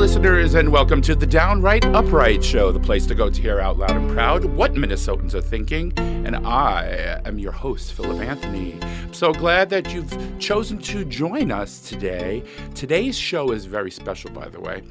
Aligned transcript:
listeners, 0.00 0.54
and 0.54 0.72
welcome 0.72 1.02
to 1.02 1.14
the 1.14 1.26
Downright 1.26 1.84
Upright 1.84 2.42
Show, 2.42 2.72
the 2.72 2.80
place 2.80 3.04
to 3.04 3.14
go 3.14 3.28
to 3.28 3.42
hear 3.42 3.60
out 3.60 3.76
loud 3.78 3.90
and 3.90 4.10
proud 4.10 4.46
what 4.46 4.72
Minnesotans 4.72 5.34
are 5.34 5.42
thinking. 5.42 5.92
And 5.98 6.36
I 6.36 7.20
am 7.26 7.38
your 7.38 7.52
host, 7.52 7.92
Philip 7.92 8.18
Anthony. 8.18 8.78
I'm 8.82 9.12
so 9.12 9.30
glad 9.34 9.68
that 9.68 9.92
you've 9.92 10.38
chosen 10.38 10.78
to 10.78 11.04
join 11.04 11.52
us 11.52 11.82
today. 11.82 12.42
Today's 12.74 13.18
show 13.18 13.52
is 13.52 13.66
very 13.66 13.90
special, 13.90 14.30
by 14.30 14.48
the 14.48 14.58
way. 14.58 14.82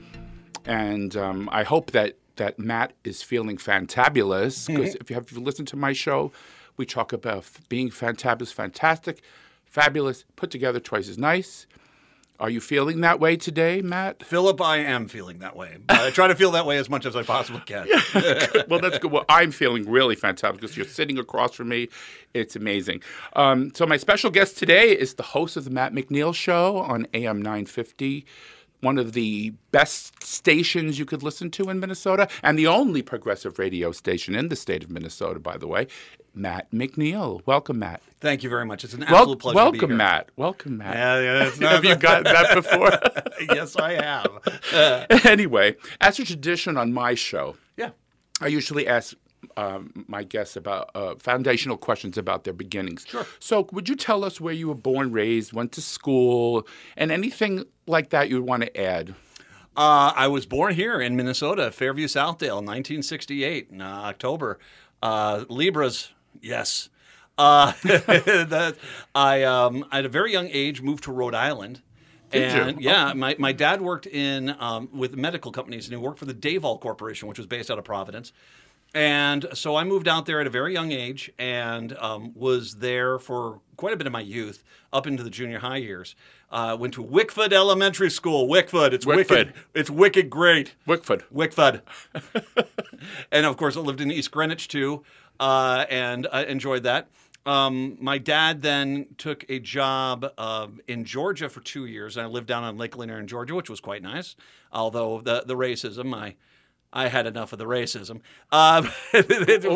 And 0.65 1.17
um, 1.17 1.49
I 1.51 1.63
hope 1.63 1.89
that, 1.89 2.15
that 2.35 2.59
Matt 2.59 2.93
is 3.03 3.23
feeling 3.23 3.57
fantabulous, 3.57 4.67
because 4.75 4.93
if 4.93 5.09
you 5.09 5.15
have 5.15 5.35
listened 5.35 5.69
to 5.69 5.75
my 5.75 5.91
show, 5.91 6.31
we 6.77 6.85
talk 6.85 7.13
about 7.13 7.49
being 7.67 7.89
fantabulous, 7.89 8.53
fantastic, 8.53 9.23
fabulous, 9.65 10.23
put 10.35 10.51
together 10.51 10.79
twice 10.79 11.09
as 11.09 11.17
nice. 11.17 11.65
Are 12.39 12.49
you 12.49 12.61
feeling 12.61 13.01
that 13.01 13.19
way 13.19 13.35
today, 13.35 13.81
Matt? 13.81 14.23
Philip, 14.23 14.61
I 14.61 14.77
am 14.77 15.09
feeling 15.09 15.39
that 15.39 15.57
way. 15.57 15.75
I 15.89 16.09
try 16.11 16.29
to 16.29 16.35
feel 16.35 16.51
that 16.51 16.65
way 16.65 16.77
as 16.77 16.89
much 16.89 17.05
as 17.05 17.13
I 17.15 17.23
possibly 17.23 17.61
can. 17.65 17.87
well, 18.69 18.79
that's 18.79 18.97
good. 18.97 19.11
Well, 19.11 19.25
I'm 19.27 19.51
feeling 19.51 19.89
really 19.89 20.15
fantastic 20.15 20.61
because 20.61 20.77
you're 20.77 20.85
sitting 20.85 21.19
across 21.19 21.53
from 21.53 21.67
me. 21.67 21.89
It's 22.33 22.55
amazing. 22.55 23.01
Um, 23.33 23.73
so, 23.75 23.85
my 23.85 23.97
special 23.97 24.31
guest 24.31 24.57
today 24.57 24.91
is 24.91 25.15
the 25.15 25.23
host 25.23 25.57
of 25.57 25.65
the 25.65 25.69
Matt 25.69 25.93
McNeil 25.93 26.33
Show 26.33 26.77
on 26.77 27.07
AM 27.13 27.41
950 27.41 28.25
one 28.81 28.97
of 28.97 29.13
the 29.13 29.51
best 29.71 30.23
stations 30.23 30.97
you 30.97 31.05
could 31.05 31.23
listen 31.23 31.51
to 31.51 31.69
in 31.69 31.79
Minnesota, 31.79 32.29
and 32.43 32.57
the 32.57 32.67
only 32.67 33.01
progressive 33.01 33.59
radio 33.59 33.91
station 33.91 34.35
in 34.35 34.49
the 34.49 34.55
state 34.55 34.83
of 34.83 34.89
Minnesota, 34.89 35.39
by 35.39 35.57
the 35.57 35.67
way. 35.67 35.87
Matt 36.33 36.71
McNeil. 36.71 37.41
Welcome, 37.45 37.79
Matt. 37.79 38.01
Thank 38.19 38.43
you 38.43 38.49
very 38.49 38.65
much. 38.65 38.83
It's 38.83 38.93
an 38.93 39.03
absolute 39.03 39.27
Wel- 39.27 39.35
pleasure. 39.35 39.55
welcome, 39.55 39.79
to 39.79 39.87
be 39.87 39.91
here. 39.93 39.97
Matt. 39.97 40.29
Welcome, 40.35 40.77
Matt. 40.77 40.95
Yeah, 40.95 41.19
yeah, 41.19 41.51
not- 41.59 41.71
have 41.71 41.85
you 41.85 41.95
gotten 41.95 42.23
that 42.25 42.53
before? 42.55 42.91
yes, 43.55 43.75
I 43.75 43.93
have. 43.93 45.25
anyway, 45.25 45.75
as 46.01 46.19
a 46.19 46.25
tradition 46.25 46.77
on 46.77 46.93
my 46.93 47.13
show, 47.15 47.55
yeah. 47.77 47.91
I 48.41 48.47
usually 48.47 48.87
ask 48.87 49.15
um, 49.57 50.05
my 50.07 50.23
guests 50.23 50.55
about 50.55 50.89
uh, 50.95 51.15
foundational 51.17 51.77
questions 51.77 52.17
about 52.17 52.43
their 52.43 52.53
beginnings. 52.53 53.05
Sure. 53.07 53.25
So, 53.39 53.67
would 53.71 53.89
you 53.89 53.95
tell 53.95 54.23
us 54.23 54.39
where 54.39 54.53
you 54.53 54.67
were 54.67 54.75
born, 54.75 55.11
raised, 55.11 55.53
went 55.53 55.71
to 55.73 55.81
school, 55.81 56.67
and 56.97 57.11
anything 57.11 57.65
like 57.87 58.09
that 58.11 58.29
you'd 58.29 58.45
want 58.45 58.63
to 58.63 58.77
add? 58.79 59.15
Uh, 59.77 60.11
I 60.15 60.27
was 60.27 60.45
born 60.45 60.73
here 60.75 60.99
in 60.99 61.15
Minnesota, 61.15 61.71
Fairview, 61.71 62.07
Southdale, 62.07 62.55
1968, 62.63 63.69
in 63.71 63.81
uh, 63.81 63.85
October. 64.05 64.59
Uh, 65.01 65.45
Libras, 65.47 66.11
yes. 66.41 66.89
Uh, 67.37 67.71
that, 67.83 68.75
I, 69.15 69.43
um, 69.43 69.85
at 69.91 70.05
a 70.05 70.09
very 70.09 70.31
young 70.31 70.49
age, 70.51 70.81
moved 70.81 71.05
to 71.05 71.11
Rhode 71.11 71.35
Island. 71.35 71.81
Did 72.31 72.53
you? 72.53 72.61
and 72.61 72.81
yeah, 72.81 73.13
my, 73.13 73.35
my 73.39 73.51
dad 73.51 73.81
worked 73.81 74.05
in 74.05 74.55
um, 74.59 74.89
with 74.93 75.15
medical 75.15 75.51
companies, 75.51 75.87
and 75.87 75.93
he 75.93 75.97
worked 75.97 76.19
for 76.19 76.25
the 76.25 76.33
Davol 76.33 76.79
Corporation, 76.79 77.27
which 77.27 77.39
was 77.39 77.47
based 77.47 77.71
out 77.71 77.79
of 77.79 77.85
Providence. 77.85 78.33
And 78.93 79.45
so 79.53 79.75
I 79.75 79.83
moved 79.83 80.07
out 80.07 80.25
there 80.25 80.41
at 80.41 80.47
a 80.47 80.49
very 80.49 80.73
young 80.73 80.91
age 80.91 81.31
and 81.37 81.95
um, 81.97 82.31
was 82.35 82.75
there 82.75 83.19
for 83.19 83.61
quite 83.77 83.93
a 83.93 83.97
bit 83.97 84.07
of 84.07 84.13
my 84.13 84.21
youth, 84.21 84.63
up 84.91 85.05
into 85.05 85.21
the 85.21 85.29
junior 85.29 85.59
high 85.59 85.77
years. 85.77 86.15
Uh, 86.51 86.75
went 86.79 86.95
to 86.95 87.03
Wickford 87.03 87.53
Elementary 87.53 88.09
School. 88.09 88.47
Wickford, 88.47 88.93
it's 88.93 89.05
Wickford. 89.05 89.47
wicked. 89.47 89.53
It's 89.75 89.89
wicked 89.91 90.29
great. 90.31 90.73
Wickford. 90.87 91.23
Wickford. 91.29 91.83
and 93.31 93.45
of 93.45 93.57
course, 93.57 93.77
I 93.77 93.81
lived 93.81 94.01
in 94.01 94.11
East 94.11 94.31
Greenwich 94.31 94.67
too, 94.67 95.03
uh, 95.39 95.85
and 95.89 96.27
I 96.31 96.43
enjoyed 96.45 96.83
that. 96.83 97.09
Um, 97.45 97.97
my 97.99 98.17
dad 98.17 98.61
then 98.61 99.07
took 99.17 99.45
a 99.49 99.59
job 99.59 100.25
uh, 100.37 100.67
in 100.87 101.05
Georgia 101.05 101.49
for 101.49 101.61
two 101.61 101.85
years, 101.85 102.17
and 102.17 102.25
I 102.25 102.29
lived 102.29 102.47
down 102.47 102.63
on 102.63 102.77
Lake 102.77 102.95
Lanier 102.97 103.17
in 103.17 103.27
Georgia, 103.27 103.55
which 103.55 103.69
was 103.69 103.79
quite 103.79 104.03
nice. 104.03 104.35
Although 104.71 105.21
the 105.21 105.43
the 105.45 105.55
racism, 105.55 106.13
I 106.13 106.35
I 106.91 107.07
had 107.07 107.25
enough 107.25 107.53
of 107.53 107.59
the 107.59 107.65
racism. 107.65 108.21
Um, 108.51 108.89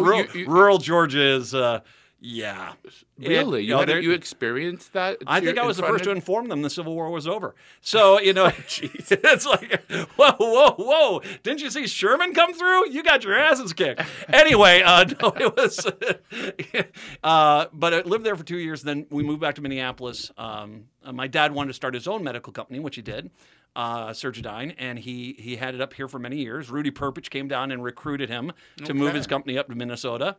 rural, 0.03 0.19
you- 0.33 0.41
you- 0.41 0.47
rural 0.47 0.77
Georgia 0.77 1.21
is, 1.21 1.55
uh, 1.55 1.79
yeah, 2.25 2.73
Really? 3.19 3.59
It- 3.59 3.63
you, 3.65 3.71
know, 3.71 3.79
had, 3.79 4.01
you 4.01 4.11
experienced 4.11 4.93
that? 4.93 5.17
I 5.27 5.41
think 5.41 5.57
I 5.57 5.65
was 5.65 5.75
the 5.75 5.83
first 5.83 6.05
to 6.05 6.11
inform 6.11 6.47
them 6.47 6.61
the 6.61 6.69
Civil 6.69 6.95
War 6.95 7.09
was 7.11 7.27
over. 7.27 7.53
So, 7.81 8.17
you 8.17 8.31
know, 8.31 8.45
it's 8.67 9.45
like, 9.45 9.83
whoa, 10.15 10.31
whoa, 10.39 10.71
whoa. 10.77 11.21
Didn't 11.43 11.61
you 11.61 11.69
see 11.69 11.85
Sherman 11.85 12.33
come 12.33 12.53
through? 12.53 12.89
You 12.91 13.03
got 13.03 13.25
your 13.25 13.37
asses 13.37 13.73
kicked. 13.73 14.01
Anyway, 14.29 14.81
uh, 14.81 15.03
no, 15.21 15.33
it 15.35 15.53
was, 15.57 15.85
uh, 17.23 17.65
but 17.73 17.93
I 17.93 18.01
lived 18.01 18.25
there 18.25 18.37
for 18.37 18.45
two 18.45 18.57
years. 18.57 18.83
Then 18.83 19.05
we 19.09 19.21
moved 19.21 19.41
back 19.41 19.55
to 19.55 19.61
Minneapolis. 19.61 20.31
Um, 20.37 20.85
uh, 21.03 21.11
my 21.11 21.27
dad 21.27 21.53
wanted 21.53 21.67
to 21.67 21.73
start 21.73 21.93
his 21.93 22.07
own 22.07 22.23
medical 22.23 22.53
company, 22.53 22.79
which 22.79 22.95
he 22.95 23.01
did. 23.01 23.31
Uh, 23.75 24.09
Surgidyne, 24.11 24.75
and 24.77 24.99
he 24.99 25.35
he 25.39 25.55
had 25.55 25.73
it 25.73 25.81
up 25.81 25.93
here 25.93 26.07
for 26.07 26.19
many 26.19 26.37
years. 26.37 26.69
Rudy 26.69 26.91
Perpich 26.91 27.29
came 27.31 27.47
down 27.47 27.71
and 27.71 27.83
recruited 27.83 28.29
him 28.29 28.53
to 28.85 28.93
move 28.93 29.15
his 29.15 29.25
company 29.25 29.57
up 29.57 29.67
to 29.67 29.75
Minnesota. 29.75 30.37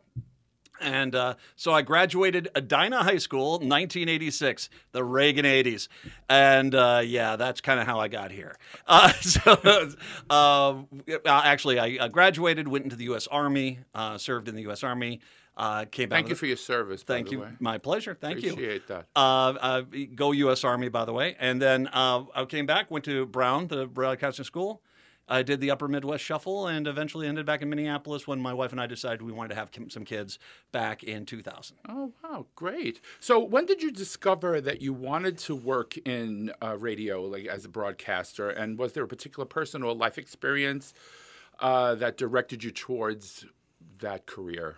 And 0.80 1.14
uh, 1.14 1.34
so 1.56 1.72
I 1.72 1.82
graduated 1.82 2.48
Edina 2.54 3.02
High 3.02 3.18
School, 3.18 3.52
1986, 3.52 4.68
the 4.92 5.04
Reagan 5.04 5.44
80s. 5.44 5.88
And 6.28 6.74
uh, 6.74 7.02
yeah, 7.04 7.36
that's 7.36 7.60
kind 7.60 7.80
of 7.80 7.86
how 7.86 8.00
I 8.00 8.08
got 8.08 8.30
here. 8.30 8.56
Uh, 8.86 9.12
so 9.12 9.88
uh, 10.30 10.82
actually, 11.26 11.78
I, 11.78 12.08
graduated, 12.08 12.68
went 12.68 12.84
into 12.84 12.96
the 12.96 13.04
U.S. 13.04 13.26
Army, 13.28 13.78
uh, 13.94 14.18
served 14.18 14.46
in 14.46 14.54
the 14.54 14.62
U.S. 14.62 14.82
Army, 14.84 15.20
uh, 15.56 15.84
came 15.90 16.08
back. 16.08 16.18
Thank 16.18 16.28
you 16.30 16.34
for 16.34 16.46
your 16.46 16.56
service. 16.56 17.02
by 17.02 17.14
Thank 17.14 17.26
the 17.26 17.32
you. 17.32 17.40
way. 17.40 17.48
My 17.60 17.78
pleasure. 17.78 18.14
Thank 18.14 18.42
you. 18.42 18.52
Appreciate 18.52 18.86
that. 18.88 19.06
Uh, 19.14 19.18
uh, 19.60 19.82
go 20.14 20.32
U.S. 20.32 20.64
Army, 20.64 20.88
by 20.88 21.04
the 21.04 21.12
way. 21.12 21.36
And 21.38 21.62
then 21.62 21.88
uh, 21.92 22.24
I 22.34 22.44
came 22.44 22.66
back, 22.66 22.90
went 22.90 23.04
to 23.06 23.26
Brown, 23.26 23.68
the 23.68 23.86
broadcasting 23.86 24.44
school. 24.44 24.82
I 25.28 25.42
did 25.42 25.60
the 25.60 25.70
Upper 25.70 25.88
Midwest 25.88 26.22
Shuffle, 26.22 26.66
and 26.66 26.86
eventually 26.86 27.26
ended 27.26 27.46
back 27.46 27.62
in 27.62 27.70
Minneapolis 27.70 28.26
when 28.26 28.40
my 28.40 28.52
wife 28.52 28.72
and 28.72 28.80
I 28.80 28.86
decided 28.86 29.22
we 29.22 29.32
wanted 29.32 29.50
to 29.50 29.54
have 29.54 29.70
some 29.88 30.04
kids 30.04 30.38
back 30.70 31.02
in 31.02 31.24
2000. 31.24 31.76
Oh 31.88 32.12
wow, 32.22 32.46
great! 32.54 33.00
So 33.20 33.38
when 33.38 33.66
did 33.66 33.82
you 33.82 33.90
discover 33.90 34.60
that 34.60 34.82
you 34.82 34.92
wanted 34.92 35.38
to 35.38 35.54
work 35.54 35.96
in 35.98 36.52
uh, 36.62 36.76
radio, 36.76 37.22
like 37.22 37.46
as 37.46 37.64
a 37.64 37.68
broadcaster? 37.68 38.50
And 38.50 38.78
was 38.78 38.92
there 38.92 39.04
a 39.04 39.08
particular 39.08 39.46
person 39.46 39.82
or 39.82 39.94
life 39.94 40.18
experience 40.18 40.92
uh, 41.60 41.94
that 41.96 42.16
directed 42.16 42.62
you 42.62 42.70
towards 42.70 43.46
that 44.00 44.26
career? 44.26 44.76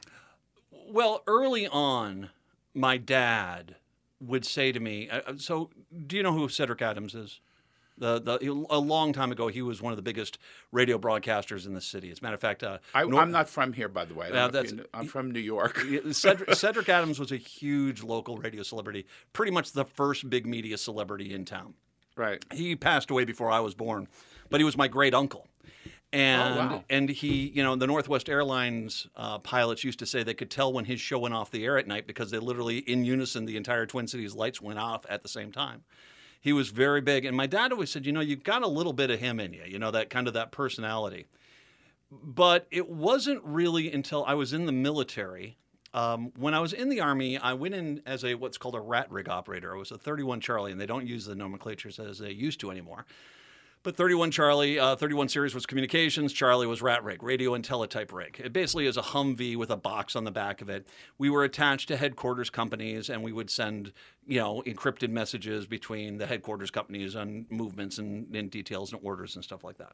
Well, 0.70 1.22
early 1.26 1.66
on, 1.66 2.30
my 2.74 2.96
dad 2.96 3.76
would 4.20 4.44
say 4.44 4.72
to 4.72 4.80
me, 4.80 5.08
uh, 5.10 5.20
uh, 5.26 5.34
"So, 5.38 5.70
do 6.06 6.16
you 6.16 6.22
know 6.22 6.32
who 6.32 6.48
Cedric 6.48 6.82
Adams 6.82 7.14
is?" 7.14 7.40
The, 7.98 8.20
the, 8.20 8.66
a 8.70 8.78
long 8.78 9.12
time 9.14 9.32
ago, 9.32 9.48
he 9.48 9.62
was 9.62 9.80
one 9.80 9.92
of 9.92 9.96
the 9.96 10.02
biggest 10.02 10.38
radio 10.70 10.98
broadcasters 10.98 11.64
in 11.66 11.72
the 11.72 11.80
city. 11.80 12.10
As 12.10 12.18
a 12.18 12.22
matter 12.22 12.34
of 12.34 12.40
fact, 12.40 12.62
uh, 12.62 12.78
I, 12.94 13.04
Nor- 13.04 13.20
I'm 13.22 13.30
not 13.30 13.48
from 13.48 13.72
here, 13.72 13.88
by 13.88 14.04
the 14.04 14.12
way. 14.12 14.26
I 14.26 14.28
don't 14.28 14.34
Yeah, 14.36 14.40
know 14.42 14.46
if 14.48 14.52
that's- 14.52 14.70
you 14.72 14.76
know- 14.78 14.84
I'm 14.92 15.06
from 15.06 15.30
New 15.30 15.40
York. 15.40 15.78
Cedric, 16.12 16.54
Cedric 16.54 16.88
Adams 16.90 17.18
was 17.18 17.32
a 17.32 17.36
huge 17.38 18.02
local 18.02 18.36
radio 18.36 18.62
celebrity, 18.62 19.06
pretty 19.32 19.50
much 19.52 19.72
the 19.72 19.84
first 19.86 20.28
big 20.28 20.46
media 20.46 20.76
celebrity 20.76 21.32
in 21.32 21.44
town. 21.46 21.74
right. 22.16 22.44
He 22.52 22.76
passed 22.76 23.10
away 23.10 23.24
before 23.24 23.50
I 23.50 23.60
was 23.60 23.74
born, 23.74 24.08
but 24.50 24.60
he 24.60 24.64
was 24.64 24.76
my 24.76 24.88
great 24.88 25.14
uncle. 25.14 25.48
And 26.12 26.56
wow. 26.56 26.84
and 26.88 27.08
he, 27.08 27.48
you 27.48 27.62
know, 27.64 27.74
the 27.76 27.86
Northwest 27.86 28.28
Airlines 28.28 29.08
uh, 29.16 29.38
pilots 29.38 29.82
used 29.84 29.98
to 29.98 30.06
say 30.06 30.22
they 30.22 30.34
could 30.34 30.50
tell 30.50 30.72
when 30.72 30.84
his 30.84 31.00
show 31.00 31.18
went 31.18 31.34
off 31.34 31.50
the 31.50 31.64
air 31.64 31.78
at 31.78 31.86
night 31.88 32.06
because 32.06 32.30
they 32.30 32.38
literally, 32.38 32.78
in 32.78 33.04
unison, 33.04 33.44
the 33.44 33.56
entire 33.56 33.86
Twin 33.86 34.06
Cities 34.06 34.34
lights 34.34 34.62
went 34.62 34.78
off 34.78 35.04
at 35.08 35.22
the 35.22 35.28
same 35.28 35.50
time. 35.50 35.82
He 36.46 36.52
was 36.52 36.68
very 36.68 37.00
big, 37.00 37.24
and 37.24 37.36
my 37.36 37.48
dad 37.48 37.72
always 37.72 37.90
said, 37.90 38.06
you 38.06 38.12
know, 38.12 38.20
you've 38.20 38.44
got 38.44 38.62
a 38.62 38.68
little 38.68 38.92
bit 38.92 39.10
of 39.10 39.18
him 39.18 39.40
in 39.40 39.52
you, 39.52 39.64
you 39.66 39.80
know, 39.80 39.90
that 39.90 40.10
kind 40.10 40.28
of 40.28 40.34
that 40.34 40.52
personality. 40.52 41.26
But 42.08 42.68
it 42.70 42.88
wasn't 42.88 43.42
really 43.42 43.92
until 43.92 44.24
I 44.24 44.34
was 44.34 44.52
in 44.52 44.64
the 44.64 44.70
military. 44.70 45.56
Um, 45.92 46.30
when 46.36 46.54
I 46.54 46.60
was 46.60 46.72
in 46.72 46.88
the 46.88 47.00
army, 47.00 47.36
I 47.36 47.54
went 47.54 47.74
in 47.74 48.00
as 48.06 48.24
a 48.24 48.36
what's 48.36 48.58
called 48.58 48.76
a 48.76 48.80
rat 48.80 49.10
rig 49.10 49.28
operator. 49.28 49.74
I 49.74 49.76
was 49.76 49.90
a 49.90 49.98
31 49.98 50.40
Charlie, 50.40 50.70
and 50.70 50.80
they 50.80 50.86
don't 50.86 51.04
use 51.04 51.24
the 51.24 51.34
nomenclatures 51.34 51.98
as 51.98 52.20
they 52.20 52.30
used 52.30 52.60
to 52.60 52.70
anymore. 52.70 53.06
But 53.86 53.94
31 53.94 54.32
Charlie, 54.32 54.80
uh, 54.80 54.96
31 54.96 55.28
series 55.28 55.54
was 55.54 55.64
communications. 55.64 56.32
Charlie 56.32 56.66
was 56.66 56.82
rat 56.82 57.04
rig, 57.04 57.22
radio 57.22 57.54
and 57.54 57.64
teletype 57.64 58.12
rig. 58.12 58.40
It 58.42 58.52
basically 58.52 58.88
is 58.88 58.96
a 58.96 59.00
Humvee 59.00 59.54
with 59.54 59.70
a 59.70 59.76
box 59.76 60.16
on 60.16 60.24
the 60.24 60.32
back 60.32 60.60
of 60.60 60.68
it. 60.68 60.88
We 61.18 61.30
were 61.30 61.44
attached 61.44 61.86
to 61.86 61.96
headquarters 61.96 62.50
companies, 62.50 63.08
and 63.08 63.22
we 63.22 63.30
would 63.30 63.48
send, 63.48 63.92
you 64.26 64.40
know, 64.40 64.60
encrypted 64.66 65.10
messages 65.10 65.68
between 65.68 66.18
the 66.18 66.26
headquarters 66.26 66.72
companies 66.72 67.14
on 67.14 67.46
movements 67.48 67.98
and, 67.98 68.34
and 68.34 68.50
details 68.50 68.92
and 68.92 69.00
orders 69.04 69.36
and 69.36 69.44
stuff 69.44 69.62
like 69.62 69.78
that. 69.78 69.92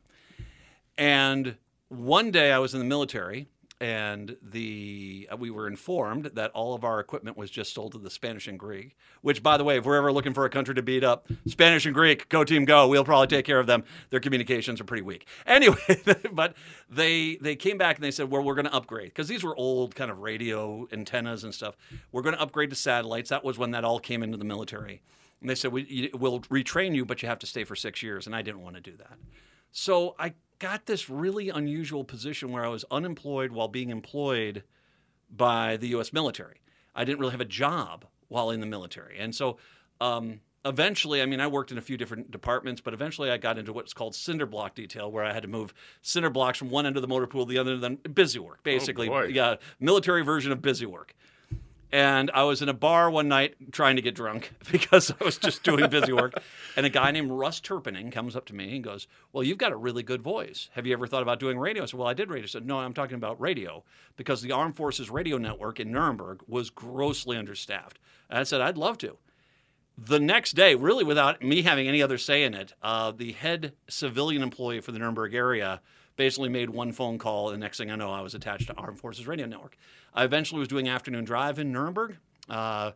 And 0.96 1.56
one 1.88 2.30
day 2.30 2.50
I 2.50 2.60
was 2.60 2.72
in 2.72 2.80
the 2.80 2.86
military, 2.86 3.46
and 3.82 4.36
the 4.40 5.28
uh, 5.32 5.36
we 5.36 5.50
were 5.50 5.66
informed 5.66 6.26
that 6.26 6.52
all 6.52 6.72
of 6.72 6.84
our 6.84 7.00
equipment 7.00 7.36
was 7.36 7.50
just 7.50 7.74
sold 7.74 7.90
to 7.90 7.98
the 7.98 8.10
Spanish 8.10 8.46
and 8.46 8.56
Greek. 8.56 8.96
Which, 9.22 9.42
by 9.42 9.56
the 9.56 9.64
way, 9.64 9.76
if 9.76 9.84
we're 9.84 9.96
ever 9.96 10.12
looking 10.12 10.32
for 10.34 10.44
a 10.44 10.50
country 10.50 10.72
to 10.76 10.82
beat 10.82 11.02
up, 11.02 11.26
Spanish 11.48 11.84
and 11.84 11.92
Greek, 11.92 12.28
go 12.28 12.44
team, 12.44 12.64
go. 12.64 12.86
We'll 12.86 13.04
probably 13.04 13.26
take 13.26 13.44
care 13.44 13.58
of 13.58 13.66
them. 13.66 13.82
Their 14.10 14.20
communications 14.20 14.80
are 14.80 14.84
pretty 14.84 15.02
weak. 15.02 15.26
Anyway, 15.44 15.76
but 16.32 16.54
they 16.88 17.36
they 17.40 17.56
came 17.56 17.76
back 17.76 17.96
and 17.96 18.04
they 18.04 18.10
said, 18.10 18.30
well, 18.30 18.42
we're 18.42 18.54
going 18.54 18.64
to 18.66 18.72
upgrade 18.72 19.08
because 19.08 19.28
these 19.28 19.42
were 19.42 19.56
old 19.56 19.94
kind 19.94 20.10
of 20.10 20.20
radio 20.20 20.86
antennas 20.92 21.44
and 21.44 21.52
stuff. 21.52 21.76
We're 22.12 22.22
going 22.22 22.34
to 22.36 22.40
upgrade 22.40 22.70
to 22.70 22.76
satellites. 22.76 23.30
That 23.30 23.44
was 23.44 23.58
when 23.58 23.72
that 23.72 23.84
all 23.84 23.98
came 23.98 24.22
into 24.22 24.38
the 24.38 24.44
military. 24.44 25.02
And 25.40 25.50
they 25.50 25.54
said, 25.56 25.72
we, 25.72 26.10
we'll 26.14 26.40
retrain 26.42 26.94
you, 26.94 27.04
but 27.04 27.22
you 27.22 27.28
have 27.28 27.40
to 27.40 27.46
stay 27.46 27.64
for 27.64 27.74
six 27.74 28.02
years. 28.02 28.26
And 28.26 28.34
I 28.34 28.42
didn't 28.42 28.62
want 28.62 28.76
to 28.76 28.80
do 28.80 28.96
that. 28.96 29.18
So 29.72 30.14
I 30.18 30.34
got 30.62 30.86
this 30.86 31.10
really 31.10 31.48
unusual 31.48 32.04
position 32.04 32.52
where 32.52 32.64
I 32.64 32.68
was 32.68 32.84
unemployed 32.88 33.50
while 33.50 33.66
being 33.66 33.90
employed 33.90 34.62
by 35.28 35.76
the 35.76 35.88
U.S. 35.88 36.12
military. 36.12 36.60
I 36.94 37.04
didn't 37.04 37.18
really 37.18 37.32
have 37.32 37.40
a 37.40 37.44
job 37.44 38.04
while 38.28 38.50
in 38.50 38.60
the 38.60 38.66
military, 38.66 39.18
and 39.18 39.34
so 39.34 39.56
um, 40.00 40.40
eventually, 40.64 41.20
I 41.20 41.26
mean, 41.26 41.40
I 41.40 41.48
worked 41.48 41.72
in 41.72 41.78
a 41.78 41.82
few 41.82 41.96
different 41.96 42.30
departments, 42.30 42.80
but 42.80 42.94
eventually 42.94 43.28
I 43.30 43.38
got 43.38 43.58
into 43.58 43.72
what's 43.72 43.92
called 43.92 44.14
cinder 44.14 44.46
block 44.46 44.76
detail, 44.76 45.10
where 45.10 45.24
I 45.24 45.32
had 45.32 45.42
to 45.42 45.48
move 45.48 45.74
cinder 46.00 46.30
blocks 46.30 46.58
from 46.58 46.70
one 46.70 46.86
end 46.86 46.96
of 46.96 47.02
the 47.02 47.08
motor 47.08 47.26
pool 47.26 47.44
to 47.44 47.50
the 47.50 47.58
other, 47.58 47.76
then 47.76 47.96
busy 47.96 48.38
work, 48.38 48.62
basically. 48.62 49.08
boy. 49.08 49.24
yeah, 49.26 49.56
military 49.80 50.22
version 50.22 50.52
of 50.52 50.62
busy 50.62 50.86
work. 50.86 51.14
And 51.92 52.30
I 52.32 52.44
was 52.44 52.62
in 52.62 52.70
a 52.70 52.74
bar 52.74 53.10
one 53.10 53.28
night 53.28 53.54
trying 53.70 53.96
to 53.96 54.02
get 54.02 54.14
drunk 54.14 54.52
because 54.72 55.10
I 55.10 55.22
was 55.22 55.36
just 55.36 55.62
doing 55.62 55.88
busy 55.88 56.12
work. 56.12 56.34
And 56.74 56.86
a 56.86 56.88
guy 56.88 57.10
named 57.10 57.30
Russ 57.30 57.60
Turpinning 57.60 58.10
comes 58.10 58.34
up 58.34 58.46
to 58.46 58.54
me 58.54 58.74
and 58.74 58.82
goes, 58.82 59.06
Well, 59.30 59.44
you've 59.44 59.58
got 59.58 59.72
a 59.72 59.76
really 59.76 60.02
good 60.02 60.22
voice. 60.22 60.70
Have 60.72 60.86
you 60.86 60.94
ever 60.94 61.06
thought 61.06 61.20
about 61.20 61.38
doing 61.38 61.58
radio? 61.58 61.82
I 61.82 61.86
said, 61.86 61.98
Well, 61.98 62.08
I 62.08 62.14
did 62.14 62.30
radio. 62.30 62.44
I 62.44 62.46
said, 62.46 62.64
No, 62.64 62.78
I'm 62.78 62.94
talking 62.94 63.16
about 63.16 63.38
radio 63.38 63.84
because 64.16 64.40
the 64.40 64.52
Armed 64.52 64.74
Forces 64.74 65.10
Radio 65.10 65.36
Network 65.36 65.80
in 65.80 65.92
Nuremberg 65.92 66.40
was 66.48 66.70
grossly 66.70 67.36
understaffed. 67.36 67.98
And 68.30 68.38
I 68.38 68.44
said, 68.44 68.62
I'd 68.62 68.78
love 68.78 68.96
to. 68.98 69.18
The 69.98 70.18
next 70.18 70.52
day, 70.52 70.74
really 70.74 71.04
without 71.04 71.42
me 71.42 71.60
having 71.60 71.88
any 71.88 72.00
other 72.00 72.16
say 72.16 72.42
in 72.42 72.54
it, 72.54 72.72
uh, 72.82 73.10
the 73.10 73.32
head 73.32 73.74
civilian 73.86 74.42
employee 74.42 74.80
for 74.80 74.92
the 74.92 74.98
Nuremberg 74.98 75.34
area 75.34 75.82
basically 76.16 76.48
made 76.48 76.70
one 76.70 76.92
phone 76.92 77.18
call. 77.18 77.50
And 77.50 77.60
next 77.60 77.78
thing 77.78 77.90
I 77.90 77.96
know, 77.96 78.10
I 78.10 78.20
was 78.20 78.34
attached 78.34 78.66
to 78.68 78.74
Armed 78.74 78.98
Forces 79.00 79.26
Radio 79.26 79.46
Network. 79.46 79.76
I 80.14 80.24
eventually 80.24 80.58
was 80.58 80.68
doing 80.68 80.88
afternoon 80.88 81.24
drive 81.24 81.58
in 81.58 81.72
Nuremberg. 81.72 82.16
Uh, 82.48 82.92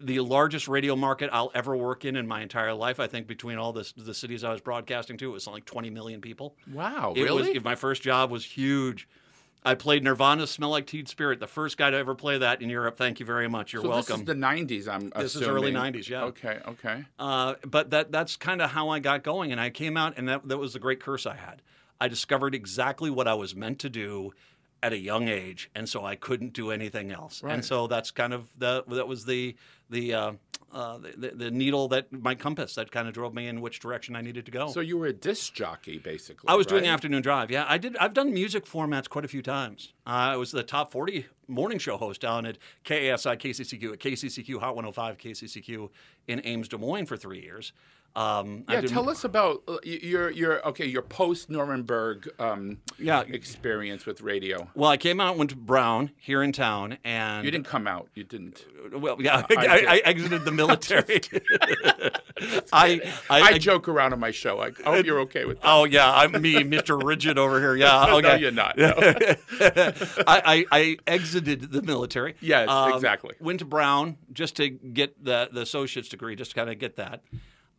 the 0.00 0.20
largest 0.20 0.68
radio 0.68 0.96
market 0.96 1.30
I'll 1.32 1.50
ever 1.54 1.76
work 1.76 2.04
in 2.04 2.16
in 2.16 2.26
my 2.26 2.42
entire 2.42 2.74
life. 2.74 2.98
I 3.00 3.06
think 3.06 3.26
between 3.26 3.58
all 3.58 3.72
the, 3.72 3.90
the 3.96 4.12
cities 4.12 4.44
I 4.44 4.50
was 4.52 4.60
broadcasting 4.60 5.16
to, 5.18 5.28
it 5.30 5.32
was 5.32 5.46
like 5.46 5.64
20 5.64 5.88
million 5.90 6.20
people. 6.20 6.56
Wow, 6.72 7.14
It 7.16 7.22
really? 7.22 7.54
was 7.54 7.64
my 7.64 7.74
first 7.76 8.02
job 8.02 8.30
was 8.30 8.44
huge. 8.44 9.08
I 9.66 9.74
played 9.74 10.04
Nirvana's 10.04 10.50
"Smell 10.50 10.68
Like 10.68 10.86
Teen 10.86 11.06
Spirit," 11.06 11.40
the 11.40 11.46
first 11.46 11.78
guy 11.78 11.88
to 11.90 11.96
ever 11.96 12.14
play 12.14 12.36
that 12.36 12.60
in 12.60 12.68
Europe. 12.68 12.98
Thank 12.98 13.18
you 13.18 13.24
very 13.24 13.48
much. 13.48 13.72
You're 13.72 13.80
so 13.80 13.88
welcome. 13.88 14.12
this 14.16 14.20
is 14.20 14.26
the 14.26 14.34
'90s. 14.34 14.88
I'm 14.88 15.08
This 15.08 15.34
is 15.34 15.40
assuming. 15.40 15.54
early 15.56 15.72
90s, 15.72 16.06
yeah. 16.10 16.24
Okay. 16.24 16.58
Okay. 16.68 17.04
Uh, 17.18 17.54
but 17.66 17.88
that 17.88 18.12
that's 18.12 18.36
kind 18.36 18.60
of 18.60 18.72
how 18.72 18.90
I 18.90 18.98
got 18.98 19.22
going, 19.22 19.52
and 19.52 19.60
I 19.60 19.70
came 19.70 19.96
out, 19.96 20.18
and 20.18 20.28
that 20.28 20.46
that 20.48 20.58
was 20.58 20.74
the 20.74 20.78
great 20.80 21.00
curse 21.00 21.24
I 21.24 21.36
had. 21.36 21.62
I 22.00 22.08
discovered 22.08 22.54
exactly 22.54 23.10
what 23.10 23.28
I 23.28 23.34
was 23.34 23.54
meant 23.54 23.78
to 23.80 23.88
do 23.88 24.32
at 24.82 24.92
a 24.92 24.98
young 24.98 25.28
age, 25.28 25.70
and 25.74 25.88
so 25.88 26.04
I 26.04 26.14
couldn't 26.14 26.52
do 26.52 26.70
anything 26.70 27.10
else. 27.10 27.42
Right. 27.42 27.54
And 27.54 27.64
so 27.64 27.86
that's 27.86 28.10
kind 28.10 28.34
of 28.34 28.50
the 28.58 28.84
that 28.88 29.08
was 29.08 29.24
the 29.24 29.56
the 29.88 30.12
uh, 30.12 30.32
uh, 30.74 30.98
the, 31.16 31.30
the 31.30 31.50
needle 31.50 31.88
that 31.88 32.12
my 32.12 32.34
compass 32.34 32.74
that 32.74 32.90
kind 32.90 33.06
of 33.06 33.14
drove 33.14 33.32
me 33.32 33.46
in 33.46 33.60
which 33.60 33.78
direction 33.78 34.16
I 34.16 34.20
needed 34.20 34.44
to 34.44 34.50
go. 34.50 34.68
So 34.68 34.80
you 34.80 34.98
were 34.98 35.06
a 35.06 35.12
disc 35.12 35.54
jockey, 35.54 35.98
basically. 35.98 36.48
I 36.48 36.54
was 36.56 36.66
doing 36.66 36.84
afternoon 36.86 37.22
drive. 37.22 37.50
Yeah, 37.50 37.64
I 37.68 37.78
did. 37.78 37.96
I've 37.96 38.12
done 38.12 38.34
music 38.34 38.66
formats 38.66 39.08
quite 39.08 39.24
a 39.24 39.28
few 39.28 39.40
times. 39.40 39.94
Uh, 40.06 40.10
I 40.10 40.36
was 40.36 40.50
the 40.50 40.64
top 40.64 40.90
40 40.90 41.26
morning 41.46 41.78
show 41.78 41.96
host 41.96 42.20
down 42.20 42.44
at 42.44 42.58
KASI 42.84 43.38
KCCQ 43.38 43.92
at 43.92 43.98
KCCQ 44.00 44.60
Hot 44.60 44.74
105 44.74 45.16
KCCQ 45.16 45.90
in 46.26 46.42
Ames, 46.44 46.68
Des 46.68 46.76
Moines 46.76 47.06
for 47.06 47.16
three 47.16 47.40
years. 47.40 47.72
Um, 48.16 48.64
Yeah, 48.68 48.80
tell 48.82 49.10
us 49.10 49.24
about 49.24 49.62
uh, 49.66 49.78
your 49.82 50.30
your 50.30 50.64
okay 50.68 50.86
your 50.86 51.02
post 51.02 51.50
Nuremberg 51.50 52.28
um, 52.38 52.78
Yeah. 52.98 53.22
experience 53.22 54.06
with 54.06 54.20
radio. 54.20 54.68
Well, 54.76 54.90
I 54.90 54.96
came 54.96 55.20
out, 55.20 55.36
went 55.36 55.50
to 55.50 55.56
Brown 55.56 56.10
here 56.16 56.42
in 56.42 56.52
town, 56.52 56.98
and 57.04 57.44
You 57.44 57.50
didn't 57.50 57.66
come 57.66 57.88
out. 57.88 58.08
You 58.14 58.22
didn't. 58.24 58.64
Well, 58.92 59.16
yeah, 59.20 59.44
I 59.50 59.54
I. 59.66 59.86
I, 59.94 59.98
exited 60.04 60.44
the 60.44 60.52
military. 60.62 61.20
I, 62.72 63.00
I, 63.30 63.40
I, 63.42 63.58
joke 63.58 63.88
around 63.88 64.12
on 64.12 64.20
my 64.20 64.30
show. 64.30 64.60
I, 64.60 64.66
I 64.84 64.96
hope 64.96 65.06
you're 65.06 65.20
okay 65.20 65.44
with 65.44 65.60
that. 65.60 65.68
Oh 65.68 65.84
yeah, 65.84 66.12
I'm 66.12 66.32
me, 66.40 66.54
Mr. 66.56 67.00
Rigid 67.02 67.38
over 67.38 67.58
here. 67.60 67.74
Yeah, 67.76 68.14
okay. 68.14 68.28
No, 68.28 68.34
you're 68.34 68.50
not. 68.50 68.76
No. 68.76 68.92
I, 68.96 70.24
I, 70.26 70.64
I 70.70 70.96
exited 71.06 71.72
the 71.72 71.82
military. 71.82 72.34
Yes, 72.40 72.68
Um, 72.68 72.92
exactly. 72.92 73.34
Went 73.40 73.60
to 73.60 73.64
Brown 73.64 74.16
just 74.32 74.56
to 74.56 74.68
get 74.68 75.22
the, 75.24 75.48
the 75.52 75.62
associate's 75.62 76.08
degree, 76.08 76.36
just 76.36 76.50
to 76.52 76.54
kind 76.56 76.70
of 76.70 76.78
get 76.78 76.96
that. 76.96 77.22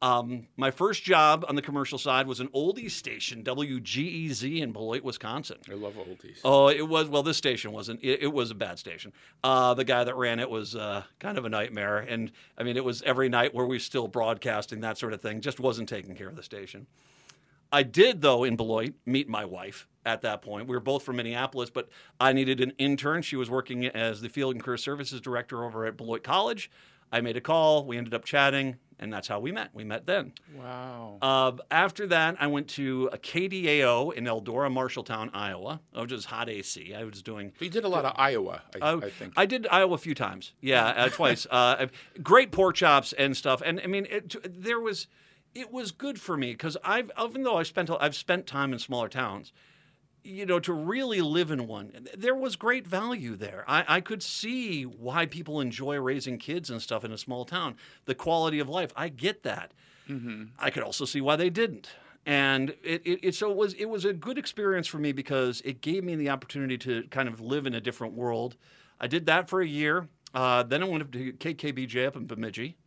Um, 0.02 0.48
my 0.58 0.72
first 0.72 1.04
job 1.04 1.46
on 1.48 1.56
the 1.56 1.62
commercial 1.62 1.98
side 1.98 2.28
was 2.28 2.40
an 2.40 2.50
oldies 2.50 2.92
station, 2.92 3.44
WGEZ 3.44 4.62
in 4.62 4.72
Beloit, 4.72 5.04
Wisconsin. 5.04 5.58
I 5.70 5.74
love 5.74 5.96
oldies. 5.96 6.40
Oh, 6.44 6.68
it 6.68 6.88
was. 6.88 7.08
Well, 7.08 7.24
this 7.24 7.38
station 7.38 7.72
wasn't. 7.72 8.04
It, 8.04 8.24
it 8.24 8.34
was 8.34 8.52
a 8.52 8.56
bad 8.56 8.78
station. 8.78 9.14
Uh, 9.44 9.74
the 9.74 9.86
guy 9.86 10.04
that 10.04 10.16
ran 10.16 10.40
it 10.40 10.50
was 10.50 10.76
uh, 10.76 11.04
kind 11.20 11.38
of 11.38 11.46
a 11.46 11.50
nightmare, 11.50 12.00
and 12.00 12.32
I 12.58 12.64
mean, 12.64 12.78
it 12.78 12.84
was 12.84 13.02
every 13.04 13.30
night 13.30 13.54
where 13.54 13.66
we 13.66 13.78
were 13.78 13.80
still 13.80 14.08
broadcasting 14.08 14.82
that 14.82 14.98
sort 14.98 15.14
of 15.14 15.22
thing. 15.22 15.42
Just 15.42 15.60
wasn't 15.60 15.90
taking 15.90 16.16
care 16.16 16.28
of 16.28 16.36
the 16.36 16.44
station. 16.44 16.88
I 17.72 17.84
did, 17.84 18.22
though, 18.22 18.44
in 18.44 18.56
Beloit, 18.56 18.94
meet 19.06 19.28
my 19.28 19.44
wife 19.44 19.88
at 20.06 20.22
that 20.22 20.42
point. 20.42 20.68
We 20.68 20.76
were 20.76 20.82
both 20.82 21.04
from 21.04 21.16
Minneapolis, 21.16 21.70
but 21.70 21.90
I 22.20 22.32
needed 22.32 22.62
an 22.62 22.74
intern. 22.78 23.22
She 23.22 23.36
was 23.36 23.50
working 23.50 23.86
as 23.88 24.22
the 24.22 24.30
Field 24.30 24.54
and 24.54 24.64
Career 24.64 24.78
Services 24.78 25.20
Director 25.20 25.64
over 25.64 25.86
at 25.86 25.98
Beloit 25.98 26.24
College. 26.24 26.70
I 27.12 27.22
made 27.22 27.38
a 27.38 27.42
call. 27.42 27.86
We 27.86 27.98
ended 27.98 28.14
up 28.14 28.26
chatting, 28.26 28.78
and 29.00 29.12
that's 29.12 29.28
how 29.28 29.40
we 29.40 29.52
met. 29.52 29.70
We 29.74 29.84
met 29.84 30.06
then. 30.06 30.34
Wow. 30.58 31.18
Uh, 31.22 31.52
after 31.72 32.08
that, 32.08 32.38
I 32.40 32.48
went 32.48 32.68
to 32.70 33.10
a 33.12 33.18
KDAO 33.18 34.14
in 34.14 34.26
Eldora, 34.26 34.72
Marshalltown, 34.72 35.30
Iowa, 35.34 35.82
which 35.94 36.12
is 36.12 36.26
hot 36.26 36.50
AC. 36.50 36.94
I 36.94 37.04
was 37.04 37.22
doing. 37.22 37.52
you 37.60 37.70
did 37.70 37.84
a 37.84 37.90
lot 37.90 38.06
of 38.06 38.14
Iowa, 38.16 38.62
I, 38.82 38.86
I, 38.86 38.96
I 38.96 39.10
think. 39.10 39.34
I 39.36 39.46
did 39.46 39.68
Iowa 39.70 39.94
a 39.94 39.98
few 39.98 40.16
times. 40.16 40.54
Yeah, 40.62 40.86
uh, 40.86 41.10
twice. 41.10 41.46
Uh, 41.50 41.88
great 42.24 42.52
pork 42.52 42.76
chops 42.76 43.14
and 43.14 43.36
stuff. 43.36 43.62
And 43.66 43.82
I 43.84 43.88
mean, 43.88 44.08
it, 44.10 44.36
there 44.62 44.80
was, 44.80 45.08
it 45.54 45.72
was 45.72 45.92
good 45.92 46.20
for 46.20 46.38
me 46.38 46.52
because 46.52 46.78
I've, 46.84 47.12
even 47.22 47.44
though 47.44 47.58
I've 47.58 47.68
spent, 47.68 47.90
I've 48.00 48.16
spent 48.16 48.48
time 48.48 48.74
in 48.74 48.80
smaller 48.80 49.10
towns, 49.10 49.52
you 50.26 50.46
know, 50.46 50.60
to 50.60 50.74
really 50.74 51.22
live 51.22 51.52
in 51.52 51.68
one, 51.68 52.08
there 52.18 52.36
was 52.36 52.56
great 52.56 52.88
value 52.88 53.36
there. 53.36 53.64
I, 53.68 53.86
I 53.88 54.02
could 54.02 54.24
see 54.24 54.84
why 54.84 55.26
people 55.26 55.62
enjoy 55.62 56.00
raising 56.00 56.38
kids 56.38 56.70
and 56.70 56.82
stuff 56.82 57.04
in 57.06 57.12
a 57.12 57.18
small 57.18 57.46
town. 57.46 57.76
The 58.06 58.16
quality 58.16 58.60
of 58.60 58.68
life, 58.68 58.92
I 58.96 59.10
get 59.10 59.44
that. 59.44 59.72
I 60.60 60.70
could 60.72 60.84
also 60.84 61.06
see 61.06 61.22
why 61.22 61.36
they 61.36 61.50
didn't. 61.50 61.90
And 62.26 62.72
it, 62.84 63.02
it, 63.06 63.20
it 63.22 63.36
so 63.36 63.52
it 63.52 63.58
was 63.58 63.74
it 63.76 63.86
was 63.86 64.04
a 64.04 64.14
good 64.14 64.40
experience 64.40 64.88
for 64.88 64.98
me 64.98 65.12
because 65.12 65.62
it 65.64 65.82
gave 65.82 66.04
me 66.04 66.16
the 66.16 66.30
opportunity 66.30 66.78
to 66.80 67.04
kind 67.10 67.30
of 67.30 67.40
live 67.40 67.68
in 67.68 67.76
a 67.76 67.82
different 67.82 68.14
world. 68.16 68.56
I 69.00 69.06
did 69.06 69.28
that 69.28 69.48
for 69.48 69.62
a 69.62 69.68
year. 69.68 70.08
Uh, 70.34 70.64
then 70.64 70.82
I 70.82 70.88
went 70.88 71.04
up 71.04 71.12
to 71.12 71.34
KKBJ 71.34 72.08
up 72.08 72.16
in 72.16 72.26
Bemidji. 72.26 72.78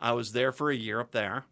I 0.00 0.12
was 0.12 0.32
there 0.32 0.50
for 0.50 0.70
a 0.70 0.76
year 0.76 0.98
up 0.98 1.12
there. 1.12 1.44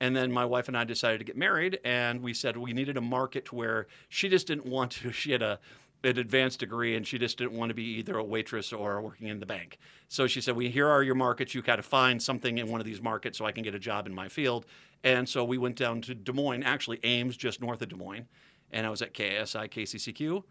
And 0.00 0.14
then 0.14 0.30
my 0.30 0.44
wife 0.44 0.68
and 0.68 0.76
I 0.76 0.84
decided 0.84 1.18
to 1.18 1.24
get 1.24 1.36
married, 1.36 1.80
and 1.84 2.22
we 2.22 2.32
said 2.32 2.56
we 2.56 2.72
needed 2.72 2.96
a 2.96 3.00
market 3.00 3.52
where 3.52 3.88
she 4.08 4.28
just 4.28 4.46
didn't 4.46 4.66
want 4.66 4.92
to. 4.92 5.12
She 5.18 5.32
had 5.32 5.42
a 5.42 5.58
an 6.04 6.16
advanced 6.16 6.60
degree, 6.60 6.94
and 6.94 7.04
she 7.04 7.18
just 7.18 7.38
didn't 7.38 7.54
want 7.54 7.70
to 7.70 7.74
be 7.74 7.82
either 7.98 8.16
a 8.16 8.22
waitress 8.22 8.72
or 8.72 9.00
working 9.00 9.26
in 9.26 9.40
the 9.40 9.46
bank. 9.46 9.78
So 10.06 10.28
she 10.28 10.40
said, 10.40 10.54
"We 10.54 10.68
here 10.70 10.86
are 10.86 11.02
your 11.02 11.16
markets. 11.16 11.54
You 11.54 11.62
got 11.62 11.76
to 11.76 11.82
find 11.82 12.22
something 12.22 12.58
in 12.58 12.68
one 12.68 12.80
of 12.80 12.86
these 12.86 13.02
markets 13.02 13.38
so 13.38 13.44
I 13.44 13.52
can 13.52 13.64
get 13.64 13.74
a 13.74 13.80
job 13.80 14.06
in 14.06 14.14
my 14.14 14.28
field." 14.28 14.66
And 15.02 15.28
so 15.28 15.44
we 15.44 15.58
went 15.58 15.76
down 15.76 16.00
to 16.02 16.14
Des 16.14 16.32
Moines, 16.32 16.62
actually 16.62 17.00
Ames, 17.02 17.36
just 17.36 17.60
north 17.60 17.82
of 17.82 17.88
Des 17.88 17.96
Moines, 17.96 18.28
and 18.70 18.86
I 18.86 18.90
was 18.90 19.02
at 19.02 19.14
KSI 19.14 19.68
KCCQ. 19.68 20.42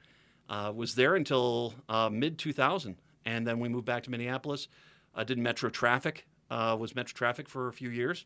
Uh, 0.49 0.71
was 0.75 0.95
there 0.95 1.15
until 1.15 1.73
uh, 1.87 2.09
mid 2.09 2.37
2000, 2.37 2.97
and 3.25 3.47
then 3.47 3.59
we 3.59 3.69
moved 3.69 3.85
back 3.85 4.03
to 4.03 4.11
Minneapolis. 4.11 4.67
I 5.15 5.23
did 5.23 5.37
Metro 5.37 5.69
Traffic. 5.69 6.25
Uh, 6.49 6.75
was 6.79 6.95
Metro 6.95 7.13
Traffic 7.13 7.49
for 7.49 7.67
a 7.67 7.73
few 7.73 7.89
years 7.89 8.25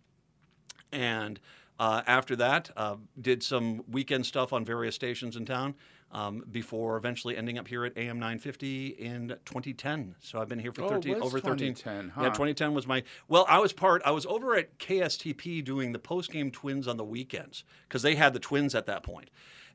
and 0.91 1.39
uh, 1.79 2.01
after 2.05 2.35
that, 2.35 2.69
uh, 2.77 2.95
did 3.19 3.41
some 3.43 3.83
weekend 3.89 4.25
stuff 4.25 4.53
on 4.53 4.63
various 4.63 4.93
stations 4.95 5.35
in 5.35 5.45
town 5.45 5.73
um, 6.11 6.43
before 6.51 6.97
eventually 6.97 7.35
ending 7.37 7.57
up 7.57 7.67
here 7.67 7.85
at 7.85 7.97
AM 7.97 8.19
950 8.19 8.87
in 8.87 9.29
2010. 9.45 10.15
So 10.19 10.39
I've 10.39 10.49
been 10.49 10.59
here 10.59 10.71
for 10.71 10.83
Oh, 10.83 10.89
13 10.89 11.15
was 11.15 11.23
over 11.23 11.39
13. 11.39 11.73
2010, 11.73 12.23
Yeah, 12.23 12.29
2010 12.29 12.73
was 12.73 12.85
my. 12.85 13.03
Well, 13.27 13.45
I 13.49 13.59
was 13.59 13.73
part. 13.73 14.01
I 14.05 14.11
was 14.11 14.25
over 14.25 14.55
at 14.55 14.77
KSTP 14.77 15.63
doing 15.63 15.91
the 15.91 15.99
post 15.99 16.31
game 16.31 16.51
Twins 16.51 16.87
on 16.87 16.97
the 16.97 17.05
weekends 17.05 17.63
because 17.87 18.01
they 18.01 18.15
had 18.15 18.33
the 18.33 18.39
Twins 18.39 18.75
at 18.75 18.85
that 18.85 19.03
point. 19.03 19.29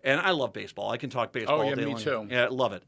And 0.05 0.21
I 0.21 0.31
love 0.31 0.53
baseball. 0.53 0.91
I 0.91 0.99
can 0.99 1.11
talk 1.11 1.33
baseball. 1.33 1.57
Oh, 1.57 1.63
all 1.63 1.69
yeah, 1.71 1.75
day 1.75 1.85
me 1.87 1.93
long. 1.93 2.01
too. 2.01 2.27
Yeah, 2.31 2.45
I 2.45 2.49
love 2.49 2.73
it. 2.73 2.85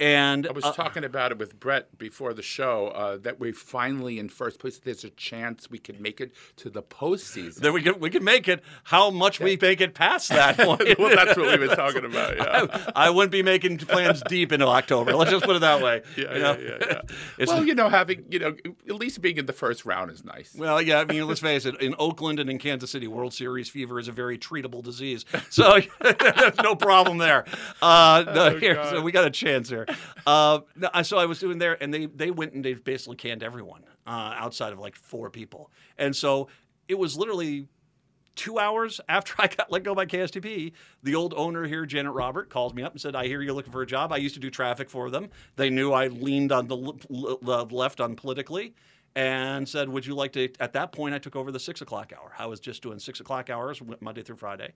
And 0.00 0.46
I 0.46 0.52
was 0.52 0.64
uh, 0.64 0.72
talking 0.72 1.02
about 1.02 1.32
it 1.32 1.38
with 1.38 1.58
Brett 1.58 1.98
before 1.98 2.32
the 2.32 2.42
show 2.42 2.88
uh, 2.88 3.16
that 3.18 3.40
we 3.40 3.50
finally 3.50 4.20
in 4.20 4.28
first 4.28 4.60
place. 4.60 4.78
There's 4.78 5.02
a 5.02 5.10
chance 5.10 5.68
we 5.68 5.78
could 5.78 6.00
make 6.00 6.20
it 6.20 6.32
to 6.58 6.70
the 6.70 6.82
postseason. 6.84 7.56
that 7.62 7.72
we 7.72 7.82
can 7.82 7.98
we 7.98 8.08
can 8.08 8.22
make 8.22 8.46
it. 8.46 8.62
How 8.84 9.10
much 9.10 9.40
we 9.40 9.58
make 9.60 9.80
it 9.80 9.94
past 9.94 10.28
that 10.28 10.56
point? 10.56 10.98
well, 11.00 11.16
that's 11.16 11.36
what 11.36 11.58
we 11.58 11.66
were 11.66 11.74
talking 11.74 12.04
about. 12.04 12.36
Yeah. 12.36 12.90
I 12.96 13.10
wouldn't 13.10 13.32
be 13.32 13.42
making 13.42 13.78
plans 13.78 14.22
deep 14.28 14.52
into 14.52 14.66
October. 14.68 15.16
Let's 15.16 15.32
just 15.32 15.44
put 15.44 15.56
it 15.56 15.60
that 15.60 15.82
way. 15.82 16.02
Yeah, 16.16 16.32
you 16.34 16.40
know? 16.40 16.58
yeah, 16.58 16.76
yeah, 16.80 17.00
yeah. 17.38 17.44
Well, 17.46 17.64
you 17.66 17.74
know, 17.74 17.88
having 17.88 18.24
you 18.30 18.38
know, 18.38 18.56
at 18.88 18.94
least 18.94 19.20
being 19.20 19.36
in 19.36 19.46
the 19.46 19.52
first 19.52 19.84
round 19.84 20.10
is 20.10 20.24
nice. 20.24 20.54
Well, 20.56 20.80
yeah, 20.80 21.00
I 21.00 21.04
mean, 21.04 21.26
let's 21.26 21.40
face 21.40 21.64
it. 21.64 21.80
In 21.80 21.94
Oakland 21.98 22.38
and 22.40 22.48
in 22.50 22.58
Kansas 22.58 22.90
City, 22.90 23.06
World 23.08 23.32
Series 23.34 23.68
fever 23.68 23.98
is 23.98 24.08
a 24.08 24.12
very 24.12 24.38
treatable 24.38 24.82
disease. 24.82 25.24
So 25.50 25.80
there's 26.00 26.56
no 26.62 26.74
problem 26.76 27.18
there. 27.18 27.44
Uh, 27.82 28.24
no, 28.26 28.46
Oh, 28.48 28.58
here, 28.58 28.74
God. 28.76 28.90
so 28.90 29.00
we 29.02 29.12
got 29.12 29.24
a 29.26 29.30
chance 29.30 29.68
here. 29.68 29.86
Uh, 30.26 30.60
no, 30.76 31.02
so 31.02 31.18
I 31.18 31.26
was 31.26 31.38
doing 31.38 31.58
there, 31.58 31.82
and 31.82 31.92
they 31.92 32.06
they 32.06 32.30
went 32.30 32.52
and 32.52 32.64
they 32.64 32.74
basically 32.74 33.16
canned 33.16 33.42
everyone 33.42 33.84
uh, 34.06 34.34
outside 34.36 34.72
of 34.72 34.78
like 34.78 34.94
four 34.94 35.30
people, 35.30 35.70
and 35.96 36.14
so 36.14 36.48
it 36.88 36.98
was 36.98 37.16
literally 37.16 37.68
two 38.38 38.58
hours 38.58 39.00
after 39.08 39.34
I 39.38 39.48
got 39.48 39.70
let 39.70 39.82
go 39.82 39.94
by 39.94 40.06
KSTP, 40.06 40.72
the 41.02 41.14
old 41.14 41.34
owner 41.36 41.64
here, 41.64 41.84
Janet 41.84 42.12
Robert, 42.12 42.48
calls 42.48 42.72
me 42.72 42.82
up 42.82 42.92
and 42.92 43.00
said, 43.00 43.14
"I 43.14 43.26
hear 43.26 43.42
you're 43.42 43.54
looking 43.54 43.72
for 43.72 43.82
a 43.82 43.86
job. 43.86 44.12
I 44.12 44.16
used 44.16 44.34
to 44.34 44.40
do 44.40 44.50
traffic 44.50 44.88
for 44.88 45.10
them. 45.10 45.28
They 45.56 45.68
knew 45.68 45.92
I 45.92 46.06
leaned 46.06 46.52
on 46.52 46.68
the, 46.68 46.76
left 47.70 48.00
on 48.00 48.16
politically." 48.16 48.74
And 49.16 49.68
said, 49.68 49.88
"Would 49.88 50.06
you 50.06 50.14
like 50.14 50.32
to?" 50.32 50.48
At 50.60 50.74
that 50.74 50.92
point, 50.92 51.14
I 51.14 51.18
took 51.18 51.34
over 51.34 51.50
the 51.50 51.60
six 51.60 51.80
o'clock 51.80 52.12
hour. 52.16 52.32
I 52.38 52.46
was 52.46 52.60
just 52.60 52.82
doing 52.82 52.98
six 52.98 53.20
o'clock 53.20 53.50
hours 53.50 53.82
Monday 54.00 54.22
through 54.22 54.36
Friday, 54.36 54.74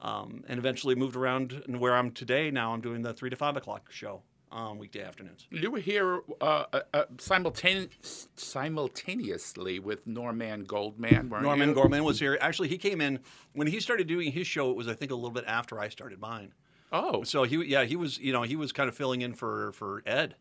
um, 0.00 0.44
and 0.48 0.58
eventually 0.58 0.94
moved 0.94 1.16
around. 1.16 1.62
And 1.66 1.80
where 1.80 1.96
I'm 1.96 2.12
today 2.12 2.50
now, 2.50 2.72
I'm 2.72 2.80
doing 2.80 3.02
the 3.02 3.12
three 3.12 3.30
to 3.30 3.36
five 3.36 3.56
o'clock 3.56 3.90
show 3.90 4.22
on 4.54 4.78
weekday 4.78 5.02
afternoons. 5.02 5.46
You 5.50 5.70
were 5.70 5.78
here 5.80 6.20
uh, 6.40 6.64
uh, 6.72 6.80
uh 6.94 7.04
simultane- 7.16 7.90
simultaneously 8.36 9.80
with 9.80 10.06
Norman 10.06 10.64
Goldman, 10.64 11.28
weren't 11.28 11.42
Norman 11.42 11.70
you? 11.70 11.74
Goldman 11.74 12.04
was 12.04 12.20
here. 12.20 12.38
Actually, 12.40 12.68
he 12.68 12.78
came 12.78 13.00
in 13.00 13.18
when 13.52 13.66
he 13.66 13.80
started 13.80 14.06
doing 14.06 14.30
his 14.32 14.46
show. 14.46 14.70
It 14.70 14.76
was, 14.76 14.88
I 14.88 14.94
think, 14.94 15.10
a 15.10 15.14
little 15.14 15.30
bit 15.32 15.44
after 15.46 15.78
I 15.80 15.88
started 15.88 16.20
mine. 16.20 16.52
Oh, 16.92 17.24
So 17.24 17.42
he, 17.42 17.56
yeah, 17.64 17.84
he 17.84 17.96
was, 17.96 18.18
you 18.18 18.32
know, 18.32 18.42
he 18.42 18.54
was 18.54 18.70
kind 18.70 18.88
of 18.88 18.94
filling 18.96 19.22
in 19.22 19.34
for 19.34 19.72
for 19.72 20.02
Ed, 20.06 20.36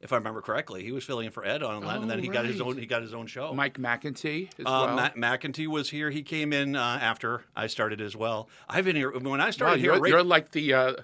if 0.00 0.12
I 0.12 0.16
remember 0.16 0.40
correctly. 0.42 0.82
He 0.82 0.90
was 0.90 1.04
filling 1.04 1.26
in 1.26 1.32
for 1.32 1.44
Ed 1.44 1.62
on 1.62 1.82
that, 1.82 2.00
and 2.00 2.10
then 2.10 2.18
Oh, 2.18 2.22
he 2.22 2.28
got 2.28 2.44
his 2.44 2.60
own, 2.60 2.76
he 2.76 2.86
got 2.86 3.02
his 3.02 3.14
own 3.14 3.28
show. 3.28 3.54
Mike 3.54 3.78
McIntee 3.78 4.48
as 4.58 4.66
Uh, 4.66 4.86
well. 4.86 4.96
Matt 4.96 5.14
McIntee 5.14 5.68
was 5.68 5.90
here. 5.90 6.10
He 6.10 6.22
came 6.24 6.52
in 6.52 6.74
uh, 6.74 6.98
after 7.00 7.44
I 7.54 7.68
started 7.68 8.00
as 8.00 8.16
well. 8.16 8.48
I've 8.68 8.84
been 8.84 8.96
here 8.96 9.12
when 9.16 9.40
I 9.40 9.44
Wow, 9.46 9.50
started 9.52 9.80
here. 9.80 9.92
you're, 9.92 10.00
Ray- 10.00 10.10
you're 10.10 10.24
like 10.24 10.50
the 10.50 10.74
uh, 10.74 10.94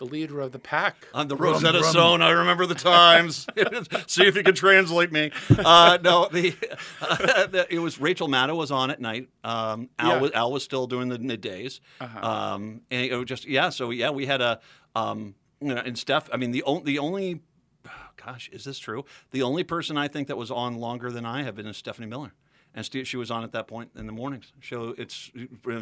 the 0.00 0.06
leader 0.06 0.40
of 0.40 0.50
the 0.50 0.58
pack. 0.58 0.96
on 1.12 1.28
the 1.28 1.36
Rum, 1.36 1.52
Rosetta 1.52 1.80
rum. 1.80 1.90
Stone. 1.90 2.22
I 2.22 2.30
remember 2.30 2.64
the 2.64 2.74
times. 2.74 3.46
See 4.06 4.24
if 4.24 4.34
you 4.34 4.42
can 4.42 4.54
translate 4.54 5.12
me. 5.12 5.30
Uh, 5.50 5.98
no, 6.02 6.26
the, 6.32 6.50
the 7.00 7.66
it 7.68 7.78
was 7.78 8.00
Rachel 8.00 8.26
Maddow 8.26 8.56
was 8.56 8.70
on 8.70 8.90
at 8.90 9.00
night. 9.00 9.28
Um, 9.44 9.90
Al, 9.98 10.08
Yeah. 10.08 10.12
Uh-huh. 10.14 10.20
was, 10.22 10.30
Al 10.32 10.52
was 10.52 10.64
still 10.64 10.86
doing 10.86 11.08
the 11.10 11.18
middays. 11.18 11.80
Um, 12.00 12.80
and 12.90 13.04
it 13.04 13.14
was 13.14 13.26
just 13.26 13.46
yeah. 13.46 13.68
So 13.68 13.90
yeah, 13.90 14.08
we 14.10 14.24
had 14.24 14.40
a 14.40 14.60
um, 14.96 15.34
you 15.60 15.68
know, 15.74 15.82
and 15.84 15.98
Steph. 15.98 16.30
I 16.32 16.38
mean, 16.38 16.50
the 16.50 16.62
only 16.62 16.82
the 16.84 16.98
only 16.98 17.40
gosh, 18.24 18.48
is 18.52 18.64
this 18.64 18.78
true? 18.78 19.04
The 19.32 19.42
only 19.42 19.64
person 19.64 19.98
I 19.98 20.08
think 20.08 20.28
that 20.28 20.36
was 20.38 20.50
on 20.50 20.76
longer 20.76 21.10
than 21.10 21.26
I 21.26 21.42
have 21.42 21.56
been 21.56 21.66
is 21.66 21.76
Stephanie 21.76 22.06
Miller. 22.08 22.32
And 22.74 22.88
she 23.06 23.16
was 23.16 23.30
on 23.30 23.42
at 23.42 23.52
that 23.52 23.66
point 23.66 23.90
in 23.96 24.06
the 24.06 24.12
mornings. 24.12 24.52
So 24.62 24.94
it's 24.96 25.30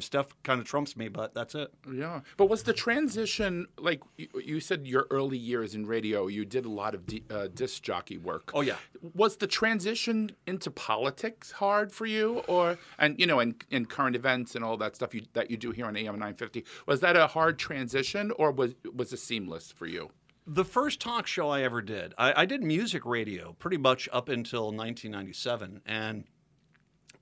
Steph 0.00 0.28
kind 0.42 0.60
of 0.60 0.66
trumps 0.66 0.96
me, 0.96 1.08
but 1.08 1.34
that's 1.34 1.54
it. 1.54 1.72
Yeah, 1.92 2.20
but 2.36 2.48
was 2.48 2.62
the 2.62 2.72
transition 2.72 3.66
like 3.78 4.00
you, 4.16 4.28
you 4.42 4.60
said? 4.60 4.86
Your 4.86 5.06
early 5.10 5.36
years 5.36 5.74
in 5.74 5.84
radio, 5.86 6.28
you 6.28 6.44
did 6.44 6.64
a 6.64 6.70
lot 6.70 6.94
of 6.94 7.06
di- 7.06 7.24
uh, 7.30 7.48
disc 7.52 7.82
jockey 7.82 8.16
work. 8.16 8.50
Oh, 8.54 8.62
yeah. 8.62 8.76
Was 9.14 9.36
the 9.36 9.46
transition 9.46 10.30
into 10.46 10.70
politics 10.70 11.50
hard 11.50 11.92
for 11.92 12.06
you, 12.06 12.38
or 12.48 12.78
and 12.98 13.18
you 13.18 13.26
know, 13.26 13.40
in, 13.40 13.54
in 13.70 13.84
current 13.84 14.16
events 14.16 14.54
and 14.54 14.64
all 14.64 14.76
that 14.78 14.96
stuff 14.96 15.14
you, 15.14 15.22
that 15.34 15.50
you 15.50 15.56
do 15.56 15.70
here 15.72 15.86
on 15.86 15.96
AM 15.96 16.18
nine 16.18 16.34
fifty? 16.34 16.64
Was 16.86 17.00
that 17.00 17.16
a 17.16 17.26
hard 17.26 17.58
transition, 17.58 18.30
or 18.38 18.50
was 18.50 18.74
was 18.94 19.12
it 19.12 19.18
seamless 19.18 19.72
for 19.72 19.86
you? 19.86 20.10
The 20.46 20.64
first 20.64 21.00
talk 21.00 21.26
show 21.26 21.50
I 21.50 21.60
ever 21.60 21.82
did, 21.82 22.14
I, 22.16 22.42
I 22.42 22.46
did 22.46 22.62
music 22.62 23.04
radio 23.04 23.52
pretty 23.58 23.76
much 23.76 24.08
up 24.14 24.30
until 24.30 24.72
1997. 24.72 25.82
And 25.84 26.24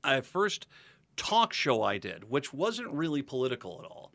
I 0.06 0.20
first 0.20 0.66
talk 1.16 1.52
show 1.52 1.82
I 1.82 1.98
did, 1.98 2.30
which 2.30 2.52
wasn't 2.52 2.90
really 2.92 3.22
political 3.22 3.80
at 3.82 3.90
all. 3.90 4.12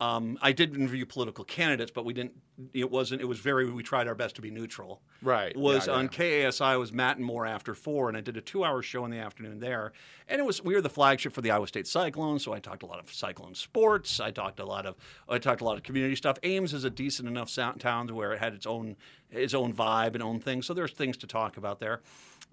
Um, 0.00 0.38
I 0.40 0.52
did 0.52 0.74
interview 0.74 1.04
political 1.04 1.44
candidates, 1.44 1.90
but 1.94 2.06
we 2.06 2.14
didn't. 2.14 2.32
It 2.72 2.90
wasn't. 2.90 3.20
It 3.20 3.26
was 3.26 3.38
very. 3.38 3.70
We 3.70 3.82
tried 3.82 4.08
our 4.08 4.14
best 4.14 4.34
to 4.36 4.42
be 4.42 4.50
neutral. 4.50 5.02
Right, 5.20 5.54
Was 5.54 5.86
yeah, 5.86 5.92
on 5.92 6.04
yeah. 6.04 6.46
KASI 6.48 6.78
was 6.78 6.90
Matt 6.90 7.18
and 7.18 7.26
More 7.26 7.44
after 7.44 7.74
four, 7.74 8.08
and 8.08 8.16
I 8.16 8.22
did 8.22 8.38
a 8.38 8.40
two-hour 8.40 8.80
show 8.80 9.04
in 9.04 9.10
the 9.10 9.18
afternoon 9.18 9.60
there. 9.60 9.92
And 10.26 10.40
it 10.40 10.44
was 10.44 10.64
we 10.64 10.72
were 10.72 10.80
the 10.80 10.88
flagship 10.88 11.34
for 11.34 11.42
the 11.42 11.50
Iowa 11.50 11.66
State 11.66 11.86
Cyclones, 11.86 12.42
so 12.42 12.54
I 12.54 12.60
talked 12.60 12.82
a 12.82 12.86
lot 12.86 12.98
of 12.98 13.12
Cyclone 13.12 13.54
sports. 13.54 14.20
I 14.20 14.30
talked 14.30 14.58
a 14.58 14.64
lot 14.64 14.86
of 14.86 14.96
I 15.28 15.36
talked 15.36 15.60
a 15.60 15.64
lot 15.64 15.76
of 15.76 15.82
community 15.82 16.16
stuff. 16.16 16.38
Ames 16.42 16.72
is 16.72 16.84
a 16.84 16.90
decent 16.90 17.28
enough 17.28 17.54
town 17.54 18.06
to 18.06 18.14
where 18.14 18.32
it 18.32 18.38
had 18.38 18.54
its 18.54 18.66
own 18.66 18.96
its 19.30 19.52
own 19.52 19.74
vibe 19.74 20.14
and 20.14 20.22
own 20.22 20.40
thing. 20.40 20.62
So 20.62 20.72
there's 20.72 20.92
things 20.92 21.18
to 21.18 21.26
talk 21.26 21.58
about 21.58 21.78
there. 21.78 22.00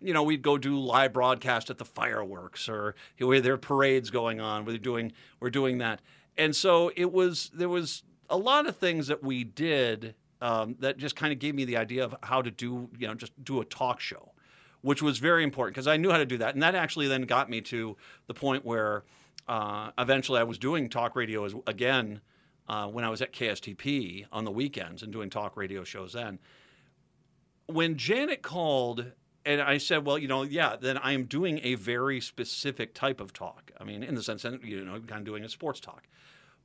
You 0.01 0.13
know, 0.13 0.23
we'd 0.23 0.41
go 0.41 0.57
do 0.57 0.79
live 0.79 1.13
broadcast 1.13 1.69
at 1.69 1.77
the 1.77 1.85
fireworks, 1.85 2.69
or 2.69 2.95
you 3.17 3.31
know, 3.31 3.39
there 3.39 3.53
are 3.53 3.57
parades 3.57 4.09
going 4.09 4.39
on. 4.39 4.65
We're 4.65 4.77
doing 4.77 5.11
we're 5.39 5.49
doing 5.49 5.79
that, 5.79 6.01
and 6.37 6.55
so 6.55 6.91
it 6.95 7.11
was 7.11 7.49
there 7.53 7.69
was 7.69 8.03
a 8.29 8.37
lot 8.37 8.67
of 8.67 8.77
things 8.77 9.07
that 9.07 9.23
we 9.23 9.43
did 9.43 10.15
um, 10.41 10.75
that 10.79 10.97
just 10.97 11.15
kind 11.15 11.33
of 11.33 11.39
gave 11.39 11.55
me 11.55 11.65
the 11.65 11.77
idea 11.77 12.03
of 12.03 12.15
how 12.23 12.41
to 12.41 12.51
do 12.51 12.89
you 12.97 13.07
know 13.07 13.15
just 13.15 13.31
do 13.43 13.59
a 13.61 13.65
talk 13.65 13.99
show 13.99 14.31
which 14.81 15.01
was 15.01 15.17
very 15.17 15.43
important 15.43 15.75
because 15.75 15.87
I 15.87 15.97
knew 15.97 16.11
how 16.11 16.17
to 16.17 16.25
do 16.25 16.37
that. 16.37 16.53
And 16.53 16.63
that 16.63 16.75
actually 16.75 17.07
then 17.07 17.23
got 17.23 17.49
me 17.49 17.61
to 17.61 17.97
the 18.27 18.33
point 18.33 18.65
where 18.65 19.03
uh, 19.47 19.91
eventually 19.97 20.39
I 20.39 20.43
was 20.43 20.57
doing 20.57 20.89
talk 20.89 21.15
radio 21.15 21.45
as, 21.45 21.55
again 21.65 22.21
uh, 22.67 22.87
when 22.87 23.03
I 23.03 23.09
was 23.09 23.21
at 23.21 23.33
KSTP 23.33 24.25
on 24.31 24.45
the 24.45 24.51
weekends 24.51 25.03
and 25.03 25.11
doing 25.11 25.29
talk 25.29 25.57
radio 25.57 25.83
shows 25.83 26.13
then. 26.13 26.39
When 27.67 27.97
Janet 27.97 28.41
called 28.41 29.11
and 29.47 29.61
I 29.61 29.77
said, 29.77 30.05
well, 30.05 30.17
you 30.17 30.27
know, 30.27 30.43
yeah, 30.43 30.75
then 30.75 30.97
I 30.97 31.13
am 31.13 31.23
doing 31.23 31.59
a 31.63 31.75
very 31.75 32.19
specific 32.19 32.93
type 32.93 33.21
of 33.21 33.31
talk. 33.33 33.71
I 33.79 33.83
mean, 33.85 34.03
in 34.03 34.13
the 34.15 34.21
sense 34.21 34.41
that, 34.43 34.63
you 34.63 34.83
know, 34.83 34.99
kind 34.99 35.19
of 35.21 35.25
doing 35.25 35.43
a 35.43 35.49
sports 35.49 35.79
talk. 35.79 36.03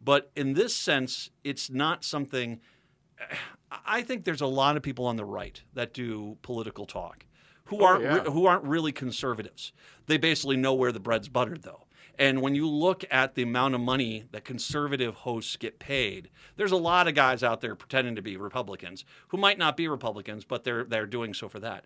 But 0.04 0.30
in 0.34 0.54
this 0.54 0.74
sense, 0.74 1.30
it's 1.44 1.70
not 1.70 2.04
something. 2.04 2.60
I 3.86 4.02
think 4.02 4.24
there's 4.24 4.40
a 4.40 4.46
lot 4.46 4.76
of 4.76 4.82
people 4.82 5.06
on 5.06 5.16
the 5.16 5.24
right 5.24 5.62
that 5.74 5.94
do 5.94 6.36
political 6.42 6.86
talk 6.86 7.24
who 7.66 7.80
Oh, 7.80 7.84
aren't 7.84 8.02
yeah. 8.02 8.18
who 8.24 8.46
aren't 8.46 8.64
really 8.64 8.92
conservatives. 8.92 9.72
They 10.06 10.18
basically 10.18 10.56
know 10.56 10.74
where 10.74 10.90
the 10.92 11.00
bread's 11.00 11.28
buttered, 11.28 11.62
though. 11.62 11.84
And 12.18 12.42
when 12.42 12.54
you 12.54 12.68
look 12.68 13.04
at 13.10 13.36
the 13.36 13.42
amount 13.42 13.74
of 13.74 13.80
money 13.80 14.24
that 14.32 14.44
conservative 14.44 15.14
hosts 15.14 15.56
get 15.56 15.78
paid, 15.78 16.28
there's 16.56 16.72
a 16.72 16.76
lot 16.76 17.08
of 17.08 17.14
guys 17.14 17.42
out 17.42 17.60
there 17.60 17.74
pretending 17.74 18.16
to 18.16 18.22
be 18.22 18.36
Republicans 18.36 19.04
who 19.28 19.38
might 19.38 19.56
not 19.56 19.76
be 19.76 19.88
Republicans, 19.88 20.44
but 20.44 20.64
they're 20.64 20.84
they're 20.84 21.06
doing 21.06 21.32
so 21.32 21.48
for 21.48 21.60
that. 21.60 21.84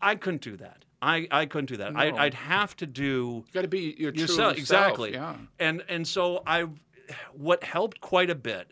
I 0.00 0.14
couldn't 0.16 0.42
do 0.42 0.56
that. 0.58 0.84
I, 1.02 1.28
I 1.30 1.46
couldn't 1.46 1.66
do 1.66 1.76
that. 1.76 1.94
I, 1.96 2.10
No. 2.10 2.16
I'd 2.16 2.34
have 2.34 2.74
to 2.76 2.86
do 2.86 3.44
You 3.46 3.52
got 3.52 3.62
to 3.62 3.68
be 3.68 3.94
your 3.98 4.12
true 4.12 4.22
yourself 4.22 4.38
self, 4.38 4.58
exactly 4.58 5.12
Yeah. 5.12 5.36
and 5.58 5.84
and 5.88 6.06
so 6.08 6.42
i 6.46 6.64
what 7.32 7.62
helped 7.64 8.00
quite 8.00 8.30
a 8.30 8.34
bit 8.34 8.68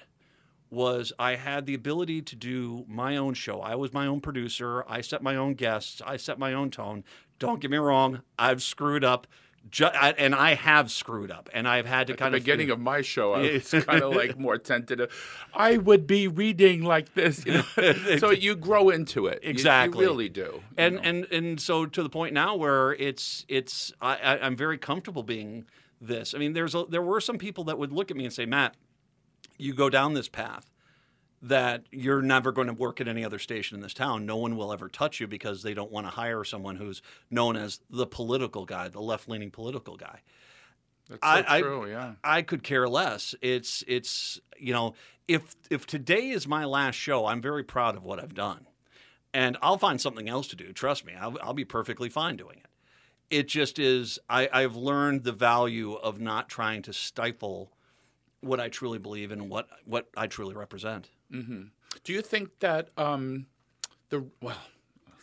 was 0.71 1.13
i 1.19 1.37
had 1.37 1.67
the 1.67 1.75
ability 1.75 2.23
to 2.23 2.35
do 2.35 2.85
my 2.89 3.17
own 3.17 3.35
show 3.35 3.61
i 3.61 3.75
was 3.75 3.93
my 3.93 4.07
own 4.07 4.21
producer 4.21 4.85
i 4.89 5.01
set 5.01 5.23
my 5.23 5.37
own 5.37 5.55
guests 5.55 6.01
i 6.05 6.17
set 6.17 6.39
my 6.39 6.53
own 6.53 6.71
tone 6.71 7.05
don't 7.39 7.61
get 7.61 7.71
me 7.71 7.77
wrong 7.77 8.23
i've 8.39 8.63
screwed 8.63 9.05
up 9.05 9.27
ju- 9.71 9.85
I, 9.87 10.11
and 10.19 10.35
i 10.35 10.55
have 10.55 10.91
screwed 10.91 11.31
up 11.31 11.49
and 11.53 11.67
i've 11.69 11.87
had 11.87 12.07
to 12.09 12.13
At 12.15 12.19
kind 12.19 12.35
the 12.35 12.39
of 12.39 12.45
beginning 12.45 12.71
of 12.71 12.81
my 12.81 13.01
show, 13.03 13.33
I 13.33 13.41
was 13.53 13.71
kind 13.85 14.03
of 14.03 14.15
like 14.17 14.39
more 14.39 14.59
tentative. 14.59 15.11
I 15.55 15.77
would 15.79 16.07
be 16.07 16.29
reading 16.29 16.83
like 16.83 17.15
this, 17.15 17.45
you 17.47 17.55
know? 17.55 17.93
so 18.19 18.31
you 18.31 18.57
grow 18.57 18.91
into 18.91 19.27
it. 19.27 19.43
You- 19.43 19.51
Exactly. 19.51 20.05
you, 20.05 20.11
really 20.11 20.29
do. 20.29 20.41
you 20.41 20.63
and 20.77 20.95
know? 20.97 21.01
and 21.03 21.25
and 21.33 21.61
so 21.61 21.87
to 21.87 22.03
the 22.03 22.09
point 22.11 22.35
now 22.35 22.55
where 22.57 22.93
it's 22.95 23.45
it's 23.49 23.93
I, 24.01 24.17
I, 24.17 24.39
I'm 24.47 24.57
very 24.57 24.79
comfortable 24.79 25.23
being 25.23 25.67
this. 26.01 26.35
I 26.35 26.39
mean, 26.39 26.53
there's 26.53 26.75
a, 26.75 26.85
there 26.89 27.03
were 27.03 27.21
some 27.21 27.39
people 27.39 27.65
that 27.65 27.79
would 27.79 27.93
look 27.93 28.11
at 28.11 28.17
me 28.17 28.25
and 28.25 28.33
say, 28.33 28.45
Matt, 28.47 28.75
you 29.57 29.73
go 29.73 29.89
down 29.89 30.15
this 30.15 30.29
path 30.29 30.71
that 31.45 31.85
you're 31.93 32.23
never 32.23 32.53
going 32.53 32.69
to 32.69 32.73
work 32.73 33.01
at 33.01 33.09
any 33.09 33.25
other 33.25 33.39
station 33.39 33.77
in 33.77 33.83
this 33.83 33.93
town. 33.95 34.25
No 34.25 34.37
one 34.37 34.57
will 34.57 34.73
ever 34.73 34.89
touch 34.89 35.21
you 35.21 35.27
because 35.27 35.63
they 35.63 35.75
don't 35.75 35.93
want 35.93 36.07
to 36.07 36.11
hire 36.11 36.43
someone 36.43 36.77
who's 36.77 37.03
known 37.31 37.55
as 37.57 37.81
the 37.91 38.07
political 38.07 38.65
guy, 38.65 38.89
the 38.89 39.01
left 39.03 39.29
leaning 39.29 39.51
political 39.51 39.97
guy. 39.97 40.21
That's 41.09 41.21
so 41.23 41.45
I- 41.53 41.61
true. 41.61 41.89
yeah. 41.91 42.13
I 42.25 42.41
could 42.43 42.63
care 42.63 42.89
less. 42.89 43.35
It's 43.43 43.85
it's 43.87 44.41
you 44.59 44.73
know 44.73 44.95
if 45.29 45.55
if 45.71 45.87
today 45.87 46.31
is 46.31 46.49
my 46.49 46.65
last 46.65 46.95
show, 46.97 47.27
I'm 47.27 47.43
very 47.43 47.63
proud 47.63 47.95
of 47.95 48.05
what 48.05 48.19
I've 48.19 48.35
done, 48.35 48.67
and 49.35 49.59
I'll 49.61 49.77
find 49.79 50.01
something 50.01 50.31
else 50.31 50.49
to 50.49 50.57
do. 50.57 50.73
Trust 50.73 51.05
me, 51.05 51.13
I'll, 51.15 51.37
I'll 51.43 51.53
be 51.53 51.67
perfectly 51.67 52.09
fine 52.09 52.37
doing 52.37 52.57
it. 52.59 52.67
It 53.31 53.49
just 53.49 53.79
is. 53.79 54.19
I, 54.31 54.49
I've 54.51 54.77
learned 54.77 55.25
the 55.25 55.33
value 55.33 55.93
of 55.93 56.21
not 56.21 56.49
trying 56.49 56.81
to 56.83 56.93
stifle 56.95 57.71
what 58.41 58.61
I 58.61 58.69
truly 58.71 58.99
believe 58.99 59.31
in 59.31 59.41
and 59.43 59.51
what 59.51 59.69
what 59.85 60.09
I 60.17 60.27
truly 60.27 60.55
represent. 60.55 61.11
Do 62.03 62.13
you 62.13 62.23
think 62.23 62.59
that 62.61 62.91
um, 62.97 63.47
the 64.11 64.27
well, 64.41 64.57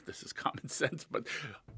this 0.06 0.24
is 0.24 0.34
common 0.34 0.68
sense, 0.68 1.06
but 1.10 1.28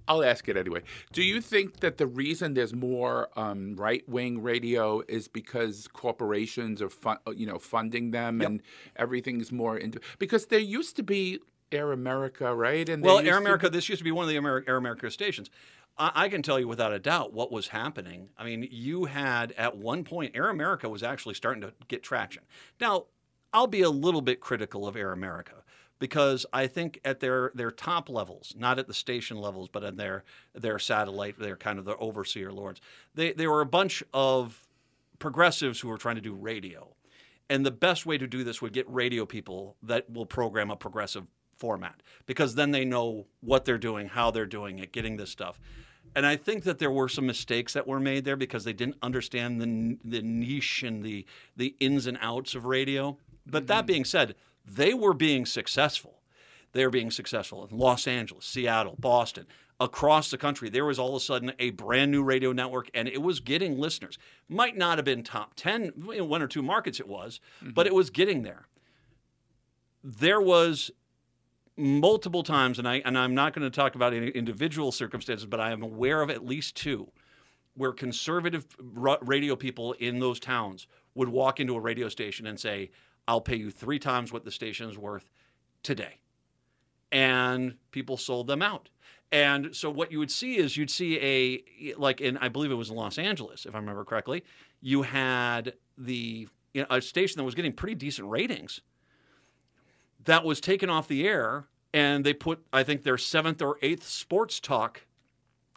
I'll 0.08 0.24
ask 0.24 0.48
it 0.50 0.58
anyway. 0.58 0.82
Do 1.12 1.24
you 1.24 1.42
think 1.42 1.80
that 1.80 1.98
the 1.98 2.08
reason 2.08 2.54
there's 2.54 2.74
more 2.74 3.30
um, 3.38 3.76
right 3.76 4.08
wing 4.08 4.42
radio 4.42 5.02
is 5.08 5.28
because 5.28 5.88
corporations 5.88 6.82
are 6.82 6.90
fun, 6.90 7.18
you 7.36 7.46
know 7.46 7.60
funding 7.60 8.12
them 8.12 8.42
and 8.42 8.62
everything's 8.96 9.52
more 9.52 9.78
into 9.78 10.00
because 10.20 10.48
there 10.48 10.60
used 10.60 10.96
to 10.98 11.04
be 11.04 11.40
Air 11.72 11.92
America, 11.92 12.54
right? 12.54 12.88
And 12.88 13.04
Well, 13.04 13.20
Air 13.20 13.34
to 13.34 13.38
America, 13.38 13.70
this 13.70 13.90
used 13.90 14.00
to 14.00 14.04
be 14.04 14.12
one 14.12 14.24
of 14.24 14.30
the 14.30 14.64
Air 14.68 14.78
America 14.78 15.10
stations. 15.10 15.50
I, 15.98 16.12
I 16.16 16.30
can 16.30 16.42
tell 16.42 16.60
you 16.60 16.68
without 16.68 16.94
a 16.94 17.00
doubt 17.00 17.34
what 17.34 17.52
was 17.52 17.70
happening. 17.70 18.30
I 18.38 18.46
mean, 18.46 18.68
you 18.72 19.06
had 19.06 19.54
at 19.54 19.78
one 19.78 20.04
point, 20.04 20.36
Air 20.36 20.50
America 20.50 20.88
was 20.90 21.04
actually 21.04 21.36
starting 21.36 21.62
to 21.62 21.74
get 21.88 22.04
traction. 22.04 22.44
Now, 22.80 23.06
I'll 23.54 23.68
be 23.68 23.82
a 23.82 23.90
little 23.90 24.22
bit 24.22 24.40
critical 24.40 24.88
of 24.88 24.96
Air 24.96 25.12
America 25.12 25.64
because 26.00 26.46
I 26.52 26.68
think 26.68 27.00
at 27.06 27.20
their, 27.20 27.52
their 27.56 27.72
top 27.72 28.10
levels, 28.10 28.54
not 28.58 28.80
at 28.80 28.88
the 28.88 28.94
station 28.94 29.38
levels, 29.38 29.70
but 29.70 29.84
at 29.84 29.96
their, 29.96 30.24
their 30.54 30.80
satellite, 30.80 31.40
their 31.40 31.56
kind 31.56 31.80
of 31.80 31.86
the 31.86 31.96
overseer 31.98 32.52
lords, 32.52 32.82
they, 33.16 33.32
they 33.32 33.48
were 33.48 33.62
a 33.62 33.66
bunch 33.66 34.04
of 34.14 34.68
progressives 35.20 35.80
who 35.80 35.88
were 35.88 35.98
trying 35.98 36.16
to 36.16 36.22
do 36.22 36.34
radio. 36.34 36.90
And 37.50 37.66
the 37.66 37.72
best 37.72 38.06
way 38.06 38.18
to 38.18 38.28
do 38.28 38.44
this 38.44 38.62
would 38.62 38.74
get 38.74 38.90
radio 38.90 39.26
people 39.26 39.78
that 39.84 40.12
will 40.12 40.26
program 40.26 40.72
a 40.72 40.76
progressive 40.76 41.28
format 41.56 42.02
because 42.26 42.56
then 42.56 42.72
they 42.72 42.84
know 42.84 43.26
what 43.42 43.64
they're 43.64 43.78
doing, 43.78 44.08
how 44.08 44.32
they're 44.32 44.46
doing 44.46 44.80
it, 44.80 44.92
getting 44.92 45.18
this 45.18 45.30
stuff. 45.30 45.60
And 46.16 46.26
I 46.26 46.36
think 46.36 46.64
that 46.64 46.80
there 46.80 46.92
were 46.92 47.10
some 47.10 47.26
mistakes 47.26 47.74
that 47.74 47.88
were 47.88 48.00
made 48.00 48.26
there 48.26 48.36
because 48.36 48.64
they 48.64 48.74
didn't 48.74 48.98
understand 49.02 49.62
the 49.62 49.98
the 50.04 50.22
niche 50.22 50.84
and 50.84 51.04
the 51.04 51.26
the 51.56 51.76
ins 51.80 52.06
and 52.06 52.18
outs 52.22 52.56
of 52.56 52.66
radio. 52.66 53.18
But 53.46 53.68
that 53.68 53.80
mm-hmm. 53.80 53.86
being 53.88 54.06
said, 54.06 54.36
they 54.66 54.94
were 54.94 55.14
being 55.14 55.46
successful. 55.46 56.22
They 56.72 56.84
were 56.86 56.92
being 56.92 57.12
successful 57.12 57.66
in 57.66 57.78
Los 57.78 58.08
Angeles, 58.08 58.46
Seattle, 58.46 58.96
Boston, 58.98 59.46
across 59.80 60.32
the 60.32 60.38
country. 60.38 60.70
There 60.70 60.86
was 60.86 60.98
all 60.98 61.10
of 61.10 61.16
a 61.16 61.20
sudden 61.20 61.52
a 61.60 61.72
brand 61.72 62.12
new 62.12 62.24
radio 62.24 62.52
network, 62.52 62.90
and 62.94 63.08
it 63.08 63.22
was 63.22 63.40
getting 63.40 63.78
listeners. 63.78 64.18
Might 64.50 64.76
not 64.78 64.98
have 64.98 65.06
been 65.06 65.24
top 65.24 65.54
ten, 65.56 65.92
in 66.14 66.30
one 66.30 66.42
or 66.42 66.48
two 66.48 66.64
markets 66.64 67.00
it 67.00 67.08
was, 67.08 67.40
but 67.62 67.86
mm-hmm. 67.86 67.88
it 67.88 67.96
was 67.96 68.10
getting 68.10 68.44
there. 68.44 68.68
There 70.04 70.42
was 70.42 70.92
multiple 71.78 72.44
times, 72.44 72.80
and 72.80 72.88
I 72.88 73.02
and 73.06 73.18
I'm 73.18 73.36
not 73.36 73.54
going 73.54 73.70
to 73.70 73.76
talk 73.76 73.96
about 73.96 74.14
any 74.14 74.30
individual 74.30 74.92
circumstances, 74.92 75.46
but 75.46 75.60
I 75.60 75.72
am 75.72 75.84
aware 75.84 76.22
of 76.22 76.30
at 76.30 76.46
least 76.46 76.76
two 76.76 77.12
where 77.76 77.92
conservative 77.92 78.66
uh, 78.80 79.18
radio 79.22 79.56
people 79.56 79.94
in 79.94 80.20
those 80.20 80.40
towns 80.40 80.88
would 81.16 81.30
walk 81.30 81.60
into 81.60 81.76
a 81.76 81.80
radio 81.80 82.10
station 82.10 82.46
and 82.46 82.60
say, 82.60 82.92
"I'll 83.28 83.42
pay 83.42 83.56
you 83.56 83.72
three 83.72 84.00
times 84.00 84.32
what 84.32 84.46
the 84.46 84.52
station 84.52 84.90
is 84.90 84.98
worth 84.98 85.30
today," 85.82 86.20
and 87.12 87.76
people 87.92 88.18
sold 88.18 88.48
them 88.48 88.62
out. 88.62 88.90
And 89.32 89.76
so 89.76 89.90
what 89.90 90.12
you 90.12 90.20
would 90.20 90.32
see 90.32 90.58
is 90.58 90.78
you'd 90.78 90.92
see 90.92 91.20
a 91.20 91.94
like 91.96 92.22
in 92.22 92.38
I 92.38 92.50
believe 92.50 92.72
it 92.72 92.76
was 92.76 92.90
in 92.90 92.96
Los 92.96 93.18
Angeles, 93.18 93.66
if 93.66 93.74
I 93.74 93.80
remember 93.80 94.06
correctly, 94.06 94.44
you 94.82 95.02
had 95.02 95.74
the 95.98 96.48
you 96.74 96.82
know, 96.82 96.88
a 96.90 97.02
station 97.02 97.38
that 97.38 97.44
was 97.44 97.56
getting 97.56 97.74
pretty 97.74 97.96
decent 97.96 98.30
ratings 98.30 98.82
that 100.26 100.44
was 100.44 100.60
taken 100.60 100.90
off 100.90 101.08
the 101.08 101.28
air 101.28 101.68
and 101.94 102.26
they 102.26 102.34
put 102.34 102.64
i 102.74 102.84
think 102.84 103.04
their 103.04 103.18
seventh 103.18 103.62
or 103.62 103.78
eighth 103.82 104.08
sports 104.08 104.60
talk 104.60 105.06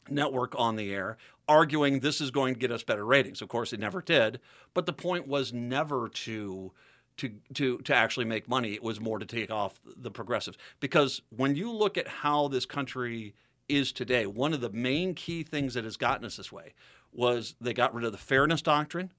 network 0.08 0.54
on 0.56 0.76
the 0.76 0.92
air 0.92 1.16
arguing 1.48 2.00
this 2.00 2.20
is 2.20 2.30
going 2.30 2.54
to 2.54 2.60
get 2.60 2.70
us 2.70 2.82
better 2.82 3.04
ratings 3.04 3.42
of 3.42 3.48
course 3.48 3.72
it 3.72 3.80
never 3.80 4.00
did 4.00 4.40
but 4.74 4.86
the 4.86 4.92
point 4.92 5.26
was 5.26 5.52
never 5.52 6.08
to 6.08 6.72
to 7.16 7.30
to 7.54 7.78
to 7.78 7.94
actually 7.94 8.26
make 8.26 8.48
money 8.48 8.74
it 8.74 8.82
was 8.82 9.00
more 9.00 9.18
to 9.18 9.26
take 9.26 9.50
off 9.50 9.80
the 9.96 10.10
progressives 10.10 10.58
because 10.80 11.22
when 11.30 11.56
you 11.56 11.72
look 11.72 11.96
at 11.96 12.06
how 12.06 12.48
this 12.48 12.66
country 12.66 13.34
is 13.68 13.92
today 13.92 14.26
one 14.26 14.52
of 14.52 14.60
the 14.60 14.70
main 14.70 15.14
key 15.14 15.42
things 15.42 15.74
that 15.74 15.84
has 15.84 15.96
gotten 15.96 16.24
us 16.24 16.36
this 16.36 16.52
way 16.52 16.74
was 17.12 17.54
they 17.60 17.72
got 17.72 17.94
rid 17.94 18.04
of 18.04 18.12
the 18.12 18.18
fairness 18.18 18.62
doctrine 18.62 19.12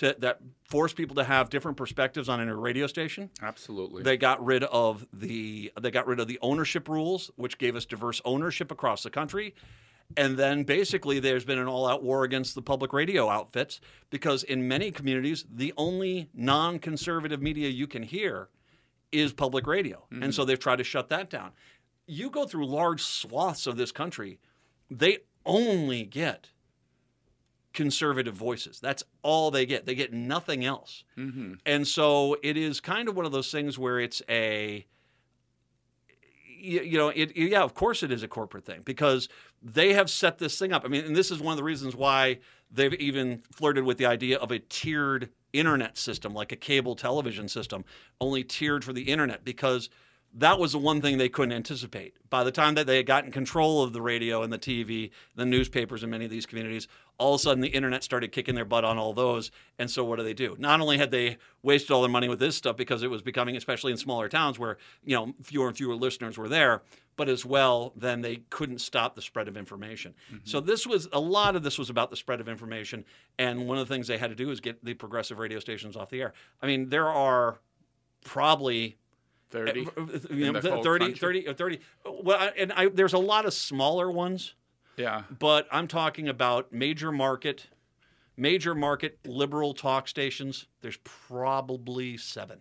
to, 0.00 0.16
that 0.18 0.40
forced 0.64 0.96
people 0.96 1.14
to 1.16 1.24
have 1.24 1.50
different 1.50 1.76
perspectives 1.76 2.28
on 2.28 2.40
a 2.40 2.56
radio 2.56 2.86
station 2.86 3.28
Absolutely. 3.42 4.02
they 4.02 4.16
got 4.16 4.42
rid 4.44 4.64
of 4.64 5.06
the 5.12 5.70
they 5.78 5.90
got 5.90 6.06
rid 6.06 6.20
of 6.20 6.26
the 6.26 6.38
ownership 6.40 6.88
rules, 6.88 7.30
which 7.36 7.58
gave 7.58 7.76
us 7.76 7.84
diverse 7.84 8.20
ownership 8.24 8.70
across 8.70 9.02
the 9.02 9.10
country. 9.10 9.54
And 10.16 10.36
then 10.36 10.64
basically 10.64 11.20
there's 11.20 11.44
been 11.44 11.58
an 11.58 11.68
all-out 11.68 12.02
war 12.02 12.24
against 12.24 12.54
the 12.54 12.62
public 12.62 12.92
radio 12.92 13.28
outfits 13.28 13.80
because 14.10 14.42
in 14.42 14.66
many 14.66 14.90
communities 14.90 15.44
the 15.52 15.72
only 15.76 16.28
non-conservative 16.34 17.40
media 17.40 17.68
you 17.68 17.86
can 17.86 18.02
hear 18.02 18.48
is 19.12 19.32
public 19.32 19.66
radio. 19.66 20.04
And 20.10 20.22
mm-hmm. 20.22 20.30
so 20.30 20.44
they've 20.44 20.58
tried 20.58 20.76
to 20.76 20.84
shut 20.84 21.08
that 21.08 21.30
down. 21.30 21.52
You 22.06 22.30
go 22.30 22.46
through 22.46 22.66
large 22.66 23.02
swaths 23.02 23.66
of 23.66 23.76
this 23.76 23.92
country, 23.92 24.38
they 24.90 25.18
only 25.46 26.04
get 26.04 26.48
conservative 27.72 28.34
voices. 28.34 28.80
That's 28.80 29.04
all 29.22 29.50
they 29.50 29.66
get. 29.66 29.86
They 29.86 29.94
get 29.94 30.12
nothing 30.12 30.64
else. 30.64 31.04
Mm-hmm. 31.16 31.54
And 31.64 31.86
so 31.86 32.36
it 32.42 32.56
is 32.56 32.80
kind 32.80 33.08
of 33.08 33.16
one 33.16 33.26
of 33.26 33.32
those 33.32 33.52
things 33.52 33.78
where 33.78 34.00
it's 34.00 34.22
a 34.28 34.86
you, 36.60 36.80
you 36.82 36.98
know, 36.98 37.08
it, 37.08 37.36
yeah, 37.36 37.62
of 37.62 37.74
course 37.74 38.02
it 38.02 38.12
is 38.12 38.22
a 38.22 38.28
corporate 38.28 38.64
thing 38.64 38.82
because 38.84 39.28
they 39.62 39.92
have 39.92 40.10
set 40.10 40.38
this 40.38 40.58
thing 40.58 40.72
up. 40.72 40.84
I 40.84 40.88
mean, 40.88 41.04
and 41.04 41.16
this 41.16 41.30
is 41.30 41.40
one 41.40 41.52
of 41.52 41.56
the 41.56 41.64
reasons 41.64 41.94
why 41.96 42.38
they've 42.70 42.94
even 42.94 43.42
flirted 43.52 43.84
with 43.84 43.98
the 43.98 44.06
idea 44.06 44.38
of 44.38 44.50
a 44.50 44.58
tiered 44.58 45.30
internet 45.52 45.98
system, 45.98 46.34
like 46.34 46.52
a 46.52 46.56
cable 46.56 46.94
television 46.94 47.48
system, 47.48 47.84
only 48.20 48.44
tiered 48.44 48.84
for 48.84 48.92
the 48.92 49.02
internet 49.02 49.44
because 49.44 49.90
that 50.32 50.58
was 50.58 50.72
the 50.72 50.78
one 50.78 51.00
thing 51.00 51.18
they 51.18 51.28
couldn't 51.28 51.52
anticipate. 51.52 52.14
By 52.28 52.44
the 52.44 52.52
time 52.52 52.74
that 52.74 52.86
they 52.86 52.98
had 52.98 53.06
gotten 53.06 53.32
control 53.32 53.82
of 53.82 53.92
the 53.92 54.00
radio 54.02 54.42
and 54.42 54.52
the 54.52 54.58
TV, 54.58 55.10
the 55.34 55.44
newspapers 55.44 56.04
in 56.04 56.10
many 56.10 56.24
of 56.24 56.30
these 56.30 56.46
communities, 56.46 56.86
all 57.20 57.34
of 57.34 57.40
a 57.40 57.42
sudden 57.42 57.60
the 57.60 57.68
internet 57.68 58.02
started 58.02 58.32
kicking 58.32 58.54
their 58.54 58.64
butt 58.64 58.84
on 58.84 58.98
all 58.98 59.12
those. 59.12 59.50
And 59.78 59.90
so 59.90 60.04
what 60.04 60.16
do 60.16 60.24
they 60.24 60.34
do? 60.34 60.56
Not 60.58 60.80
only 60.80 60.98
had 60.98 61.10
they 61.10 61.36
wasted 61.62 61.90
all 61.90 62.00
their 62.00 62.10
money 62.10 62.28
with 62.28 62.38
this 62.40 62.56
stuff 62.56 62.76
because 62.76 63.02
it 63.02 63.10
was 63.10 63.22
becoming, 63.22 63.56
especially 63.56 63.92
in 63.92 63.98
smaller 63.98 64.28
towns 64.28 64.58
where 64.58 64.78
you 65.04 65.14
know 65.14 65.34
fewer 65.42 65.68
and 65.68 65.76
fewer 65.76 65.94
listeners 65.94 66.38
were 66.38 66.48
there, 66.48 66.82
but 67.16 67.28
as 67.28 67.44
well, 67.44 67.92
then 67.94 68.22
they 68.22 68.36
couldn't 68.48 68.80
stop 68.80 69.14
the 69.14 69.22
spread 69.22 69.46
of 69.46 69.56
information. 69.56 70.14
So 70.44 70.60
this 70.60 70.86
was 70.86 71.06
a 71.12 71.20
lot 71.20 71.54
of 71.54 71.62
this 71.62 71.78
was 71.78 71.90
about 71.90 72.08
the 72.10 72.16
spread 72.16 72.40
of 72.40 72.48
information, 72.48 73.04
and 73.38 73.68
one 73.68 73.76
of 73.78 73.86
the 73.86 73.94
things 73.94 74.06
they 74.08 74.18
had 74.18 74.30
to 74.30 74.36
do 74.36 74.50
is 74.50 74.60
get 74.60 74.82
the 74.84 74.94
progressive 74.94 75.38
radio 75.38 75.60
stations 75.60 75.96
off 75.96 76.08
the 76.08 76.22
air. 76.22 76.32
I 76.62 76.66
mean, 76.66 76.88
there 76.88 77.08
are 77.08 77.58
probably 78.24 78.96
30. 79.50 79.86
uh, 79.86 80.18
you 80.30 80.52
know, 80.52 80.60
the 80.60 80.70
whole 80.70 80.82
30, 80.82 81.14
30, 81.14 81.48
uh, 81.48 81.54
30. 81.54 81.80
Well, 82.22 82.50
and 82.56 82.72
I, 82.72 82.88
there's 82.88 83.12
a 83.12 83.18
lot 83.18 83.44
of 83.44 83.52
smaller 83.52 84.10
ones, 84.10 84.54
Yeah. 84.96 85.22
but 85.38 85.66
I'm 85.72 85.88
talking 85.88 86.28
about 86.28 86.72
major 86.72 87.10
market, 87.12 87.66
major 88.36 88.74
market 88.74 89.18
liberal 89.26 89.72
talk 89.74 90.08
stations. 90.08 90.66
There's 90.82 90.98
probably 91.04 92.16
seven, 92.16 92.60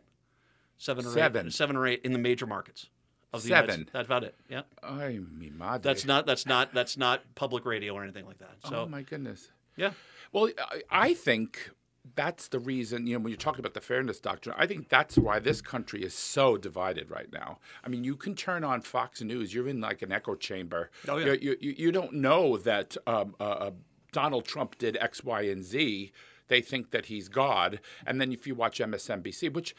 seven 0.78 1.06
or 1.06 1.10
Seven. 1.12 1.48
eight, 1.48 1.54
seven 1.54 1.76
or 1.76 1.86
eight 1.88 2.02
in 2.04 2.14
the 2.14 2.20
major 2.20 2.46
markets 2.46 2.88
of 3.34 3.44
the 3.44 3.50
Seven. 3.50 3.70
United 3.72 3.90
That's 3.94 4.06
about 4.06 4.24
it. 4.24 4.36
Yeah, 4.50 4.62
Ay, 4.82 5.20
mi 5.32 5.50
madre. 5.50 5.82
that's 5.84 6.06
not 6.06 6.26
that's 6.26 6.46
not 6.46 6.74
that's 6.74 6.98
not 6.98 7.24
public 7.36 7.66
radio 7.66 7.94
or 7.94 8.04
anything 8.04 8.26
like 8.26 8.38
that. 8.40 8.56
So 8.68 8.84
oh, 8.84 8.86
my 8.88 9.02
goodness. 9.04 9.50
yeah, 9.76 9.92
Well, 10.32 10.50
I, 10.58 10.82
I 10.90 11.14
think 11.14 11.70
that's 12.16 12.48
the 12.48 12.60
reason, 12.60 13.08
you 13.08 13.14
know, 13.14 13.24
when 13.24 13.32
you're 13.32 13.38
talking 13.38 13.60
about 13.60 13.74
the 13.74 13.82
fairness 13.82 14.20
doctrine, 14.20 14.56
I 14.58 14.68
think 14.68 14.90
that's 14.90 15.18
why 15.18 15.40
this 15.40 15.62
country 15.62 16.04
is 16.04 16.14
so 16.14 16.58
divided 16.58 17.10
right 17.10 17.32
now. 17.32 17.60
I 17.84 17.90
mean, 17.90 18.04
you 18.04 18.16
can 18.16 18.36
turn 18.36 18.64
on 18.64 18.82
Fox 18.82 19.22
News, 19.22 19.54
you're 19.54 19.68
in 19.68 19.82
like 19.82 20.02
an 20.02 20.12
echo 20.12 20.36
chamber. 20.36 20.92
Oh, 21.08 21.18
yeah. 21.18 21.34
You, 21.34 21.58
you, 21.60 21.76
you 21.78 21.92
don't 21.92 22.14
know 22.14 22.58
that 22.58 22.96
um, 23.08 23.36
uh, 23.40 23.44
uh, 23.44 23.72
Donald 24.12 24.46
Trump 24.46 24.78
did 24.78 24.98
X, 24.98 25.24
Y, 25.24 25.42
and 25.42 25.64
Z. 25.64 26.12
They 26.48 26.62
think 26.62 26.92
that 26.92 27.06
he's 27.06 27.30
God. 27.30 27.80
And 28.06 28.20
then 28.20 28.32
if 28.32 28.48
you 28.48 28.56
watch 28.56 28.80
MSNBC, 28.80 29.54
which 29.54 29.76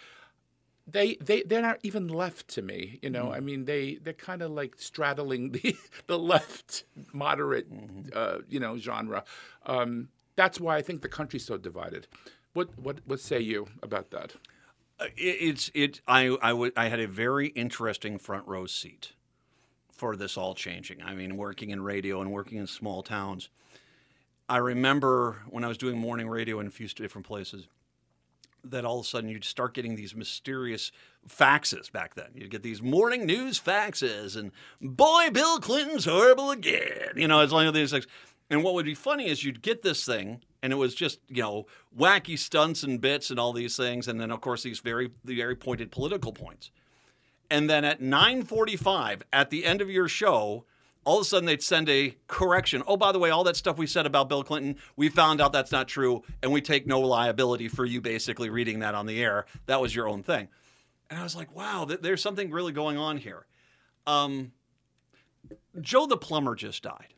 they 0.87 1.17
they 1.17 1.43
they're 1.43 1.63
not 1.63 1.79
even 1.83 2.09
left 2.09 2.49
to 2.49 2.63
me 2.63 2.99
you 3.03 3.11
know 3.11 3.33
i 3.33 3.39
mean 3.39 3.65
they 3.65 3.97
they're 4.03 4.13
kind 4.13 4.43
of 4.43 4.51
like 4.51 4.75
straddling 4.77 5.53
the 5.53 5.77
the 6.07 6.19
left 6.19 6.85
moderate 7.13 7.67
uh, 8.15 8.39
you 8.49 8.59
know 8.59 8.77
genre 8.77 9.23
um, 9.67 10.09
that's 10.41 10.59
why 10.65 10.75
i 10.81 10.83
think 10.87 10.99
the 11.03 11.15
country's 11.19 11.45
so 11.45 11.57
divided 11.69 12.07
what 12.55 12.69
what 12.87 12.97
what 13.09 13.21
say 13.21 13.41
you 13.53 13.61
about 13.83 14.07
that 14.17 14.31
Uh, 15.01 15.07
it, 15.17 15.37
it's 15.49 15.71
it. 15.75 16.01
I 16.07 16.23
I 16.51 16.53
I 16.85 16.87
had 16.93 17.01
a 17.01 17.09
very 17.25 17.49
interesting 17.65 18.19
front 18.19 18.45
row 18.47 18.67
seat 18.67 19.05
for 20.01 20.17
this 20.17 20.37
all 20.37 20.55
changing. 20.55 20.99
I 21.11 21.13
mean, 21.21 21.33
working 21.47 21.71
in 21.71 21.81
radio 21.83 22.21
and 22.23 22.31
working 22.39 22.59
in 22.59 22.67
small 22.67 23.03
towns. 23.03 23.43
I 24.57 24.59
remember 24.59 25.17
when 25.55 25.65
I 25.65 25.69
was 25.69 25.79
doing 25.79 25.97
morning 25.99 26.29
radio 26.29 26.61
in 26.61 26.67
a 26.67 26.71
few 26.71 26.89
different 26.89 27.27
places 27.27 27.69
that 28.65 28.85
all 28.85 28.99
of 29.01 29.07
a 29.07 29.09
sudden 29.09 29.31
you'd 29.31 29.45
start 29.45 29.75
getting 29.75 29.95
these 29.97 30.15
mysterious 30.15 30.93
faxes 31.27 31.91
back 31.91 32.15
then. 32.15 32.31
You'd 32.35 32.51
get 32.51 32.63
these 32.63 32.83
morning 32.83 33.25
news 33.25 33.59
faxes, 33.59 34.37
and 34.37 34.53
boy, 34.81 35.31
Bill 35.33 35.61
Clinton's 35.61 36.05
horrible 36.05 36.51
again. 36.51 37.13
You 37.17 37.29
know, 37.29 37.41
it's 37.41 37.53
like 37.53 37.73
these 37.73 37.91
things. 37.91 38.07
And 38.51 38.65
what 38.65 38.75
would 38.75 38.85
be 38.85 38.95
funny 38.95 39.29
is 39.29 39.45
you'd 39.45 39.63
get 39.63 39.83
this 39.83 40.05
thing, 40.05 40.43
and 40.63 40.73
it 40.73 40.77
was 40.77 40.95
just 40.95 41.21
you 41.29 41.43
know 41.43 41.67
wacky 41.97 42.39
stunts 42.39 42.83
and 42.83 43.01
bits 43.01 43.31
and 43.31 43.39
all 43.39 43.53
these 43.53 43.77
things, 43.77 44.09
and 44.09 44.21
then 44.21 44.31
of 44.31 44.41
course 44.41 44.65
these 44.65 44.81
very 44.81 45.11
very 45.25 45.57
pointed 45.57 45.91
political 45.91 46.33
points. 46.33 46.71
And 47.51 47.71
then 47.71 47.85
at 47.85 48.01
9:45 48.01 49.23
at 49.33 49.51
the 49.51 49.65
end 49.65 49.81
of 49.81 49.89
your 49.89 50.09
show, 50.09 50.65
all 51.05 51.19
of 51.19 51.23
a 51.23 51.25
sudden 51.25 51.47
they'd 51.47 51.63
send 51.63 51.89
a 51.89 52.17
correction. 52.27 52.83
Oh, 52.87 52.97
by 52.97 53.13
the 53.13 53.19
way, 53.19 53.31
all 53.31 53.45
that 53.45 53.57
stuff 53.57 53.79
we 53.79 53.87
said 53.87 54.07
about 54.07 54.29
Bill 54.29 54.43
Clinton, 54.43 54.77
we 54.97 55.09
found 55.09 55.41
out 55.41 55.53
that's 55.53 55.73
not 55.73 55.89
true, 55.89 56.23
and 56.43 56.53
we 56.53 56.61
take 56.61 56.87
no 56.87 57.01
liability 57.01 57.69
for 57.69 57.85
you 57.85 58.01
basically 58.01 58.51
reading 58.51 58.81
that 58.81 58.95
on 58.95 59.07
the 59.07 59.23
air. 59.23 59.47
That 59.67 59.81
was 59.81 59.95
your 59.95 60.09
own 60.09 60.23
thing. 60.23 60.49
And 61.09 61.19
I 61.19 61.23
was 61.23 61.35
like, 61.35 61.55
wow, 61.55 61.85
th- 61.87 62.01
there's 62.03 62.23
something 62.23 62.51
really 62.51 62.73
going 62.73 62.97
on 62.97 63.17
here. 63.17 63.47
Um, 64.07 64.53
Joe 65.81 66.07
the 66.07 66.17
plumber 66.17 66.55
just 66.55 66.83
died. 66.83 67.15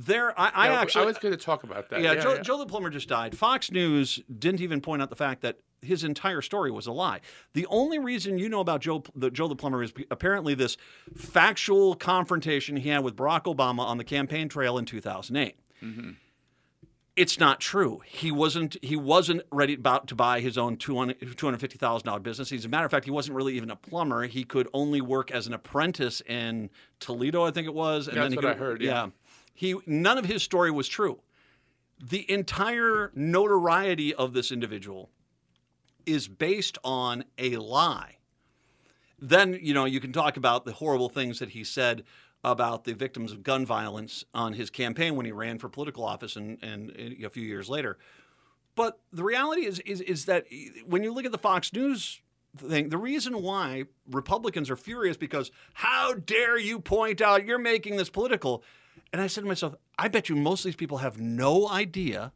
There, 0.00 0.38
I, 0.38 0.50
I 0.54 0.66
Yeah, 0.68 0.80
actually 0.80 1.02
i 1.02 1.06
was 1.06 1.18
going 1.18 1.36
to 1.36 1.44
talk 1.44 1.64
about 1.64 1.90
that 1.90 2.00
yeah, 2.00 2.12
yeah, 2.12 2.22
Joe, 2.22 2.34
yeah. 2.34 2.42
Joe 2.42 2.58
the 2.58 2.66
plumber 2.66 2.88
just 2.88 3.08
died. 3.08 3.36
Fox 3.36 3.72
News 3.72 4.22
didn't 4.38 4.60
even 4.60 4.80
point 4.80 5.02
out 5.02 5.10
the 5.10 5.16
fact 5.16 5.42
that 5.42 5.58
his 5.82 6.04
entire 6.04 6.40
story 6.40 6.70
was 6.70 6.86
a 6.86 6.92
lie. 6.92 7.20
The 7.54 7.66
only 7.66 7.98
reason 7.98 8.38
you 8.38 8.48
know 8.48 8.60
about 8.60 8.80
Joe 8.80 9.02
the, 9.16 9.28
Joe 9.28 9.48
the 9.48 9.56
plumber 9.56 9.82
is 9.82 9.92
apparently 10.08 10.54
this 10.54 10.76
factual 11.16 11.96
confrontation 11.96 12.76
he 12.76 12.90
had 12.90 13.02
with 13.02 13.16
Barack 13.16 13.52
Obama 13.52 13.80
on 13.80 13.98
the 13.98 14.04
campaign 14.04 14.48
trail 14.48 14.78
in 14.78 14.84
2008. 14.84 15.56
Mm-hmm. 15.82 16.10
It's 17.16 17.40
not 17.40 17.58
true. 17.58 18.00
He 18.06 18.30
wasn't. 18.30 18.76
He 18.80 18.94
wasn't 18.94 19.42
ready 19.50 19.74
about 19.74 20.06
to 20.06 20.14
buy 20.14 20.38
his 20.38 20.56
own 20.56 20.76
two 20.76 20.96
hundred 20.96 21.18
fifty 21.58 21.76
thousand 21.76 22.06
dollar 22.06 22.20
business. 22.20 22.52
As 22.52 22.64
a 22.64 22.68
matter 22.68 22.84
of 22.84 22.92
fact, 22.92 23.06
he 23.06 23.10
wasn't 23.10 23.36
really 23.36 23.56
even 23.56 23.72
a 23.72 23.76
plumber. 23.76 24.28
He 24.28 24.44
could 24.44 24.68
only 24.72 25.00
work 25.00 25.32
as 25.32 25.48
an 25.48 25.52
apprentice 25.52 26.20
in 26.20 26.70
Toledo, 27.00 27.44
I 27.44 27.50
think 27.50 27.66
it 27.66 27.74
was. 27.74 28.06
And 28.06 28.16
That's 28.16 28.26
then 28.26 28.30
he 28.30 28.36
what 28.36 28.44
could, 28.44 28.52
I 28.52 28.54
heard, 28.54 28.82
yeah. 28.82 29.08
He 29.58 29.74
none 29.86 30.18
of 30.18 30.24
his 30.24 30.44
story 30.44 30.70
was 30.70 30.86
true. 30.86 31.18
The 32.00 32.30
entire 32.30 33.10
notoriety 33.16 34.14
of 34.14 34.32
this 34.32 34.52
individual 34.52 35.10
is 36.06 36.28
based 36.28 36.78
on 36.84 37.24
a 37.38 37.56
lie. 37.56 38.18
Then 39.18 39.58
you 39.60 39.74
know 39.74 39.84
you 39.84 39.98
can 39.98 40.12
talk 40.12 40.36
about 40.36 40.64
the 40.64 40.74
horrible 40.74 41.08
things 41.08 41.40
that 41.40 41.48
he 41.48 41.64
said 41.64 42.04
about 42.44 42.84
the 42.84 42.94
victims 42.94 43.32
of 43.32 43.42
gun 43.42 43.66
violence 43.66 44.24
on 44.32 44.52
his 44.52 44.70
campaign 44.70 45.16
when 45.16 45.26
he 45.26 45.32
ran 45.32 45.58
for 45.58 45.68
political 45.68 46.04
office 46.04 46.36
and, 46.36 46.56
and, 46.62 46.90
and 46.90 47.24
a 47.24 47.28
few 47.28 47.42
years 47.42 47.68
later. 47.68 47.98
But 48.76 49.00
the 49.12 49.24
reality 49.24 49.66
is, 49.66 49.80
is, 49.80 50.00
is 50.02 50.26
that 50.26 50.46
when 50.86 51.02
you 51.02 51.12
look 51.12 51.24
at 51.24 51.32
the 51.32 51.38
Fox 51.38 51.72
News 51.72 52.20
thing, 52.56 52.90
the 52.90 52.96
reason 52.96 53.42
why 53.42 53.86
Republicans 54.08 54.70
are 54.70 54.76
furious 54.76 55.16
because 55.16 55.50
how 55.74 56.14
dare 56.14 56.56
you 56.56 56.78
point 56.78 57.20
out 57.20 57.44
you're 57.44 57.58
making 57.58 57.96
this 57.96 58.08
political? 58.08 58.62
And 59.12 59.22
I 59.22 59.26
said 59.26 59.42
to 59.42 59.46
myself, 59.46 59.74
I 59.98 60.08
bet 60.08 60.28
you 60.28 60.36
most 60.36 60.60
of 60.60 60.64
these 60.64 60.76
people 60.76 60.98
have 60.98 61.20
no 61.20 61.68
idea 61.68 62.32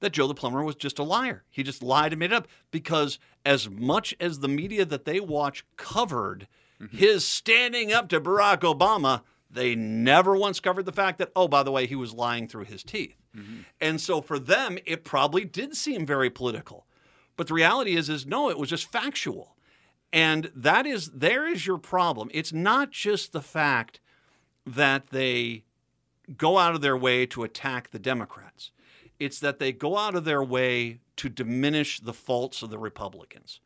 that 0.00 0.12
Joe 0.12 0.26
the 0.26 0.34
Plumber 0.34 0.64
was 0.64 0.74
just 0.74 0.98
a 0.98 1.04
liar. 1.04 1.44
He 1.50 1.62
just 1.62 1.82
lied 1.82 2.12
and 2.12 2.20
made 2.20 2.32
it 2.32 2.36
up 2.36 2.48
because 2.70 3.18
as 3.44 3.70
much 3.70 4.14
as 4.20 4.40
the 4.40 4.48
media 4.48 4.84
that 4.84 5.04
they 5.04 5.20
watch 5.20 5.64
covered 5.76 6.48
mm-hmm. 6.80 6.96
his 6.96 7.24
standing 7.24 7.92
up 7.92 8.08
to 8.08 8.20
Barack 8.20 8.60
Obama, 8.60 9.22
they 9.50 9.74
never 9.74 10.36
once 10.36 10.60
covered 10.60 10.86
the 10.86 10.92
fact 10.92 11.18
that, 11.18 11.30
oh, 11.36 11.46
by 11.46 11.62
the 11.62 11.70
way, 11.70 11.86
he 11.86 11.94
was 11.94 12.12
lying 12.12 12.48
through 12.48 12.64
his 12.64 12.82
teeth. 12.82 13.16
Mm-hmm. 13.36 13.60
And 13.80 14.00
so 14.00 14.20
for 14.20 14.38
them, 14.38 14.78
it 14.86 15.04
probably 15.04 15.44
did 15.44 15.76
seem 15.76 16.04
very 16.04 16.30
political. 16.30 16.86
But 17.36 17.46
the 17.46 17.54
reality 17.54 17.96
is, 17.96 18.08
is 18.08 18.26
no, 18.26 18.50
it 18.50 18.58
was 18.58 18.70
just 18.70 18.90
factual. 18.90 19.56
And 20.12 20.50
that 20.54 20.86
is, 20.86 21.10
there 21.10 21.46
is 21.46 21.66
your 21.66 21.78
problem. 21.78 22.28
It's 22.34 22.52
not 22.52 22.90
just 22.90 23.32
the 23.32 23.40
fact 23.40 24.00
that 24.66 25.08
they 25.08 25.64
go 26.36 26.58
out 26.58 26.74
of 26.74 26.80
their 26.80 26.96
way 26.96 27.26
to 27.26 27.42
attack 27.42 27.90
the 27.90 27.98
Democrats. 27.98 28.70
It's 29.18 29.40
that 29.40 29.58
they 29.58 29.72
go 29.72 29.96
out 29.96 30.14
of 30.14 30.24
their 30.24 30.42
way 30.42 31.00
to 31.16 31.28
diminish 31.28 32.00
the 32.00 32.12
faults 32.12 32.62
of 32.62 32.70
the 32.70 32.78
Republicans. 32.78 33.60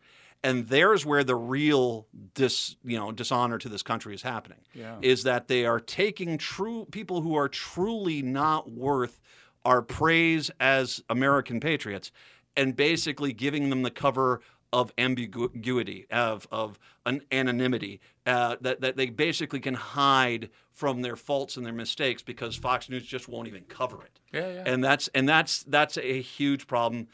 And 0.45 0.69
there's 0.69 1.05
where 1.05 1.25
the 1.25 1.35
real 1.35 2.07
dis, 2.35 2.77
you 2.85 2.99
know, 2.99 3.11
dishonor 3.11 3.59
to 3.59 3.69
this 3.69 3.83
country 3.83 4.15
is 4.15 4.23
happening. 4.23 4.59
Yeah. 4.75 4.97
Is 5.01 5.23
that 5.25 5.49
they 5.49 5.65
are 5.65 5.81
taking 5.81 6.39
true 6.39 6.87
people 6.91 7.23
who 7.23 7.35
are 7.35 7.49
truly 7.49 8.23
not 8.23 8.71
worth 8.71 9.21
our 9.65 9.83
praise 9.83 10.51
as 10.61 11.03
American 11.09 11.59
patriots 11.59 12.13
and 12.57 12.77
basically 12.77 13.33
giving 13.33 13.71
them 13.71 13.83
the 13.83 13.91
cover 13.91 14.41
of 14.73 14.93
ambiguity, 14.99 16.07
of, 16.11 16.47
of 16.51 16.79
an 17.05 17.23
anonymity, 17.31 18.01
uh, 18.27 18.57
that, 18.61 18.81
that 18.81 18.97
they 18.97 19.11
basically 19.11 19.61
can 19.61 19.75
hide 19.75 20.51
from 20.77 21.01
their 21.01 21.17
faults 21.17 21.57
and 21.57 21.65
their 21.65 21.73
mistakes 21.73 22.23
because 22.23 22.55
Fox 22.55 22.91
News 22.91 23.07
just 23.07 23.29
won't 23.29 23.49
even 23.49 23.63
cover 23.63 24.03
it. 24.05 24.21
Yeah, 24.33 24.49
yeah. 24.49 24.63
And 24.67 24.85
that's 24.85 25.09
and 25.09 25.27
that's 25.27 25.63
that's 25.63 25.97
a 25.97 26.21
huge 26.21 26.67
problem. 26.67 27.09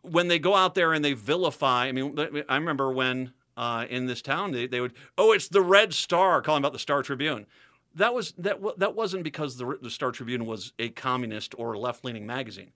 When 0.00 0.28
they 0.28 0.38
go 0.38 0.54
out 0.54 0.74
there 0.74 0.94
and 0.94 1.04
they 1.04 1.12
vilify, 1.12 1.86
I 1.86 1.92
mean, 1.92 2.18
I 2.48 2.56
remember 2.56 2.90
when 2.90 3.32
uh, 3.56 3.84
in 3.90 4.06
this 4.06 4.22
town 4.22 4.52
they, 4.52 4.66
they 4.66 4.80
would, 4.80 4.94
oh, 5.18 5.32
it's 5.32 5.48
the 5.48 5.60
Red 5.60 5.92
Star, 5.92 6.40
calling 6.40 6.62
about 6.62 6.72
the 6.72 6.78
Star 6.78 7.02
Tribune. 7.02 7.46
That 7.94 8.14
was 8.14 8.32
that 8.38 8.58
that 8.78 8.94
wasn't 8.94 9.22
because 9.22 9.58
the, 9.58 9.78
the 9.82 9.90
Star 9.90 10.10
Tribune 10.10 10.46
was 10.46 10.72
a 10.78 10.88
communist 10.88 11.54
or 11.58 11.76
left 11.76 12.06
leaning 12.06 12.26
magazine, 12.26 12.72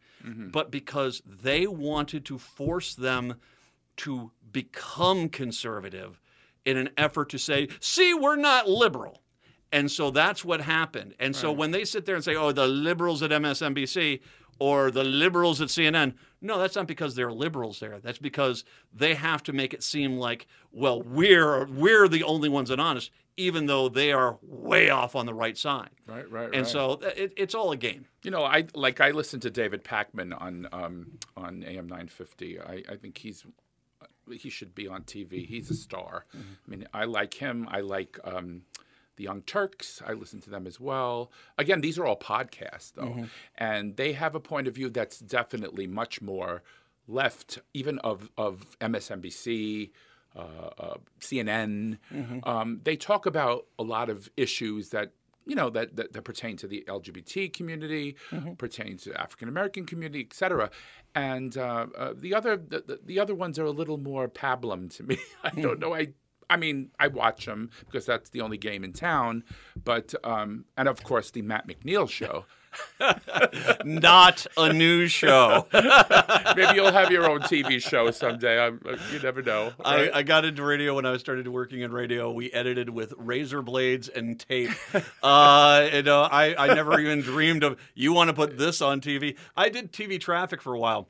but 0.53 0.71
because 0.71 1.23
they 1.25 1.67
wanted 1.67 2.27
to 2.27 2.37
force 2.37 2.95
them 2.95 3.37
to 3.99 4.31
become 4.53 5.29
conservative 5.29 6.21
in 6.65 6.77
an 6.77 6.91
effort 6.97 7.31
to 7.31 7.39
say, 7.39 7.69
see, 7.81 8.13
we're 8.13 8.37
not 8.37 8.69
liberal. 8.69 9.23
And 9.73 9.91
so 9.91 10.11
that's 10.11 10.45
what 10.45 10.61
happened. 10.61 11.15
And 11.19 11.35
so 11.35 11.53
when 11.53 11.71
they 11.71 11.85
sit 11.85 12.07
there 12.07 12.15
and 12.15 12.25
say, 12.25 12.37
oh, 12.37 12.53
the 12.53 12.67
liberals 12.67 13.23
at 13.23 13.31
MSNBC 13.31 14.21
or 14.59 14.91
the 14.91 15.05
liberals 15.05 15.61
at 15.61 15.69
CNN, 15.69 16.15
no, 16.41 16.59
that's 16.59 16.77
not 16.77 16.87
because 16.87 17.15
they're 17.15 17.33
liberals 17.33 17.81
there. 17.81 17.99
That's 17.99 18.19
because 18.19 18.65
they 18.93 19.15
have 19.15 19.43
to 19.45 19.53
make 19.53 19.75
it 19.75 19.83
seem 19.83 20.17
like, 20.17 20.47
well, 20.73 21.03
we're 21.03 21.67
we're 21.67 22.09
the 22.09 22.23
only 22.23 22.49
ones 22.49 22.69
that 22.69 22.79
are 22.79 22.87
honest, 22.87 23.11
even 23.37 23.67
though 23.67 23.89
they 23.89 24.13
are 24.13 24.39
way 24.43 24.89
off 24.89 25.17
on 25.17 25.27
the 25.27 25.35
right 25.35 25.59
side. 25.59 25.91
Right, 26.07 26.31
right, 26.31 26.47
And 26.47 26.63
right. 26.63 26.67
so 26.67 27.01
it, 27.17 27.33
it's 27.37 27.55
all 27.55 27.73
a 27.73 27.77
game. 27.77 28.07
You 28.23 28.31
know, 28.31 28.45
I 28.45 28.67
like 28.75 29.01
I 29.01 29.11
listen 29.11 29.41
to 29.41 29.51
David 29.51 29.85
Pakman 29.85 30.41
on 30.41 30.69
um, 30.73 31.19
on 31.37 31.65
AM 31.65 31.87
950. 31.87 32.61
I, 32.61 32.83
I 32.89 32.97
think 32.97 33.19
he's 33.19 33.45
he 34.33 34.51
should 34.51 34.75
be 34.75 34.89
on 34.89 35.03
TV. 35.03 35.47
He's 35.47 35.71
a 35.71 35.75
star. 35.75 36.25
I 36.35 36.71
mean, 36.71 36.87
I 36.93 37.05
like 37.05 37.35
him. 37.35 37.69
I 37.71 37.81
like 37.81 38.19
um, 38.25 38.63
the 39.17 39.25
Young 39.25 39.43
Turks. 39.43 40.03
I 40.07 40.13
listen 40.13 40.41
to 40.43 40.51
them 40.51 40.67
as 40.67 40.79
well. 40.81 41.31
Again, 41.59 41.81
these 41.81 41.99
are 41.99 42.07
all 42.07 42.19
podcasts 42.19 42.93
though, 42.95 43.27
and 43.57 43.97
they 43.97 44.13
have 44.13 44.35
a 44.35 44.41
point 44.41 44.67
of 44.69 44.75
view 44.75 44.91
that's 44.91 45.19
definitely 45.21 45.87
much 45.87 46.21
more 46.21 46.63
left, 47.09 47.59
even 47.75 47.99
of 48.01 48.31
of 48.37 48.77
MSNBC. 48.81 49.91
Uh, 50.35 50.71
uh, 50.79 50.95
CNN, 51.19 51.97
um, 52.45 52.81
they 52.85 52.95
talk 52.95 53.25
about 53.25 53.65
a 53.79 53.83
lot 53.83 54.11
of 54.11 54.29
issues 54.37 54.91
that 54.91 55.13
you 55.47 55.55
know 55.55 55.71
that, 55.71 55.97
that, 55.97 56.13
that 56.13 56.23
pertain 56.23 56.57
to 56.59 56.67
the 56.67 56.85
LGBT 56.89 57.53
community, 57.53 58.17
pertain 58.59 58.97
to 58.99 59.19
African 59.21 59.49
American 59.49 59.87
community, 59.87 60.27
et 60.29 60.35
cetera. 60.35 60.71
And 61.15 61.57
uh, 61.57 61.87
uh, 61.97 62.13
the 62.17 62.35
other 62.35 62.57
the, 62.57 62.81
the- 62.87 63.01
the 63.05 63.19
other 63.21 63.35
ones 63.35 63.59
are 63.59 63.65
a 63.65 63.71
little 63.71 63.99
more 63.99 64.29
pablum 64.29 64.95
to 64.97 65.03
me. 65.05 65.19
I 65.45 65.51
don't 65.51 65.79
know. 65.79 65.95
I 65.95 66.09
I 66.51 66.57
mean 66.57 66.91
I 66.99 67.09
watch 67.09 67.47
them 67.47 67.71
because 67.81 68.07
that's 68.07 68.31
the 68.31 68.41
only 68.41 68.59
game 68.59 68.85
in 68.85 68.93
town. 68.93 69.45
But 69.85 70.15
um, 70.25 70.65
and 70.77 70.89
of 70.89 71.03
course 71.05 71.31
the 71.31 71.43
Matt 71.43 71.67
McNeil 71.67 72.09
show. 72.11 72.45
Not 73.85 74.47
a 74.57 74.73
news 74.73 75.13
show. 75.13 75.67
Maybe 75.73 76.75
you'll 76.75 76.93
have 76.93 77.11
your 77.11 77.29
own 77.31 77.41
TV 77.41 77.81
show 77.81 78.11
someday. 78.11 78.59
I'm, 78.59 78.81
uh, 78.87 78.97
you 79.13 79.19
never 79.21 79.43
know. 79.43 79.73
I. 79.85 80.11
I 80.13 80.23
got 80.23 80.45
into 80.45 80.63
radio 80.63 80.95
when 80.95 81.07
I 81.07 81.17
started 81.19 81.47
working 81.49 81.81
in 81.83 81.93
radio. 81.93 82.31
We 82.31 82.51
edited 82.53 82.89
with 82.91 83.13
razor 83.17 83.63
blades 83.63 84.09
and 84.09 84.39
tape. 84.39 84.71
uh, 85.23 85.89
and, 85.93 86.09
uh, 86.09 86.29
I, 86.31 86.55
I 86.57 86.75
never 86.75 86.99
even 86.99 87.21
dreamed 87.21 87.63
of, 87.65 87.79
you 87.95 88.13
want 88.13 88.29
to 88.29 88.35
put 88.35 88.57
this 88.59 88.81
on 88.81 89.01
TV? 89.01 89.37
I 89.57 89.69
did 89.69 89.93
TV 89.93 90.19
traffic 90.21 90.63
for 90.63 90.75
a 90.75 90.79
while. 90.79 91.09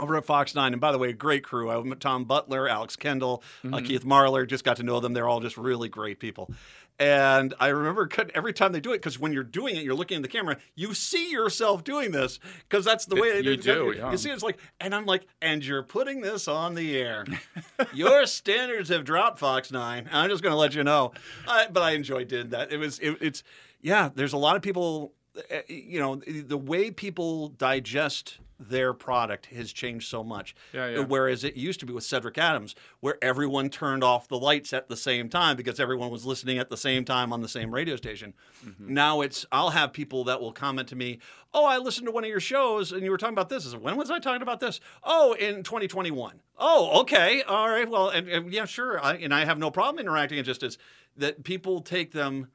Over 0.00 0.16
at 0.16 0.24
Fox 0.24 0.54
9. 0.54 0.72
And 0.72 0.80
by 0.80 0.92
the 0.92 0.98
way, 0.98 1.12
great 1.12 1.44
crew. 1.44 1.70
I 1.70 1.80
met 1.82 2.00
Tom 2.00 2.24
Butler, 2.24 2.68
Alex 2.68 2.96
Kendall, 2.96 3.42
uh, 3.72 3.80
Keith 3.80 4.04
Marler. 4.04 4.46
Just 4.46 4.64
got 4.64 4.76
to 4.78 4.82
know 4.82 5.00
them. 5.00 5.12
They're 5.12 5.28
all 5.28 5.40
just 5.40 5.56
really 5.56 5.88
great 5.88 6.18
people. 6.18 6.50
And 6.98 7.54
I 7.58 7.68
remember 7.68 8.08
every 8.34 8.52
time 8.52 8.72
they 8.72 8.78
do 8.80 8.92
it, 8.92 8.98
because 8.98 9.18
when 9.18 9.32
you're 9.32 9.42
doing 9.42 9.74
it, 9.76 9.82
you're 9.82 9.94
looking 9.94 10.16
at 10.16 10.22
the 10.22 10.28
camera, 10.28 10.58
you 10.76 10.94
see 10.94 11.30
yourself 11.32 11.82
doing 11.84 12.12
this, 12.12 12.38
because 12.68 12.84
that's 12.84 13.06
the 13.06 13.16
way 13.16 13.28
You 13.40 13.52
it 13.52 13.58
is. 13.60 13.64
do, 13.64 13.94
yeah. 13.96 14.10
You 14.10 14.16
see, 14.18 14.30
it's 14.30 14.42
like, 14.42 14.58
and 14.78 14.94
I'm 14.94 15.06
like, 15.06 15.26
and 15.40 15.64
you're 15.64 15.82
putting 15.82 16.20
this 16.20 16.46
on 16.46 16.74
the 16.74 16.96
air. 16.96 17.24
Your 17.94 18.26
standards 18.26 18.88
have 18.90 19.04
dropped, 19.04 19.38
Fox 19.40 19.72
Nine. 19.72 20.08
I'm 20.12 20.28
just 20.30 20.42
going 20.42 20.52
to 20.52 20.56
let 20.58 20.74
you 20.74 20.84
know. 20.84 21.12
I, 21.48 21.66
but 21.72 21.82
I 21.82 21.92
enjoyed 21.92 22.28
doing 22.28 22.50
that. 22.50 22.70
It 22.70 22.76
was, 22.76 22.98
it, 23.00 23.16
it's, 23.20 23.42
yeah. 23.80 24.10
There's 24.14 24.34
a 24.34 24.38
lot 24.38 24.54
of 24.54 24.62
people. 24.62 25.12
uh, 25.50 25.60
You 25.68 25.98
know, 25.98 26.16
the 26.16 26.58
way 26.58 26.90
people 26.90 27.48
digest 27.48 28.38
their 28.68 28.92
product 28.92 29.46
has 29.46 29.72
changed 29.72 30.08
so 30.08 30.22
much. 30.22 30.54
Yeah, 30.72 30.88
yeah. 30.88 31.00
Whereas 31.00 31.44
it 31.44 31.56
used 31.56 31.80
to 31.80 31.86
be 31.86 31.92
with 31.92 32.04
Cedric 32.04 32.38
Adams, 32.38 32.74
where 33.00 33.16
everyone 33.22 33.68
turned 33.70 34.04
off 34.04 34.28
the 34.28 34.38
lights 34.38 34.72
at 34.72 34.88
the 34.88 34.96
same 34.96 35.28
time 35.28 35.56
because 35.56 35.80
everyone 35.80 36.10
was 36.10 36.24
listening 36.24 36.58
at 36.58 36.70
the 36.70 36.76
same 36.76 37.04
time 37.04 37.32
on 37.32 37.40
the 37.40 37.48
same 37.48 37.74
radio 37.74 37.96
station. 37.96 38.34
Mm-hmm. 38.64 38.94
Now 38.94 39.20
it's 39.20 39.46
I'll 39.52 39.70
have 39.70 39.92
people 39.92 40.24
that 40.24 40.40
will 40.40 40.52
comment 40.52 40.88
to 40.88 40.96
me, 40.96 41.18
"Oh, 41.52 41.64
I 41.64 41.78
listened 41.78 42.06
to 42.06 42.12
one 42.12 42.24
of 42.24 42.30
your 42.30 42.40
shows 42.40 42.92
and 42.92 43.02
you 43.02 43.10
were 43.10 43.18
talking 43.18 43.34
about 43.34 43.48
this." 43.48 43.66
I 43.66 43.70
said, 43.70 43.82
"When 43.82 43.96
was 43.96 44.10
I 44.10 44.18
talking 44.18 44.42
about 44.42 44.60
this?" 44.60 44.80
"Oh, 45.02 45.34
in 45.34 45.62
2021." 45.62 46.40
"Oh, 46.58 47.00
okay, 47.00 47.42
all 47.42 47.68
right, 47.68 47.88
well, 47.88 48.08
and, 48.08 48.28
and 48.28 48.52
yeah, 48.52 48.64
sure." 48.64 49.02
I, 49.02 49.14
and 49.14 49.34
I 49.34 49.44
have 49.44 49.58
no 49.58 49.70
problem 49.70 50.00
interacting. 50.00 50.38
It 50.38 50.44
just 50.44 50.62
is 50.62 50.78
that 51.16 51.44
people 51.44 51.80
take 51.80 52.12
them 52.12 52.48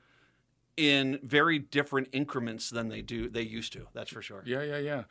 in 0.78 1.20
very 1.24 1.58
different 1.58 2.08
increments 2.12 2.70
than 2.70 2.88
they 2.88 3.02
do 3.02 3.28
they 3.30 3.42
used 3.42 3.74
to. 3.74 3.88
That's 3.94 4.12
for 4.12 4.22
sure. 4.22 4.44
Yeah, 4.46 4.62
yeah, 4.62 4.78
yeah. 4.78 5.04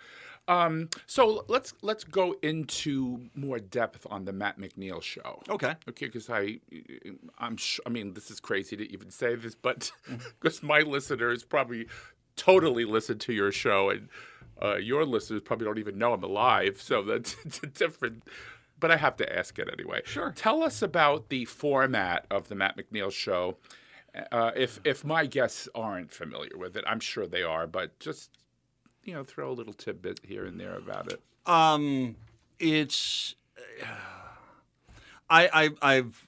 Um, 0.49 0.89
so 1.07 1.45
let's 1.49 1.75
let's 1.83 2.05
go 2.05 2.37
into 2.43 3.29
more 3.35 3.59
depth 3.59 4.07
on 4.11 4.25
the 4.25 4.33
Matt 4.33 4.59
McNeil 4.59 5.03
show. 5.03 5.43
Okay. 5.49 5.75
Okay, 5.89 6.07
because 6.07 6.31
I, 6.31 6.61
I'm, 7.39 7.57
sh- 7.57 7.81
I 7.85 7.89
mean, 7.89 8.15
this 8.15 8.31
is 8.31 8.39
crazy 8.39 8.77
to 8.77 8.93
even 8.93 9.11
say 9.11 9.35
this, 9.35 9.55
but 9.55 9.91
because 10.41 10.63
my 10.63 10.81
listeners 10.81 11.43
probably 11.43 11.87
totally 12.37 12.85
listen 12.85 13.19
to 13.19 13.33
your 13.33 13.51
show, 13.51 13.91
and 13.91 14.09
uh, 14.63 14.77
your 14.77 15.05
listeners 15.05 15.43
probably 15.43 15.67
don't 15.67 15.79
even 15.79 15.99
know 15.99 16.13
I'm 16.13 16.23
alive, 16.23 16.81
so 16.81 17.03
that's 17.03 17.37
it's 17.45 17.63
a 17.63 17.67
different. 17.67 18.23
But 18.79 18.91
I 18.91 18.99
have 18.99 19.17
to 19.17 19.39
ask 19.39 19.59
it 19.59 19.71
anyway. 19.73 20.03
Sure. 20.05 20.33
Tell 20.37 20.63
us 20.63 20.83
about 20.83 21.31
the 21.31 21.47
format 21.47 22.27
of 22.31 22.49
the 22.49 22.55
Matt 22.55 22.77
McNeil 22.77 23.11
show. 23.11 23.57
Uh, 24.31 24.51
if 24.55 24.81
if 24.85 25.05
my 25.05 25.27
guests 25.27 25.69
aren't 25.75 26.13
familiar 26.13 26.57
with 26.57 26.77
it, 26.77 26.85
I'm 26.87 27.01
sure 27.01 27.27
they 27.27 27.43
are, 27.43 27.67
but 27.67 27.99
just 27.99 28.31
you 29.07 29.14
know 29.14 29.25
throw 29.25 29.51
a 29.51 29.55
little 29.55 29.73
tidbit 29.73 30.21
here 30.23 30.45
and 30.45 30.61
there 30.61 30.77
about 30.77 31.12
it. 31.12 31.21
Um, 31.47 32.16
it's 32.59 33.35
I, 35.31 35.49
I 35.53 35.97
I've 35.97 36.27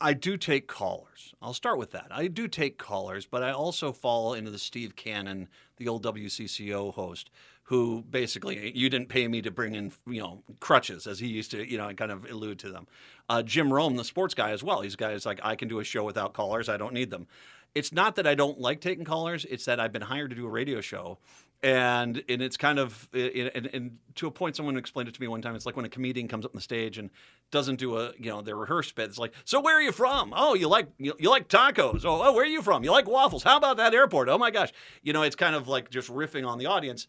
I 0.00 0.14
do 0.14 0.36
take 0.36 0.66
callers. 0.66 1.34
I'll 1.42 1.54
start 1.54 1.78
with 1.78 1.90
that. 1.92 2.06
I 2.10 2.26
do 2.26 2.48
take 2.48 2.78
callers, 2.78 3.26
but 3.26 3.42
I 3.42 3.50
also 3.50 3.92
fall 3.92 4.34
into 4.34 4.50
the 4.50 4.58
Steve 4.58 4.96
Cannon, 4.96 5.48
the 5.76 5.88
old 5.88 6.04
WCCO 6.04 6.94
host, 6.94 7.30
who 7.64 8.02
basically 8.08 8.76
you 8.76 8.88
didn't 8.88 9.08
pay 9.08 9.28
me 9.28 9.42
to 9.42 9.50
bring 9.50 9.74
in 9.74 9.92
you 10.06 10.20
know 10.20 10.42
crutches 10.60 11.06
as 11.06 11.18
he 11.18 11.26
used 11.26 11.50
to 11.50 11.68
you 11.68 11.76
know 11.76 11.92
kind 11.94 12.12
of 12.12 12.24
allude 12.30 12.58
to 12.60 12.70
them. 12.70 12.86
Uh, 13.28 13.42
Jim 13.42 13.72
Rome, 13.72 13.96
the 13.96 14.04
sports 14.04 14.34
guy 14.34 14.50
as 14.50 14.62
well. 14.62 14.80
He's 14.80 14.96
guys 14.96 15.26
like 15.26 15.40
I 15.42 15.56
can 15.56 15.68
do 15.68 15.80
a 15.80 15.84
show 15.84 16.04
without 16.04 16.32
callers. 16.32 16.68
I 16.68 16.76
don't 16.76 16.94
need 16.94 17.10
them. 17.10 17.26
It's 17.74 17.92
not 17.92 18.16
that 18.16 18.26
I 18.26 18.34
don't 18.34 18.58
like 18.58 18.80
taking 18.80 19.04
callers. 19.04 19.44
It's 19.48 19.64
that 19.66 19.78
I've 19.78 19.92
been 19.92 20.02
hired 20.02 20.30
to 20.30 20.36
do 20.36 20.44
a 20.46 20.50
radio 20.50 20.80
show, 20.80 21.18
and 21.62 22.22
and 22.28 22.40
it's 22.40 22.56
kind 22.56 22.78
of 22.78 23.08
and, 23.12 23.68
and, 23.72 23.98
to 24.14 24.26
a 24.26 24.30
point 24.30 24.56
someone 24.56 24.76
explained 24.76 25.08
it 25.08 25.14
to 25.14 25.20
me 25.20 25.28
one 25.28 25.42
time 25.42 25.54
it's 25.54 25.66
like 25.66 25.76
when 25.76 25.84
a 25.84 25.90
comedian 25.90 26.26
comes 26.26 26.44
up 26.44 26.52
on 26.52 26.56
the 26.56 26.62
stage 26.62 26.96
and 26.96 27.10
doesn't 27.50 27.76
do 27.76 27.98
a 27.98 28.12
you 28.18 28.30
know 28.30 28.40
their 28.40 28.56
rehearsed 28.56 28.94
bit 28.94 29.08
it's 29.08 29.18
like 29.18 29.34
so 29.44 29.60
where 29.60 29.76
are 29.76 29.82
you 29.82 29.92
from? 29.92 30.32
Oh 30.34 30.54
you 30.54 30.68
like 30.68 30.88
you, 30.98 31.14
you 31.18 31.28
like 31.28 31.48
tacos. 31.48 32.04
Oh, 32.04 32.22
oh 32.22 32.32
where 32.32 32.44
are 32.44 32.48
you 32.48 32.62
from? 32.62 32.82
You 32.82 32.90
like 32.90 33.08
waffles. 33.08 33.42
How 33.42 33.56
about 33.56 33.76
that 33.76 33.94
airport? 33.94 34.28
Oh 34.28 34.38
my 34.38 34.50
gosh. 34.50 34.72
You 35.02 35.12
know 35.12 35.22
it's 35.22 35.36
kind 35.36 35.54
of 35.54 35.68
like 35.68 35.90
just 35.90 36.08
riffing 36.08 36.46
on 36.46 36.58
the 36.58 36.66
audience. 36.66 37.06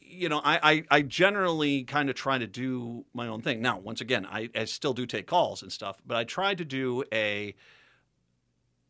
You 0.00 0.28
know 0.28 0.40
I, 0.44 0.58
I, 0.62 0.84
I 0.90 1.02
generally 1.02 1.84
kind 1.84 2.10
of 2.10 2.16
try 2.16 2.38
to 2.38 2.46
do 2.46 3.04
my 3.14 3.28
own 3.28 3.40
thing. 3.40 3.62
Now 3.62 3.78
once 3.78 4.00
again 4.00 4.26
I, 4.26 4.50
I 4.54 4.64
still 4.64 4.94
do 4.94 5.06
take 5.06 5.26
calls 5.26 5.62
and 5.62 5.70
stuff 5.70 6.00
but 6.04 6.16
i 6.16 6.24
try 6.24 6.54
to 6.54 6.64
do 6.64 7.04
a 7.12 7.54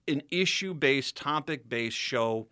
an 0.08 0.22
issue 0.30 0.72
based 0.72 1.16
topic 1.16 1.68
based 1.68 1.96
show 1.96 2.48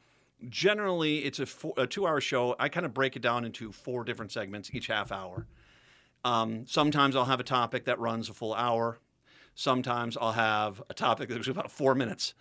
generally 0.48 1.24
it's 1.24 1.38
a, 1.38 1.46
a 1.76 1.86
two 1.86 2.06
hour 2.06 2.20
show. 2.20 2.54
I 2.58 2.68
kind 2.68 2.86
of 2.86 2.94
break 2.94 3.16
it 3.16 3.22
down 3.22 3.44
into 3.44 3.72
four 3.72 4.04
different 4.04 4.32
segments, 4.32 4.70
each 4.72 4.88
half 4.88 5.12
hour. 5.12 5.46
Um, 6.24 6.66
sometimes 6.66 7.16
I'll 7.16 7.26
have 7.26 7.40
a 7.40 7.44
topic 7.44 7.84
that 7.84 7.98
runs 7.98 8.28
a 8.28 8.34
full 8.34 8.54
hour. 8.54 8.98
Sometimes 9.56 10.16
I'll 10.20 10.32
have 10.32 10.82
a 10.90 10.94
topic 10.94 11.28
that's 11.28 11.46
about 11.46 11.70
four 11.70 11.94
minutes, 11.94 12.34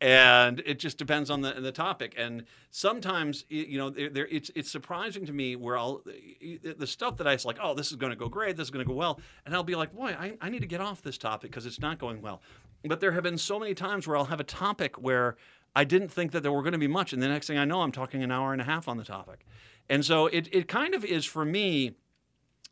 and 0.00 0.62
it 0.64 0.78
just 0.78 0.98
depends 0.98 1.28
on 1.28 1.40
the 1.40 1.54
the 1.54 1.72
topic. 1.72 2.14
And 2.16 2.44
sometimes, 2.70 3.44
you 3.48 3.76
know, 3.76 3.90
there, 3.90 4.28
it's 4.28 4.52
it's 4.54 4.70
surprising 4.70 5.26
to 5.26 5.32
me 5.32 5.56
where 5.56 5.76
I'll 5.76 6.04
the 6.04 6.86
stuff 6.86 7.16
that 7.16 7.26
I 7.26 7.36
like, 7.44 7.58
oh, 7.60 7.74
this 7.74 7.90
is 7.90 7.96
going 7.96 8.10
to 8.10 8.16
go 8.16 8.28
great, 8.28 8.56
this 8.56 8.68
is 8.68 8.70
going 8.70 8.84
to 8.84 8.88
go 8.88 8.94
well, 8.94 9.18
and 9.44 9.52
I'll 9.52 9.64
be 9.64 9.74
like, 9.74 9.92
boy, 9.92 10.14
I, 10.16 10.36
I 10.40 10.48
need 10.48 10.60
to 10.60 10.68
get 10.68 10.80
off 10.80 11.02
this 11.02 11.18
topic 11.18 11.50
because 11.50 11.66
it's 11.66 11.80
not 11.80 11.98
going 11.98 12.22
well. 12.22 12.40
But 12.84 13.00
there 13.00 13.12
have 13.12 13.24
been 13.24 13.38
so 13.38 13.58
many 13.58 13.74
times 13.74 14.06
where 14.06 14.16
I'll 14.16 14.26
have 14.26 14.40
a 14.40 14.44
topic 14.44 14.96
where 14.96 15.36
I 15.74 15.84
didn't 15.84 16.08
think 16.08 16.32
that 16.32 16.42
there 16.42 16.52
were 16.52 16.62
going 16.62 16.72
to 16.72 16.78
be 16.78 16.88
much. 16.88 17.12
And 17.12 17.22
the 17.22 17.28
next 17.28 17.46
thing 17.46 17.58
I 17.58 17.64
know, 17.64 17.82
I'm 17.82 17.92
talking 17.92 18.22
an 18.22 18.30
hour 18.30 18.52
and 18.52 18.60
a 18.60 18.64
half 18.64 18.88
on 18.88 18.96
the 18.96 19.04
topic. 19.04 19.46
And 19.88 20.04
so 20.04 20.26
it, 20.26 20.48
it 20.52 20.68
kind 20.68 20.94
of 20.94 21.04
is 21.04 21.24
for 21.24 21.44
me. 21.44 21.94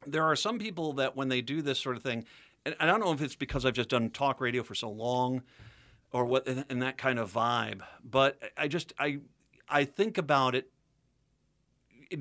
There 0.06 0.24
are 0.24 0.36
some 0.36 0.58
people 0.58 0.92
that 0.94 1.16
when 1.16 1.28
they 1.28 1.40
do 1.40 1.62
this 1.62 1.78
sort 1.78 1.96
of 1.96 2.02
thing, 2.02 2.24
and 2.64 2.76
I 2.78 2.86
don't 2.86 3.00
know 3.00 3.12
if 3.12 3.20
it's 3.20 3.36
because 3.36 3.64
I've 3.64 3.74
just 3.74 3.88
done 3.88 4.10
talk 4.10 4.40
radio 4.40 4.62
for 4.62 4.74
so 4.74 4.90
long 4.90 5.42
or 6.12 6.24
what, 6.24 6.46
and 6.46 6.82
that 6.82 6.96
kind 6.96 7.18
of 7.18 7.32
vibe, 7.32 7.82
but 8.02 8.38
I 8.56 8.68
just, 8.68 8.92
I, 8.98 9.18
I 9.68 9.84
think 9.84 10.16
about 10.16 10.54
it 10.54 10.70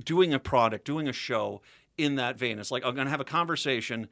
doing 0.04 0.34
a 0.34 0.40
product, 0.40 0.86
doing 0.86 1.08
a 1.08 1.14
show 1.14 1.62
in 1.98 2.16
that 2.16 2.38
vein. 2.38 2.60
It's 2.60 2.72
like 2.72 2.84
I'm 2.86 2.96
going 2.96 3.06
to 3.06 3.12
have 3.12 3.22
a 3.22 3.26
conversation. 3.26 4.08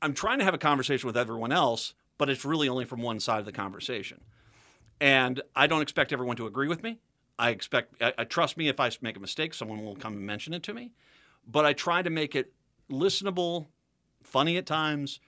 I'm 0.00 0.14
trying 0.14 0.38
to 0.38 0.44
have 0.44 0.54
a 0.54 0.58
conversation 0.58 1.06
with 1.06 1.16
everyone 1.16 1.52
else, 1.52 1.94
but 2.18 2.30
it's 2.30 2.44
really 2.44 2.68
only 2.68 2.84
from 2.84 3.02
one 3.02 3.20
side 3.20 3.40
of 3.40 3.46
the 3.46 3.52
conversation. 3.52 4.20
And 5.00 5.40
I 5.56 5.66
don't 5.66 5.82
expect 5.82 6.12
everyone 6.12 6.36
to 6.36 6.46
agree 6.46 6.68
with 6.68 6.82
me. 6.82 6.98
I 7.38 7.50
expect, 7.50 7.94
I, 8.02 8.12
I, 8.18 8.24
trust 8.24 8.56
me, 8.58 8.68
if 8.68 8.78
I 8.78 8.90
make 9.00 9.16
a 9.16 9.20
mistake, 9.20 9.54
someone 9.54 9.82
will 9.82 9.96
come 9.96 10.12
and 10.12 10.26
mention 10.26 10.52
it 10.52 10.62
to 10.64 10.74
me. 10.74 10.92
But 11.46 11.64
I 11.64 11.72
try 11.72 12.02
to 12.02 12.10
make 12.10 12.36
it 12.36 12.52
listenable, 12.90 13.68
funny 14.22 14.58
at 14.58 14.66
times, 14.66 15.20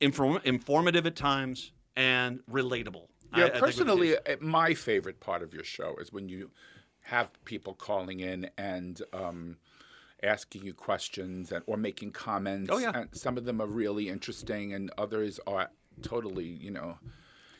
inform, 0.00 0.40
informative 0.44 1.06
at 1.06 1.16
times, 1.16 1.72
and 1.96 2.40
relatable. 2.50 3.06
Yeah, 3.34 3.46
I, 3.46 3.48
personally, 3.58 4.16
uh, 4.16 4.36
my 4.40 4.74
favorite 4.74 5.20
part 5.20 5.42
of 5.42 5.54
your 5.54 5.64
show 5.64 5.96
is 5.96 6.12
when 6.12 6.28
you 6.28 6.50
have 7.00 7.30
people 7.44 7.72
calling 7.72 8.20
in 8.20 8.50
and 8.58 9.00
um, 9.14 9.56
asking 10.22 10.64
you 10.64 10.74
questions 10.74 11.50
and, 11.52 11.62
or 11.66 11.78
making 11.78 12.12
comments. 12.12 12.70
Oh, 12.70 12.78
yeah. 12.78 12.92
And 12.94 13.08
some 13.12 13.38
of 13.38 13.46
them 13.46 13.62
are 13.62 13.66
really 13.66 14.10
interesting, 14.10 14.74
and 14.74 14.90
others 14.98 15.40
are 15.46 15.70
totally, 16.02 16.44
you 16.44 16.70
know, 16.70 16.98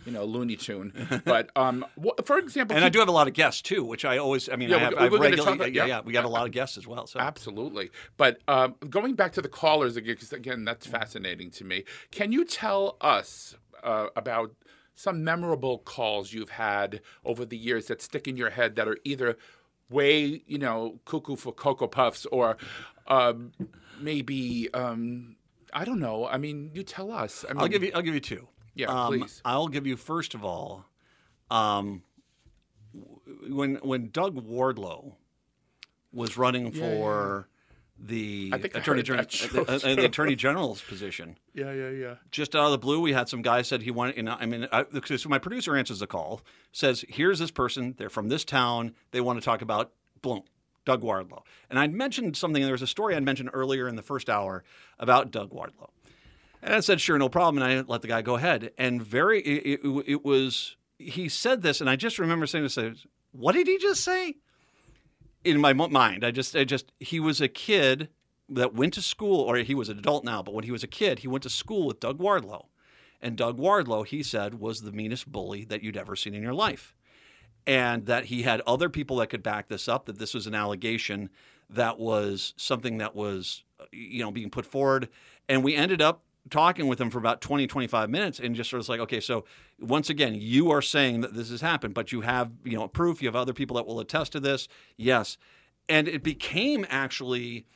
you 0.05 0.13
know, 0.13 0.25
Looney 0.25 0.57
Tune. 0.57 0.93
But 1.25 1.51
um, 1.57 1.85
for 2.25 2.39
example, 2.39 2.77
and 2.77 2.85
I 2.85 2.89
do 2.89 2.99
have 2.99 3.09
a 3.09 3.13
lot 3.13 3.29
of 3.29 3.35
guests 3.35 3.63
too, 3.63 3.85
which 3.85 4.05
I 4.05 4.19
always, 4.19 4.49
I 4.49 4.57
mean, 4.57 4.71
yeah, 4.71 4.77
I 4.77 4.79
have, 4.81 4.95
we're, 4.95 5.11
we're 5.11 5.19
regular, 5.21 5.53
about, 5.53 5.73
yeah, 5.73 5.87
yeah, 5.87 6.01
we 6.01 6.13
got 6.13 6.25
a 6.25 6.29
lot 6.29 6.47
of 6.47 6.53
guests 6.53 6.79
as 6.79 6.87
well. 6.87 7.07
So 7.07 7.21
absolutely. 7.21 7.91
But 8.17 8.41
um, 8.49 8.77
going 8.89 9.15
back 9.15 9.33
to 9.33 9.43
the 9.43 9.49
callers 9.49 9.97
again, 9.97 10.15
because 10.15 10.33
again, 10.33 10.65
that's 10.65 10.87
fascinating 10.87 11.51
to 11.53 11.65
me. 11.65 11.85
Can 12.11 12.33
you 12.33 12.45
tell 12.45 12.97
us 13.01 13.57
uh, 13.83 14.07
about 14.17 14.55
some 14.95 15.23
memorable 15.23 15.79
calls 15.79 16.33
you've 16.33 16.51
had 16.51 17.01
over 17.25 17.45
the 17.45 17.57
years 17.57 17.87
that 17.87 18.03
stick 18.03 18.27
in 18.27 18.37
your 18.37 18.51
head 18.51 18.75
that 18.77 18.89
are 18.89 18.99
either 19.05 19.37
way, 19.91 20.43
you 20.47 20.59
know, 20.59 20.99
cuckoo 21.05 21.37
for 21.37 21.53
cocoa 21.53 21.87
puffs 21.87 22.27
or 22.27 22.57
um, 23.07 23.53
maybe. 24.01 24.69
Um, 24.73 25.37
I 25.73 25.85
don't 25.85 26.01
know. 26.01 26.27
I 26.27 26.39
mean, 26.39 26.71
you 26.73 26.83
tell 26.83 27.13
us. 27.13 27.45
I 27.49 27.53
will 27.53 27.69
give 27.69 27.83
you. 27.83 27.93
I'll 27.95 28.03
give 28.03 28.15
you 28.15 28.21
two. 28.21 28.49
Yeah, 28.79 28.87
um, 28.87 29.09
please. 29.09 29.43
I'll 29.45 29.69
give 29.69 29.87
you 29.87 29.97
first 29.97 30.35
of 30.35 30.45
all, 30.45 30.87
um, 31.51 32.03
when 33.49 33.75
when 33.77 34.11
Doug 34.11 34.37
Wardlow 34.37 35.15
was 36.13 36.39
running 36.39 36.73
Yeah, 36.73 36.81
for 36.81 37.49
the 37.99 38.53
think 38.59 38.77
I 38.77 38.79
attorney, 38.79 39.03
general, 39.03 39.27
uh, 39.27 39.61
uh, 39.63 39.79
the 39.97 40.05
attorney 40.05 40.37
general's 40.37 40.81
position, 40.81 41.37
Yeah, 41.53 41.73
yeah, 41.73 41.91
yeah. 41.91 42.15
just 42.31 42.55
out 42.55 42.67
of 42.67 42.71
the 42.71 42.79
blue, 42.79 43.01
we 43.01 43.13
had 43.13 43.29
some 43.29 43.43
guy 43.43 43.63
said 43.63 43.83
he 43.83 43.91
wanted. 43.91 44.17
You 44.17 44.23
know, 44.23 44.37
I 44.39 44.47
mean, 44.47 44.69
I, 44.71 44.85
so 45.17 45.29
my 45.29 45.41
producer 45.41 45.77
answers 45.77 45.99
the 45.99 46.07
call, 46.07 46.41
says, 46.71 47.05
"Here's 47.09 47.41
this 47.41 47.51
person. 47.51 47.97
They're 47.99 48.09
from 48.09 48.29
this 48.29 48.45
town. 48.45 48.95
They 49.11 49.21
want 49.21 49.41
to 49.41 49.45
talk 49.45 49.61
about 49.61 49.93
Bloom." 50.23 50.45
Doug 50.85 51.03
Wardlow. 51.03 51.43
And 51.69 51.79
I'd 51.79 51.93
mentioned 51.93 52.35
something, 52.35 52.63
there 52.63 52.73
was 52.73 52.81
a 52.81 52.87
story 52.87 53.15
I'd 53.15 53.23
mentioned 53.23 53.51
earlier 53.53 53.89
in 53.89 53.97
the 53.97 54.03
first 54.03 54.31
hour 54.31 54.65
about 54.99 55.31
Doug 55.31 55.51
Wardlow. 55.51 55.91
And 56.63 56.75
I 56.75 56.81
said, 56.81 57.01
sure, 57.01 57.19
no 57.19 57.29
problem. 57.29 57.63
And 57.63 57.73
I 57.73 57.85
let 57.87 58.03
the 58.03 58.09
guy 58.09 58.23
go 58.23 58.37
ahead. 58.37 58.73
And 58.77 59.03
very, 59.03 59.41
it, 59.41 59.81
it, 59.85 60.05
it 60.07 60.25
was, 60.25 60.77
he 60.99 61.29
said 61.29 61.63
this, 61.63 61.81
and 61.81 61.89
I 61.89 61.97
just 61.97 62.19
remember 62.19 62.47
saying 62.47 62.65
this, 62.65 62.79
what 63.33 63.53
did 63.53 63.67
he 63.67 63.79
just 63.79 64.03
say? 64.03 64.37
In 65.45 65.61
my 65.61 65.73
mind, 65.73 66.25
I 66.25 66.31
just, 66.31 66.57
I 66.57 66.65
just, 66.65 66.93
he 66.99 67.21
was 67.21 67.41
a 67.41 67.49
kid 67.49 68.09
that 68.49 68.75
went 68.75 68.95
to 68.95 69.03
school, 69.03 69.41
or 69.41 69.57
he 69.59 69.75
was 69.75 69.89
an 69.89 69.99
adult 69.99 70.25
now, 70.25 70.43
but 70.43 70.55
when 70.55 70.65
he 70.65 70.73
was 70.73 70.83
a 70.83 70.89
kid, 70.89 71.21
he 71.21 71.29
went 71.29 71.43
to 71.45 71.51
school 71.51 71.87
with 71.87 72.01
Doug 72.01 72.19
Wardlow. 72.19 72.67
And 73.21 73.37
Doug 73.37 73.59
Wardlow, 73.59 74.07
he 74.07 74.23
said, 74.23 74.61
was 74.61 74.81
the 74.81 74.93
meanest 74.93 75.31
bully 75.31 75.65
that 75.67 75.83
you'd 75.83 75.97
ever 75.97 76.17
seen 76.17 76.35
in 76.35 76.43
your 76.43 76.55
life. 76.55 76.95
And 77.67 78.07
that 78.07 78.27
he 78.27 78.43
had 78.43 78.63
other 78.67 78.89
people 78.89 79.17
that 79.17 79.29
could 79.29 79.43
back 79.43 79.69
this 79.69 79.89
up, 79.89 80.07
that 80.07 80.19
this 80.19 80.35
was 80.35 80.47
an 80.47 80.55
allegation 80.55 81.29
that 81.71 81.99
was 81.99 82.55
something 82.57 82.99
that 82.99 83.15
was, 83.15 83.65
uh, 83.79 83.85
you 83.93 84.23
know, 84.23 84.31
being 84.31 84.51
put 84.51 84.65
forward. 84.65 85.09
And 85.49 85.63
we 85.63 85.75
ended 85.75 86.01
up 86.01 86.23
talking 86.49 86.87
with 86.87 87.01
him 87.01 87.11
for 87.11 87.19
about 87.19 87.41
20, 87.41 87.67
25 87.67 88.11
minutes 88.11 88.41
and 88.41 88.55
just 88.55 88.71
sort 88.71 88.81
of 88.81 88.89
like, 88.89 89.01
okay, 89.01 89.21
so 89.21 89.45
once 89.81 90.11
again, 90.11 90.35
you 90.35 90.71
are 90.71 90.83
saying 90.83 91.21
that 91.21 91.35
this 91.35 91.51
has 91.51 91.61
happened, 91.61 91.95
but 91.95 92.13
you 92.13 92.23
have, 92.23 92.51
you 92.65 92.77
know, 92.77 92.89
proof, 92.89 93.23
you 93.23 93.29
have 93.29 93.37
other 93.37 93.53
people 93.53 93.77
that 93.77 93.87
will 93.87 94.01
attest 94.01 94.33
to 94.33 94.41
this. 94.41 94.69
Yes. 94.97 95.39
And 95.89 96.09
it 96.09 96.23
became 96.23 96.87
actually 96.89 97.67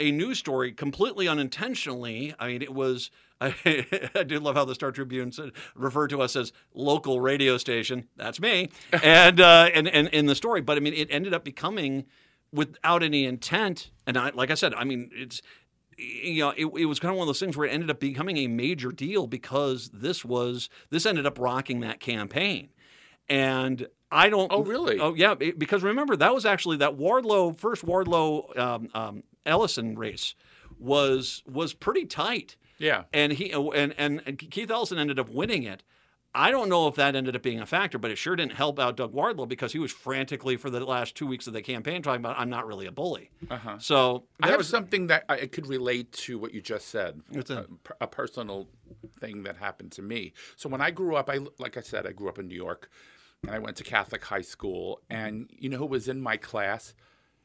a 0.00 0.10
news 0.10 0.38
story 0.38 0.72
completely 0.72 1.28
unintentionally. 1.28 2.34
I 2.38 2.48
mean, 2.48 2.62
it 2.62 2.74
was, 2.74 3.10
I, 3.40 3.54
I 4.14 4.22
do 4.24 4.38
love 4.40 4.56
how 4.56 4.64
the 4.64 4.74
Star 4.74 4.92
Tribune 4.92 5.32
said, 5.32 5.52
referred 5.74 6.08
to 6.10 6.20
us 6.20 6.36
as 6.36 6.52
local 6.74 7.20
radio 7.20 7.56
station. 7.58 8.08
That's 8.16 8.40
me. 8.40 8.70
and, 9.02 9.40
uh, 9.40 9.70
and, 9.74 9.88
and 9.88 10.08
in 10.08 10.26
the 10.26 10.34
story, 10.34 10.60
but 10.60 10.76
I 10.76 10.80
mean, 10.80 10.94
it 10.94 11.08
ended 11.10 11.34
up 11.34 11.44
becoming 11.44 12.04
without 12.52 13.02
any 13.02 13.24
intent. 13.24 13.90
And 14.06 14.16
I, 14.16 14.30
like 14.30 14.50
I 14.50 14.54
said, 14.54 14.74
I 14.74 14.84
mean, 14.84 15.10
it's, 15.14 15.40
you 16.02 16.40
know, 16.40 16.50
it, 16.50 16.66
it, 16.66 16.86
was 16.86 16.98
kind 16.98 17.10
of 17.10 17.18
one 17.18 17.24
of 17.24 17.28
those 17.28 17.40
things 17.40 17.56
where 17.56 17.66
it 17.66 17.70
ended 17.70 17.90
up 17.90 18.00
becoming 18.00 18.36
a 18.38 18.46
major 18.48 18.90
deal 18.92 19.26
because 19.26 19.90
this 19.90 20.24
was 20.24 20.68
this 20.90 21.06
ended 21.06 21.26
up 21.26 21.38
rocking 21.38 21.80
that 21.80 22.00
campaign, 22.00 22.68
and 23.28 23.86
I 24.10 24.28
don't. 24.28 24.50
Oh, 24.52 24.62
really? 24.62 24.98
Oh, 25.00 25.14
yeah. 25.14 25.34
Because 25.34 25.82
remember, 25.82 26.16
that 26.16 26.34
was 26.34 26.44
actually 26.44 26.76
that 26.78 26.96
Wardlow 26.96 27.56
first 27.56 27.84
Wardlow 27.84 28.58
um, 28.58 28.88
um, 28.94 29.22
Ellison 29.46 29.96
race 29.96 30.34
was 30.78 31.42
was 31.46 31.72
pretty 31.72 32.04
tight. 32.04 32.56
Yeah, 32.78 33.04
and 33.12 33.32
he 33.32 33.52
and 33.52 33.94
and 33.96 34.38
Keith 34.38 34.70
Ellison 34.70 34.98
ended 34.98 35.18
up 35.18 35.30
winning 35.30 35.62
it. 35.62 35.82
I 36.34 36.50
don't 36.50 36.70
know 36.70 36.88
if 36.88 36.94
that 36.94 37.14
ended 37.14 37.36
up 37.36 37.42
being 37.42 37.60
a 37.60 37.66
factor, 37.66 37.98
but 37.98 38.10
it 38.10 38.16
sure 38.16 38.34
didn't 38.34 38.54
help 38.54 38.78
out 38.78 38.96
Doug 38.96 39.12
Wardlow 39.12 39.46
because 39.46 39.72
he 39.72 39.78
was 39.78 39.92
frantically 39.92 40.56
for 40.56 40.70
the 40.70 40.82
last 40.84 41.14
two 41.14 41.26
weeks 41.26 41.46
of 41.46 41.52
the 41.52 41.60
campaign 41.60 42.00
talking 42.00 42.20
about 42.20 42.38
I'm 42.38 42.48
not 42.48 42.66
really 42.66 42.86
a 42.86 42.92
bully. 42.92 43.30
Uh-huh. 43.50 43.78
So 43.78 44.24
I 44.40 44.48
have 44.48 44.58
was, 44.58 44.68
something 44.68 45.08
that 45.08 45.24
I 45.28 45.46
could 45.46 45.66
relate 45.66 46.10
to 46.12 46.38
what 46.38 46.54
you 46.54 46.62
just 46.62 46.88
said. 46.88 47.20
What's 47.30 47.50
a, 47.50 47.66
a, 48.00 48.06
personal 48.06 48.68
thing 49.20 49.42
that 49.42 49.56
happened 49.56 49.92
to 49.92 50.02
me. 50.02 50.32
So 50.56 50.70
when 50.70 50.80
I 50.80 50.90
grew 50.90 51.16
up, 51.16 51.28
I 51.28 51.40
like 51.58 51.76
I 51.76 51.82
said, 51.82 52.06
I 52.06 52.12
grew 52.12 52.30
up 52.30 52.38
in 52.38 52.48
New 52.48 52.56
York, 52.56 52.90
and 53.42 53.50
I 53.50 53.58
went 53.58 53.76
to 53.78 53.84
Catholic 53.84 54.24
high 54.24 54.42
school. 54.42 55.00
And 55.10 55.50
you 55.58 55.68
know 55.68 55.78
who 55.78 55.86
was 55.86 56.08
in 56.08 56.20
my 56.20 56.38
class? 56.38 56.94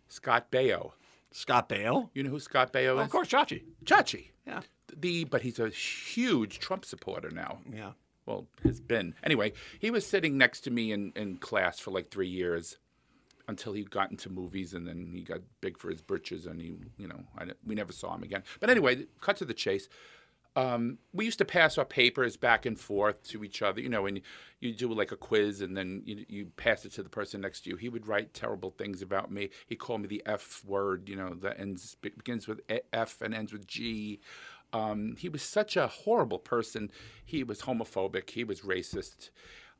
Scott 0.08 0.50
Baio. 0.50 0.92
Scott 1.32 1.68
Baio. 1.68 2.10
You 2.14 2.24
know 2.24 2.30
who 2.30 2.40
Scott 2.40 2.72
Baio 2.72 3.00
is? 3.00 3.06
of 3.06 3.10
course, 3.10 3.28
Chachi. 3.28 3.64
Chachi. 3.84 4.30
Yeah. 4.46 4.62
The 4.96 5.26
but 5.26 5.42
he's 5.42 5.60
a 5.60 5.68
huge 5.68 6.60
Trump 6.60 6.86
supporter 6.86 7.30
now. 7.30 7.60
Yeah. 7.70 7.92
Well, 8.28 8.46
has 8.64 8.82
been. 8.82 9.16
Anyway, 9.24 9.54
he 9.80 9.90
was 9.90 10.06
sitting 10.06 10.38
next 10.38 10.62
to 10.62 10.72
me 10.72 10.92
in, 10.92 11.14
in 11.16 11.38
class 11.38 11.80
for 11.80 11.92
like 11.92 12.12
three 12.12 12.28
years 12.28 12.78
until 13.48 13.72
he 13.72 13.84
got 13.84 14.12
into 14.12 14.30
movies 14.30 14.74
and 14.74 14.86
then 14.86 15.12
he 15.14 15.22
got 15.22 15.40
big 15.62 15.78
for 15.78 15.90
his 15.90 16.02
britches 16.02 16.46
and 16.46 16.62
he, 16.62 16.76
you 16.98 17.08
know, 17.08 17.24
I, 17.38 17.46
we 17.66 17.74
never 17.74 17.94
saw 17.94 18.14
him 18.14 18.24
again. 18.24 18.44
But 18.60 18.70
anyway, 18.70 19.06
cut 19.22 19.38
to 19.38 19.46
the 19.46 19.54
chase. 19.54 19.88
Um, 20.58 20.98
we 21.14 21.24
used 21.24 21.38
to 21.38 21.46
pass 21.46 21.78
our 21.78 21.86
papers 21.86 22.36
back 22.36 22.66
and 22.66 22.78
forth 22.78 23.24
to 23.30 23.44
each 23.44 23.62
other, 23.62 23.80
you 23.80 23.90
know, 23.90 24.08
and 24.08 24.20
you 24.60 24.74
do 24.74 24.92
like 24.92 25.12
a 25.12 25.16
quiz 25.16 25.62
and 25.62 25.78
then 25.78 26.02
you, 26.04 26.26
you 26.28 26.46
pass 26.58 26.84
it 26.84 26.92
to 26.94 27.04
the 27.04 27.10
person 27.10 27.42
next 27.42 27.62
to 27.62 27.70
you. 27.70 27.76
He 27.78 27.90
would 27.90 28.08
write 28.08 28.34
terrible 28.34 28.72
things 28.72 29.02
about 29.02 29.32
me. 29.32 29.52
He 29.68 29.76
called 29.76 30.02
me 30.02 30.08
the 30.08 30.24
F 30.26 30.64
word, 30.66 31.08
you 31.08 31.16
know, 31.16 31.36
that 31.42 31.60
ends 31.60 31.96
begins 32.02 32.48
with 32.48 32.60
F 32.92 33.22
and 33.22 33.34
ends 33.34 33.54
with 33.54 33.68
G. 33.68 34.20
Um, 34.74 35.16
he 35.18 35.30
was 35.30 35.42
such 35.42 35.78
a 35.78 35.88
horrible 35.88 36.40
person. 36.40 36.92
He 37.26 37.44
was 37.44 37.62
homophobic. 37.62 38.32
He 38.32 38.44
was 38.44 38.62
racist. 38.62 39.30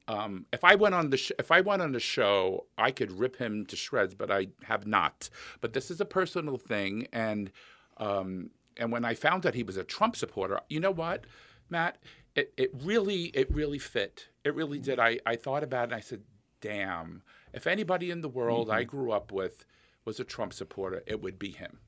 Um, 0.08 0.46
if 0.54 0.64
I 0.64 0.76
went 0.76 0.96
on 0.96 1.10
the 1.10 1.18
sh- 1.18 1.34
if 1.38 1.52
I 1.52 1.60
went 1.60 1.82
on 1.82 1.92
the 1.92 2.00
show, 2.00 2.68
I 2.78 2.92
could 2.92 3.12
rip 3.12 3.36
him 3.36 3.66
to 3.66 3.76
shreds, 3.76 4.14
but 4.16 4.32
I 4.32 4.48
have 4.64 4.88
not. 4.88 5.30
But 5.60 5.74
this 5.74 5.92
is 5.92 6.00
a 6.00 6.06
personal 6.06 6.58
thing, 6.58 7.08
and 7.12 7.52
um, 7.98 8.52
and 8.78 8.92
when 8.92 9.04
I 9.04 9.14
found 9.14 9.46
out 9.46 9.54
he 9.54 9.64
was 9.64 9.78
a 9.78 9.84
Trump 9.84 10.16
supporter, 10.16 10.62
you 10.70 10.80
know 10.80 10.92
what, 10.92 11.26
Matt, 11.70 11.98
it, 12.36 12.54
it 12.58 12.72
really 12.84 13.26
it 13.34 13.54
really 13.54 13.80
fit. 13.80 14.28
It 14.44 14.56
really 14.56 14.80
did. 14.80 15.00
I, 15.00 15.20
I 15.26 15.36
thought 15.36 15.64
about 15.64 15.90
it 15.90 15.92
and 15.92 15.96
I 15.96 16.00
said, 16.00 16.22
damn, 16.62 17.24
if 17.54 17.68
anybody 17.68 18.12
in 18.12 18.22
the 18.22 18.30
world 18.30 18.68
mm-hmm. 18.68 18.78
I 18.78 18.84
grew 18.84 19.12
up 19.12 19.32
with 19.32 19.66
was 20.06 20.20
a 20.20 20.24
Trump 20.24 20.54
supporter, 20.54 21.04
it 21.06 21.22
would 21.22 21.38
be 21.38 21.52
him. 21.52 21.80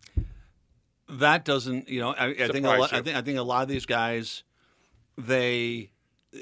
That 1.10 1.44
doesn't, 1.44 1.90
you 1.90 2.00
know, 2.00 2.12
I, 2.12 2.28
I 2.28 2.48
think 2.50 2.66
a 2.66 2.70
lot, 2.70 2.94
I 2.94 3.02
think 3.02 3.18
I 3.18 3.22
think 3.22 3.38
a 3.38 3.44
lot 3.44 3.64
of 3.64 3.68
these 3.68 3.86
guys, 3.86 4.44
they 5.18 5.92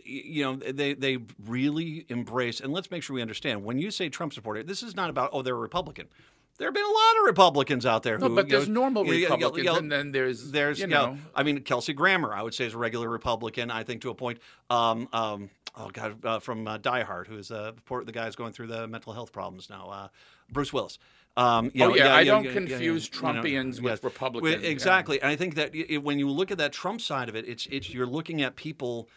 you 0.03 0.43
know 0.43 0.55
they 0.55 0.93
they 0.93 1.17
really 1.45 2.05
embrace 2.09 2.59
and 2.59 2.73
let's 2.73 2.91
make 2.91 3.01
sure 3.01 3.13
we 3.13 3.21
understand 3.21 3.63
when 3.63 3.79
you 3.79 3.89
say 3.89 4.09
Trump 4.09 4.33
supporter 4.33 4.61
this 4.61 4.83
is 4.83 4.97
not 4.97 5.09
about 5.09 5.29
oh 5.31 5.41
they're 5.41 5.55
a 5.55 5.57
Republican 5.57 6.09
there 6.57 6.67
have 6.67 6.73
been 6.73 6.83
a 6.83 6.87
lot 6.87 7.17
of 7.19 7.25
Republicans 7.25 7.85
out 7.85 8.03
there. 8.03 8.17
Who, 8.17 8.29
no, 8.29 8.35
but 8.35 8.49
there's 8.49 8.67
know, 8.67 8.81
normal 8.81 9.05
Republicans, 9.05 9.57
you 9.57 9.63
know, 9.63 9.77
and 9.77 9.91
then 9.91 10.11
there's 10.11 10.51
there's 10.51 10.79
you 10.79 10.87
know, 10.87 11.13
know, 11.13 11.17
I 11.35 11.43
mean 11.43 11.61
Kelsey 11.61 11.93
Grammer, 11.93 12.33
I 12.33 12.41
would 12.41 12.53
say 12.53 12.65
is 12.65 12.73
a 12.73 12.77
regular 12.77 13.09
Republican. 13.09 13.69
I 13.69 13.83
think 13.83 14.01
to 14.01 14.09
a 14.09 14.15
point. 14.15 14.39
Um, 14.69 15.07
um, 15.13 15.49
oh 15.75 15.89
God, 15.91 16.25
uh, 16.25 16.39
from 16.39 16.67
uh, 16.67 16.77
Die 16.77 17.03
Hard, 17.03 17.27
who's 17.27 17.51
uh, 17.51 17.73
the 17.87 18.11
guy's 18.11 18.35
going 18.35 18.53
through 18.53 18.67
the 18.67 18.87
mental 18.87 19.13
health 19.13 19.31
problems 19.31 19.69
now. 19.69 19.89
Uh, 19.89 20.07
Bruce 20.51 20.73
Willis. 20.73 20.97
Um, 21.37 21.71
oh 21.75 21.77
know, 21.77 21.95
yeah, 21.95 22.05
yeah, 22.05 22.15
I 22.15 22.23
don't 22.23 22.51
confuse 22.51 23.07
Trumpians 23.07 23.75
you 23.75 23.83
know, 23.83 23.91
with. 23.91 24.03
Republicans. 24.03 24.63
Exactly, 24.63 25.21
and 25.21 25.29
I 25.29 25.35
think 25.35 25.53
that 25.53 25.73
it, 25.73 25.99
when 25.99 26.17
you 26.17 26.29
look 26.29 26.49
at 26.49 26.57
that 26.57 26.73
Trump 26.73 26.99
side 26.99 27.29
of 27.29 27.35
it, 27.35 27.47
it's 27.47 27.67
it's 27.67 27.93
you're 27.93 28.07
looking 28.07 28.41
at 28.41 28.55
people 28.55 29.07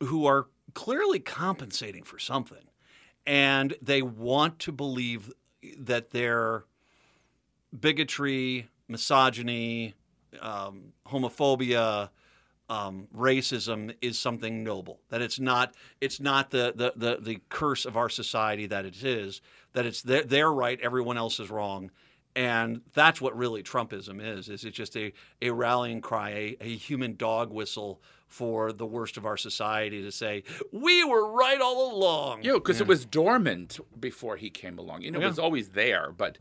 who 0.00 0.24
are 0.24 0.46
clearly 0.74 1.18
compensating 1.18 2.04
for 2.04 2.20
something, 2.20 2.70
and 3.26 3.74
they 3.82 4.02
want 4.02 4.60
to 4.60 4.70
believe 4.70 5.32
that 5.76 6.10
they're 6.10 6.64
bigotry, 7.78 8.68
misogyny, 8.86 9.94
um, 10.40 10.92
homophobia, 11.08 12.10
um, 12.68 13.08
racism 13.14 13.94
is 14.00 14.18
something 14.18 14.64
noble. 14.64 15.00
That 15.10 15.22
it's 15.22 15.38
not 15.38 15.74
it's 16.00 16.20
not 16.20 16.50
the, 16.50 16.72
the, 16.74 16.92
the 16.94 17.18
the 17.20 17.40
curse 17.48 17.84
of 17.84 17.96
our 17.96 18.08
society 18.08 18.66
that 18.66 18.84
it 18.84 19.02
is. 19.02 19.40
That 19.74 19.86
it's 19.86 20.02
they're, 20.02 20.22
they're 20.22 20.52
right, 20.52 20.80
everyone 20.80 21.18
else 21.18 21.38
is 21.40 21.50
wrong, 21.50 21.90
and 22.34 22.80
that's 22.94 23.20
what 23.20 23.36
really 23.36 23.62
Trumpism 23.62 24.20
is. 24.20 24.48
Is 24.48 24.64
it's 24.64 24.76
just 24.76 24.96
a 24.96 25.12
a 25.42 25.50
rallying 25.50 26.00
cry, 26.00 26.30
a, 26.30 26.56
a 26.60 26.76
human 26.76 27.16
dog 27.16 27.52
whistle 27.52 28.00
for 28.34 28.72
the 28.72 28.84
worst 28.84 29.16
of 29.16 29.24
our 29.24 29.36
society 29.36 30.02
to 30.02 30.10
say 30.10 30.42
we 30.72 31.04
were 31.04 31.30
right 31.30 31.60
all 31.60 31.94
along. 31.94 32.42
Yeah, 32.42 32.54
because 32.54 32.78
yeah. 32.78 32.82
it 32.82 32.88
was 32.88 33.04
dormant 33.04 33.78
before 34.00 34.36
he 34.36 34.50
came 34.50 34.76
along. 34.76 35.02
You 35.02 35.12
know, 35.12 35.20
yeah. 35.20 35.26
it 35.26 35.28
was 35.28 35.38
always 35.38 35.68
there, 35.68 36.12
but 36.16 36.38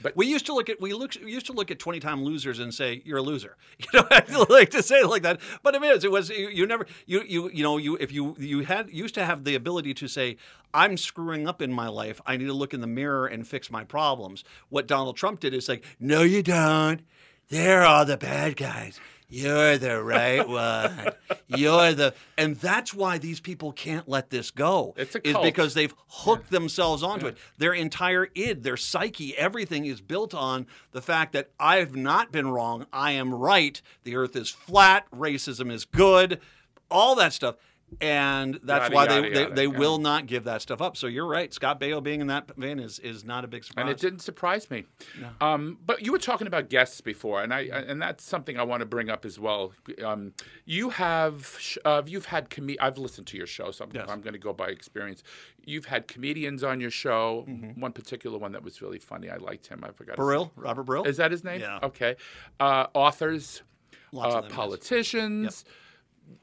but 0.00 0.16
we 0.16 0.26
used 0.26 0.46
to 0.46 0.54
look 0.54 0.70
at 0.70 0.80
we 0.80 0.94
look 0.94 1.12
we 1.22 1.30
used 1.30 1.44
to 1.44 1.52
look 1.52 1.70
at 1.70 1.78
twenty 1.78 2.00
time 2.00 2.24
losers 2.24 2.60
and 2.60 2.72
say 2.72 3.02
you're 3.04 3.18
a 3.18 3.22
loser. 3.22 3.56
You 3.78 4.00
know, 4.00 4.08
I 4.10 4.44
like 4.48 4.70
to 4.70 4.82
say 4.82 5.00
it 5.00 5.06
like 5.06 5.22
that, 5.22 5.40
but 5.62 5.74
it 5.74 5.82
is. 5.82 6.02
It 6.02 6.10
was 6.10 6.30
you, 6.30 6.48
you, 6.48 6.66
never 6.66 6.86
you 7.04 7.22
you 7.28 7.50
you 7.50 7.62
know 7.62 7.76
you 7.76 7.96
if 7.96 8.10
you 8.10 8.34
you 8.38 8.60
had 8.60 8.88
used 8.90 9.14
to 9.16 9.24
have 9.26 9.44
the 9.44 9.54
ability 9.54 9.92
to 9.94 10.08
say 10.08 10.38
I'm 10.72 10.96
screwing 10.96 11.46
up 11.46 11.60
in 11.60 11.72
my 11.74 11.88
life. 11.88 12.22
I 12.24 12.38
need 12.38 12.46
to 12.46 12.54
look 12.54 12.72
in 12.72 12.80
the 12.80 12.86
mirror 12.86 13.26
and 13.26 13.46
fix 13.46 13.70
my 13.70 13.84
problems. 13.84 14.44
What 14.70 14.86
Donald 14.86 15.16
Trump 15.18 15.40
did 15.40 15.52
is 15.52 15.68
like, 15.68 15.84
no, 16.00 16.22
you 16.22 16.42
don't. 16.42 17.02
They're 17.50 17.84
all 17.84 18.06
the 18.06 18.16
bad 18.16 18.56
guys. 18.56 18.98
You're 19.30 19.76
the 19.76 20.02
right 20.02 20.48
one. 20.48 21.12
You're 21.48 21.92
the, 21.92 22.14
and 22.38 22.56
that's 22.56 22.94
why 22.94 23.18
these 23.18 23.40
people 23.40 23.72
can't 23.72 24.08
let 24.08 24.30
this 24.30 24.50
go. 24.50 24.94
It's 24.96 25.14
a 25.14 25.20
cult. 25.20 25.44
Is 25.44 25.50
because 25.50 25.74
they've 25.74 25.94
hooked 26.08 26.50
yeah. 26.50 26.58
themselves 26.58 27.02
onto 27.02 27.26
yeah. 27.26 27.32
it. 27.32 27.38
Their 27.58 27.74
entire 27.74 28.28
id, 28.34 28.62
their 28.62 28.78
psyche, 28.78 29.36
everything 29.36 29.84
is 29.84 30.00
built 30.00 30.32
on 30.32 30.66
the 30.92 31.02
fact 31.02 31.34
that 31.34 31.50
I've 31.60 31.94
not 31.94 32.32
been 32.32 32.48
wrong. 32.48 32.86
I 32.92 33.12
am 33.12 33.34
right. 33.34 33.80
The 34.04 34.16
Earth 34.16 34.34
is 34.34 34.48
flat. 34.48 35.04
Racism 35.10 35.70
is 35.70 35.84
good. 35.84 36.40
All 36.90 37.14
that 37.16 37.34
stuff 37.34 37.56
and 38.00 38.60
that's 38.62 38.84
yada, 38.84 38.94
why 38.94 39.04
yada, 39.04 39.22
they, 39.22 39.28
yada, 39.28 39.54
they, 39.54 39.54
they 39.54 39.66
will 39.66 39.98
not 39.98 40.26
give 40.26 40.44
that 40.44 40.62
stuff 40.62 40.80
up. 40.80 40.96
So 40.96 41.06
you're 41.06 41.26
right. 41.26 41.52
Scott 41.52 41.80
Baio 41.80 42.02
being 42.02 42.20
in 42.20 42.26
that 42.28 42.54
vein 42.56 42.78
is, 42.78 42.98
is 42.98 43.24
not 43.24 43.44
a 43.44 43.48
big 43.48 43.64
surprise. 43.64 43.82
And 43.82 43.90
it 43.90 43.98
didn't 43.98 44.20
surprise 44.20 44.70
me. 44.70 44.84
No. 45.20 45.30
Um, 45.40 45.78
but 45.84 46.04
you 46.04 46.12
were 46.12 46.18
talking 46.18 46.46
about 46.46 46.68
guests 46.68 47.00
before, 47.00 47.42
and 47.42 47.52
I 47.52 47.62
and 47.62 48.00
that's 48.00 48.24
something 48.24 48.58
I 48.58 48.62
want 48.62 48.80
to 48.80 48.86
bring 48.86 49.10
up 49.10 49.24
as 49.24 49.38
well. 49.38 49.72
Um, 50.04 50.32
you 50.64 50.90
have 50.90 51.58
uh, 51.84 52.02
you've 52.06 52.26
had 52.26 52.50
com- 52.50 52.76
I've 52.80 52.98
listened 52.98 53.26
to 53.28 53.36
your 53.36 53.46
show, 53.46 53.70
so 53.70 53.84
I'm, 53.84 53.90
yes. 53.92 54.06
I'm 54.08 54.20
going 54.20 54.34
to 54.34 54.38
go 54.38 54.52
by 54.52 54.68
experience. 54.68 55.22
You've 55.64 55.86
had 55.86 56.08
comedians 56.08 56.62
on 56.62 56.80
your 56.80 56.90
show. 56.90 57.46
Mm-hmm. 57.48 57.80
One 57.80 57.92
particular 57.92 58.38
one 58.38 58.52
that 58.52 58.62
was 58.62 58.82
really 58.82 58.98
funny. 58.98 59.30
I 59.30 59.36
liked 59.36 59.66
him. 59.66 59.82
I 59.82 59.90
forgot. 59.90 60.16
Brill, 60.16 60.52
Robert 60.56 60.84
Brill. 60.84 61.04
Is 61.04 61.16
that 61.16 61.30
his 61.30 61.42
name? 61.42 61.60
Yeah. 61.60 61.80
Okay. 61.82 62.16
Uh, 62.60 62.86
authors, 62.94 63.62
uh, 64.16 64.42
politicians. 64.42 65.64
Yep 65.66 65.74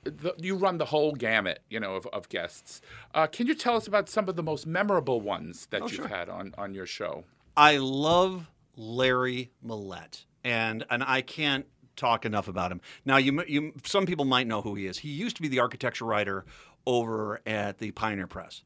the, 0.03 0.33
you 0.37 0.55
run 0.55 0.77
the 0.77 0.85
whole 0.85 1.13
gamut, 1.13 1.61
you 1.69 1.79
know, 1.79 1.95
of, 1.95 2.07
of 2.07 2.29
guests. 2.29 2.81
Uh, 3.13 3.27
can 3.27 3.47
you 3.47 3.55
tell 3.55 3.75
us 3.75 3.87
about 3.87 4.09
some 4.09 4.29
of 4.29 4.35
the 4.35 4.43
most 4.43 4.65
memorable 4.65 5.21
ones 5.21 5.67
that 5.71 5.81
oh, 5.81 5.85
you've 5.85 5.95
sure. 5.95 6.07
had 6.07 6.29
on, 6.29 6.53
on 6.57 6.73
your 6.73 6.85
show? 6.85 7.23
I 7.57 7.77
love 7.77 8.49
Larry 8.75 9.51
Millett, 9.63 10.25
and 10.43 10.85
and 10.89 11.03
I 11.03 11.21
can't 11.21 11.65
talk 11.95 12.25
enough 12.25 12.47
about 12.47 12.71
him. 12.71 12.81
Now, 13.05 13.17
you 13.17 13.43
you 13.47 13.73
some 13.83 14.05
people 14.05 14.25
might 14.25 14.47
know 14.47 14.61
who 14.61 14.75
he 14.75 14.87
is. 14.87 14.99
He 14.99 15.09
used 15.09 15.35
to 15.37 15.41
be 15.41 15.47
the 15.47 15.59
architecture 15.59 16.05
writer 16.05 16.45
over 16.85 17.41
at 17.45 17.79
the 17.79 17.91
Pioneer 17.91 18.27
Press 18.27 18.63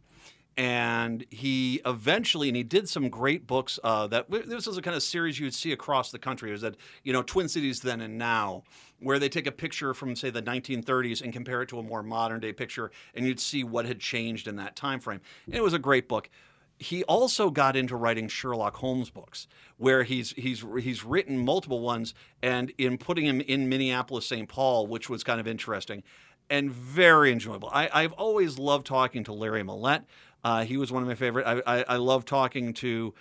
and 0.59 1.25
he 1.29 1.79
eventually 1.85 2.49
and 2.49 2.57
he 2.57 2.63
did 2.63 2.89
some 2.89 3.07
great 3.07 3.47
books 3.47 3.79
uh, 3.81 4.07
that 4.07 4.29
this 4.29 4.67
was 4.67 4.77
a 4.77 4.81
kind 4.81 4.93
of 4.93 5.01
series 5.01 5.39
you 5.39 5.45
would 5.45 5.53
see 5.53 5.71
across 5.71 6.11
the 6.11 6.19
country. 6.19 6.51
Was 6.51 6.59
that 6.61 6.75
you 7.05 7.13
know 7.13 7.23
Twin 7.23 7.47
Cities 7.47 7.79
then 7.79 8.01
and 8.01 8.17
now, 8.17 8.63
where 8.99 9.19
they 9.19 9.29
take 9.29 9.47
a 9.47 9.53
picture 9.53 9.93
from 9.93 10.17
say 10.17 10.29
the 10.29 10.41
1930s 10.41 11.21
and 11.21 11.31
compare 11.31 11.61
it 11.61 11.69
to 11.69 11.79
a 11.79 11.83
more 11.83 12.03
modern 12.03 12.41
day 12.41 12.51
picture, 12.51 12.91
and 13.15 13.25
you'd 13.25 13.39
see 13.39 13.63
what 13.63 13.85
had 13.85 14.01
changed 14.01 14.49
in 14.49 14.57
that 14.57 14.75
time 14.75 14.99
frame. 14.99 15.21
And 15.45 15.55
it 15.55 15.63
was 15.63 15.73
a 15.73 15.79
great 15.79 16.09
book. 16.09 16.29
He 16.77 17.05
also 17.05 17.49
got 17.49 17.77
into 17.77 17.95
writing 17.95 18.27
Sherlock 18.27 18.75
Holmes 18.75 19.09
books, 19.09 19.47
where 19.77 20.03
he's 20.03 20.31
he's 20.31 20.65
he's 20.81 21.05
written 21.05 21.37
multiple 21.37 21.79
ones, 21.79 22.13
and 22.43 22.73
in 22.77 22.97
putting 22.97 23.25
him 23.25 23.39
in 23.39 23.69
Minneapolis, 23.69 24.25
St. 24.25 24.49
Paul, 24.49 24.87
which 24.87 25.09
was 25.09 25.23
kind 25.23 25.39
of 25.39 25.47
interesting 25.47 26.03
and 26.49 26.71
very 26.71 27.31
enjoyable. 27.31 27.69
I, 27.71 27.89
I've 27.93 28.13
always 28.13 28.57
loved 28.57 28.87
talking 28.87 29.23
to 29.25 29.33
Larry 29.33 29.63
Millett. 29.63 30.03
Uh, 30.43 30.63
he 30.63 30.77
was 30.77 30.91
one 30.91 31.01
of 31.01 31.07
my 31.07 31.15
favorite. 31.15 31.45
I, 31.45 31.79
I, 31.79 31.85
I 31.87 31.95
love 31.97 32.25
talking 32.25 32.73
to 32.75 33.13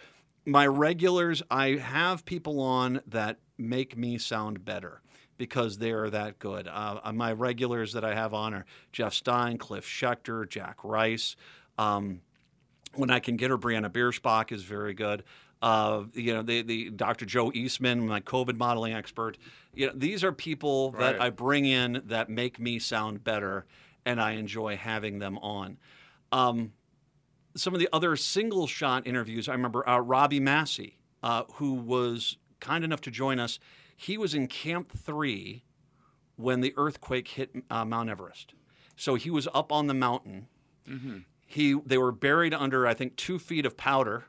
my 0.44 0.66
regulars. 0.66 1.42
I 1.50 1.76
have 1.76 2.24
people 2.24 2.60
on 2.60 3.00
that 3.06 3.38
make 3.56 3.96
me 3.96 4.18
sound 4.18 4.64
better 4.64 5.02
because 5.36 5.78
they're 5.78 6.10
that 6.10 6.38
good. 6.38 6.68
Uh, 6.68 7.00
uh, 7.02 7.12
my 7.12 7.32
regulars 7.32 7.92
that 7.92 8.04
I 8.04 8.14
have 8.14 8.34
on 8.34 8.54
are 8.54 8.64
Jeff 8.92 9.14
Stein, 9.14 9.58
Cliff 9.58 9.86
Schecter, 9.86 10.48
Jack 10.48 10.78
Rice. 10.82 11.36
Um, 11.78 12.20
when 12.94 13.10
I 13.10 13.20
can 13.20 13.36
get 13.36 13.50
her, 13.50 13.58
Briana 13.58 13.88
Bierschbach 13.88 14.52
is 14.52 14.64
very 14.64 14.94
good. 14.94 15.22
Uh, 15.60 16.04
you 16.14 16.32
know, 16.34 16.42
the, 16.42 16.62
the 16.62 16.90
Dr. 16.90 17.24
Joe 17.24 17.50
Eastman, 17.52 18.06
my 18.06 18.20
COVID 18.20 18.56
modeling 18.56 18.92
expert. 18.92 19.38
You 19.74 19.88
know, 19.88 19.92
these 19.94 20.22
are 20.22 20.32
people 20.32 20.92
right. 20.92 21.12
that 21.12 21.20
I 21.20 21.30
bring 21.30 21.64
in 21.64 22.02
that 22.06 22.28
make 22.28 22.60
me 22.60 22.78
sound 22.78 23.24
better, 23.24 23.66
and 24.04 24.20
I 24.20 24.32
enjoy 24.32 24.76
having 24.76 25.18
them 25.18 25.38
on. 25.38 25.78
Um, 26.30 26.72
some 27.61 27.74
of 27.74 27.80
the 27.80 27.88
other 27.92 28.16
single 28.16 28.66
shot 28.66 29.06
interviews, 29.06 29.48
I 29.48 29.52
remember 29.52 29.88
uh, 29.88 29.98
Robbie 29.98 30.40
Massey, 30.40 30.98
uh, 31.22 31.44
who 31.54 31.74
was 31.74 32.36
kind 32.61 32.84
enough 32.84 33.00
to 33.02 33.11
join 33.11 33.38
us. 33.38 33.59
He 33.96 34.16
was 34.16 34.34
in 34.34 34.46
Camp 34.46 34.92
3 34.96 35.64
when 36.36 36.61
the 36.61 36.72
earthquake 36.76 37.28
hit 37.28 37.50
uh, 37.70 37.84
Mount 37.84 38.11
Everest. 38.11 38.54
So 38.96 39.14
he 39.14 39.30
was 39.30 39.48
up 39.54 39.72
on 39.72 39.86
the 39.86 39.94
mountain. 39.94 40.48
Mm-hmm. 40.88 41.18
He, 41.46 41.74
they 41.86 41.98
were 41.98 42.12
buried 42.12 42.54
under, 42.54 42.86
I 42.86 42.94
think, 42.94 43.16
two 43.16 43.38
feet 43.38 43.66
of 43.66 43.76
powder. 43.76 44.24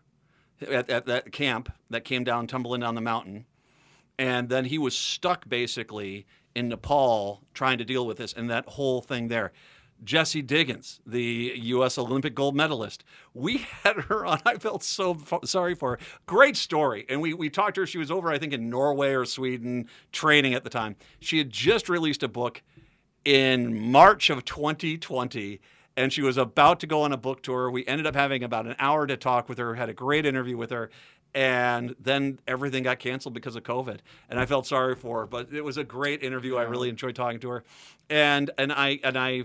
at, 0.62 0.90
at 0.90 1.06
that 1.06 1.32
camp 1.32 1.72
that 1.90 2.04
came 2.04 2.24
down 2.24 2.48
tumbling 2.48 2.82
down 2.82 2.96
the 2.96 3.02
mountain, 3.02 3.46
and 4.18 4.50
then 4.50 4.66
he 4.66 4.78
was 4.78 4.96
stuck 4.96 5.48
basically 5.48 6.26
in 6.56 6.70
Nepal 6.70 7.42
trying 7.54 7.78
to 7.78 7.86
deal 7.86 8.06
with 8.06 8.18
this 8.18 8.34
and 8.34 8.50
that 8.50 8.66
whole 8.66 9.02
thing 9.02 9.28
there. 9.28 9.52
Jessie 10.04 10.42
Diggins, 10.42 11.02
the 11.06 11.54
U.S. 11.56 11.98
Olympic 11.98 12.36
gold 12.36 12.56
medalist. 12.56 13.04
We 13.34 13.58
had 13.84 13.98
her 14.04 14.26
on. 14.26 14.40
I 14.46 14.56
felt 14.56 14.84
so 14.84 15.12
f- 15.32 15.46
sorry 15.46 15.76
for 15.76 15.92
her. 15.92 16.00
Great 16.26 16.58
story. 16.58 17.06
And 17.10 17.22
we, 17.22 17.34
we 17.34 17.50
talked 17.50 17.76
to 17.76 17.82
her. 17.82 17.88
She 17.88 17.98
was 17.98 18.12
over, 18.12 18.30
I 18.32 18.38
think, 18.38 18.54
in 18.54 18.70
Norway 18.70 19.14
or 19.14 19.26
Sweden 19.26 19.88
training 20.12 20.54
at 20.54 20.64
the 20.64 20.70
time. 20.70 20.96
She 21.20 21.38
had 21.38 21.50
just 21.50 21.90
released 21.90 22.24
a 22.24 22.28
book 22.28 22.62
in 23.26 23.92
March 23.92 24.30
of 24.30 24.46
2020 24.46 25.60
and 25.98 26.14
she 26.14 26.22
was 26.22 26.38
about 26.38 26.80
to 26.80 26.88
go 26.88 27.02
on 27.02 27.12
a 27.12 27.18
book 27.18 27.44
tour. 27.44 27.70
We 27.70 27.86
ended 27.86 28.08
up 28.08 28.16
having 28.16 28.42
about 28.42 28.66
an 28.66 28.76
hour 28.80 29.06
to 29.06 29.18
talk 29.18 29.50
with 29.50 29.58
her, 29.58 29.76
had 29.76 29.90
a 29.90 29.94
great 29.94 30.26
interview 30.26 30.56
with 30.56 30.70
her, 30.70 30.90
and 31.36 31.94
then 32.00 32.40
everything 32.48 32.84
got 32.84 33.00
canceled 33.00 33.34
because 33.34 33.58
of 33.58 33.64
COVID. 33.64 34.00
And 34.30 34.40
I 34.40 34.46
felt 34.46 34.66
sorry 34.66 34.96
for 34.96 35.20
her, 35.20 35.26
but 35.26 35.54
it 35.54 35.62
was 35.62 35.78
a 35.78 35.84
great 35.84 36.24
interview. 36.24 36.56
I 36.56 36.64
really 36.64 36.88
enjoyed 36.88 37.16
talking 37.16 37.40
to 37.42 37.50
her. 37.50 37.64
And 38.10 38.50
and 38.58 38.72
I 38.72 39.00
and 39.04 39.18
I 39.18 39.44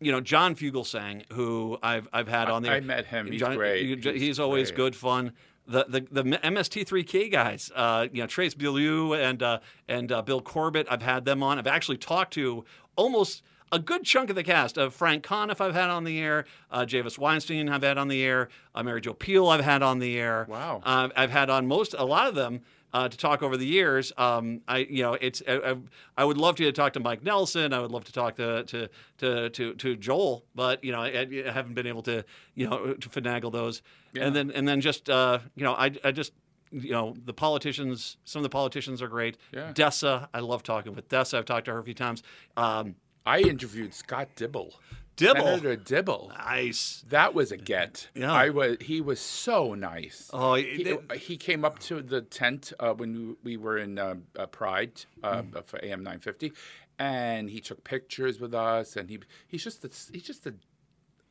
you 0.00 0.12
know 0.12 0.20
John 0.20 0.54
Fugelsang, 0.54 1.30
who 1.32 1.78
I've 1.82 2.08
I've 2.12 2.28
had 2.28 2.48
on 2.48 2.62
there. 2.62 2.72
I 2.72 2.80
met 2.80 3.06
him. 3.06 3.30
He's 3.30 3.40
John, 3.40 3.56
great. 3.56 4.02
He's, 4.02 4.04
He's 4.04 4.40
always 4.40 4.70
great. 4.70 4.76
good 4.76 4.96
fun. 4.96 5.32
The, 5.68 5.84
the 5.88 6.22
the 6.22 6.22
MST3K 6.38 7.30
guys, 7.32 7.72
uh, 7.74 8.06
you 8.12 8.22
know 8.22 8.26
Trace 8.26 8.54
Beaulieu 8.54 9.14
and 9.14 9.42
uh, 9.42 9.58
and 9.88 10.12
uh, 10.12 10.22
Bill 10.22 10.40
Corbett. 10.40 10.86
I've 10.90 11.02
had 11.02 11.24
them 11.24 11.42
on. 11.42 11.58
I've 11.58 11.66
actually 11.66 11.96
talked 11.98 12.34
to 12.34 12.64
almost 12.94 13.42
a 13.72 13.78
good 13.78 14.04
chunk 14.04 14.30
of 14.30 14.36
the 14.36 14.44
cast. 14.44 14.78
Uh, 14.78 14.90
Frank 14.90 15.24
Conniff 15.24 15.60
I've 15.60 15.74
had 15.74 15.90
on 15.90 16.04
the 16.04 16.20
air. 16.20 16.44
Uh, 16.70 16.84
J. 16.86 17.02
Elvis 17.02 17.18
Weinstein 17.18 17.68
I've 17.68 17.82
had 17.82 17.98
on 17.98 18.06
the 18.08 18.22
air. 18.22 18.48
Uh, 18.74 18.82
Mary 18.84 19.00
Jo 19.00 19.12
Pehl 19.12 19.48
I've 19.48 19.64
had 19.64 19.82
on 19.82 19.98
the 19.98 20.16
air. 20.18 20.46
Wow. 20.48 20.82
Uh, 20.84 21.08
I've 21.16 21.30
had 21.32 21.50
on 21.50 21.66
most 21.66 21.94
a 21.98 22.04
lot 22.04 22.28
of 22.28 22.34
them. 22.36 22.60
Uh, 22.92 23.08
to 23.08 23.16
talk 23.16 23.42
over 23.42 23.56
the 23.58 23.66
years, 23.66 24.12
um, 24.16 24.62
I 24.66 24.78
you 24.78 25.02
know 25.02 25.14
it's 25.14 25.42
I, 25.46 25.56
I, 25.56 25.76
I 26.16 26.24
would 26.24 26.38
love 26.38 26.56
to 26.56 26.72
talk 26.72 26.94
to 26.94 27.00
Mike 27.00 27.22
Nelson. 27.22 27.72
I 27.74 27.80
would 27.80 27.90
love 27.90 28.04
to 28.04 28.12
talk 28.12 28.36
to 28.36 28.64
to 28.64 28.88
to 29.18 29.50
to, 29.50 29.74
to 29.74 29.96
Joel, 29.96 30.44
but 30.54 30.82
you 30.82 30.92
know 30.92 31.00
I, 31.02 31.26
I 31.46 31.50
haven't 31.52 31.74
been 31.74 31.86
able 31.86 32.02
to 32.04 32.24
you 32.54 32.68
know 32.68 32.94
to 32.94 33.08
finagle 33.08 33.52
those. 33.52 33.82
And 34.18 34.34
then 34.34 34.50
and 34.50 34.66
then 34.66 34.80
just 34.80 35.10
uh, 35.10 35.40
you 35.56 35.64
know 35.64 35.74
I 35.74 35.90
I 36.04 36.12
just 36.12 36.32
you 36.70 36.92
know 36.92 37.14
the 37.24 37.34
politicians. 37.34 38.16
Some 38.24 38.40
of 38.40 38.44
the 38.44 38.50
politicians 38.50 39.02
are 39.02 39.08
great. 39.08 39.36
Yeah. 39.52 39.72
Dessa, 39.72 40.28
I 40.32 40.40
love 40.40 40.62
talking 40.62 40.94
with 40.94 41.08
Dessa. 41.08 41.38
I've 41.38 41.44
talked 41.44 41.66
to 41.66 41.72
her 41.72 41.78
a 41.78 41.84
few 41.84 41.94
times. 41.94 42.22
Um, 42.56 42.94
I 43.26 43.40
interviewed 43.40 43.92
Scott 43.92 44.28
Dibble. 44.36 44.74
Dibble, 45.16 45.42
Senator 45.44 45.76
Dibble. 45.76 46.32
nice. 46.38 47.04
That 47.08 47.34
was 47.34 47.50
a 47.52 47.56
get. 47.56 48.08
Yeah. 48.14 48.32
I 48.32 48.50
was. 48.50 48.76
He 48.80 49.00
was 49.00 49.18
so 49.20 49.74
nice. 49.74 50.30
Oh, 50.32 50.54
He, 50.54 50.82
they- 50.84 51.18
he 51.18 51.36
came 51.36 51.64
up 51.64 51.78
to 51.80 52.02
the 52.02 52.20
tent 52.22 52.72
uh, 52.78 52.92
when 52.92 53.36
we 53.42 53.56
were 53.56 53.78
in 53.78 53.98
uh, 53.98 54.16
uh, 54.38 54.46
Pride 54.46 54.92
uh, 55.22 55.42
Hmm. 55.42 55.56
for 55.64 55.78
AM 55.82 56.02
950, 56.02 56.52
and 56.98 57.48
he 57.50 57.60
took 57.60 57.82
pictures 57.84 58.40
with 58.40 58.54
us. 58.54 58.96
And 58.96 59.08
he 59.08 59.18
he's 59.48 59.64
just 59.64 59.84
a, 59.84 59.90
he's 60.12 60.22
just 60.22 60.46
a 60.46 60.54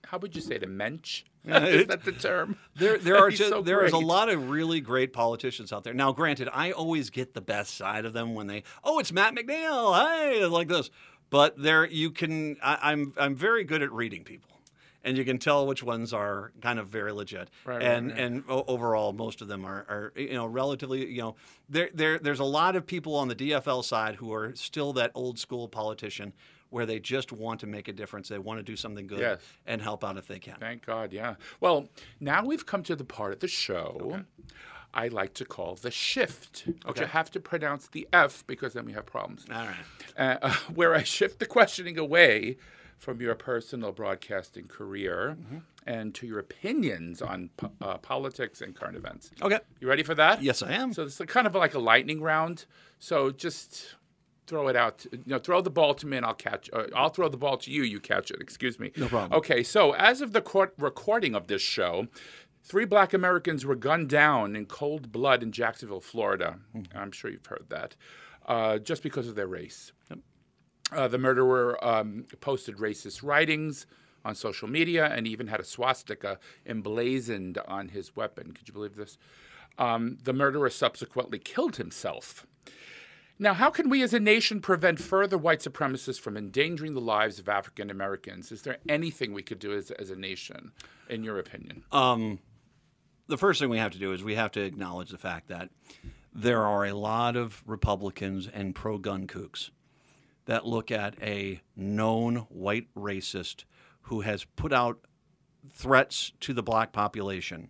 how 0.08 0.20
would 0.20 0.36
you 0.36 0.42
say 0.42 0.58
the 0.60 0.68
mensch? 0.68 1.24
Is 1.46 1.88
that 1.88 2.04
the 2.04 2.12
term? 2.12 2.58
There, 2.76 2.98
there 3.00 3.18
are 3.18 3.30
just, 3.32 3.50
so 3.50 3.62
there 3.64 3.84
is 3.86 3.92
a 3.94 3.98
lot 3.98 4.30
of 4.30 4.50
really 4.52 4.80
great 4.82 5.14
politicians 5.14 5.74
out 5.74 5.84
there. 5.84 5.94
Now, 5.96 6.12
granted, 6.12 6.48
I 6.54 6.72
always 6.72 7.10
get 7.10 7.34
the 7.34 7.42
best 7.42 7.76
side 7.76 8.06
of 8.06 8.14
them 8.14 8.34
when 8.36 8.46
they, 8.48 8.64
oh, 8.84 9.00
it's 9.00 9.12
Matt 9.12 9.34
McNeil, 9.36 9.96
hey, 10.08 10.46
like 10.46 10.68
this. 10.68 10.90
But 11.30 11.58
there, 11.62 11.86
you 11.86 12.12
can. 12.12 12.58
I, 12.62 12.92
I'm, 12.92 13.14
I'm 13.18 13.36
very 13.36 13.64
good 13.64 13.82
at 13.82 13.92
reading 13.92 14.24
people, 14.24 14.60
and 15.04 15.18
you 15.18 15.26
can 15.26 15.38
tell 15.38 15.66
which 15.68 15.84
ones 15.84 16.14
are 16.14 16.52
kind 16.62 16.80
of 16.80 16.88
very 16.88 17.12
legit. 17.12 17.50
Right, 17.66 17.76
right, 17.78 17.84
and 17.84 18.12
right. 18.12 18.20
and 18.20 18.44
overall, 18.48 19.12
most 19.12 19.42
of 19.42 19.48
them 19.48 19.66
are, 19.66 19.86
are, 19.90 20.14
you 20.16 20.34
know, 20.34 20.46
relatively, 20.46 21.08
you 21.08 21.22
know, 21.22 21.36
there, 21.68 21.90
there, 21.94 22.20
there's 22.20 22.40
a 22.40 22.46
lot 22.46 22.76
of 22.76 22.86
people 22.86 23.16
on 23.16 23.28
the 23.28 23.36
DFL 23.36 23.84
side 23.84 24.16
who 24.16 24.34
are 24.34 24.54
still 24.56 24.94
that 24.94 25.12
old 25.14 25.40
school 25.40 25.68
politician. 25.68 26.34
Where 26.72 26.88
they 26.88 27.00
just 27.00 27.32
want 27.32 27.62
to 27.62 27.68
make 27.68 27.88
a 27.88 27.94
difference, 27.94 28.28
they 28.28 28.40
want 28.40 28.60
to 28.60 28.64
do 28.64 28.76
something 28.76 29.08
good 29.08 29.20
Yes. 29.20 29.40
and 29.66 29.82
help 29.82 30.04
out 30.04 30.18
if 30.18 30.28
they 30.28 30.40
can. 30.40 30.58
Thank 30.60 30.86
God, 30.86 31.14
yeah. 31.14 31.36
Well, 31.62 31.88
now 32.20 32.44
we've 32.44 32.66
come 32.66 32.84
to 32.84 32.98
the 32.98 33.06
part 33.06 33.32
of 33.32 33.40
the 33.40 33.48
show 33.48 34.24
I 34.96 35.10
like 35.10 35.34
to 35.36 35.46
call 35.46 35.76
the 35.76 35.92
shift, 35.92 36.64
which 36.86 37.02
I 37.02 37.06
have 37.06 37.30
to 37.32 37.40
pronounce 37.40 37.88
the 37.88 38.08
F 38.14 38.44
because 38.48 38.74
then 38.74 38.86
we 38.86 38.94
have 38.94 39.06
problems. 39.06 39.46
All 39.52 39.66
right. 39.66 39.76
uh, 40.18 40.38
uh, 40.42 40.54
where 40.74 40.96
I 40.96 41.04
shift 41.04 41.40
the 41.40 41.46
questioning 41.46 41.98
away 42.00 42.58
from 42.98 43.20
your 43.22 43.36
personal 43.36 43.92
broadcasting 43.92 44.68
career 44.68 45.36
Mm-hmm. 45.40 45.58
and 45.86 46.16
to 46.16 46.26
your 46.26 46.40
opinions 46.40 47.22
on 47.22 47.50
po- 47.58 47.72
uh, 47.82 47.98
politics 47.98 48.62
and 48.62 48.74
current 48.74 48.96
events. 48.96 49.32
Okay. 49.42 49.60
You 49.82 49.88
ready 49.90 50.02
for 50.04 50.16
that? 50.16 50.42
Yes, 50.42 50.64
I 50.64 50.72
am. 50.72 50.94
So 50.94 51.04
it's 51.04 51.18
kind 51.28 51.46
of 51.46 51.54
like 51.56 51.74
a 51.74 51.80
lightning 51.80 52.22
round. 52.22 52.66
So 53.00 53.32
just 53.32 53.96
throw 54.48 54.70
it 54.70 54.76
out. 54.78 55.06
You 55.12 55.20
know, 55.26 55.40
throw 55.40 55.60
the 55.60 55.70
ball 55.72 55.94
to 55.96 56.08
me, 56.08 56.18
and 56.18 56.26
I'll 56.26 56.34
catch. 56.34 56.70
Uh, 56.72 56.86
I'll 56.96 57.10
throw 57.10 57.28
the 57.30 57.38
ball 57.38 57.58
to 57.58 57.72
you. 57.72 57.84
You 57.84 58.00
catch 58.00 58.32
it. 58.32 58.40
Excuse 58.40 58.80
me. 58.80 58.92
No 58.96 59.08
problem. 59.10 59.38
Okay. 59.40 59.62
So 59.62 59.94
as 59.94 60.22
of 60.22 60.32
the 60.34 60.42
court 60.42 60.74
recording 60.78 61.36
of 61.36 61.48
this 61.48 61.62
show. 61.62 62.08
Three 62.66 62.86
black 62.86 63.14
Americans 63.14 63.64
were 63.64 63.76
gunned 63.76 64.10
down 64.10 64.56
in 64.56 64.66
cold 64.66 65.12
blood 65.12 65.44
in 65.44 65.52
Jacksonville, 65.52 66.02
Florida. 66.02 66.58
Mm-hmm. 66.76 66.98
I'm 66.98 67.12
sure 67.12 67.30
you've 67.30 67.46
heard 67.46 67.68
that, 67.70 67.96
uh, 68.48 68.80
just 68.80 69.04
because 69.04 69.28
of 69.28 69.36
their 69.36 69.46
race. 69.46 69.92
Uh, 70.92 71.08
the 71.08 71.20
murderer 71.20 71.84
um, 71.86 72.26
posted 72.42 72.78
racist 72.78 73.24
writings 73.24 73.86
on 74.24 74.34
social 74.34 74.68
media 74.68 75.06
and 75.06 75.28
even 75.28 75.46
had 75.46 75.60
a 75.60 75.64
swastika 75.64 76.40
emblazoned 76.66 77.60
on 77.68 77.90
his 77.90 78.16
weapon. 78.16 78.52
Could 78.52 78.68
you 78.68 78.74
believe 78.74 78.96
this? 78.96 79.20
Um, 79.78 80.18
the 80.24 80.34
murderer 80.34 80.72
subsequently 80.72 81.38
killed 81.38 81.76
himself. 81.76 82.48
Now, 83.38 83.54
how 83.54 83.70
can 83.70 83.90
we 83.90 84.02
as 84.02 84.14
a 84.14 84.20
nation 84.20 84.62
prevent 84.62 85.00
further 85.00 85.38
white 85.38 85.60
supremacists 85.60 86.20
from 86.20 86.38
endangering 86.38 86.94
the 86.94 87.02
lives 87.02 87.38
of 87.38 87.50
African 87.50 87.92
Americans? 87.92 88.52
Is 88.52 88.64
there 88.64 88.78
anything 88.88 89.34
we 89.34 89.44
could 89.44 89.60
do 89.60 89.78
as, 89.78 89.92
as 89.92 90.10
a 90.10 90.16
nation, 90.16 90.72
in 91.10 91.24
your 91.24 91.38
opinion? 91.38 91.84
Um, 91.92 92.40
the 93.28 93.38
first 93.38 93.60
thing 93.60 93.70
we 93.70 93.78
have 93.78 93.92
to 93.92 94.00
do 94.00 94.14
is 94.14 94.24
we 94.24 94.36
have 94.36 94.52
to 94.52 94.62
acknowledge 94.62 95.10
the 95.10 95.18
fact 95.18 95.48
that 95.48 95.70
there 96.34 96.64
are 96.64 96.86
a 96.86 96.94
lot 96.94 97.36
of 97.36 97.64
Republicans 97.66 98.48
and 98.48 98.76
pro 98.76 98.98
gun 98.98 99.26
kooks 99.28 99.70
that 100.46 100.66
look 100.66 100.92
at 100.92 101.16
a 101.22 101.62
known 101.76 102.38
white 102.50 102.88
racist 102.96 103.64
who 104.04 104.22
has 104.22 104.46
put 104.56 104.72
out 104.72 105.00
threats 105.72 106.32
to 106.40 106.54
the 106.54 106.62
black 106.62 106.92
population 106.92 107.70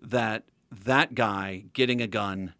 that 0.00 0.44
that 0.70 1.14
guy 1.14 1.64
getting 1.72 2.00
a 2.00 2.06
gun 2.06 2.54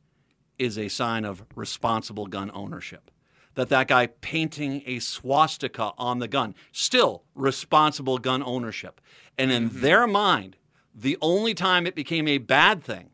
is 0.59 0.79
a 0.79 0.89
sign 0.89 1.25
of 1.25 1.45
responsible 1.55 2.27
gun 2.27 2.51
ownership. 2.55 3.11
That 3.55 3.69
that 3.69 3.87
guy 3.87 4.09
painting 4.09 4.83
a 4.87 4.99
swastika 4.99 5.93
on 5.97 6.19
the 6.19 6.27
gun, 6.27 6.55
still 6.73 7.23
responsible 7.35 8.19
gun 8.19 8.43
ownership. 8.43 9.01
And 9.39 9.53
in 9.53 9.69
mm-hmm. 9.69 9.81
their 9.81 10.07
mind, 10.07 10.57
the 10.95 11.19
only 11.21 11.55
time 11.55 11.87
it 11.87 11.95
became 11.95 12.29
a 12.29 12.39
bad 12.39 12.83
thing 12.85 13.11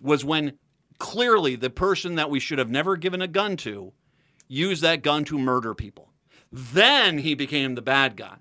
was 0.00 0.24
when 0.24 0.58
clearly 0.98 1.56
the 1.56 1.70
person 1.70 2.14
that 2.14 2.30
we 2.30 2.40
should 2.40 2.58
have 2.58 2.70
never 2.70 2.96
given 2.96 3.20
a 3.20 3.28
gun 3.28 3.56
to 3.58 3.92
used 4.48 4.82
that 4.82 5.02
gun 5.02 5.24
to 5.24 5.38
murder 5.38 5.74
people. 5.74 6.08
Then 6.50 7.18
he 7.18 7.34
became 7.34 7.74
the 7.74 7.82
bad 7.82 8.16
guy. 8.16 8.36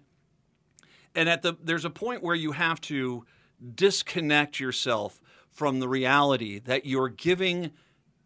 And 1.16 1.28
at 1.28 1.42
the 1.42 1.56
there's 1.62 1.86
a 1.86 1.90
point 1.90 2.24
where 2.24 2.36
you 2.36 2.54
have 2.54 2.80
to 2.82 3.26
disconnect 3.76 4.60
yourself 4.60 5.22
from 5.50 5.80
the 5.80 5.88
reality 5.88 6.60
that 6.60 6.86
you're 6.86 7.10
giving 7.10 7.72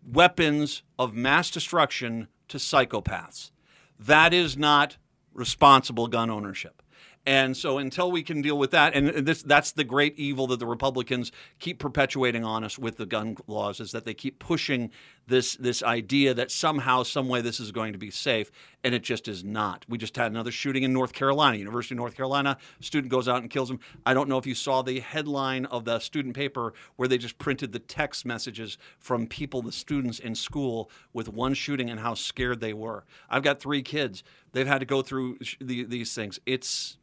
weapons 0.06 0.84
of 1.00 1.14
mass 1.14 1.50
destruction 1.50 2.28
to 2.48 2.58
psychopaths. 2.58 3.52
That 4.00 4.34
is 4.34 4.56
not 4.56 4.98
responsible 5.34 6.08
gun 6.08 6.30
ownership. 6.30 6.82
And 7.28 7.58
so 7.58 7.80
until 7.80 8.12
we 8.12 8.22
can 8.22 8.44
deal 8.44 8.58
with 8.58 8.70
that, 8.72 8.94
and 8.94 9.26
this 9.26 9.42
that's 9.42 9.72
the 9.72 9.84
great 9.84 10.18
evil 10.20 10.46
that 10.48 10.60
the 10.60 10.68
Republicans 10.68 11.32
keep 11.58 11.80
perpetuating 11.80 12.44
on 12.44 12.64
us 12.64 12.78
with 12.78 12.98
the 12.98 13.08
gun 13.08 13.36
laws 13.48 13.80
is 13.80 13.92
that 13.94 14.06
they 14.06 14.14
keep 14.14 14.38
pushing 14.38 14.92
this 15.26 15.56
this 15.56 15.82
idea 15.82 16.36
that 16.36 16.52
somehow, 16.52 17.02
some 17.02 17.28
way 17.28 17.42
this 17.42 17.60
is 17.60 17.72
going 17.72 17.94
to 17.94 17.98
be 17.98 18.12
safe, 18.12 18.52
and 18.84 18.94
it 18.94 19.02
just 19.02 19.28
is 19.28 19.44
not. 19.44 19.86
We 19.90 19.98
just 19.98 20.16
had 20.16 20.32
another 20.32 20.52
shooting 20.52 20.84
in 20.84 20.94
North 20.94 21.14
Carolina, 21.14 21.58
University 21.58 21.96
of 21.96 21.98
North 21.98 22.16
Carolina. 22.16 22.58
Student 22.80 23.10
goes 23.10 23.28
out 23.28 23.42
and 23.42 23.50
kills 23.50 23.72
him. 23.72 23.80
I 24.06 24.14
don't 24.14 24.30
know 24.30 24.38
if 24.38 24.46
you 24.46 24.54
saw 24.54 24.84
the 24.84 25.00
headline 25.00 25.66
of 25.66 25.84
the 25.84 25.98
student 25.98 26.36
paper 26.36 26.74
where 26.96 27.08
they 27.08 27.18
just 27.18 27.40
printed 27.40 27.72
the 27.72 27.80
text 27.80 28.24
messages 28.24 28.78
from 29.00 29.26
people, 29.26 29.64
the 29.64 29.72
students 29.72 30.20
in 30.20 30.36
school, 30.36 30.92
with 31.12 31.28
one 31.28 31.56
shooting 31.56 31.90
and 31.90 32.02
how 32.02 32.14
scared 32.14 32.60
they 32.60 32.74
were. 32.74 33.04
I've 33.32 33.44
got 33.44 33.60
three 33.60 33.82
kids. 33.82 34.24
They've 34.52 34.68
had 34.68 34.80
to 34.80 34.86
go 34.86 35.02
through 35.02 35.40
sh- 35.42 35.56
the, 35.60 35.86
these 35.86 36.14
things. 36.14 36.40
It's 36.46 36.98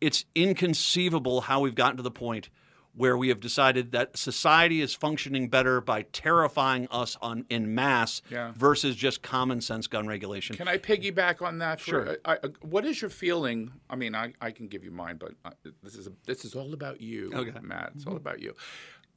it's 0.00 0.24
inconceivable 0.34 1.42
how 1.42 1.60
we've 1.60 1.74
gotten 1.74 1.96
to 1.96 2.02
the 2.02 2.10
point 2.10 2.48
where 2.94 3.14
we 3.16 3.28
have 3.28 3.40
decided 3.40 3.92
that 3.92 4.16
society 4.16 4.80
is 4.80 4.94
functioning 4.94 5.48
better 5.50 5.82
by 5.82 6.00
terrifying 6.12 6.88
us 6.90 7.14
on 7.20 7.44
in 7.50 7.74
mass 7.74 8.22
Yeah. 8.30 8.52
versus 8.56 8.96
just 8.96 9.20
common 9.22 9.60
sense 9.60 9.86
gun 9.86 10.06
regulation. 10.06 10.56
Can 10.56 10.66
I 10.66 10.78
piggyback 10.78 11.42
on 11.42 11.58
that? 11.58 11.78
For, 11.78 11.84
Sure. 11.90 12.16
I, 12.24 12.38
I, 12.42 12.48
what 12.62 12.86
is 12.86 13.02
your 13.02 13.10
feeling? 13.10 13.70
I 13.90 13.96
mean, 13.96 14.14
I, 14.14 14.32
I 14.40 14.50
can 14.50 14.66
give 14.68 14.82
you 14.82 14.90
mine, 14.90 15.18
but 15.18 15.32
uh, 15.44 15.50
this 15.82 15.94
is 15.94 16.06
a, 16.06 16.12
this 16.24 16.46
is 16.46 16.54
all 16.54 16.72
about 16.72 17.02
you, 17.02 17.30
Okay. 17.34 17.52
Matt. 17.60 17.92
It's 17.96 18.06
all 18.06 18.16
about 18.16 18.40
you. 18.40 18.54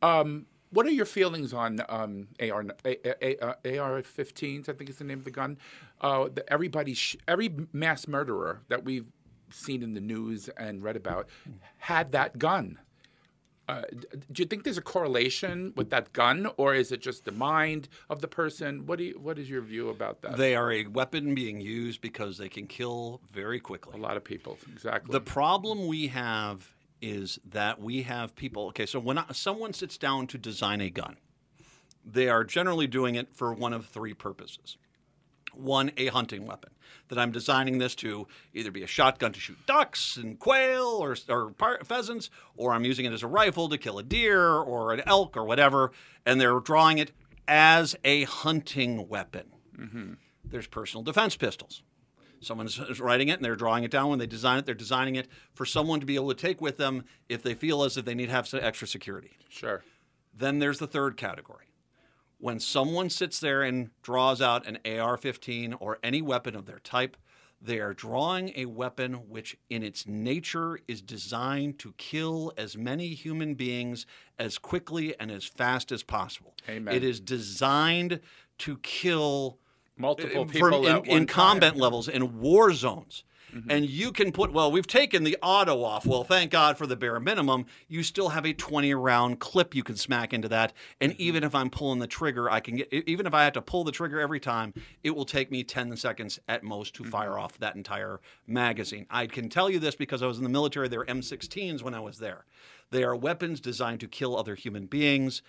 Um, 0.02 0.46
what 0.72 0.86
are 0.86 0.92
your 0.92 1.06
feelings 1.06 1.54
on 1.54 1.80
um, 1.90 2.28
AR 2.42 2.60
AR 2.62 4.02
15s? 4.04 4.70
I 4.70 4.74
think 4.74 4.90
is 4.90 4.98
the 4.98 5.04
name 5.04 5.20
of 5.20 5.26
the 5.26 5.32
gun. 5.32 5.58
Uh, 6.02 6.30
the, 6.34 6.44
everybody, 6.52 6.94
sh- 6.94 7.16
every 7.28 7.50
mass 7.74 8.08
murderer 8.08 8.62
that 8.68 8.84
we've 8.86 9.06
seen 9.52 9.84
in 9.84 9.94
the 9.94 10.02
news 10.02 10.50
and 10.50 10.84
read 10.84 10.96
about 10.96 11.30
had 11.78 12.12
that 12.12 12.38
gun. 12.38 12.80
Uh, 13.70 13.84
do 14.32 14.42
you 14.42 14.48
think 14.48 14.64
there's 14.64 14.80
a 14.80 14.82
correlation 14.82 15.72
with 15.76 15.92
that 15.92 16.12
gun, 16.12 16.50
or 16.58 16.74
is 16.74 16.92
it 16.92 17.02
just 17.02 17.24
the 17.24 17.32
mind 17.32 17.88
of 18.10 18.20
the 18.20 18.28
person? 18.28 18.88
What 18.88 18.98
do 18.98 19.04
you, 19.04 19.20
what 19.20 19.38
is 19.38 19.48
your 19.48 19.62
view 19.62 19.90
about 19.90 20.24
that? 20.24 20.38
They 20.38 20.56
are 20.56 20.72
a 20.72 20.88
weapon 20.88 21.36
being 21.36 21.62
used 21.62 22.02
because 22.02 22.40
they 22.40 22.50
can 22.50 22.66
kill 22.66 23.22
very 23.32 23.60
quickly. 23.60 23.94
A 23.94 24.02
lot 24.02 24.18
of 24.18 24.24
people, 24.24 24.58
exactly. 24.74 25.14
The 25.14 25.22
problem 25.22 25.86
we 25.86 26.08
have 26.08 26.74
is 27.00 27.40
that 27.46 27.80
we 27.80 28.02
have 28.02 28.36
people. 28.36 28.70
Okay, 28.70 28.88
so 28.88 29.00
when 29.00 29.20
someone 29.34 29.74
sits 29.74 30.00
down 30.00 30.26
to 30.28 30.40
design 30.40 30.82
a 30.82 30.90
gun, 30.90 31.18
they 32.04 32.28
are 32.28 32.44
generally 32.44 32.88
doing 32.88 33.14
it 33.14 33.36
for 33.36 33.54
one 33.54 33.74
of 33.74 33.86
three 33.86 34.16
purposes 34.16 34.78
one 35.60 35.92
a 35.98 36.08
hunting 36.08 36.46
weapon. 36.46 36.72
That 37.10 37.18
I'm 37.18 37.32
designing 37.32 37.80
this 37.80 37.96
to 37.96 38.28
either 38.54 38.72
be 38.72 38.84
a 38.84 38.88
shotgun 38.88 39.34
to 39.34 39.40
shoot 39.40 39.58
ducks 39.66 40.16
and 40.16 40.38
quail 40.38 40.86
or, 40.86 41.16
or 41.28 41.54
pheasants, 41.84 42.30
or 42.56 42.74
I'm 42.74 42.86
using 42.86 43.06
it 43.06 43.14
as 43.14 43.24
a 43.24 43.28
rifle 43.28 43.68
to 43.70 43.78
kill 43.78 43.98
a 43.98 44.04
deer 44.04 44.54
or 44.54 44.94
an 44.94 45.02
elk 45.06 45.36
or 45.36 45.44
whatever, 45.44 45.92
and 46.26 46.40
they're 46.40 46.60
drawing 46.60 47.00
it 47.00 47.12
as 47.48 47.96
a 48.04 48.24
hunting 48.26 49.08
weapon. 49.08 49.48
Mm-hmm. 49.76 50.14
There's 50.44 50.68
personal 50.68 51.04
defense 51.04 51.36
pistols. 51.36 51.82
Someone's 52.42 53.00
writing 53.00 53.28
it 53.28 53.34
and 53.34 53.44
they're 53.44 53.56
drawing 53.56 53.84
it 53.84 53.92
down. 53.92 54.10
When 54.10 54.20
they 54.20 54.28
design 54.28 54.60
it, 54.60 54.66
they're 54.66 54.76
designing 54.76 55.16
it 55.16 55.28
for 55.54 55.66
someone 55.66 56.00
to 56.00 56.06
be 56.06 56.16
able 56.16 56.30
to 56.30 56.36
take 56.36 56.62
with 56.62 56.78
them 56.78 57.04
if 57.28 57.44
they 57.44 57.54
feel 57.54 57.84
as 57.84 57.98
if 57.98 58.06
they 58.06 58.16
need 58.16 58.28
to 58.28 58.32
have 58.32 58.48
some 58.48 58.62
extra 58.64 58.88
security. 58.88 59.32
Sure. 59.50 59.84
Then 60.34 60.60
there's 60.60 60.80
the 60.80 60.88
third 60.88 61.18
category 61.18 61.69
when 62.40 62.60
someone 62.60 63.10
sits 63.10 63.40
there 63.40 63.62
and 63.62 63.90
draws 64.02 64.42
out 64.42 64.66
an 64.66 64.80
AR 64.86 65.18
15 65.18 65.74
or 65.74 66.00
any 66.02 66.22
weapon 66.22 66.56
of 66.56 66.66
their 66.66 66.80
type, 66.80 67.18
they 67.62 67.80
are 67.80 67.94
drawing 67.94 68.54
a 68.56 68.66
weapon 68.66 69.14
which, 69.30 69.58
in 69.70 69.84
its 69.84 70.08
nature, 70.08 70.80
is 70.88 71.02
designed 71.02 71.78
to 71.80 71.94
kill 71.98 72.54
as 72.58 72.78
many 72.78 73.10
human 73.10 73.54
beings 73.56 74.06
as 74.38 74.58
quickly 74.58 75.14
and 75.20 75.30
as 75.30 75.44
fast 75.44 75.92
as 75.92 76.02
possible. 76.02 76.56
Amen. 76.70 76.96
It 76.96 77.04
is 77.04 77.20
designed 77.20 78.22
to 78.60 78.78
kill 78.78 79.60
multiple 79.98 80.46
people 80.46 80.88
in, 80.88 81.06
in 81.06 81.28
combat 81.28 81.76
levels 81.76 82.08
in 82.08 82.40
war 82.40 82.74
zones. 82.74 83.26
Mm-hmm. 83.54 83.72
And 83.72 83.90
you 83.90 84.12
can 84.12 84.32
put, 84.32 84.52
well, 84.52 84.72
we've 84.72 84.88
taken 84.88 85.24
the 85.24 85.38
auto 85.42 85.84
off. 85.84 86.06
Well, 86.06 86.24
thank 86.24 86.52
God 86.52 86.78
for 86.78 86.88
the 86.88 86.96
bare 86.96 87.20
minimum. 87.20 87.66
You 87.88 88.04
still 88.04 88.30
have 88.30 88.46
a 88.46 88.54
20 88.54 88.94
round 88.94 89.40
clip 89.40 89.76
you 89.76 89.84
can 89.84 89.96
smack 89.96 90.34
into 90.34 90.48
that. 90.50 90.74
And 91.02 91.14
mm-hmm. 91.14 91.22
even 91.22 91.44
if 91.44 91.56
I'm 91.56 91.70
pulling 91.70 92.00
the 92.00 92.08
trigger, 92.08 92.50
I 92.50 92.60
can 92.60 92.78
get, 92.78 92.92
even 92.92 93.26
if 93.26 93.34
I 93.34 93.44
have 93.44 93.54
to 93.54 93.62
pull 93.62 93.84
the 93.84 93.92
trigger 93.92 94.20
every 94.20 94.40
time, 94.40 94.74
it 95.04 95.16
will 95.16 95.26
take 95.26 95.52
me 95.52 95.64
10 95.64 95.96
seconds 95.98 96.40
at 96.48 96.64
most 96.64 96.96
to 96.96 97.04
mm-hmm. 97.04 97.12
fire 97.12 97.38
off 97.38 97.58
that 97.60 97.76
entire 97.76 98.20
magazine. 98.48 99.06
I 99.10 99.28
can 99.28 99.50
tell 99.50 99.70
you 99.70 99.80
this 99.80 99.96
because 99.96 100.22
I 100.22 100.28
was 100.28 100.38
in 100.38 100.44
the 100.44 100.50
military. 100.50 100.88
There 100.88 101.00
were 101.00 101.06
M16s 101.06 101.82
when 101.82 101.94
I 101.94 102.00
was 102.00 102.20
there. 102.20 102.46
They 102.92 103.04
are 103.04 103.16
weapons 103.16 103.60
designed 103.60 104.00
to 104.02 104.08
kill 104.08 104.38
other 104.38 104.56
human 104.56 104.86
beings. 104.86 105.42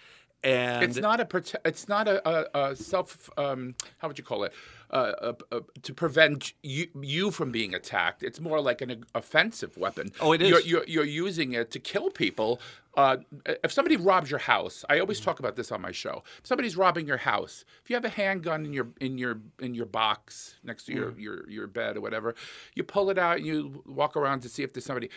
And 0.42 0.84
it's 0.84 0.96
not 0.96 1.20
a 1.20 1.24
prote- 1.24 1.56
it's 1.64 1.86
not 1.86 2.08
a, 2.08 2.26
a, 2.26 2.70
a 2.70 2.76
self 2.76 3.28
um, 3.36 3.74
how 3.98 4.08
would 4.08 4.16
you 4.16 4.24
call 4.24 4.44
it 4.44 4.54
uh, 4.90 5.32
uh, 5.52 5.60
to 5.82 5.94
prevent 5.94 6.52
you, 6.62 6.86
you 7.00 7.30
from 7.30 7.50
being 7.50 7.74
attacked. 7.74 8.22
It's 8.22 8.40
more 8.40 8.60
like 8.60 8.80
an 8.80 9.04
offensive 9.14 9.76
weapon. 9.76 10.10
Oh, 10.20 10.32
it 10.32 10.42
is. 10.42 10.50
You're, 10.50 10.60
you're, 10.62 10.84
you're 10.84 11.04
using 11.04 11.52
it 11.52 11.70
to 11.70 11.78
kill 11.78 12.10
people. 12.10 12.60
Uh, 12.96 13.18
if 13.62 13.70
somebody 13.70 13.96
robs 13.96 14.30
your 14.30 14.40
house, 14.40 14.84
I 14.88 14.98
always 14.98 15.20
talk 15.20 15.38
about 15.38 15.54
this 15.54 15.70
on 15.70 15.80
my 15.80 15.92
show. 15.92 16.24
If 16.38 16.46
somebody's 16.46 16.76
robbing 16.76 17.06
your 17.06 17.18
house, 17.18 17.64
if 17.84 17.88
you 17.88 17.94
have 17.94 18.04
a 18.04 18.08
handgun 18.08 18.66
in 18.66 18.72
your 18.72 18.88
in 19.00 19.16
your 19.16 19.40
in 19.60 19.74
your 19.74 19.86
box 19.86 20.56
next 20.64 20.86
to 20.86 20.92
your 20.92 21.12
mm. 21.12 21.20
your 21.20 21.48
your 21.48 21.66
bed 21.68 21.96
or 21.96 22.00
whatever, 22.00 22.34
you 22.74 22.82
pull 22.82 23.10
it 23.10 23.18
out 23.18 23.36
and 23.36 23.46
you 23.46 23.84
walk 23.86 24.16
around 24.16 24.40
to 24.40 24.48
see 24.48 24.64
if 24.64 24.72
there's 24.72 24.84
somebody 24.84 25.08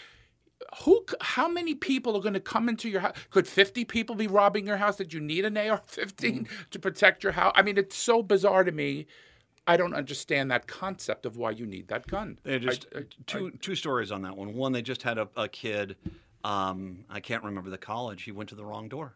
who 0.84 1.04
how 1.20 1.48
many 1.48 1.74
people 1.74 2.16
are 2.16 2.22
going 2.22 2.34
to 2.34 2.40
come 2.40 2.70
into 2.70 2.90
your 2.90 3.02
house 3.02 3.18
could 3.32 3.48
50 3.48 3.86
people 3.86 4.16
be 4.16 4.28
robbing 4.28 4.66
your 4.66 4.78
house 4.78 4.96
that 4.98 5.14
you 5.14 5.20
need 5.20 5.44
an 5.44 5.58
ar-15 5.58 6.14
mm. 6.14 6.48
to 6.72 6.80
protect 6.80 7.22
your 7.22 7.34
house 7.34 7.52
i 7.56 7.62
mean 7.62 7.78
it's 7.78 7.98
so 7.98 8.24
bizarre 8.24 8.64
to 8.64 8.72
me 8.72 9.06
i 9.68 9.78
don't 9.78 9.94
understand 9.94 10.52
that 10.52 10.68
concept 10.68 11.26
of 11.26 11.38
why 11.38 11.52
you 11.52 11.66
need 11.66 11.88
that 11.88 12.08
gun 12.08 12.38
they 12.44 12.60
just 12.60 12.86
I, 12.96 13.00
I, 13.00 13.04
two 13.26 13.52
I, 13.54 13.58
two 13.62 13.76
stories 13.76 14.12
on 14.12 14.22
that 14.24 14.38
one 14.38 14.54
one 14.54 14.72
they 14.72 14.82
just 14.82 15.04
had 15.04 15.18
a, 15.18 15.28
a 15.36 15.48
kid 15.48 15.96
um, 16.44 17.06
i 17.10 17.20
can't 17.20 17.44
remember 17.44 17.70
the 17.70 17.78
college 17.78 18.24
he 18.24 18.32
went 18.32 18.50
to 18.50 18.56
the 18.56 18.66
wrong 18.66 18.90
door 18.90 19.16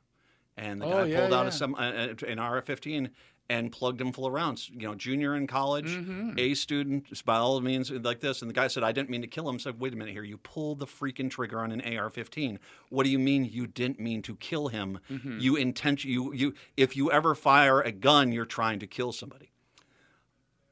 and 0.58 0.82
the 0.82 0.86
oh, 0.86 0.92
guy 0.92 1.06
yeah, 1.06 1.20
pulled 1.20 1.34
out 1.34 1.44
yeah. 1.44 1.50
a 1.50 1.52
some 1.52 1.76
uh, 1.76 2.14
an 2.28 2.40
AR-15 2.40 3.10
and 3.50 3.72
plugged 3.72 4.02
him 4.02 4.12
full 4.12 4.26
of 4.26 4.34
rounds. 4.34 4.70
You 4.74 4.88
know, 4.88 4.96
junior 4.96 5.36
in 5.36 5.48
college, 5.48 5.88
mm-hmm. 5.88 6.38
A 6.38 6.54
student, 6.54 7.24
by 7.26 7.38
all 7.38 7.60
means, 7.62 7.90
like 7.92 8.20
this. 8.20 8.42
And 8.42 8.50
the 8.50 8.54
guy 8.54 8.68
said, 8.68 8.84
I 8.84 8.92
didn't 8.92 9.10
mean 9.10 9.22
to 9.22 9.28
kill 9.28 9.48
him. 9.48 9.60
said, 9.60 9.80
wait 9.80 9.94
a 9.94 9.96
minute 9.96 10.12
here. 10.12 10.24
You 10.24 10.38
pulled 10.38 10.80
the 10.80 10.86
freaking 10.86 11.30
trigger 11.30 11.60
on 11.60 11.72
an 11.72 11.98
AR 11.98 12.10
15. 12.10 12.60
What 12.90 13.04
do 13.04 13.10
you 13.10 13.20
mean 13.20 13.46
you 13.46 13.68
didn't 13.68 14.00
mean 14.00 14.22
to 14.24 14.36
kill 14.36 14.68
him? 14.68 15.00
Mm-hmm. 15.10 15.40
You 15.40 15.56
intent, 15.56 16.04
you, 16.04 16.34
you, 16.34 16.54
if 16.76 16.98
you 16.98 17.12
ever 17.12 17.36
fire 17.36 17.82
a 17.82 17.92
gun, 17.92 18.32
you're 18.32 18.46
trying 18.46 18.80
to 18.80 18.88
kill 18.88 19.14
somebody. 19.14 19.52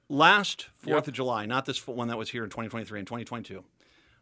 Last 0.07 0.67
4th 0.83 0.87
yep. 0.87 1.07
of 1.07 1.13
July, 1.13 1.45
not 1.45 1.65
this 1.65 1.87
one 1.87 2.09
that 2.09 2.17
was 2.17 2.29
here 2.29 2.43
in 2.43 2.49
2023 2.49 2.99
and 2.99 3.07
2022. 3.07 3.63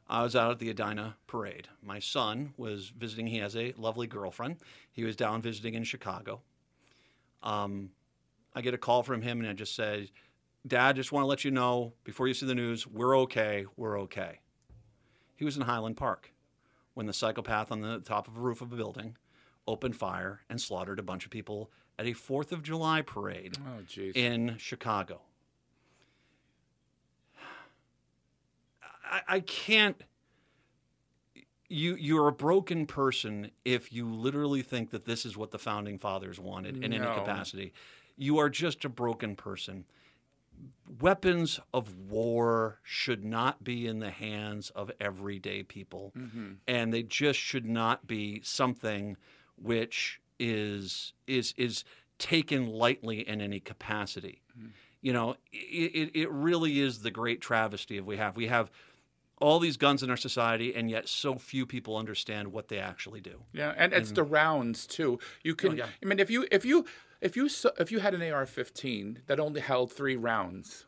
I 0.07 0.23
was 0.23 0.35
out 0.35 0.51
at 0.51 0.59
the 0.59 0.69
Edina 0.69 1.15
parade. 1.27 1.67
My 1.81 1.99
son 1.99 2.53
was 2.55 2.91
visiting. 2.97 3.27
He 3.27 3.39
has 3.39 3.55
a 3.55 3.73
lovely 3.77 4.07
girlfriend. 4.07 4.57
He 4.91 5.03
was 5.03 5.15
down 5.15 5.41
visiting 5.41 5.73
in 5.73 5.83
Chicago. 5.83 6.41
Um, 7.41 7.91
I 8.53 8.61
get 8.61 8.73
a 8.73 8.77
call 8.77 9.03
from 9.03 9.21
him 9.21 9.39
and 9.39 9.49
I 9.49 9.53
just 9.53 9.75
say, 9.75 10.11
Dad, 10.65 10.95
just 10.95 11.11
want 11.11 11.23
to 11.23 11.27
let 11.27 11.43
you 11.43 11.51
know 11.51 11.93
before 12.05 12.27
you 12.27 12.33
see 12.33 12.45
the 12.45 12.55
news, 12.55 12.87
we're 12.87 13.17
okay, 13.19 13.65
we're 13.75 13.99
okay. 14.01 14.39
He 15.35 15.43
was 15.43 15.57
in 15.57 15.63
Highland 15.63 15.97
Park 15.97 16.31
when 16.93 17.07
the 17.07 17.13
psychopath 17.13 17.71
on 17.71 17.81
the 17.81 17.99
top 17.99 18.27
of 18.27 18.37
a 18.37 18.39
roof 18.39 18.61
of 18.61 18.71
a 18.71 18.75
building 18.77 19.17
opened 19.67 19.97
fire 19.97 20.41
and 20.49 20.61
slaughtered 20.61 20.99
a 20.99 21.03
bunch 21.03 21.25
of 21.25 21.31
people 21.31 21.71
at 21.99 22.05
a 22.05 22.11
4th 22.11 22.51
of 22.51 22.63
July 22.63 23.01
parade 23.01 23.57
oh, 23.65 24.01
in 24.15 24.55
Chicago. 24.57 25.21
I, 29.13 29.21
I 29.35 29.39
can't. 29.39 30.01
You, 31.69 31.95
you're 31.95 32.27
a 32.27 32.33
broken 32.33 32.85
person 32.85 33.49
if 33.65 33.91
you 33.91 34.13
literally 34.13 34.61
think 34.61 34.91
that 34.91 35.05
this 35.05 35.25
is 35.25 35.35
what 35.35 35.51
the 35.51 35.57
founding 35.57 35.97
fathers 35.97 36.39
wanted 36.39 36.83
in 36.83 36.91
no. 36.91 36.97
any 36.97 37.19
capacity 37.19 37.73
you 38.17 38.37
are 38.37 38.49
just 38.49 38.85
a 38.85 38.89
broken 38.89 39.35
person. 39.35 39.85
Weapons 41.01 41.59
of 41.73 41.95
war 41.97 42.79
should 42.83 43.25
not 43.25 43.63
be 43.63 43.87
in 43.87 43.99
the 43.99 44.11
hands 44.11 44.69
of 44.71 44.91
everyday 44.99 45.63
people, 45.63 46.13
mm-hmm. 46.17 46.53
and 46.67 46.93
they 46.93 47.03
just 47.03 47.39
should 47.39 47.65
not 47.65 48.05
be 48.05 48.41
something 48.43 49.17
which 49.61 50.19
is 50.39 51.13
is 51.27 51.53
is 51.57 51.83
taken 52.19 52.67
lightly 52.67 53.27
in 53.27 53.41
any 53.41 53.59
capacity. 53.59 54.41
Mm-hmm. 54.57 54.69
You 55.01 55.13
know, 55.13 55.35
it, 55.51 56.11
it 56.13 56.31
really 56.31 56.79
is 56.79 56.99
the 56.99 57.11
great 57.11 57.41
travesty 57.41 57.97
of 57.97 58.05
we 58.05 58.17
have. 58.17 58.37
We 58.37 58.47
have 58.47 58.71
all 59.39 59.59
these 59.59 59.77
guns 59.77 60.03
in 60.03 60.09
our 60.09 60.17
society, 60.17 60.73
and 60.73 60.89
yet 60.89 61.07
so 61.07 61.35
few 61.35 61.65
people 61.65 61.97
understand 61.97 62.51
what 62.51 62.67
they 62.67 62.79
actually 62.79 63.21
do. 63.21 63.43
Yeah, 63.51 63.73
and 63.77 63.93
it's 63.93 64.09
mm-hmm. 64.09 64.15
the 64.15 64.23
rounds 64.23 64.87
too. 64.87 65.19
You 65.43 65.55
can, 65.55 65.71
oh, 65.71 65.75
yeah. 65.75 65.87
I 66.01 66.05
mean, 66.05 66.19
if 66.19 66.29
you 66.29 66.47
if 66.51 66.65
you 66.65 66.85
if 67.21 67.35
you 67.35 67.49
if 67.79 67.91
you 67.91 67.99
had 67.99 68.13
an 68.13 68.21
AR-15 68.21 69.25
that 69.27 69.39
only 69.39 69.61
held 69.61 69.91
three 69.91 70.15
rounds, 70.15 70.85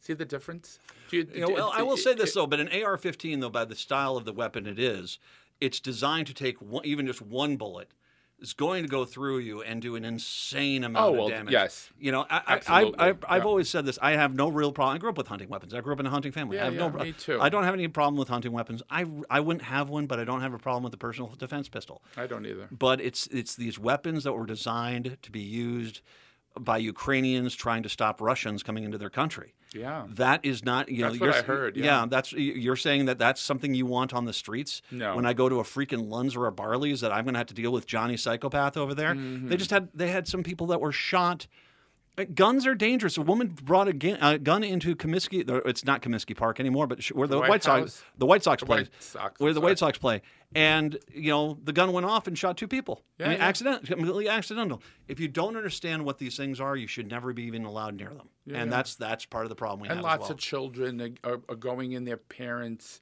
see 0.00 0.14
the 0.14 0.24
difference? 0.24 0.78
You, 1.10 1.26
you 1.32 1.40
know, 1.40 1.50
well, 1.50 1.72
I 1.74 1.82
will 1.82 1.96
say 1.96 2.14
this 2.14 2.34
though, 2.34 2.46
but 2.46 2.60
an 2.60 2.68
AR-15 2.68 3.40
though, 3.40 3.50
by 3.50 3.64
the 3.64 3.76
style 3.76 4.16
of 4.16 4.24
the 4.24 4.32
weapon 4.32 4.66
it 4.66 4.78
is, 4.78 5.18
it's 5.60 5.80
designed 5.80 6.26
to 6.28 6.34
take 6.34 6.60
one, 6.60 6.84
even 6.84 7.06
just 7.06 7.22
one 7.22 7.56
bullet 7.56 7.90
is 8.40 8.52
going 8.52 8.82
to 8.82 8.88
go 8.88 9.04
through 9.04 9.38
you 9.38 9.62
and 9.62 9.80
do 9.80 9.96
an 9.96 10.04
insane 10.04 10.84
oh, 10.84 10.86
amount 10.86 11.06
oh, 11.06 11.12
well, 11.12 11.24
of 11.26 11.30
damage. 11.30 11.52
Yes, 11.52 11.90
you 11.98 12.12
know, 12.12 12.26
I, 12.28 12.60
I, 12.68 12.92
I, 12.98 13.06
have 13.06 13.18
yeah. 13.28 13.38
always 13.42 13.68
said 13.68 13.86
this. 13.86 13.98
I 14.00 14.12
have 14.12 14.34
no 14.34 14.48
real 14.48 14.72
problem. 14.72 14.96
I 14.96 14.98
grew 14.98 15.10
up 15.10 15.18
with 15.18 15.28
hunting 15.28 15.48
weapons. 15.48 15.74
I 15.74 15.80
grew 15.80 15.92
up 15.92 16.00
in 16.00 16.06
a 16.06 16.10
hunting 16.10 16.32
family. 16.32 16.56
Yeah, 16.56 16.62
I 16.62 16.64
have 16.66 16.74
yeah, 16.74 16.88
no, 16.88 17.04
me 17.04 17.12
too. 17.12 17.40
I 17.40 17.48
don't 17.48 17.64
have 17.64 17.74
any 17.74 17.88
problem 17.88 18.16
with 18.16 18.28
hunting 18.28 18.52
weapons. 18.52 18.82
I, 18.90 19.06
I 19.30 19.40
wouldn't 19.40 19.64
have 19.64 19.88
one, 19.88 20.06
but 20.06 20.18
I 20.18 20.24
don't 20.24 20.40
have 20.40 20.54
a 20.54 20.58
problem 20.58 20.82
with 20.82 20.92
the 20.92 20.98
personal 20.98 21.34
defense 21.36 21.68
pistol. 21.68 22.02
I 22.16 22.26
don't 22.26 22.46
either. 22.46 22.68
But 22.70 23.00
it's 23.00 23.26
it's 23.28 23.54
these 23.56 23.78
weapons 23.78 24.24
that 24.24 24.32
were 24.32 24.46
designed 24.46 25.18
to 25.22 25.30
be 25.30 25.40
used 25.40 26.00
by 26.58 26.78
Ukrainians 26.78 27.54
trying 27.54 27.82
to 27.82 27.88
stop 27.88 28.20
Russians 28.20 28.62
coming 28.62 28.84
into 28.84 28.98
their 28.98 29.10
country. 29.10 29.54
Yeah, 29.74 30.06
that 30.10 30.44
is 30.44 30.64
not. 30.64 30.88
You 30.88 31.04
that's 31.04 31.18
know, 31.18 31.26
what 31.26 31.36
I 31.36 31.42
heard. 31.42 31.76
Yeah. 31.76 31.84
yeah. 31.84 32.06
that's 32.08 32.32
you're 32.32 32.76
saying 32.76 33.06
that 33.06 33.18
that's 33.18 33.40
something 33.40 33.74
you 33.74 33.86
want 33.86 34.14
on 34.14 34.24
the 34.24 34.32
streets. 34.32 34.80
No, 34.90 35.16
when 35.16 35.26
I 35.26 35.32
go 35.32 35.48
to 35.48 35.60
a 35.60 35.64
freaking 35.64 36.08
Lund's 36.08 36.36
or 36.36 36.46
a 36.46 36.52
Byerly's, 36.52 37.00
that 37.00 37.12
I'm 37.12 37.24
going 37.24 37.34
to 37.34 37.38
have 37.38 37.48
to 37.48 37.54
deal 37.54 37.72
with 37.72 37.86
Johnny 37.86 38.16
Psychopath 38.16 38.76
over 38.76 38.94
there. 38.94 39.14
Mm-hmm. 39.14 39.48
They 39.48 39.56
just 39.56 39.70
had 39.70 39.88
they 39.94 40.08
had 40.08 40.26
some 40.28 40.42
people 40.42 40.68
that 40.68 40.80
were 40.80 40.92
shot 40.92 41.46
Uh, 42.18 42.24
guns 42.34 42.66
are 42.66 42.74
dangerous. 42.74 43.16
A 43.16 43.22
woman 43.22 43.48
brought 43.48 43.88
a 43.88 43.92
gun, 43.92 44.16
a 44.20 44.24
uh, 44.24 44.36
gun 44.38 44.64
into 44.64 44.96
Comiskey. 44.96 45.48
It's 45.66 45.84
not 45.84 46.02
Comiskey 46.02 46.36
Park 46.36 46.58
anymore, 46.58 46.86
but 46.86 47.02
sh- 47.02 47.12
where 47.12 47.28
the, 47.28 47.38
White 47.38 47.50
White, 47.50 47.64
House? 47.64 47.94
Sox, 47.94 48.04
the 48.16 48.26
White 48.26 48.42
Sox 48.42 48.60
The 48.60 48.66
play, 48.66 48.76
White 48.78 48.88
Sox, 49.00 49.40
where 49.40 49.52
the. 49.52 49.60
White 49.60 49.78
Sox 49.78 49.98
play, 49.98 50.22
and 50.54 50.98
you 51.12 51.30
know 51.30 51.58
the 51.62 51.72
gun 51.72 51.92
went 51.92 52.06
off 52.06 52.26
and 52.26 52.38
shot 52.38 52.56
two 52.56 52.68
people. 52.68 53.02
Yeah, 53.18 53.26
I 53.26 53.28
mean, 53.30 53.38
yeah. 53.38 53.46
accident, 53.46 53.86
completely 53.86 54.28
accidental. 54.28 54.82
If 55.08 55.20
you 55.20 55.28
don't 55.28 55.56
understand 55.56 56.04
what 56.04 56.18
these 56.18 56.36
things 56.36 56.60
are, 56.60 56.76
you 56.76 56.86
should 56.86 57.10
never 57.10 57.32
be 57.32 57.42
even 57.44 57.64
allowed 57.64 57.96
near 57.96 58.10
them. 58.10 58.28
and 58.52 58.72
that's 58.72 58.94
that's 58.94 59.26
part 59.26 59.44
of 59.44 59.50
the 59.50 59.56
problem 59.56 59.80
we 59.80 59.88
and 59.88 59.96
have. 59.96 60.04
lots 60.04 60.24
as 60.24 60.28
well. 60.28 60.30
of 60.32 60.38
children 60.38 61.18
are, 61.24 61.40
are 61.48 61.56
going 61.56 61.92
in 61.92 62.04
their 62.04 62.16
parents 62.16 63.00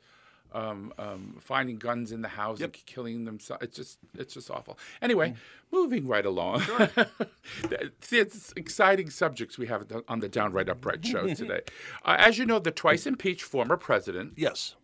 um, 0.55 0.93
um, 0.99 1.37
finding 1.41 1.77
guns 1.79 2.13
in 2.13 2.23
the 2.23 2.29
house 2.29 2.61
and 2.61 2.73
killing 2.87 3.25
themselves 3.25 3.63
it's 3.63 3.77
just 3.77 3.99
it's 4.17 4.35
just 4.35 4.51
awful 4.51 4.79
anyway 5.03 5.31
Mm. 5.31 5.37
moving 5.73 6.07
right 6.07 6.25
along 6.25 6.61
See, 8.01 8.19
it's 8.19 8.53
exciting 8.57 9.11
subjects 9.11 9.59
we 9.59 9.67
have 9.67 9.87
on 10.09 10.21
the 10.21 10.29
downright 10.29 10.69
upright 10.69 11.05
show 11.05 11.27
today 11.35 11.61
uh, 12.05 12.17
as 12.19 12.39
you 12.39 12.47
know 12.47 12.59
the 12.59 12.71
twice 12.71 13.07
impeached 13.07 13.43
former 13.43 13.77
president 13.77 14.35
yes. 14.37 14.77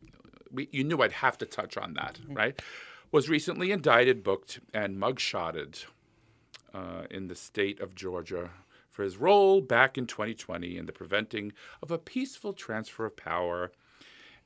we, 0.50 0.68
you 0.72 0.82
knew 0.84 1.00
I'd 1.02 1.12
have 1.12 1.38
to 1.38 1.46
touch 1.46 1.76
on 1.76 1.94
that, 1.94 2.18
Mm-hmm. 2.22 2.34
right? 2.34 2.62
Was 3.12 3.28
recently 3.28 3.72
indicted, 3.72 4.22
booked, 4.22 4.60
and 4.72 4.96
mugshotted 4.96 5.84
uh, 6.72 7.02
in 7.10 7.26
the 7.26 7.34
state 7.34 7.80
of 7.80 7.94
Georgia 7.96 8.50
for 8.88 9.02
his 9.02 9.16
role 9.16 9.60
back 9.60 9.98
in 9.98 10.06
2020 10.06 10.76
in 10.76 10.86
the 10.86 10.92
preventing 10.92 11.52
of 11.82 11.90
a 11.90 11.98
peaceful 11.98 12.52
transfer 12.52 13.04
of 13.06 13.16
power. 13.16 13.72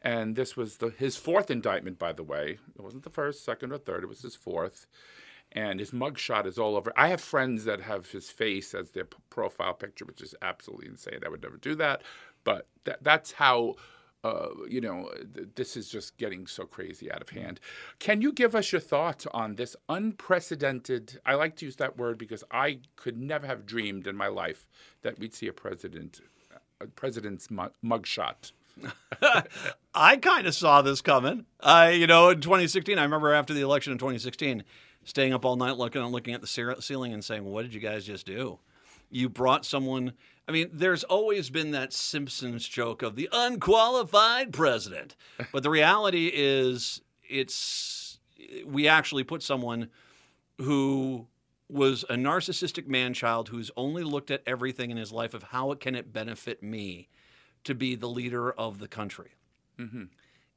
And 0.05 0.37
this 0.37 0.57
was 0.57 0.77
the, 0.77 0.91
his 0.91 1.17
fourth 1.17 1.51
indictment, 1.51 1.99
by 1.99 2.13
the 2.13 2.23
way. 2.23 2.59
It 2.77 2.83
wasn't 2.83 3.05
the 3.05 3.11
first, 3.11 3.45
second, 3.45 3.73
or 3.73 3.79
third. 3.79 4.05
It 4.05 4.09
was 4.09 4.23
his 4.23 4.37
fourth. 4.37 4.87
And 5.53 5.81
his 5.81 5.93
mugshot 5.93 6.47
is 6.47 6.59
all 6.59 6.77
over. 6.77 6.93
I 6.97 7.09
have 7.09 7.21
friends 7.21 7.65
that 7.65 7.81
have 7.81 8.11
his 8.11 8.29
face 8.29 8.75
as 8.75 8.91
their 8.91 9.07
p- 9.07 9.17
profile 9.31 9.73
picture, 9.73 10.05
which 10.05 10.21
is 10.21 10.35
absolutely 10.43 10.89
insane. 10.89 11.21
I 11.25 11.31
would 11.31 11.43
never 11.43 11.57
do 11.57 11.75
that. 11.77 12.03
But 12.45 12.67
that, 12.85 13.03
that's 13.03 13.33
how 13.33 13.77
uh, 14.25 14.49
you 14.69 14.81
know, 14.81 15.11
th- 15.35 15.49
this 15.55 15.77
is 15.77 15.89
just 15.89 16.17
getting 16.17 16.47
so 16.47 16.65
crazy 16.65 17.13
out 17.13 17.21
of 17.21 17.29
hand. 17.29 17.61
Can 17.99 18.23
you 18.23 18.33
give 18.33 18.55
us 18.55 18.73
your 18.73 18.81
thoughts 18.81 19.27
on 19.33 19.55
this 19.55 19.77
unprecedented? 19.91 21.21
I 21.27 21.35
like 21.35 21.57
to 21.57 21.67
use 21.67 21.77
that 21.77 21.99
word 21.99 22.17
because 22.19 22.43
I 22.51 22.81
could 22.97 23.19
never 23.19 23.47
have 23.47 23.67
dreamed 23.67 24.07
in 24.07 24.17
my 24.17 24.29
life 24.29 24.67
that 25.03 25.19
we'd 25.19 25.35
see 25.35 25.47
a 25.47 25.53
president, 25.53 26.21
a 26.81 26.87
president's 26.87 27.51
mu- 27.51 27.69
mugshot. 27.85 28.53
I 29.95 30.16
kind 30.16 30.47
of 30.47 30.55
saw 30.55 30.83
this 30.83 31.01
coming. 31.01 31.47
I, 31.61 31.91
you 31.91 32.07
know, 32.07 32.31
in 32.31 32.41
2016, 32.41 32.99
I 32.99 33.03
remember 33.03 33.33
after 33.33 33.55
the 33.55 33.61
election 33.61 33.93
in 33.93 33.99
2016, 33.99 34.64
staying 35.05 35.33
up 35.33 35.45
all 35.45 35.57
night 35.57 35.77
looking 35.77 36.03
and 36.03 36.12
looking 36.12 36.35
at 36.35 36.41
the 36.41 36.77
ceiling 36.81 37.12
and 37.12 37.25
saying, 37.25 37.45
"What 37.45 37.62
did 37.62 37.75
you 37.75 37.81
guys 37.81 38.05
just 38.05 38.27
do? 38.27 38.59
You 39.11 39.29
brought 39.29 39.64
someone." 39.64 40.12
I 40.47 40.53
mean, 40.53 40.70
there's 40.72 41.05
always 41.05 41.49
been 41.49 41.70
that 41.70 41.93
Simpsons 41.93 42.68
joke 42.68 43.03
of 43.03 43.16
the 43.16 43.29
unqualified 43.33 44.53
president, 44.53 45.16
but 45.53 45.62
the 45.62 45.70
reality 45.70 46.31
is, 46.33 47.01
it's 47.29 48.18
we 48.66 48.89
actually 48.89 49.25
put 49.25 49.43
someone 49.43 49.89
who 50.59 51.27
was 51.68 52.05
a 52.11 52.14
narcissistic 52.14 52.87
man 52.87 53.14
child 53.14 53.49
who's 53.49 53.70
only 53.77 54.05
looked 54.05 54.31
at 54.31 54.43
everything 54.47 54.91
in 54.91 54.97
his 54.97 55.12
life 55.12 55.35
of 55.35 55.45
how 55.45 55.72
can 55.75 55.95
it 55.95 56.12
benefit 56.12 56.62
me 56.62 57.09
to 57.65 57.75
be 57.75 57.95
the 57.95 58.09
leader 58.09 58.51
of 58.53 58.79
the 58.79 58.89
country 58.89 59.33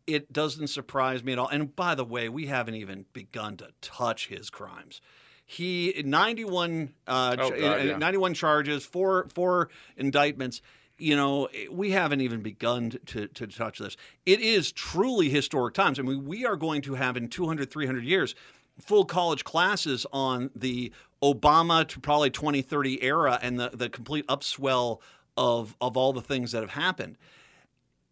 it 0.08 0.32
doesn't 0.32 0.68
surprise 0.68 1.24
me 1.24 1.34
at 1.34 1.39
all. 1.39 1.49
And 1.49 1.76
by 1.76 1.93
the 1.93 2.05
way, 2.05 2.30
we 2.30 2.47
haven't 2.47 2.76
even 2.76 3.05
begun 3.14 3.58
to 3.58 3.70
touch 3.82 4.28
his 4.30 4.49
crimes. 4.49 5.01
He 5.45 6.01
91 6.03 6.93
uh, 7.08 7.36
Oh, 7.39 7.49
God, 7.49 7.58
yeah. 7.60 7.97
91 7.97 8.34
charges, 8.34 8.86
four 8.86 9.28
four 9.34 9.70
indictments. 9.97 10.62
You 10.97 11.16
know, 11.16 11.47
we 11.72 11.91
haven't 11.91 12.22
even 12.22 12.41
begun 12.41 12.91
to, 13.08 13.28
to 13.28 13.47
touch 13.47 13.78
this. 13.80 13.95
It 14.26 14.39
is 14.39 14.72
truly 14.72 15.30
historic 15.30 15.76
times. 15.76 15.99
I 15.99 16.01
mean, 16.03 16.26
we 16.26 16.45
are 16.45 16.55
going 16.55 16.82
to 16.84 16.95
have 16.95 17.16
in 17.18 17.28
200, 17.28 17.70
300 17.70 18.03
years 18.03 18.34
full 18.80 19.05
college 19.05 19.43
classes 19.43 20.05
on 20.12 20.49
the 20.55 20.91
Obama 21.22 21.88
to 21.88 21.99
probably 21.99 22.30
2030 22.30 23.03
era 23.03 23.39
and 23.41 23.60
the, 23.60 23.70
the 23.74 23.89
complete 23.89 24.26
upswell 24.28 24.99
of, 25.38 25.76
of 25.80 25.96
all 25.96 26.12
the 26.12 26.22
things 26.22 26.52
that 26.52 26.62
have 26.62 26.72
happened. 26.72 27.18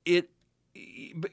It 0.06 0.30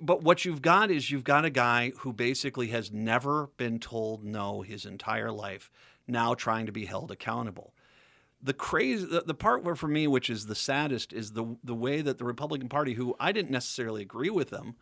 but 0.00 0.22
what 0.22 0.44
you've 0.44 0.62
got 0.62 0.90
is 0.90 1.10
you've 1.10 1.24
got 1.24 1.44
a 1.44 1.50
guy 1.50 1.92
who 1.98 2.12
basically 2.12 2.68
has 2.68 2.92
never 2.92 3.48
been 3.56 3.80
told 3.80 4.24
no 4.24 4.62
his 4.62 4.86
entire 4.86 5.32
life, 5.32 5.70
now 6.06 6.34
trying 6.34 6.66
to 6.66 6.72
be 6.72 6.84
held 6.84 7.10
accountable. 7.10 7.74
The 8.40 8.52
crazy, 8.52 9.04
the, 9.04 9.22
the 9.22 9.34
part 9.34 9.64
where 9.64 9.74
for 9.74 9.88
me, 9.88 10.06
which 10.06 10.30
is 10.30 10.46
the 10.46 10.54
saddest, 10.54 11.12
is 11.12 11.32
the 11.32 11.56
the 11.62 11.74
way 11.74 12.02
that 12.02 12.18
the 12.18 12.24
Republican 12.24 12.68
Party, 12.68 12.94
who 12.94 13.16
I 13.18 13.32
didn't 13.32 13.50
necessarily 13.50 14.02
agree 14.02 14.30
with 14.30 14.50
them, 14.50 14.76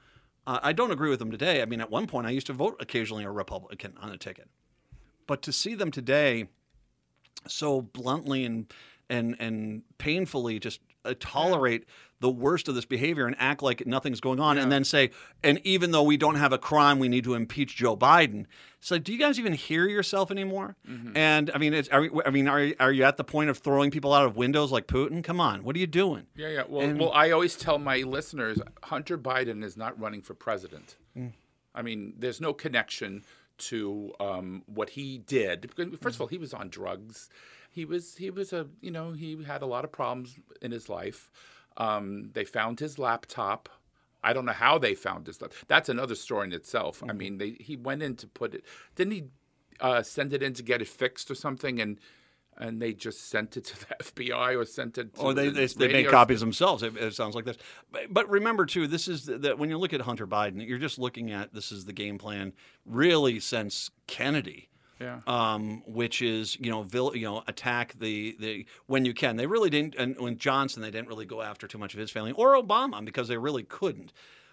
uh, 0.47 0.61
I 0.63 0.73
don't 0.73 0.91
agree 0.91 1.11
with 1.11 1.19
them 1.19 1.31
today. 1.31 1.63
I 1.63 1.65
mean, 1.67 1.81
at 1.81 1.91
one 1.91 2.07
point, 2.07 2.27
I 2.27 2.31
used 2.31 2.47
to 2.49 2.53
vote 2.53 2.77
occasionally 2.81 3.25
a 3.25 3.31
Republican 3.31 3.95
on 4.01 4.11
a 4.11 4.17
ticket, 4.17 4.49
but 5.27 5.43
to 5.43 5.53
see 5.53 5.75
them 5.75 5.91
today 5.91 6.49
so 7.47 7.81
bluntly 7.81 8.45
and 8.45 8.73
and 9.09 9.37
and 9.39 9.83
painfully 9.99 10.59
just 10.59 10.81
uh, 11.05 11.15
tolerate 11.19 11.85
the 12.21 12.31
worst 12.31 12.69
of 12.69 12.75
this 12.75 12.85
behavior 12.85 13.27
and 13.27 13.35
act 13.39 13.63
like 13.63 13.87
nothing's 13.87 14.21
going 14.21 14.39
on 14.39 14.59
and 14.59 14.71
then 14.71 14.85
say 14.85 15.11
and 15.43 15.59
even 15.65 15.91
though 15.91 16.03
we 16.03 16.19
don't 16.19 16.35
have 16.35 16.53
a 16.53 16.59
crime 16.59 16.99
we 16.99 17.09
need 17.09 17.25
to 17.25 17.35
impeach 17.35 17.77
Joe 17.77 17.97
Biden. 17.97 18.45
So, 18.83 18.99
do 18.99 19.13
you 19.13 19.19
guys 19.19 19.39
even 19.39 19.53
hear 19.53 19.87
yourself 19.89 20.31
anymore? 20.31 20.77
And 21.15 21.51
I 21.55 21.59
mean 21.59 21.73
it's 21.73 21.89
are, 21.89 22.09
I 22.27 22.31
mean 22.31 22.47
are, 22.47 22.73
are 22.79 22.93
you 22.93 23.05
at 23.05 23.17
the 23.17 23.25
point 23.25 23.51
of 23.51 23.59
throwing 23.59 23.91
people 23.91 24.13
out 24.13 24.27
of 24.27 24.37
windows 24.37 24.71
like 24.71 24.87
Putin? 24.87 25.25
Come 25.25 25.41
on. 25.41 25.65
What 25.65 25.77
are 25.77 25.79
you 25.79 25.87
doing? 25.87 26.27
Yeah, 26.37 26.49
yeah. 26.49 26.63
Well, 26.69 26.95
well, 26.95 27.13
I 27.13 27.31
always 27.31 27.57
tell 27.57 27.79
my 27.79 27.99
listeners 27.99 28.59
Hunter 28.83 29.17
Biden 29.17 29.65
is 29.65 29.77
not 29.77 29.99
running 29.99 30.23
for 30.23 30.35
president. 30.35 30.97
I 31.75 31.83
mean, 31.83 32.15
there's 32.19 32.41
no 32.41 32.53
connection 32.53 33.25
to 33.59 34.13
um, 34.21 34.63
what 34.67 34.91
he 34.91 35.19
did. 35.19 35.61
Because 35.63 35.99
First 36.01 36.17
of 36.17 36.23
all, 36.23 36.27
he 36.27 36.39
was 36.39 36.53
on 36.53 36.69
drugs. 36.69 37.29
He 37.71 37.85
was 37.85 38.17
he 38.17 38.31
was 38.31 38.53
a 38.53 38.67
you 38.81 38.91
know 38.91 39.13
he 39.13 39.43
had 39.45 39.63
a 39.63 39.67
lot 39.67 39.85
of 39.85 39.93
problems 39.93 40.37
in 40.61 40.73
his 40.73 40.89
life. 40.89 41.31
Um, 41.77 42.31
they 42.33 42.45
found 42.45 42.81
his 42.81 42.99
laptop. 42.99 43.69
I 44.23 44.33
don't 44.33 44.45
know 44.45 44.53
how 44.53 44.79
they 44.79 44.95
found 44.95 45.27
his 45.27 45.41
laptop. 45.41 45.67
That's 45.69 45.89
another 45.89 46.15
story 46.15 46.49
in 46.49 46.53
itself. 46.53 47.03
I 47.09 47.13
mean, 47.13 47.39
they 47.39 47.57
he 47.61 47.77
went 47.77 48.03
in 48.03 48.17
to 48.17 48.27
put 48.27 48.55
it. 48.55 48.65
Didn't 48.97 49.13
he 49.13 49.25
uh, 49.81 50.03
send 50.03 50.33
it 50.33 50.43
in 50.43 50.53
to 50.55 50.63
get 50.63 50.83
it 50.83 50.89
fixed 50.89 51.31
or 51.31 51.35
something? 51.35 51.81
And 51.81 51.99
and 52.61 52.81
they 52.81 52.93
just 52.93 53.29
sent 53.29 53.57
it 53.57 53.65
to 53.65 53.81
the 53.81 53.95
FBI 54.05 54.57
or 54.57 54.65
sent 54.65 54.99
it. 54.99 55.15
To 55.15 55.21
Or 55.21 55.35
they, 55.35 55.49
the 55.49 55.67
they, 55.67 55.67
they 55.67 55.93
made 55.93 56.09
copies 56.09 56.41
themselves. 56.41 56.83
It, 56.83 56.97
it 56.97 57.15
sounds 57.15 57.35
like 57.35 57.45
this. 57.45 57.57
But, 57.91 58.13
but 58.13 58.29
remember, 58.29 58.67
too, 58.67 58.87
this 58.87 59.09
is 59.09 59.25
the, 59.25 59.55
when 59.57 59.71
you 59.71 59.79
look 59.79 59.93
at 59.93 60.03
Hunter 60.03 60.27
Biden, 60.27 60.67
you're 60.67 60.79
just 60.79 60.99
looking 60.99 61.31
at 61.31 61.55
this 61.55 61.73
is 61.73 61.87
the 61.87 61.93
game 61.93 62.19
plan 62.19 62.53
really 62.85 63.41
since 63.41 63.91
Kennedy. 64.07 64.69
Yeah. 65.01 65.21
Um, 65.27 65.83
which 65.87 66.21
is 66.23 66.59
you 66.61 66.71
know 66.71 66.83
vil, 66.83 67.17
you 67.17 67.25
know 67.25 67.43
attack 67.47 67.95
the 67.99 68.37
the 68.39 68.67
when 68.87 69.05
you 69.05 69.15
can. 69.15 69.37
They 69.37 69.47
really 69.47 69.71
didn't, 69.71 69.95
and 69.97 70.19
when 70.19 70.37
Johnson 70.39 70.83
they 70.83 70.91
didn't 70.91 71.09
really 71.09 71.27
go 71.27 71.41
after 71.43 71.67
too 71.67 71.79
much 71.79 71.95
of 71.95 72.01
his 72.01 72.11
family 72.11 72.33
or 72.33 72.55
Obama 72.55 73.05
because 73.05 73.29
they 73.29 73.39
really 73.39 73.63
couldn't. 73.63 74.13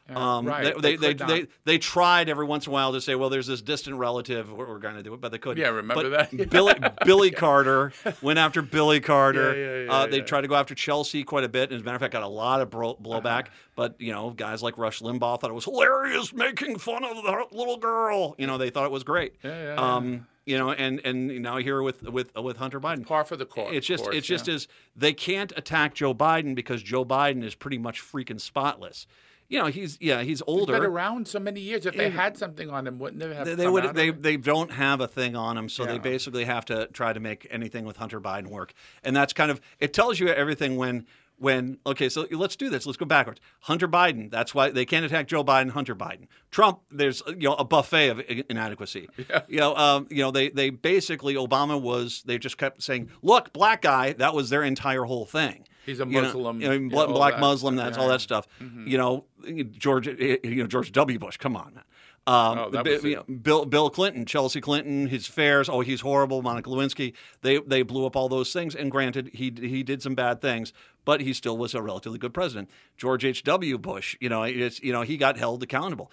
Um, 0.10 0.46
right. 0.46 0.74
They, 0.82 0.96
They 0.96 0.96
they, 0.96 1.14
they, 1.14 1.26
they, 1.26 1.48
they 1.66 1.78
tried 1.78 2.30
every 2.30 2.46
once 2.46 2.66
in 2.66 2.72
a 2.72 2.74
while 2.74 2.94
to 2.94 3.02
say, 3.02 3.16
well, 3.16 3.30
there's 3.30 3.48
this 3.48 3.62
distant 3.62 3.98
relative, 3.98 4.50
we're, 4.50 4.66
we're 4.66 4.80
going 4.80 4.96
to 4.96 5.04
do 5.04 5.14
it, 5.14 5.20
but 5.20 5.34
they 5.34 5.38
couldn't. 5.38 5.62
Yeah, 5.62 5.68
remember 5.68 6.10
But 6.10 6.32
that? 6.32 6.50
Billy, 6.50 6.74
Billy 7.04 7.30
Carter 7.30 7.92
went 8.22 8.40
after 8.40 8.62
Billy 8.62 9.02
Carter. 9.02 9.54
Yeah, 9.58 9.84
yeah, 9.84 9.92
uh, 9.92 10.08
they 10.08 10.22
tried 10.22 10.42
to 10.42 10.48
go 10.48 10.56
after 10.56 10.76
Chelsea 10.76 11.24
quite 11.26 11.44
a 11.44 11.50
bit. 11.50 11.72
and 11.72 11.74
As 11.74 11.82
a 11.82 11.84
matter 11.84 11.96
of 11.96 12.02
fact, 12.02 12.14
got 12.14 12.24
a 12.24 12.28
lot 12.28 12.62
of 12.62 12.70
bro- 12.70 12.96
blowback. 12.96 13.48
But, 13.76 14.00
you 14.00 14.14
know, 14.14 14.30
guys 14.30 14.64
like 14.64 14.78
Rush 14.78 15.02
Limbaugh 15.02 15.42
thought 15.42 15.50
it 15.50 15.54
was 15.54 15.66
hilarious 15.66 16.32
making 16.32 16.78
fun 16.78 17.04
of 17.04 17.16
the 17.18 17.46
little 17.52 17.78
girl. 17.78 18.34
You 18.38 18.48
know, 18.48 18.58
they 18.58 18.70
thought 18.70 18.86
it 18.86 18.92
was 18.92 19.04
great. 19.04 19.34
Yeah, 19.44 19.52
yeah, 19.52 19.74
yeah. 19.74 19.96
Um, 19.96 20.28
you 20.48 20.58
know, 20.58 20.72
and 20.72 21.02
and 21.04 21.42
now 21.42 21.58
here 21.58 21.82
with 21.82 22.04
with 22.04 22.32
uh, 22.36 22.42
with 22.42 22.56
Hunter 22.56 22.80
Biden. 22.80 23.06
par 23.06 23.26
for 23.26 23.36
the 23.36 23.46
course. 23.46 23.72
It's 23.74 23.86
just 23.86 24.06
course, 24.06 24.16
it's 24.16 24.26
just 24.26 24.48
yeah. 24.48 24.54
is 24.56 24.68
they 24.96 25.12
can't 25.12 25.52
attack 25.58 25.94
Joe 25.94 26.14
Biden 26.14 26.56
because 26.56 26.82
Joe 26.82 27.04
Biden 27.04 27.44
is 27.44 27.54
pretty 27.54 27.78
much 27.78 28.02
freaking 28.02 28.40
spotless. 28.40 29.06
You 29.50 29.60
know, 29.60 29.66
he's 29.66 29.98
yeah, 30.00 30.20
he's 30.20 30.26
He's 30.26 30.42
older. 30.48 30.74
been 30.74 30.84
around 30.84 31.28
so 31.28 31.40
many 31.40 31.60
years. 31.60 31.86
If 31.86 31.96
they 31.96 32.10
had 32.10 32.38
something 32.38 32.70
on 32.70 32.88
him, 32.88 32.98
wouldn't 32.98 33.20
they 33.20 33.34
have? 33.36 33.46
they, 33.46 33.56
they 33.56 33.68
would 33.68 33.94
they 33.94 34.12
they 34.12 34.38
don't 34.38 34.72
have 34.72 35.02
a 35.02 35.08
thing 35.08 35.36
on 35.36 35.58
him, 35.58 35.68
so 35.68 35.86
they 35.86 36.00
basically 36.00 36.46
have 36.46 36.64
to 36.66 36.88
try 36.88 37.12
to 37.12 37.20
make 37.20 37.46
anything 37.50 37.84
with 37.84 37.98
Hunter 37.98 38.22
Biden 38.22 38.48
work. 38.48 38.74
And 39.04 39.14
that's 39.14 39.34
kind 39.34 39.52
of 39.52 39.60
it 39.80 39.94
tells 39.94 40.18
you 40.18 40.30
everything 40.30 40.78
when 40.78 41.06
when 41.38 41.78
okay, 41.86 42.10
so 42.10 42.28
let's 42.32 42.56
do 42.56 42.70
this. 42.70 42.86
Let's 42.86 42.98
go 42.98 43.06
backwards. 43.06 43.40
Hunter 43.62 43.88
Biden. 43.88 44.32
That's 44.32 44.56
why 44.56 44.70
they 44.70 44.86
can't 44.86 45.06
attack 45.06 45.28
Joe 45.28 45.44
Biden. 45.44 45.70
Hunter 45.72 45.96
Biden. 45.96 46.28
Trump. 46.52 46.80
There's 46.92 47.22
you 47.28 47.50
know 47.50 47.54
a 47.54 47.64
buffet 47.64 48.10
of 48.10 48.20
i- 48.20 48.44
inadequacy. 48.50 49.10
You 49.48 49.60
know 49.60 49.76
um, 49.76 50.08
you 50.10 50.18
know 50.24 50.32
they 50.32 50.50
they 50.50 50.70
basically 50.70 51.36
Obama 51.36 51.80
was 51.80 52.24
they 52.26 52.38
just 52.38 52.58
kept 52.58 52.82
saying 52.82 53.10
look 53.22 53.54
black 53.54 53.82
guy 53.82 54.14
that 54.14 54.34
was 54.34 54.50
their 54.50 54.64
entire 54.64 55.04
whole 55.04 55.26
thing. 55.26 55.66
He's 55.86 56.00
a 56.02 56.06
You 56.06 56.22
know, 56.22 56.22
Muslim, 56.24 56.62
you 56.62 56.68
know, 56.68 56.74
yeah, 56.74 56.90
bla- 56.90 57.06
all 57.06 57.14
black 57.14 57.36
that 57.36 57.40
Muslim. 57.40 57.76
That's 57.78 57.96
yeah. 57.98 58.04
all 58.04 58.10
that 58.10 58.20
stuff. 58.22 58.48
Mm-hmm. 58.62 58.88
You 58.88 58.98
know, 58.98 59.26
George, 59.72 60.08
eh, 60.10 60.16
eh, 60.20 60.38
you 60.44 60.56
know 60.64 60.68
George 60.68 60.92
W. 60.92 61.18
Bush. 61.18 61.38
Come 61.38 61.56
on, 61.56 61.76
man. 61.76 61.84
Um, 62.28 62.58
Oh, 62.60 62.70
you 62.86 63.16
know, 63.16 63.24
Bill 63.24 63.66
Bill 63.66 63.90
Clinton, 63.90 64.26
Chelsea 64.26 64.60
Clinton, 64.60 65.08
his 65.08 65.28
affairs. 65.30 65.70
Oh, 65.70 65.80
he's 65.80 66.02
horrible. 66.02 66.42
Monica 66.42 66.70
Lewinsky. 66.70 67.14
They 67.42 67.60
they 67.60 67.84
blew 67.84 68.06
up 68.06 68.16
all 68.18 68.28
those 68.28 68.52
things. 68.52 68.76
And 68.76 68.92
granted, 68.92 69.32
he 69.34 69.54
he 69.58 69.82
did 69.82 70.04
some 70.04 70.14
bad 70.14 70.42
things, 70.42 70.74
but 71.06 71.22
he 71.22 71.32
still 71.34 71.58
was 71.58 71.74
a 71.74 71.82
relatively 71.82 72.20
good 72.20 72.34
president. 72.34 72.70
George 72.98 73.24
H. 73.24 73.44
W. 73.44 73.78
Bush. 73.78 74.18
You 74.20 74.28
know, 74.28 74.44
it's 74.44 74.84
you 74.84 74.92
know 74.92 75.04
he 75.04 75.16
got 75.16 75.38
held 75.38 75.64
accountable. 75.64 76.12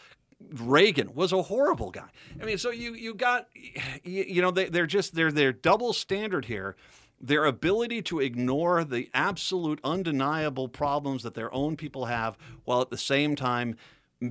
Reagan 0.53 1.15
was 1.15 1.33
a 1.33 1.43
horrible 1.43 1.91
guy. 1.91 2.09
I 2.41 2.45
mean, 2.45 2.59
so 2.59 2.71
you 2.71 2.95
you 2.95 3.15
got 3.15 3.49
you, 4.05 4.25
you 4.25 4.43
know 4.43 4.53
they, 4.53 4.69
they're 4.69 4.87
just 4.87 5.15
they're 5.15 5.33
they're 5.33 5.53
double 5.53 5.93
standard 5.93 6.45
here. 6.45 6.77
Their 7.21 7.45
ability 7.47 8.03
to 8.03 8.21
ignore 8.21 8.85
the 8.85 9.09
absolute 9.15 9.81
undeniable 9.83 10.69
problems 10.69 11.23
that 11.23 11.35
their 11.35 11.53
own 11.55 11.77
people 11.77 12.05
have, 12.05 12.37
while 12.65 12.83
at 12.83 12.91
the 12.91 12.99
same 12.99 13.35
time 13.35 13.77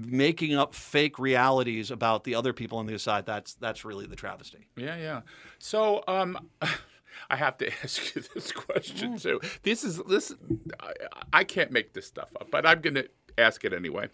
making 0.01 0.55
up 0.55 0.73
fake 0.73 1.19
realities 1.19 1.91
about 1.91 2.23
the 2.23 2.35
other 2.35 2.53
people 2.53 2.77
on 2.77 2.85
the 2.85 2.93
other 2.93 2.99
side. 2.99 3.25
That's 3.25 3.53
that's 3.55 3.85
really 3.85 4.05
the 4.05 4.15
travesty. 4.15 4.67
Yeah, 4.75 4.97
yeah. 4.97 5.21
So, 5.59 6.03
um, 6.07 6.37
I 7.29 7.35
have 7.35 7.57
to 7.59 7.71
ask 7.83 8.15
you 8.15 8.23
this 8.33 8.51
question 8.51 9.17
too. 9.17 9.39
This 9.63 9.83
is 9.83 10.01
this. 10.07 10.33
I, 10.79 10.93
I 11.31 11.43
can't 11.43 11.71
make 11.71 11.93
this 11.93 12.07
stuff 12.07 12.29
up, 12.39 12.49
but 12.51 12.65
I'm 12.65 12.81
going 12.81 12.95
to 12.95 13.09
ask 13.37 13.63
it 13.65 13.73
anyway. 13.73 14.09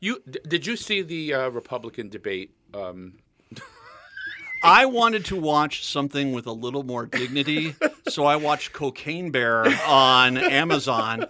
You 0.00 0.22
d- 0.28 0.40
did 0.46 0.66
you 0.66 0.76
see 0.76 1.02
the 1.02 1.34
uh, 1.34 1.48
Republican 1.50 2.08
debate? 2.08 2.54
Um, 2.74 3.14
I 4.62 4.86
wanted 4.86 5.24
to 5.26 5.36
watch 5.36 5.86
something 5.86 6.32
with 6.32 6.46
a 6.46 6.52
little 6.52 6.82
more 6.82 7.06
dignity, 7.06 7.74
so 8.08 8.26
I 8.26 8.36
watched 8.36 8.72
Cocaine 8.72 9.30
Bear 9.30 9.66
on 9.86 10.36
Amazon. 10.36 11.26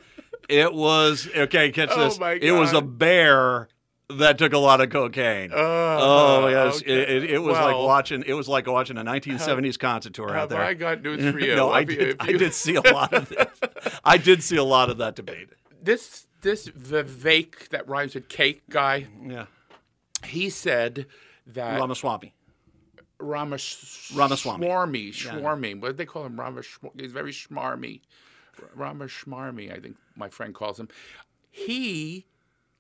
It 0.49 0.75
was 0.75 1.29
okay. 1.35 1.71
Catch 1.71 1.91
Oh 1.93 2.05
this. 2.05 2.19
It 2.43 2.51
was 2.53 2.73
a 2.73 2.83
bear 2.83 3.69
that 4.19 4.39
took 4.39 4.53
a 4.53 4.59
lot 4.59 4.81
of 4.81 4.91
cocaine. 4.91 5.53
Uh, 5.53 5.57
oh 5.57 6.49
yes, 6.49 6.79
okay. 6.83 6.93
it, 6.93 7.11
it, 7.25 7.31
it 7.33 7.39
was 7.39 7.57
like 7.57 7.77
watching. 7.77 8.23
It 8.27 8.35
was 8.35 8.49
like 8.49 8.67
watching 8.67 8.97
a 8.99 9.05
1970s 9.05 9.79
concert 9.79 10.15
tour 10.15 10.37
out 10.37 10.49
there. 10.49 10.61
I 10.61 10.75
got 10.75 11.03
news 11.03 11.33
for 11.33 11.39
you? 11.45 11.55
no, 11.57 11.71
I 11.71 11.81
If 11.81 11.91
you- 11.91 11.97
did. 11.97 12.17
I 12.21 12.33
did 12.33 12.55
see 12.55 12.75
a 12.75 12.81
lot 12.83 13.13
of 13.15 13.31
it. 13.33 13.49
I 14.05 14.17
did 14.17 14.43
see 14.43 14.57
a 14.57 14.65
lot 14.65 14.91
of 14.91 14.99
that 14.99 15.17
debate. 15.17 15.49
This 15.83 16.27
this 16.43 16.69
Vivek 16.69 17.69
that 17.69 17.89
rhymes 17.89 18.15
with 18.15 18.29
cake 18.29 18.63
guy. 18.71 19.07
Yeah, 19.25 19.47
He 20.25 20.51
said 20.51 21.07
that 21.47 21.79
Ramaswamy. 21.81 22.35
Ramash- 23.19 24.13
Ramaswamy. 24.15 24.67
Schwarmy, 24.67 25.13
Schwarmy. 25.13 25.79
What 25.81 25.89
do 25.89 25.93
they 25.95 26.07
call 26.07 26.25
him? 26.25 26.39
Ramash. 26.41 26.79
He's 26.99 27.13
very 27.13 27.33
schmarmy. 27.33 28.01
Ramashmarmy, 28.77 29.73
I 29.75 29.81
think 29.81 29.97
my 30.17 30.29
friend 30.29 30.55
calls 30.55 30.79
him. 30.81 30.89
He 31.51 32.27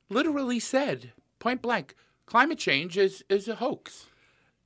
literally 0.08 0.58
said, 0.60 1.12
point 1.40 1.60
blank, 1.60 1.96
climate 2.26 2.58
change 2.58 2.96
is 2.96 3.24
is 3.28 3.48
a 3.48 3.56
hoax. 3.56 4.06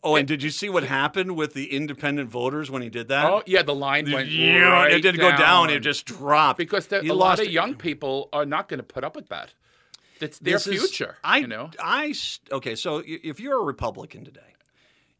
Oh, 0.06 0.16
and 0.16 0.28
did 0.28 0.42
you 0.42 0.50
see 0.50 0.68
what 0.68 0.82
happened 0.84 1.34
with 1.34 1.54
the 1.54 1.72
independent 1.74 2.28
voters 2.28 2.70
when 2.70 2.82
he 2.82 2.90
did 2.90 3.08
that? 3.08 3.24
Oh 3.24 3.42
yeah, 3.46 3.62
the 3.62 3.74
line 3.74 4.12
went 4.12 4.28
yeah, 4.28 4.58
right 4.68 4.92
it 4.92 5.00
didn't 5.00 5.20
go 5.20 5.34
down. 5.34 5.70
It 5.70 5.80
just 5.80 6.04
dropped 6.04 6.58
because 6.58 6.88
the, 6.88 7.00
a 7.10 7.14
lot 7.14 7.38
of 7.40 7.46
it. 7.46 7.50
young 7.52 7.74
people 7.74 8.28
are 8.34 8.44
not 8.44 8.68
going 8.68 8.80
to 8.80 8.84
put 8.84 9.02
up 9.02 9.16
with 9.16 9.30
that. 9.30 9.54
It's 10.20 10.38
their 10.38 10.54
This 10.54 10.66
is- 10.66 10.80
future. 10.80 11.16
I, 11.24 11.38
you 11.38 11.46
know. 11.46 11.70
I 11.82 12.14
okay. 12.52 12.74
So 12.74 13.02
if 13.06 13.40
you're 13.40 13.58
a 13.58 13.64
Republican 13.64 14.24
today, 14.26 14.52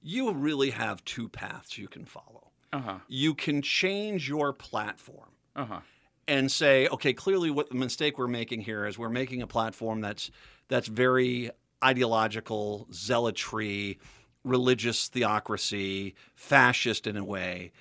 you 0.03 0.31
really 0.33 0.71
have 0.71 1.03
two 1.07 1.31
paths 1.31 1.79
you 1.79 1.89
can 1.89 2.05
follow. 2.05 2.51
Uh 2.71 2.81
huh. 2.81 2.99
You 3.09 3.35
can 3.35 3.63
change 3.63 4.29
your 4.29 4.53
platform 4.53 5.31
Uh 5.57 5.65
huh. 5.65 5.81
And 6.27 6.51
say, 6.51 6.89
okay, 6.89 7.13
clearly 7.13 7.51
what 7.51 7.69
the 7.69 7.75
mistake 7.75 8.19
we're 8.19 8.27
making 8.27 8.63
here 8.63 8.87
is 8.87 8.99
we're 8.99 9.09
making 9.09 9.43
a 9.43 9.47
platform 9.47 10.01
that's 10.01 10.31
that's 10.69 10.89
very 10.89 11.51
ideological, 11.83 12.87
zealotry, 12.93 13.99
religious 14.43 15.09
theocracy, 15.09 16.15
fascist 16.35 17.07
in 17.07 17.17
a 17.17 17.25
way, 17.25 17.73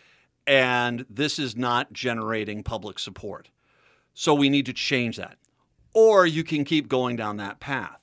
and 0.46 1.06
this 1.10 1.40
is 1.40 1.56
not 1.56 1.94
generating 1.94 2.64
public 2.64 3.00
support. 3.00 3.50
So 4.14 4.34
we 4.34 4.50
need 4.50 4.66
to 4.66 4.74
change 4.74 5.18
that. 5.18 5.38
Or 5.94 6.26
you 6.26 6.44
can 6.44 6.66
keep 6.66 6.88
going 6.88 7.16
down 7.16 7.38
that 7.38 7.60
path. 7.60 8.00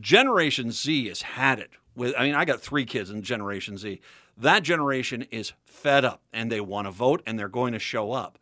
Generation 0.00 0.70
Z 0.70 1.08
has 1.08 1.22
had 1.22 1.58
it 1.58 1.70
with 1.94 2.14
I 2.16 2.24
mean 2.24 2.34
I 2.34 2.44
got 2.44 2.60
3 2.60 2.84
kids 2.84 3.10
in 3.10 3.22
Generation 3.22 3.76
Z. 3.76 4.00
That 4.36 4.62
generation 4.62 5.22
is 5.30 5.52
fed 5.64 6.04
up 6.04 6.22
and 6.32 6.50
they 6.50 6.60
want 6.60 6.86
to 6.86 6.92
vote 6.92 7.22
and 7.26 7.38
they're 7.38 7.48
going 7.48 7.72
to 7.72 7.78
show 7.80 8.12
up 8.12 8.38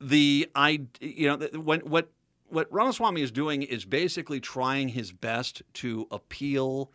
the 0.00 0.48
I 0.54 0.82
you 1.00 1.28
know 1.28 1.36
when 1.58 1.80
what 1.80 2.10
what 2.48 2.72
Ramaswamy 2.72 3.22
is 3.22 3.30
doing 3.30 3.62
is 3.62 3.84
basically 3.84 4.40
trying 4.40 4.88
his 4.88 5.12
best 5.12 5.62
to 5.74 6.06
appeal 6.10 6.90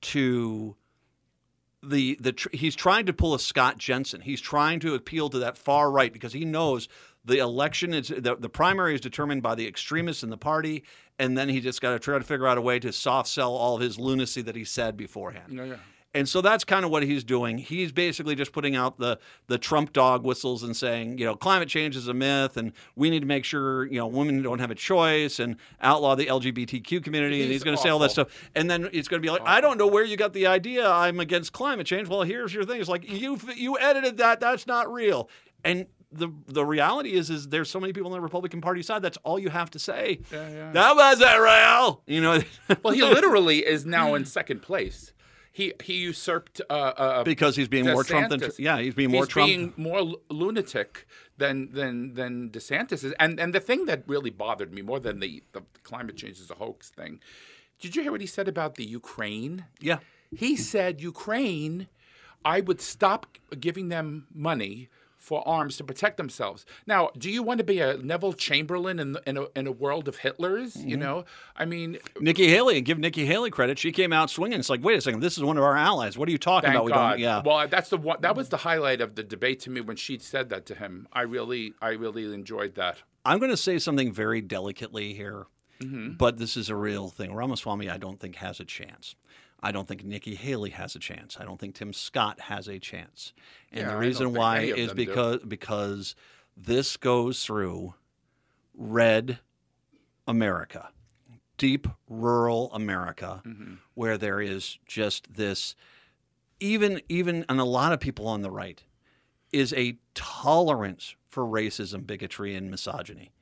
to 0.00 0.76
the 1.82 2.18
the 2.20 2.32
tr- 2.32 2.48
he's 2.52 2.74
trying 2.74 3.06
to 3.06 3.12
pull 3.12 3.34
a 3.34 3.38
Scott 3.38 3.78
Jensen. 3.78 4.20
He's 4.20 4.40
trying 4.40 4.80
to 4.80 4.94
appeal 4.94 5.30
to 5.30 5.38
that 5.38 5.56
far 5.56 5.90
right 5.90 6.12
because 6.12 6.32
he 6.32 6.44
knows 6.44 6.88
the 7.24 7.38
election 7.38 7.94
is 7.94 8.08
the, 8.08 8.36
the 8.38 8.48
primary 8.48 8.94
is 8.94 9.00
determined 9.00 9.42
by 9.42 9.54
the 9.54 9.66
extremists 9.66 10.22
in 10.22 10.30
the 10.30 10.36
party, 10.36 10.84
and 11.18 11.36
then 11.38 11.48
he 11.48 11.60
just 11.60 11.80
got 11.80 11.92
to 11.92 11.98
try 11.98 12.18
to 12.18 12.24
figure 12.24 12.46
out 12.46 12.58
a 12.58 12.62
way 12.62 12.78
to 12.78 12.92
soft 12.92 13.28
sell 13.28 13.54
all 13.54 13.76
of 13.76 13.80
his 13.80 13.98
lunacy 13.98 14.42
that 14.42 14.56
he 14.56 14.64
said 14.64 14.96
beforehand. 14.96 15.52
Yeah, 15.52 15.64
yeah. 15.64 15.76
And 16.18 16.28
so 16.28 16.40
that's 16.40 16.64
kind 16.64 16.84
of 16.84 16.90
what 16.90 17.04
he's 17.04 17.22
doing. 17.22 17.58
He's 17.58 17.92
basically 17.92 18.34
just 18.34 18.50
putting 18.50 18.74
out 18.74 18.98
the 18.98 19.20
the 19.46 19.56
Trump 19.56 19.92
dog 19.92 20.24
whistles 20.24 20.64
and 20.64 20.76
saying, 20.76 21.16
you 21.18 21.24
know, 21.24 21.36
climate 21.36 21.68
change 21.68 21.94
is 21.94 22.08
a 22.08 22.12
myth, 22.12 22.56
and 22.56 22.72
we 22.96 23.08
need 23.08 23.20
to 23.20 23.26
make 23.26 23.44
sure 23.44 23.86
you 23.86 23.98
know 23.98 24.08
women 24.08 24.42
don't 24.42 24.58
have 24.58 24.72
a 24.72 24.74
choice, 24.74 25.38
and 25.38 25.54
outlaw 25.80 26.16
the 26.16 26.26
LGBTQ 26.26 27.04
community. 27.04 27.36
and 27.36 27.44
He's 27.44 27.60
he's 27.60 27.64
going 27.64 27.76
to 27.76 27.82
say 27.82 27.88
all 27.88 28.00
that 28.00 28.10
stuff, 28.10 28.50
and 28.56 28.68
then 28.68 28.88
it's 28.92 29.06
going 29.06 29.22
to 29.22 29.24
be 29.24 29.30
like, 29.30 29.42
I 29.44 29.60
don't 29.60 29.78
know 29.78 29.86
where 29.86 30.02
you 30.02 30.16
got 30.16 30.32
the 30.32 30.48
idea. 30.48 30.90
I'm 30.90 31.20
against 31.20 31.52
climate 31.52 31.86
change. 31.86 32.08
Well, 32.08 32.22
here's 32.22 32.52
your 32.52 32.64
thing. 32.64 32.80
It's 32.80 32.90
like 32.90 33.08
you 33.08 33.38
you 33.54 33.78
edited 33.78 34.16
that. 34.16 34.40
That's 34.40 34.66
not 34.66 34.92
real. 34.92 35.30
And 35.62 35.86
the 36.10 36.30
the 36.48 36.64
reality 36.64 37.12
is 37.12 37.30
is 37.30 37.46
there's 37.46 37.70
so 37.70 37.78
many 37.78 37.92
people 37.92 38.10
on 38.10 38.16
the 38.16 38.20
Republican 38.20 38.60
Party 38.60 38.82
side. 38.82 39.02
That's 39.02 39.18
all 39.18 39.38
you 39.38 39.50
have 39.50 39.70
to 39.70 39.78
say. 39.78 40.18
Yeah, 40.32 40.48
yeah. 40.48 40.72
That 40.72 40.96
wasn't 40.96 41.38
real. 41.38 42.02
You 42.08 42.20
know. 42.22 42.42
Well, 42.82 42.92
he 42.92 43.02
literally 43.04 43.64
is 43.64 43.86
now 43.86 44.14
in 44.14 44.24
second 44.24 44.62
place. 44.62 45.12
He 45.58 45.72
he 45.82 45.94
usurped 45.94 46.60
uh, 46.70 46.72
uh, 46.72 47.24
because 47.24 47.56
he's 47.56 47.66
being 47.66 47.84
more 47.84 48.04
Trump 48.04 48.28
than 48.28 48.38
DeSantis. 48.38 48.60
yeah, 48.60 48.78
he's 48.78 48.94
being 48.94 49.10
more 49.10 49.24
he's 49.24 49.32
Trump. 49.32 49.48
being 49.48 49.74
more 49.76 50.14
lunatic 50.30 51.04
than 51.36 51.72
than 51.72 52.14
than 52.14 52.50
DeSantis 52.50 53.02
is. 53.02 53.12
And 53.18 53.40
and 53.40 53.52
the 53.52 53.58
thing 53.58 53.86
that 53.86 54.04
really 54.06 54.30
bothered 54.30 54.72
me 54.72 54.82
more 54.82 55.00
than 55.00 55.18
the 55.18 55.42
the 55.50 55.62
climate 55.82 56.16
change 56.16 56.38
is 56.38 56.48
a 56.48 56.54
hoax 56.54 56.90
thing. 56.90 57.18
Did 57.80 57.96
you 57.96 58.02
hear 58.02 58.12
what 58.12 58.20
he 58.20 58.26
said 58.28 58.46
about 58.46 58.76
the 58.76 58.84
Ukraine? 58.84 59.64
yeah. 59.80 59.98
He 60.30 60.54
said 60.56 61.00
Ukraine, 61.00 61.88
I 62.44 62.60
would 62.60 62.80
stop 62.80 63.26
giving 63.58 63.88
them 63.88 64.28
money 64.32 64.88
for 65.28 65.46
arms 65.46 65.76
to 65.76 65.84
protect 65.84 66.16
themselves. 66.16 66.64
Now, 66.86 67.10
do 67.16 67.30
you 67.30 67.42
want 67.42 67.58
to 67.58 67.64
be 67.64 67.80
a 67.80 67.98
Neville 67.98 68.32
Chamberlain 68.32 68.98
in, 68.98 69.16
in, 69.26 69.36
a, 69.36 69.46
in 69.54 69.66
a 69.66 69.72
world 69.72 70.08
of 70.08 70.18
Hitlers? 70.18 70.74
You 70.76 70.96
Mm-hmm. 70.96 71.00
know, 71.00 71.24
I 71.54 71.64
mean, 71.66 71.98
Nikki 72.18 72.48
Haley, 72.48 72.78
and 72.78 72.86
give 72.86 72.98
Nikki 72.98 73.26
Haley 73.26 73.50
credit. 73.50 73.78
She 73.78 73.92
came 73.92 74.12
out 74.12 74.30
swinging. 74.30 74.58
It's 74.58 74.70
like, 74.70 74.82
wait 74.82 74.96
a 74.98 75.00
second, 75.00 75.20
this 75.20 75.36
is 75.36 75.44
one 75.44 75.58
of 75.58 75.62
our 75.64 75.76
allies. 75.76 76.16
What 76.16 76.28
are 76.28 76.32
you 76.32 76.38
talking 76.38 76.70
about? 76.70 76.84
We 76.86 76.92
God. 76.92 77.20
Yeah. 77.20 77.42
Well, 77.44 77.68
that's 77.68 77.90
the 77.90 77.98
one. 77.98 78.18
That 78.22 78.34
was 78.34 78.48
the 78.48 78.56
highlight 78.56 79.00
of 79.00 79.14
the 79.14 79.22
debate 79.22 79.60
to 79.60 79.70
me 79.70 79.80
when 79.82 79.96
she 79.96 80.18
said 80.18 80.48
that 80.48 80.64
to 80.66 80.74
him. 80.74 81.06
I 81.12 81.22
really, 81.22 81.74
I 81.82 81.90
really 81.90 82.32
enjoyed 82.34 82.74
that. 82.76 82.98
I'm 83.24 83.38
going 83.38 83.50
to 83.50 83.56
say 83.56 83.78
something 83.78 84.12
very 84.12 84.40
delicately 84.40 85.12
here, 85.14 85.46
Mm-hmm. 85.80 86.14
but 86.14 86.38
this 86.38 86.56
is 86.56 86.70
a 86.70 86.74
real 86.74 87.08
thing. 87.08 87.32
Ramaswamy, 87.32 87.88
I 87.88 87.98
don't 87.98 88.18
think 88.18 88.34
has 88.36 88.58
a 88.58 88.64
chance. 88.64 89.14
I 89.60 89.72
don't 89.72 89.88
think 89.88 90.04
Nikki 90.04 90.34
Haley 90.36 90.70
has 90.70 90.94
a 90.94 90.98
chance. 91.00 91.36
I 91.40 91.44
don't 91.44 91.58
think 91.58 91.74
Tim 91.74 91.92
Scott 91.92 92.40
has 92.42 92.68
a 92.68 92.78
chance. 92.78 93.32
And 93.72 93.80
Yeah, 93.86 93.90
the 93.92 93.98
reason 93.98 94.32
why 94.32 94.60
is 94.60 94.88
them 94.88 94.96
do. 94.96 95.06
because 95.06 95.40
because 95.42 96.14
this 96.56 96.96
goes 96.96 97.44
through 97.44 97.94
red 98.74 99.38
America, 100.26 100.90
deep 101.56 101.88
rural 102.08 102.72
America, 102.72 103.42
Mm-hmm. 103.46 103.74
where 103.94 104.16
there 104.18 104.40
is 104.40 104.78
just 104.86 105.34
this 105.34 105.74
even 106.60 107.00
even 107.08 107.44
and 107.48 107.60
a 107.60 107.64
lot 107.64 107.92
of 107.92 108.00
people 108.00 108.26
on 108.28 108.42
the 108.42 108.50
right 108.50 108.82
is 109.52 109.72
a 109.74 109.98
tolerance 110.14 111.14
for 111.28 111.44
racism, 111.44 112.06
bigotry, 112.06 112.54
and 112.54 112.70
misogyny. 112.70 113.32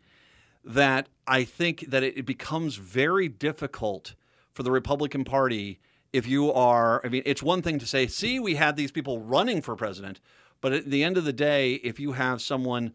That 0.64 1.08
I 1.26 1.44
think 1.44 1.86
that 1.88 2.02
it 2.02 2.24
becomes 2.26 2.76
very 2.76 3.28
difficult 3.28 4.14
for 4.52 4.62
the 4.62 4.70
Republican 4.70 5.24
Party 5.24 5.78
if 6.12 6.26
you 6.26 6.52
are. 6.52 7.00
I 7.04 7.08
mean, 7.08 7.22
it's 7.26 7.42
one 7.42 7.62
thing 7.62 7.78
to 7.78 7.86
say, 7.86 8.06
"See, 8.06 8.38
we 8.40 8.54
had 8.54 8.76
these 8.76 8.92
people 8.92 9.20
running 9.20 9.62
for 9.62 9.76
president," 9.76 10.20
but 10.60 10.72
at 10.72 10.86
the 10.86 11.04
end 11.04 11.16
of 11.16 11.24
the 11.24 11.32
day, 11.32 11.74
if 11.74 12.00
you 12.00 12.12
have 12.12 12.40
someone 12.40 12.94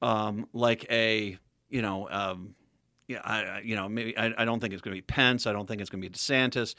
um, 0.00 0.48
like 0.52 0.86
a, 0.90 1.38
you 1.68 1.82
know, 1.82 2.08
um, 2.10 2.54
yeah, 3.06 3.20
I, 3.24 3.60
you 3.60 3.76
know, 3.76 3.88
maybe 3.88 4.16
I, 4.16 4.32
I 4.38 4.44
don't 4.44 4.60
think 4.60 4.72
it's 4.72 4.82
going 4.82 4.94
to 4.96 5.00
be 5.00 5.06
Pence. 5.06 5.46
I 5.46 5.52
don't 5.52 5.66
think 5.66 5.80
it's 5.80 5.90
going 5.90 6.02
to 6.02 6.08
be 6.08 6.14
DeSantis. 6.14 6.74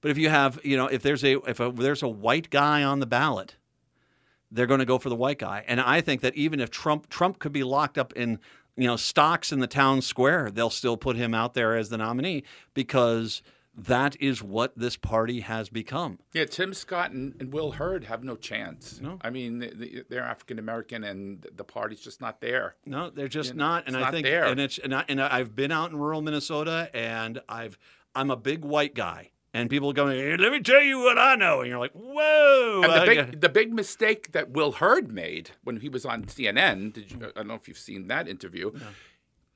But 0.00 0.10
if 0.10 0.18
you 0.18 0.28
have, 0.28 0.60
you 0.62 0.76
know, 0.76 0.86
if 0.86 1.02
there's 1.02 1.24
a 1.24 1.40
if 1.48 1.60
a, 1.60 1.72
there's 1.72 2.02
a 2.02 2.08
white 2.08 2.50
guy 2.50 2.82
on 2.82 3.00
the 3.00 3.06
ballot, 3.06 3.56
they're 4.50 4.66
going 4.66 4.80
to 4.80 4.86
go 4.86 4.98
for 4.98 5.08
the 5.08 5.16
white 5.16 5.38
guy. 5.38 5.64
And 5.66 5.80
I 5.80 6.00
think 6.00 6.20
that 6.20 6.34
even 6.36 6.60
if 6.60 6.70
Trump 6.70 7.08
Trump 7.08 7.38
could 7.38 7.52
be 7.52 7.64
locked 7.64 7.98
up 7.98 8.12
in 8.14 8.38
you 8.76 8.86
know 8.86 8.96
stocks 8.96 9.50
in 9.50 9.58
the 9.58 9.66
town 9.66 10.02
square, 10.02 10.50
they'll 10.50 10.70
still 10.70 10.96
put 10.96 11.16
him 11.16 11.34
out 11.34 11.54
there 11.54 11.76
as 11.76 11.88
the 11.88 11.98
nominee 11.98 12.44
because 12.74 13.42
that 13.78 14.20
is 14.20 14.42
what 14.42 14.76
this 14.76 14.96
party 14.96 15.40
has 15.40 15.68
become. 15.68 16.18
Yeah, 16.32 16.46
Tim 16.46 16.74
Scott 16.74 17.12
and, 17.12 17.34
and 17.38 17.52
Will 17.52 17.72
Hurd 17.72 18.04
have 18.04 18.24
no 18.24 18.34
chance. 18.34 19.00
No, 19.00 19.18
I 19.20 19.30
mean 19.30 19.60
they, 19.60 20.02
they're 20.08 20.24
African 20.24 20.58
American, 20.58 21.04
and 21.04 21.46
the 21.54 21.64
party's 21.64 22.00
just 22.00 22.20
not 22.20 22.40
there. 22.40 22.74
No, 22.84 23.10
they're 23.10 23.28
just 23.28 23.54
not. 23.54 23.84
And 23.86 23.96
I 23.96 24.00
not 24.00 24.12
think, 24.12 24.26
there. 24.26 24.44
and 24.44 24.58
it's 24.58 24.78
and, 24.78 24.94
I, 24.94 25.04
and 25.08 25.22
I've 25.22 25.54
been 25.54 25.70
out 25.70 25.90
in 25.90 25.96
rural 25.96 26.20
Minnesota, 26.20 26.90
and 26.92 27.40
I've 27.48 27.78
I'm 28.14 28.30
a 28.30 28.36
big 28.36 28.64
white 28.64 28.94
guy, 28.94 29.30
and 29.54 29.70
people 29.70 29.92
going, 29.92 30.18
hey, 30.18 30.36
"Let 30.36 30.50
me 30.50 30.60
tell 30.60 30.82
you 30.82 30.98
what 30.98 31.18
I 31.18 31.36
know," 31.36 31.60
and 31.60 31.68
you're 31.68 31.78
like, 31.78 31.92
"Whoa!" 31.92 32.82
And 32.82 32.92
the 32.92 33.06
big, 33.06 33.40
the 33.40 33.48
big 33.48 33.72
mistake 33.72 34.32
that 34.32 34.50
Will 34.50 34.72
Hurd 34.72 35.12
made 35.12 35.50
when 35.62 35.78
he 35.78 35.88
was 35.88 36.04
on 36.04 36.24
CNN, 36.24 36.92
did 36.92 37.12
you, 37.12 37.18
I 37.22 37.30
don't 37.30 37.46
know 37.46 37.54
if 37.54 37.68
you've 37.68 37.78
seen 37.78 38.08
that 38.08 38.26
interview. 38.28 38.72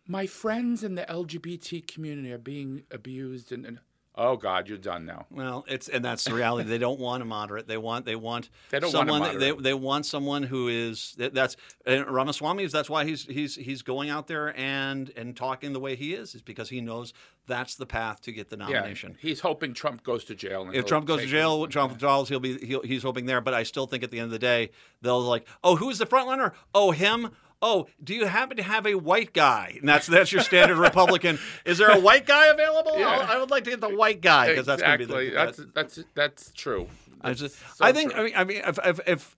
My 0.06 0.26
friends 0.26 0.82
in 0.82 0.96
the 0.96 1.04
LGBT 1.04 1.86
community 1.86 2.32
are 2.32 2.38
being 2.38 2.82
abused, 2.90 3.52
and, 3.52 3.64
and 3.64 3.78
oh 4.14 4.36
God, 4.36 4.68
you're 4.68 4.78
done 4.78 5.04
now. 5.06 5.26
Well, 5.30 5.64
it's 5.68 5.88
and 5.88 6.04
that's 6.04 6.24
the 6.24 6.34
reality. 6.34 6.68
they 6.68 6.78
don't 6.78 7.00
want 7.00 7.22
a 7.22 7.26
moderate. 7.26 7.66
They 7.66 7.76
want 7.78 8.04
they 8.04 8.16
want 8.16 8.48
They 8.70 8.80
don't 8.80 8.92
want 8.92 9.08
a 9.08 9.12
someone. 9.12 9.38
They, 9.38 9.50
moderate. 9.50 9.62
they 9.64 9.74
want 9.74 10.06
someone 10.06 10.42
who 10.42 10.68
is 10.68 11.14
that- 11.18 11.34
that's 11.34 11.56
and 11.86 12.06
Ramaswamy. 12.06 12.64
is 12.64 12.72
That's 12.72 12.90
why 12.90 13.04
he's 13.04 13.24
he's 13.24 13.56
he's 13.56 13.82
going 13.82 14.10
out 14.10 14.26
there 14.26 14.56
and 14.58 15.10
and 15.16 15.36
talking 15.36 15.72
the 15.72 15.80
way 15.80 15.96
he 15.96 16.14
is. 16.14 16.34
Is 16.34 16.42
because 16.42 16.68
he 16.68 16.80
knows 16.80 17.12
that's 17.46 17.74
the 17.74 17.86
path 17.86 18.20
to 18.22 18.32
get 18.32 18.50
the 18.50 18.56
Yeah, 18.56 18.66
nomination. 18.68 19.16
he's 19.20 19.40
hoping 19.40 19.74
Trump 19.74 20.04
goes 20.04 20.24
to 20.26 20.34
jail. 20.34 20.62
and 20.64 20.74
If 20.76 20.86
Trump 20.86 21.06
goes 21.06 21.20
to 21.22 21.26
jail, 21.26 21.66
Trump 21.66 21.92
withdrawals, 21.92 22.28
he'll 22.28 22.38
be 22.40 22.58
he'll, 22.64 22.82
he's 22.82 23.02
hoping 23.02 23.26
there. 23.26 23.40
But 23.40 23.54
I 23.54 23.62
still 23.64 23.86
think 23.86 24.04
at 24.04 24.10
the 24.10 24.18
end 24.18 24.26
of 24.26 24.30
the 24.30 24.38
day, 24.38 24.70
they'll 25.00 25.20
like, 25.20 25.46
oh, 25.64 25.76
who's 25.76 25.98
the 25.98 26.06
front 26.06 26.28
runner? 26.28 26.52
Oh, 26.74 26.90
him. 26.92 27.30
Oh, 27.64 27.86
do 28.02 28.12
you 28.12 28.26
happen 28.26 28.56
to 28.56 28.62
have 28.62 28.86
a 28.86 28.96
white 28.96 29.32
guy? 29.32 29.76
And 29.78 29.88
that's 29.88 30.08
that's 30.08 30.32
your 30.32 30.42
standard 30.42 30.78
Republican. 30.78 31.38
Is 31.64 31.78
there 31.78 31.90
a 31.90 32.00
white 32.00 32.26
guy 32.26 32.48
available? 32.48 32.98
Yeah. 32.98 33.06
I'll- 33.06 33.40
would 33.40 33.50
like 33.50 33.64
to 33.64 33.70
get 33.70 33.80
the 33.80 33.94
white 33.94 34.20
guy 34.20 34.48
because 34.48 34.66
that's 34.66 34.82
going 34.82 34.98
to 34.98 35.04
exactly. 35.04 35.24
be 35.24 35.30
the 35.30 35.36
that's 35.36 35.60
that's 35.74 36.04
that's 36.14 36.52
true. 36.52 36.88
I, 37.20 37.28
That's 37.28 37.40
just, 37.40 37.76
so 37.76 37.84
I 37.84 37.92
think. 37.92 38.12
true. 38.12 38.20
I 38.20 38.24
mean, 38.24 38.34
I 38.36 38.44
mean, 38.44 38.62
if, 38.64 38.78
if, 38.84 39.00
if 39.06 39.36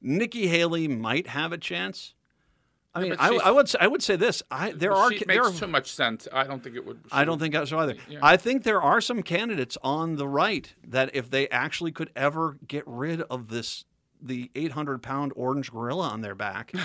Nikki 0.00 0.46
Haley 0.46 0.86
might 0.86 1.26
have 1.26 1.52
a 1.52 1.58
chance, 1.58 2.14
I 2.94 3.00
mean, 3.02 3.16
I, 3.18 3.36
I 3.44 3.50
would. 3.50 3.68
say- 3.68 3.78
I 3.80 3.88
would 3.88 4.02
say 4.02 4.14
this. 4.16 4.42
I 4.50 4.70
there 4.70 4.92
are. 4.92 5.10
makes 5.10 5.24
there 5.26 5.42
are 5.42 5.52
too 5.52 5.66
much 5.66 5.90
sense. 5.92 6.28
I 6.32 6.44
don't 6.44 6.62
think 6.62 6.76
it 6.76 6.86
would. 6.86 7.00
I 7.10 7.24
don't 7.24 7.38
think 7.38 7.54
so 7.66 7.78
either. 7.78 7.96
Yeah. 8.08 8.20
I 8.22 8.36
think 8.36 8.62
there 8.62 8.80
are 8.80 9.00
some 9.00 9.22
candidates 9.22 9.76
on 9.82 10.16
the 10.16 10.28
right 10.28 10.72
that 10.86 11.10
if 11.14 11.28
they 11.28 11.48
actually 11.48 11.92
could 11.92 12.10
ever 12.14 12.56
get 12.66 12.84
rid 12.86 13.22
of 13.22 13.48
this 13.48 13.84
the 14.22 14.50
800 14.54 15.02
pound 15.02 15.32
orange 15.36 15.70
gorilla 15.72 16.08
on 16.08 16.20
their 16.20 16.34
back. 16.34 16.72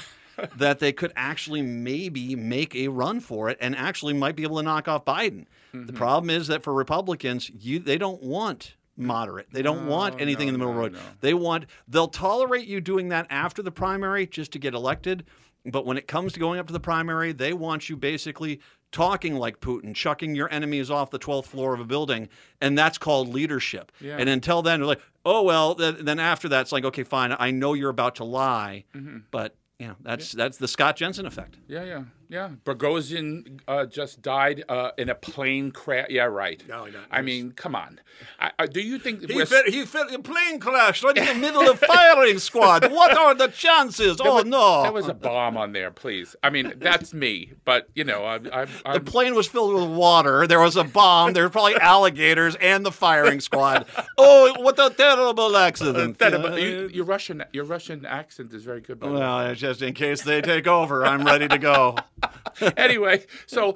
that 0.58 0.80
they 0.80 0.92
could 0.92 1.12
actually 1.16 1.62
maybe 1.62 2.36
make 2.36 2.74
a 2.76 2.88
run 2.88 3.20
for 3.20 3.50
it 3.50 3.58
and 3.62 3.76
actually 3.76 4.14
might 4.14 4.36
be 4.36 4.44
able 4.44 4.58
to 4.58 4.64
knock 4.64 4.88
off 4.88 5.06
Biden. 5.06 5.46
Mm-hmm. 5.74 5.86
The 5.86 5.94
problem 5.94 6.30
is 6.30 6.48
that 6.48 6.64
for 6.64 6.74
Republicans, 6.74 7.50
you 7.50 7.80
they 7.80 7.98
don't 7.98 8.24
want 8.24 8.76
moderate. 8.98 9.52
They 9.52 9.62
don't 9.62 9.88
want 9.88 10.16
No, 10.18 10.22
anything 10.22 10.48
in 10.48 10.54
the 10.54 10.58
no, 10.58 10.66
middle 10.66 10.74
no, 10.74 10.80
road. 10.82 10.94
no. 10.94 11.00
They 11.20 11.34
want 11.34 11.66
they'll 11.88 12.08
tolerate 12.08 12.66
you 12.66 12.82
doing 12.82 13.10
that 13.10 13.28
after 13.30 13.62
the 13.62 13.72
primary 13.72 14.26
just 14.26 14.54
to 14.54 14.60
get 14.60 14.74
elected. 14.74 15.26
But 15.66 15.86
when 15.86 15.98
it 15.98 16.08
comes 16.08 16.34
to 16.34 16.40
going 16.40 16.60
up 16.60 16.68
to 16.68 16.74
the 16.74 16.80
primary, 16.80 17.34
they 17.34 17.54
want 17.54 17.88
you 17.90 17.96
basically 17.98 18.62
talking 18.92 19.36
like 19.36 19.60
Putin, 19.60 19.96
chucking 19.96 20.36
your 20.36 20.52
enemies 20.52 20.92
off 20.92 21.10
the 21.12 21.20
12th 21.20 21.46
floor 21.46 21.74
of 21.74 21.80
a 21.80 21.86
building, 21.86 22.28
and 22.60 22.78
that's 22.78 22.98
called 22.98 23.30
leadership. 23.30 23.92
Yeah. 24.00 24.18
And 24.18 24.28
until 24.30 24.62
then, 24.62 24.80
they're 24.80 24.88
like, 24.88 25.02
oh 25.26 25.44
well. 25.44 25.76
Then, 25.76 26.04
then 26.06 26.20
after 26.20 26.50
that, 26.50 26.62
it's 26.62 26.72
like, 26.72 26.86
okay, 26.86 27.04
fine. 27.04 27.36
I 27.38 27.52
know 27.52 27.74
you're 27.74 27.90
about 27.90 28.16
to 28.16 28.24
lie, 28.24 28.86
Mm-hmm. 28.96 29.20
but 29.32 29.56
you 29.80 29.88
know 29.88 29.96
that's 30.02 30.32
that's 30.34 30.58
the 30.58 30.68
Scott 30.68 30.96
Jensen 30.96 31.26
effect. 31.26 31.58
Yeah, 31.68 31.84
yeah, 31.84 32.04
yeah. 32.32 32.50
Prigozhin 32.66 33.60
uh, 33.68 33.86
just 33.86 34.22
died 34.22 34.64
uh, 34.70 34.92
in 34.98 35.10
a 35.10 35.16
plane 35.16 35.72
crash. 35.72 36.08
Yeah, 36.10 36.24
right. 36.24 36.64
No, 36.68 36.86
no, 36.86 37.00
I 37.12 37.22
mean, 37.22 37.52
come 37.52 37.76
on. 37.76 38.00
I, 38.40 38.52
I, 38.58 38.66
do 38.68 38.82
you 38.82 38.98
think 39.00 39.30
He 39.30 39.46
fell, 39.46 39.64
he 39.68 39.86
fell 39.86 40.08
in 40.08 40.16
a 40.16 40.20
plane 40.20 40.60
crash 40.60 41.04
right 41.04 41.18
in 41.18 41.26
the 41.26 41.34
middle 41.36 41.70
of 41.70 41.80
firing 41.80 42.40
squad. 42.40 42.92
What 42.92 43.16
are 43.18 43.34
the 43.36 43.48
chances? 43.48 44.18
There 44.18 44.28
Oh 44.28 44.36
was- 44.36 44.46
no! 44.46 44.84
There 44.84 44.92
was 44.92 45.08
a 45.08 45.14
bomb 45.14 45.58
on 45.58 45.74
there, 45.74 45.92
please. 45.92 46.36
I 46.42 46.50
mean, 46.50 46.74
that's 46.78 47.14
me. 47.14 47.54
But 47.66 47.90
you 47.96 48.04
know, 48.06 48.24
I, 48.24 48.36
I, 48.36 48.66
The 48.66 48.70
I'm, 48.86 49.06
plane 49.06 49.36
was 49.36 49.48
filled 49.48 49.74
with 49.74 49.90
water. 49.98 50.48
There 50.48 50.60
was 50.60 50.76
a 50.78 50.84
bomb. 50.84 51.34
There 51.34 51.44
were 51.44 51.50
probably 51.50 51.76
alligators 51.76 52.56
and 52.56 52.86
the 52.86 52.92
firing 52.92 53.40
squad. 53.42 53.86
Oh, 54.18 54.54
what 54.62 54.80
a 54.80 54.90
terrible 54.94 55.56
accident! 55.58 56.18
that, 56.20 56.32
but 56.42 56.62
you, 56.62 56.90
your 56.94 57.06
Russian, 57.06 57.44
your 57.54 57.66
Russian 57.66 58.06
accent 58.06 58.54
is 58.54 58.64
very 58.64 58.82
good. 58.82 59.02
Way. 59.02 59.12
well, 59.12 59.54
just 59.56 59.82
in 59.82 59.94
case 59.94 60.22
they 60.22 60.42
take 60.42 60.68
over, 60.68 61.06
I'm 61.06 61.24
ready 61.26 61.48
to 61.48 61.58
go. 61.58 61.96
anyway, 62.78 63.26
so 63.46 63.76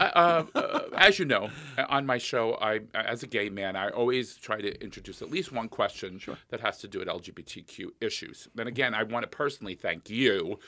uh, 0.00 0.44
uh, 0.54 0.80
as 0.96 1.18
you 1.18 1.24
know, 1.24 1.50
on 1.88 2.06
my 2.06 2.18
show, 2.18 2.54
I, 2.60 2.80
as 2.94 3.22
a 3.22 3.26
gay 3.26 3.48
man, 3.48 3.76
I 3.76 3.90
always 3.90 4.36
try 4.36 4.60
to 4.60 4.82
introduce 4.82 5.22
at 5.22 5.30
least 5.30 5.52
one 5.52 5.68
question 5.68 6.20
that 6.48 6.60
has 6.60 6.78
to 6.78 6.88
do 6.88 7.00
with 7.00 7.08
LGBTQ 7.08 7.88
issues. 8.00 8.48
And 8.58 8.68
again, 8.68 8.94
I 8.94 9.02
want 9.02 9.24
to 9.24 9.28
personally 9.28 9.74
thank 9.74 10.08
you 10.10 10.58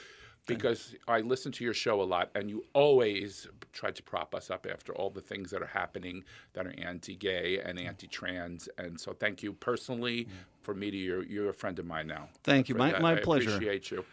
because 0.46 0.94
I 1.08 1.20
listen 1.20 1.50
to 1.52 1.64
your 1.64 1.74
show 1.74 2.00
a 2.00 2.04
lot, 2.04 2.30
and 2.36 2.48
you 2.48 2.64
always 2.72 3.48
try 3.72 3.90
to 3.90 4.02
prop 4.02 4.32
us 4.32 4.48
up 4.48 4.66
after 4.70 4.94
all 4.94 5.10
the 5.10 5.20
things 5.20 5.50
that 5.50 5.60
are 5.60 5.66
happening 5.66 6.22
that 6.52 6.66
are 6.66 6.74
anti-gay 6.78 7.60
and 7.64 7.80
anti-trans. 7.80 8.68
And 8.78 9.00
so, 9.00 9.12
thank 9.12 9.42
you 9.42 9.54
personally 9.54 10.28
for 10.62 10.72
media. 10.72 11.04
You're, 11.04 11.24
you're 11.24 11.48
a 11.48 11.54
friend 11.54 11.78
of 11.80 11.86
mine 11.86 12.06
now. 12.06 12.28
Thank 12.44 12.68
you. 12.68 12.76
My- 12.76 12.92
that, 12.92 13.02
my 13.02 13.16
I 13.16 13.20
pleasure. 13.20 13.50
Appreciate 13.50 13.90
you. 13.90 14.04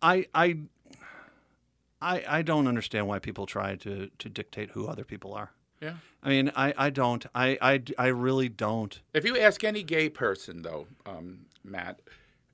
I, 0.00 0.26
I, 0.34 0.58
I, 2.00 2.24
I 2.28 2.42
don't 2.42 2.66
understand 2.66 3.06
why 3.08 3.18
people 3.18 3.46
try 3.46 3.76
to 3.76 4.10
to 4.18 4.28
dictate 4.28 4.70
who 4.70 4.86
other 4.86 5.04
people 5.04 5.32
are. 5.34 5.52
Yeah. 5.80 5.94
I 6.22 6.28
mean, 6.28 6.52
I, 6.56 6.72
I 6.76 6.90
don't. 6.90 7.26
I, 7.34 7.58
I, 7.60 7.82
I 7.98 8.06
really 8.06 8.48
don't. 8.48 9.00
If 9.12 9.24
you 9.24 9.38
ask 9.38 9.62
any 9.64 9.82
gay 9.82 10.08
person, 10.08 10.62
though, 10.62 10.86
um, 11.04 11.40
Matt, 11.62 12.00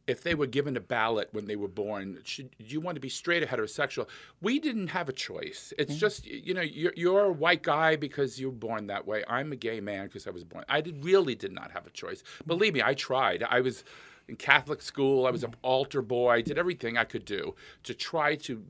if 0.07 0.23
they 0.23 0.35
were 0.35 0.47
given 0.47 0.77
a 0.77 0.81
ballot 0.81 1.29
when 1.33 1.47
they 1.47 1.55
were 1.55 1.69
born, 1.69 2.19
should 2.25 2.51
do 2.59 2.65
you 2.65 2.81
want 2.81 2.97
to 2.97 3.01
be 3.01 3.09
straight 3.09 3.43
or 3.43 3.47
heterosexual? 3.47 4.09
We 4.41 4.59
didn't 4.59 4.89
have 4.89 5.09
a 5.09 5.13
choice. 5.13 5.73
It's 5.79 5.95
just 5.95 6.27
you 6.27 6.55
know 6.55 6.63
you're, 6.63 6.93
you're 6.97 7.27
a 7.27 7.33
white 7.33 7.63
guy 7.63 7.97
because 7.97 8.41
you 8.41 8.49
were 8.49 8.57
born 8.57 8.89
that 8.89 9.07
way. 9.07 9.23
I'm 9.29 9.53
a 9.53 9.57
gay 9.57 9.81
man 9.81 10.07
because 10.07 10.27
I 10.27 10.31
was 10.31 10.43
born. 10.43 10.65
I 10.69 10.81
did, 10.81 11.05
really 11.05 11.37
did 11.37 11.53
not 11.53 11.71
have 11.71 11.87
a 11.87 11.91
choice. 11.91 12.25
Believe 12.47 12.75
me, 12.75 12.83
I 12.83 12.95
tried. 12.95 13.45
I 13.45 13.61
was 13.61 13.85
in 14.29 14.37
Catholic 14.37 14.83
school. 14.83 15.27
I 15.27 15.31
was 15.31 15.45
an 15.45 15.55
altar 15.63 16.03
boy. 16.03 16.31
I 16.31 16.41
did 16.41 16.59
everything 16.59 16.99
I 16.99 17.05
could 17.05 17.25
do 17.25 17.55
to 17.85 17.95
try 17.95 18.35
to 18.37 18.65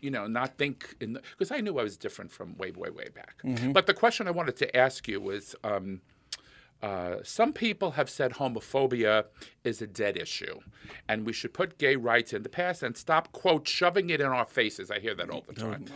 you 0.00 0.10
know, 0.10 0.26
not 0.26 0.56
think 0.58 0.94
in 1.00 1.18
because 1.36 1.50
I 1.50 1.60
knew 1.60 1.78
I 1.78 1.82
was 1.82 1.96
different 1.96 2.30
from 2.30 2.56
way, 2.56 2.70
way, 2.70 2.90
way 2.90 3.08
back. 3.14 3.34
But 3.72 3.86
the 3.86 3.94
question 3.94 4.28
I 4.28 4.30
wanted 4.30 4.56
to 4.56 4.76
ask 4.76 5.08
you 5.08 5.20
was. 5.20 5.54
Um, 5.64 6.00
uh, 6.82 7.16
some 7.22 7.52
people 7.54 7.92
have 7.92 8.10
said 8.10 8.32
homophobia 8.32 9.24
is 9.62 9.80
a 9.80 9.86
dead 9.86 10.18
issue, 10.18 10.58
and 11.08 11.24
we 11.24 11.32
should 11.32 11.54
put 11.54 11.78
gay 11.78 11.96
rights 11.96 12.34
in 12.34 12.42
the 12.42 12.48
past 12.50 12.82
and 12.82 12.94
stop, 12.94 13.32
quote, 13.32 13.66
shoving 13.66 14.10
it 14.10 14.20
in 14.20 14.26
our 14.26 14.44
faces. 14.44 14.90
I 14.90 14.98
hear 14.98 15.14
that 15.14 15.30
all 15.30 15.44
the 15.46 15.54
time. 15.54 15.86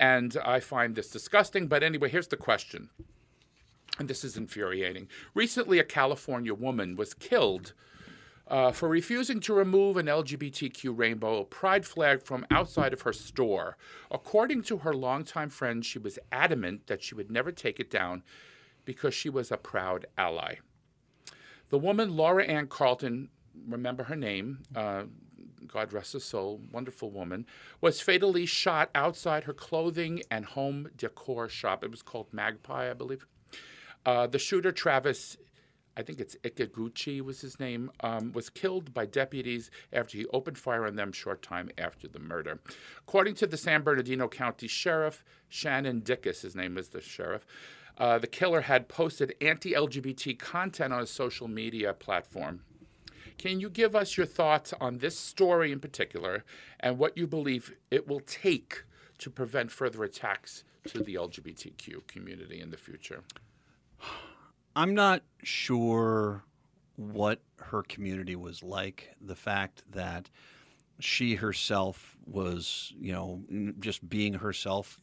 And 0.00 0.36
I 0.44 0.58
find 0.58 0.96
this 0.96 1.08
disgusting. 1.08 1.68
But 1.68 1.84
anyway, 1.84 2.08
here's 2.08 2.26
the 2.26 2.36
question, 2.36 2.90
and 3.98 4.08
this 4.08 4.24
is 4.24 4.36
infuriating. 4.36 5.06
Recently, 5.34 5.78
a 5.78 5.84
California 5.84 6.54
woman 6.54 6.96
was 6.96 7.14
killed 7.14 7.72
uh, 8.48 8.72
for 8.72 8.88
refusing 8.88 9.40
to 9.40 9.54
remove 9.54 9.96
an 9.96 10.06
LGBTQ 10.06 10.96
rainbow 10.96 11.44
pride 11.44 11.86
flag 11.86 12.22
from 12.22 12.46
outside 12.50 12.92
of 12.92 13.02
her 13.02 13.12
store. 13.12 13.76
According 14.10 14.62
to 14.64 14.78
her 14.78 14.92
longtime 14.92 15.50
friend, 15.50 15.84
she 15.84 15.98
was 15.98 16.18
adamant 16.30 16.86
that 16.86 17.02
she 17.02 17.14
would 17.14 17.30
never 17.30 17.52
take 17.52 17.80
it 17.80 17.90
down 17.90 18.22
because 18.84 19.14
she 19.14 19.30
was 19.30 19.50
a 19.50 19.56
proud 19.56 20.06
ally. 20.18 20.56
The 21.70 21.78
woman, 21.78 22.16
Laura 22.16 22.44
Ann 22.44 22.66
Carleton, 22.66 23.30
remember 23.66 24.04
her 24.04 24.16
name, 24.16 24.60
uh, 24.76 25.04
God 25.66 25.92
rest 25.92 26.12
her 26.12 26.20
soul, 26.20 26.60
wonderful 26.70 27.10
woman, 27.10 27.46
was 27.80 28.00
fatally 28.00 28.44
shot 28.44 28.90
outside 28.94 29.44
her 29.44 29.54
clothing 29.54 30.22
and 30.30 30.44
home 30.44 30.90
decor 30.96 31.48
shop. 31.48 31.82
It 31.82 31.90
was 31.90 32.02
called 32.02 32.26
Magpie, 32.32 32.90
I 32.90 32.94
believe. 32.94 33.26
Uh, 34.04 34.26
the 34.26 34.38
shooter, 34.38 34.70
Travis, 34.70 35.38
I 35.96 36.02
think 36.02 36.20
it's 36.20 36.36
Ikeguchi 36.36 37.20
was 37.20 37.40
his 37.40 37.60
name, 37.60 37.90
um, 38.00 38.32
was 38.32 38.50
killed 38.50 38.92
by 38.92 39.06
deputies 39.06 39.70
after 39.92 40.18
he 40.18 40.26
opened 40.26 40.58
fire 40.58 40.86
on 40.86 40.96
them 40.96 41.12
short 41.12 41.42
time 41.42 41.70
after 41.78 42.08
the 42.08 42.18
murder. 42.18 42.60
According 43.00 43.34
to 43.36 43.46
the 43.46 43.56
San 43.56 43.82
Bernardino 43.82 44.28
County 44.28 44.66
Sheriff, 44.66 45.24
Shannon 45.48 46.00
Dicus, 46.00 46.42
his 46.42 46.56
name 46.56 46.76
is 46.76 46.88
the 46.88 47.00
sheriff, 47.00 47.46
uh, 47.96 48.18
the 48.18 48.26
killer 48.26 48.62
had 48.62 48.88
posted 48.88 49.34
anti 49.40 49.72
LGBT 49.72 50.38
content 50.38 50.92
on 50.92 51.00
his 51.00 51.10
social 51.10 51.46
media 51.46 51.92
platform. 51.92 52.60
Can 53.38 53.60
you 53.60 53.68
give 53.68 53.94
us 53.94 54.16
your 54.16 54.26
thoughts 54.26 54.72
on 54.80 54.98
this 54.98 55.18
story 55.18 55.72
in 55.72 55.80
particular 55.80 56.44
and 56.80 56.98
what 56.98 57.16
you 57.16 57.26
believe 57.26 57.74
it 57.90 58.08
will 58.08 58.20
take 58.20 58.84
to 59.18 59.30
prevent 59.30 59.70
further 59.70 60.04
attacks 60.04 60.64
to 60.86 61.02
the 61.02 61.14
LGBTQ 61.14 62.06
community 62.06 62.60
in 62.60 62.70
the 62.70 62.76
future? 62.76 63.22
I'm 64.76 64.94
not 64.94 65.22
sure 65.42 66.44
what 66.96 67.40
her 67.58 67.82
community 67.82 68.36
was 68.36 68.62
like. 68.62 69.14
The 69.20 69.34
fact 69.36 69.82
that 69.92 70.30
she 71.00 71.34
herself 71.36 72.16
was, 72.26 72.92
you 72.98 73.12
know, 73.12 73.74
just 73.80 74.08
being 74.08 74.34
herself. 74.34 75.00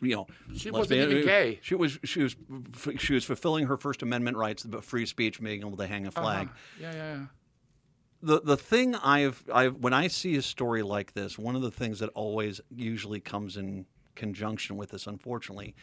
You 0.00 0.16
know, 0.16 0.26
She 0.54 0.70
let's 0.70 0.90
wasn't 0.90 1.10
even 1.10 1.24
gay. 1.24 1.58
She 1.62 1.74
was 1.74 1.98
she 2.04 2.22
was 2.22 2.36
she 2.98 3.14
was 3.14 3.24
fulfilling 3.24 3.66
her 3.66 3.76
First 3.76 4.02
Amendment 4.02 4.36
rights, 4.36 4.64
about 4.64 4.84
free 4.84 5.06
speech, 5.06 5.40
being 5.40 5.60
able 5.60 5.76
to 5.76 5.86
hang 5.86 6.06
a 6.06 6.10
flag. 6.10 6.48
Uh-huh. 6.48 6.56
Yeah, 6.80 6.92
yeah, 6.92 7.14
yeah. 7.14 7.26
the 8.22 8.40
the 8.42 8.56
thing 8.56 8.94
I've 8.94 9.42
I've 9.52 9.76
when 9.76 9.92
I 9.92 10.08
see 10.08 10.36
a 10.36 10.42
story 10.42 10.82
like 10.82 11.14
this, 11.14 11.38
one 11.38 11.56
of 11.56 11.62
the 11.62 11.70
things 11.70 11.98
that 12.00 12.10
always 12.10 12.60
usually 12.74 13.20
comes 13.20 13.56
in 13.56 13.86
conjunction 14.14 14.76
with 14.76 14.90
this, 14.90 15.06
unfortunately, 15.06 15.74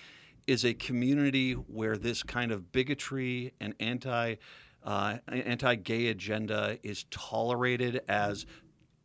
is 0.47 0.65
a 0.65 0.73
community 0.73 1.53
where 1.53 1.97
this 1.97 2.23
kind 2.23 2.51
of 2.51 2.71
bigotry 2.71 3.53
and 3.59 3.75
anti 3.79 4.35
uh, 4.83 5.17
anti 5.27 5.75
gay 5.75 6.07
agenda 6.07 6.77
is 6.81 7.05
tolerated 7.11 8.01
as 8.07 8.45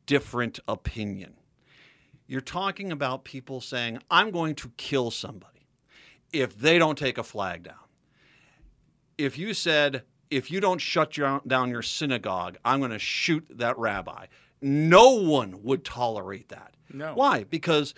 different 0.07 0.61
opinion. 0.69 1.35
You're 2.27 2.41
talking 2.41 2.93
about 2.93 3.25
people 3.25 3.61
saying, 3.61 3.99
"I'm 4.11 4.31
going 4.31 4.55
to 4.57 4.71
kill 4.77 5.11
somebody 5.11 5.67
if 6.33 6.57
they 6.57 6.79
don't 6.79 6.97
take 6.97 7.19
a 7.19 7.25
flag 7.25 7.65
down." 7.65 7.77
if 9.19 9.39
you 9.39 9.55
said, 9.55 10.03
if 10.31 10.51
you 10.51 10.61
don't 10.61 10.81
shut 10.81 11.17
your, 11.17 11.41
down 11.47 11.71
your 11.71 11.83
synagogue, 11.83 12.59
I'm 12.65 12.81
going 12.81 12.91
to 12.91 12.99
shoot 12.99 13.47
that 13.51 13.79
rabbi, 13.79 14.27
no 14.61 15.13
one 15.13 15.63
would 15.63 15.85
tolerate 15.85 16.49
that. 16.49 16.75
No. 16.93 17.15
Why? 17.15 17.45
Because 17.45 17.95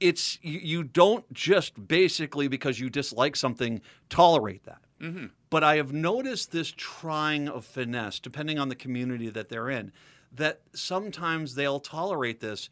it's 0.00 0.38
you, 0.42 0.58
you 0.58 0.84
don't 0.84 1.30
just 1.32 1.88
basically 1.88 2.48
because 2.48 2.78
you 2.80 2.90
dislike 2.90 3.36
something 3.36 3.80
tolerate 4.08 4.64
that. 4.64 4.82
Mm-hmm. 5.00 5.26
But 5.50 5.64
I 5.64 5.76
have 5.76 5.92
noticed 5.92 6.52
this 6.52 6.72
trying 6.76 7.48
of 7.48 7.64
finesse, 7.64 8.18
depending 8.18 8.58
on 8.58 8.68
the 8.68 8.74
community 8.74 9.28
that 9.30 9.48
they're 9.48 9.70
in, 9.70 9.92
that 10.32 10.60
sometimes 10.74 11.54
they'll 11.54 11.80
tolerate 11.80 12.40
this 12.40 12.68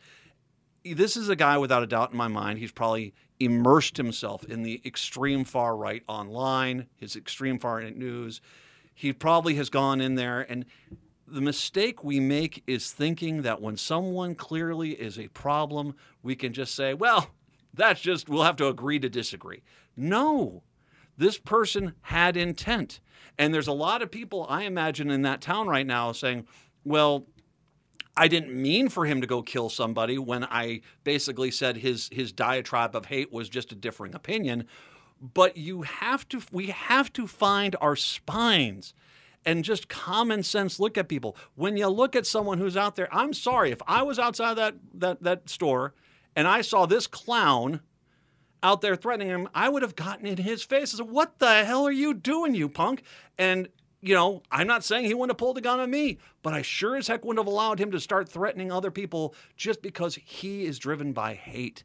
this 0.85 1.17
is 1.17 1.29
a 1.29 1.37
guy 1.37 1.57
without 1.57 1.83
a 1.83 1.87
doubt 1.87 2.13
in 2.13 2.19
my 2.19 2.29
mind. 2.29 2.59
He's 2.59 2.73
probably 2.73 3.15
immersed 3.41 3.97
himself 3.97 4.45
in 4.45 4.63
the 4.63 4.83
extreme 4.85 5.45
far 5.45 5.77
right 5.77 6.03
online, 6.07 6.87
his 6.97 7.17
extreme 7.17 7.59
far 7.59 7.77
right 7.77 7.97
news. 7.97 8.41
He 8.95 9.13
probably 9.13 9.55
has 9.55 9.71
gone 9.71 10.01
in 10.01 10.15
there 10.15 10.43
and 10.43 10.67
the 11.27 11.41
mistake 11.41 12.05
we 12.05 12.21
make 12.21 12.63
is 12.67 12.93
thinking 12.93 13.43
that 13.43 13.61
when 13.61 13.77
someone 13.77 14.35
clearly 14.35 14.91
is 14.91 15.19
a 15.19 15.29
problem, 15.29 15.95
we 16.23 16.37
can 16.37 16.53
just 16.53 16.75
say, 16.75 16.95
well, 16.95 17.31
that's 17.73 18.01
just, 18.01 18.29
we'll 18.29 18.43
have 18.43 18.57
to 18.57 18.69
agree 18.69 18.99
to 18.99 19.09
disagree. 19.09 19.63
No, 19.97 20.63
this 21.17 21.39
person 21.39 21.95
had 22.03 22.37
intent. 22.37 23.01
And 23.39 23.53
there's 23.53 23.69
a 23.69 23.73
lot 23.73 24.03
of 24.03 24.11
people, 24.11 24.47
I 24.49 24.63
imagine, 24.65 25.11
in 25.11 25.23
that 25.23 25.41
town 25.41 25.67
right 25.67 25.87
now 25.87 26.13
saying, 26.13 26.47
well, 26.85 27.27
I 28.17 28.29
didn't 28.29 28.55
mean 28.55 28.89
for 28.89 29.07
him 29.07 29.21
to 29.21 29.27
go 29.27 29.43
kill 29.43 29.69
somebody 29.69 30.19
when 30.19 30.45
I 30.45 30.83
basically 31.03 31.51
said 31.51 31.79
his 31.79 32.09
his 32.13 32.31
diatribe 32.31 32.95
of 32.95 33.07
hate 33.07 33.33
was 33.33 33.49
just 33.49 33.73
a 33.73 33.75
differing 33.75 34.15
opinion. 34.15 34.67
But 35.21 35.57
you 35.57 35.83
have 35.83 36.29
to 36.29 36.41
we 36.53 36.69
have 36.69 37.13
to 37.15 37.27
find 37.27 37.75
our 37.81 37.97
spines 37.97 38.95
and 39.45 39.65
just 39.65 39.89
common 39.89 40.43
sense 40.43 40.81
look 40.81 40.97
at 40.99 41.09
people. 41.09 41.37
When 41.55 41.77
you 41.77 41.89
look 41.89 42.17
at 42.17 42.27
someone 42.27 42.59
who's 42.59 42.77
out 42.77 42.97
there, 42.97 43.09
I'm 43.13 43.33
sorry, 43.33 43.71
if 43.71 43.81
I 43.87 44.03
was 44.03 44.19
outside 44.19 44.55
that 44.55 44.75
that, 44.95 45.23
that 45.23 45.49
store 45.49 45.95
and 46.37 46.49
I 46.49 46.61
saw 46.63 46.87
this 46.87 47.07
clown 47.07 47.81
out 48.63 48.81
there 48.81 48.97
threatening 48.97 49.29
him, 49.29 49.49
I 49.55 49.69
would 49.69 49.83
have 49.83 49.95
gotten 49.95 50.27
in 50.27 50.39
his 50.39 50.63
face. 50.63 50.95
I 50.95 50.99
said, 50.99 51.11
What 51.11 51.39
the 51.39 51.65
hell 51.65 51.87
are 51.87 51.93
you 51.93 52.15
doing, 52.15 52.55
you 52.55 52.69
punk? 52.69 53.03
And 53.39 53.69
you 54.01 54.15
know, 54.15 54.43
I'm 54.51 54.67
not 54.67 54.85
saying 54.85 55.07
he 55.07 55.15
wouldn't 55.15 55.31
have 55.31 55.39
pulled 55.39 55.57
a 55.57 55.63
gun 55.63 55.81
on 55.81 55.91
me, 55.91 56.19
but 56.43 56.53
I 56.53 56.61
sure 56.61 56.97
as 56.97 57.09
heck 57.09 57.25
wouldn't 57.25 57.43
have 57.43 57.51
allowed 57.51 57.81
him 57.81 57.91
to 57.93 58.01
start 58.01 58.29
threatening 58.29 58.71
other 58.71 58.91
people 58.91 59.35
just 59.57 59.81
because 59.81 60.17
he 60.17 60.67
is 60.67 60.79
driven 60.79 61.15
by 61.15 61.33
hate. 61.33 61.85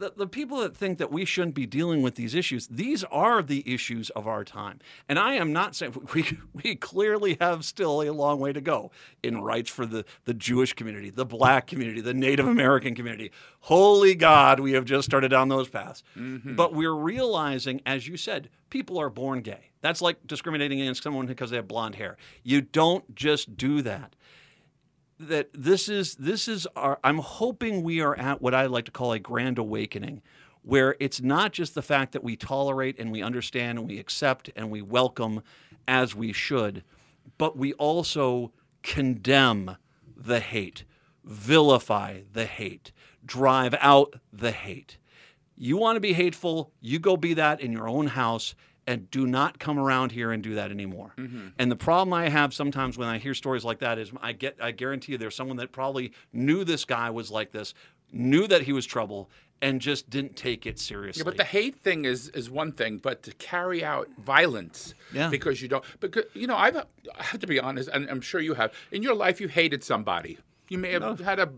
The, 0.00 0.12
the 0.16 0.26
people 0.26 0.58
that 0.58 0.74
think 0.74 0.96
that 0.96 1.12
we 1.12 1.26
shouldn't 1.26 1.54
be 1.54 1.66
dealing 1.66 2.00
with 2.00 2.14
these 2.14 2.34
issues, 2.34 2.66
these 2.68 3.04
are 3.04 3.42
the 3.42 3.62
issues 3.70 4.08
of 4.10 4.26
our 4.26 4.44
time. 4.44 4.78
And 5.08 5.18
I 5.18 5.34
am 5.34 5.52
not 5.52 5.76
saying 5.76 6.08
we, 6.14 6.38
we 6.54 6.74
clearly 6.74 7.36
have 7.40 7.64
still 7.66 8.02
a 8.02 8.10
long 8.10 8.40
way 8.40 8.52
to 8.54 8.62
go 8.62 8.90
in 9.22 9.42
rights 9.42 9.68
for 9.68 9.84
the, 9.84 10.06
the 10.24 10.32
Jewish 10.32 10.72
community, 10.72 11.10
the 11.10 11.26
black 11.26 11.66
community, 11.66 12.00
the 12.00 12.14
Native 12.14 12.48
American 12.48 12.94
community. 12.94 13.30
Holy 13.60 14.14
God, 14.14 14.58
we 14.58 14.72
have 14.72 14.86
just 14.86 15.04
started 15.04 15.28
down 15.28 15.50
those 15.50 15.68
paths. 15.68 16.02
Mm-hmm. 16.16 16.56
But 16.56 16.72
we're 16.72 16.94
realizing, 16.94 17.82
as 17.84 18.08
you 18.08 18.16
said, 18.16 18.48
people 18.70 18.98
are 18.98 19.10
born 19.10 19.42
gay. 19.42 19.70
That's 19.82 20.00
like 20.00 20.26
discriminating 20.26 20.80
against 20.80 21.02
someone 21.02 21.26
because 21.26 21.50
they 21.50 21.56
have 21.56 21.68
blonde 21.68 21.96
hair. 21.96 22.16
You 22.42 22.62
don't 22.62 23.14
just 23.14 23.56
do 23.56 23.82
that 23.82 24.16
that 25.20 25.50
this 25.52 25.88
is 25.88 26.14
this 26.14 26.48
is 26.48 26.66
our 26.74 26.98
I'm 27.04 27.18
hoping 27.18 27.82
we 27.82 28.00
are 28.00 28.18
at 28.18 28.40
what 28.40 28.54
I 28.54 28.66
like 28.66 28.86
to 28.86 28.90
call 28.90 29.12
a 29.12 29.18
grand 29.18 29.58
awakening 29.58 30.22
where 30.62 30.96
it's 30.98 31.20
not 31.20 31.52
just 31.52 31.74
the 31.74 31.82
fact 31.82 32.12
that 32.12 32.24
we 32.24 32.36
tolerate 32.36 32.98
and 32.98 33.12
we 33.12 33.22
understand 33.22 33.78
and 33.78 33.86
we 33.86 33.98
accept 33.98 34.50
and 34.56 34.70
we 34.70 34.80
welcome 34.80 35.42
as 35.86 36.14
we 36.14 36.32
should 36.32 36.82
but 37.36 37.56
we 37.56 37.74
also 37.74 38.50
condemn 38.82 39.76
the 40.16 40.40
hate 40.40 40.84
vilify 41.24 42.20
the 42.32 42.46
hate 42.46 42.90
drive 43.24 43.74
out 43.80 44.18
the 44.32 44.52
hate. 44.52 44.96
You 45.54 45.76
want 45.76 45.96
to 45.96 46.00
be 46.00 46.14
hateful 46.14 46.72
you 46.80 46.98
go 46.98 47.18
be 47.18 47.34
that 47.34 47.60
in 47.60 47.72
your 47.72 47.88
own 47.88 48.06
house 48.06 48.54
and 48.86 49.10
do 49.10 49.26
not 49.26 49.58
come 49.58 49.78
around 49.78 50.12
here 50.12 50.32
and 50.32 50.42
do 50.42 50.54
that 50.54 50.70
anymore. 50.70 51.12
Mm-hmm. 51.16 51.48
And 51.58 51.70
the 51.70 51.76
problem 51.76 52.12
I 52.12 52.28
have 52.28 52.52
sometimes 52.54 52.98
when 52.98 53.08
I 53.08 53.18
hear 53.18 53.34
stories 53.34 53.64
like 53.64 53.78
that 53.80 53.98
is 53.98 54.10
I 54.20 54.32
get 54.32 54.56
I 54.60 54.70
guarantee 54.72 55.12
you 55.12 55.18
there's 55.18 55.36
someone 55.36 55.56
that 55.58 55.72
probably 55.72 56.12
knew 56.32 56.64
this 56.64 56.84
guy 56.84 57.10
was 57.10 57.30
like 57.30 57.52
this, 57.52 57.74
knew 58.12 58.46
that 58.46 58.62
he 58.62 58.72
was 58.72 58.86
trouble, 58.86 59.30
and 59.62 59.80
just 59.80 60.08
didn't 60.08 60.36
take 60.36 60.66
it 60.66 60.78
seriously. 60.78 61.20
Yeah, 61.20 61.24
but 61.24 61.36
the 61.36 61.44
hate 61.44 61.76
thing 61.80 62.04
is 62.04 62.28
is 62.30 62.50
one 62.50 62.72
thing, 62.72 62.98
but 62.98 63.22
to 63.24 63.32
carry 63.34 63.84
out 63.84 64.08
violence 64.18 64.94
Yeah. 65.12 65.28
because 65.28 65.60
you 65.60 65.68
don't 65.68 65.84
because 66.00 66.24
you 66.34 66.46
know 66.46 66.56
I've 66.56 66.76
I 66.76 66.82
have 67.18 67.40
to 67.40 67.46
be 67.46 67.60
honest, 67.60 67.88
and 67.92 68.08
I'm 68.08 68.20
sure 68.20 68.40
you 68.40 68.54
have 68.54 68.72
in 68.90 69.02
your 69.02 69.14
life 69.14 69.40
you 69.40 69.48
hated 69.48 69.84
somebody. 69.84 70.38
You 70.68 70.78
may 70.78 70.92
have 70.92 71.18
had 71.20 71.38
a 71.40 71.50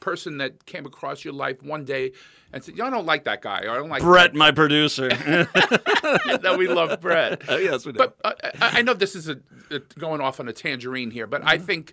person 0.00 0.38
that 0.38 0.64
came 0.66 0.86
across 0.86 1.24
your 1.24 1.34
life 1.34 1.62
one 1.62 1.84
day 1.84 2.12
and 2.52 2.62
said, 2.64 2.76
"Y'all 2.76 2.90
don't 2.90 3.06
like 3.06 3.24
that 3.24 3.42
guy. 3.42 3.62
Or 3.64 3.70
I 3.70 3.74
don't 3.76 3.88
like 3.88 4.02
Brett, 4.02 4.34
my 4.34 4.50
producer. 4.50 5.08
that, 5.08 6.40
that 6.42 6.58
we 6.58 6.68
love 6.68 7.00
Brett." 7.00 7.42
yes, 7.48 7.84
we 7.86 7.92
do. 7.92 7.98
But 7.98 8.16
uh, 8.24 8.32
I 8.60 8.78
I 8.78 8.82
know 8.82 8.94
this 8.94 9.14
is 9.14 9.28
a, 9.28 9.38
a 9.70 9.80
going 9.98 10.20
off 10.20 10.40
on 10.40 10.48
a 10.48 10.52
tangerine 10.52 11.10
here, 11.10 11.26
but 11.26 11.40
Mm-hmm. 11.40 11.48
I 11.48 11.58
think 11.58 11.92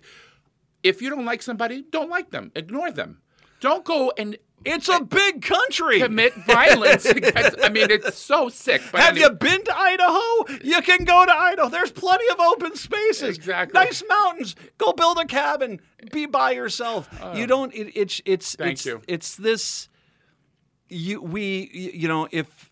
if 0.82 1.00
you 1.02 1.10
don't 1.10 1.24
like 1.24 1.42
somebody, 1.42 1.82
don't 1.90 2.10
like 2.10 2.30
them. 2.30 2.52
Ignore 2.54 2.92
them. 2.92 3.20
Don't 3.60 3.84
go 3.84 4.12
and 4.16 4.36
it's 4.64 4.88
a 4.88 5.00
big 5.00 5.42
country. 5.42 6.00
commit 6.00 6.34
violence. 6.44 7.04
against, 7.04 7.56
I 7.62 7.68
mean, 7.68 7.88
it's 7.90 8.18
so 8.18 8.48
sick. 8.48 8.82
But 8.90 9.00
Have 9.00 9.16
you 9.16 9.30
been 9.30 9.62
to 9.64 9.78
Idaho? 9.78 10.58
You 10.64 10.82
can 10.82 11.04
go 11.04 11.24
to 11.24 11.32
Idaho. 11.32 11.68
There's 11.68 11.92
plenty 11.92 12.28
of 12.30 12.40
open 12.40 12.74
spaces. 12.74 13.36
Exactly. 13.36 13.78
Nice 13.78 14.02
mountains. 14.08 14.56
Go 14.78 14.92
build 14.92 15.18
a 15.18 15.24
cabin. 15.24 15.80
Be 16.12 16.26
by 16.26 16.50
yourself. 16.52 17.08
Uh. 17.22 17.34
you 17.36 17.46
don't. 17.46 17.72
It, 17.74 17.92
it's 17.96 18.20
it's 18.24 18.56
Thank 18.56 18.72
it's 18.72 18.86
you. 18.86 19.02
it's 19.06 19.36
this. 19.36 19.88
You 20.88 21.20
we 21.22 21.70
you 21.72 22.08
know 22.08 22.28
if 22.32 22.70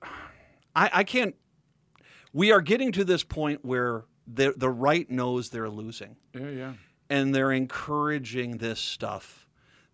I 0.75 0.91
I 0.93 1.05
can't. 1.05 1.35
We 2.33 2.51
are 2.51 2.61
getting 2.61 2.91
to 2.93 3.05
this 3.05 3.23
point 3.23 3.65
where 3.65 4.05
the 4.27 4.53
the 4.57 4.71
right 4.71 5.09
knows 5.09 5.51
they're 5.51 5.69
losing 5.71 6.17
Yeah, 6.35 6.49
yeah. 6.49 6.73
and 7.09 7.33
they're 7.35 7.53
encouraging 7.53 8.59
this 8.59 8.81
stuff. 8.81 9.44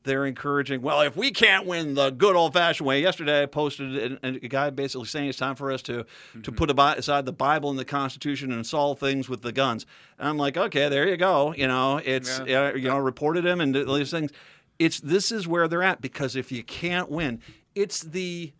They're 0.02 0.24
encouraging, 0.24 0.80
well, 0.80 1.02
if 1.02 1.14
we 1.14 1.30
can't 1.30 1.66
win 1.66 1.92
the 1.92 2.08
good 2.08 2.34
old 2.34 2.54
fashioned 2.54 2.86
way. 2.86 3.02
Yesterday, 3.02 3.42
I 3.42 3.46
posted 3.46 4.18
an- 4.22 4.40
a 4.42 4.48
guy 4.48 4.70
basically 4.70 5.06
saying 5.06 5.28
it's 5.28 5.36
time 5.36 5.56
for 5.56 5.70
us 5.70 5.82
to, 5.82 6.06
to 6.42 6.50
put 6.52 6.70
aside 6.70 7.26
the 7.26 7.32
Bible 7.32 7.68
and 7.68 7.78
the 7.78 7.84
Constitution 7.84 8.50
and 8.50 8.66
solve 8.66 8.98
things 8.98 9.28
with 9.28 9.42
the 9.42 9.52
guns. 9.52 9.84
And 10.18 10.26
I'm 10.26 10.38
like, 10.38 10.56
okay, 10.56 10.88
there 10.88 11.06
you 11.06 11.18
go. 11.18 11.52
You 11.52 11.68
know, 11.68 11.98
it's, 11.98 12.40
uh, 12.40 12.72
you 12.74 12.88
know, 12.88 12.98
reported 12.98 13.44
him 13.44 13.60
and 13.60 13.76
all 13.76 13.94
these 13.94 14.10
things. 14.10 14.30
It's 14.78 15.00
this 15.00 15.30
is 15.30 15.46
where 15.46 15.68
they're 15.68 15.82
at 15.82 16.00
because 16.00 16.34
if 16.34 16.50
you 16.50 16.62
can't 16.62 17.10
win, 17.10 17.40
it's 17.74 18.00
the 18.00 18.54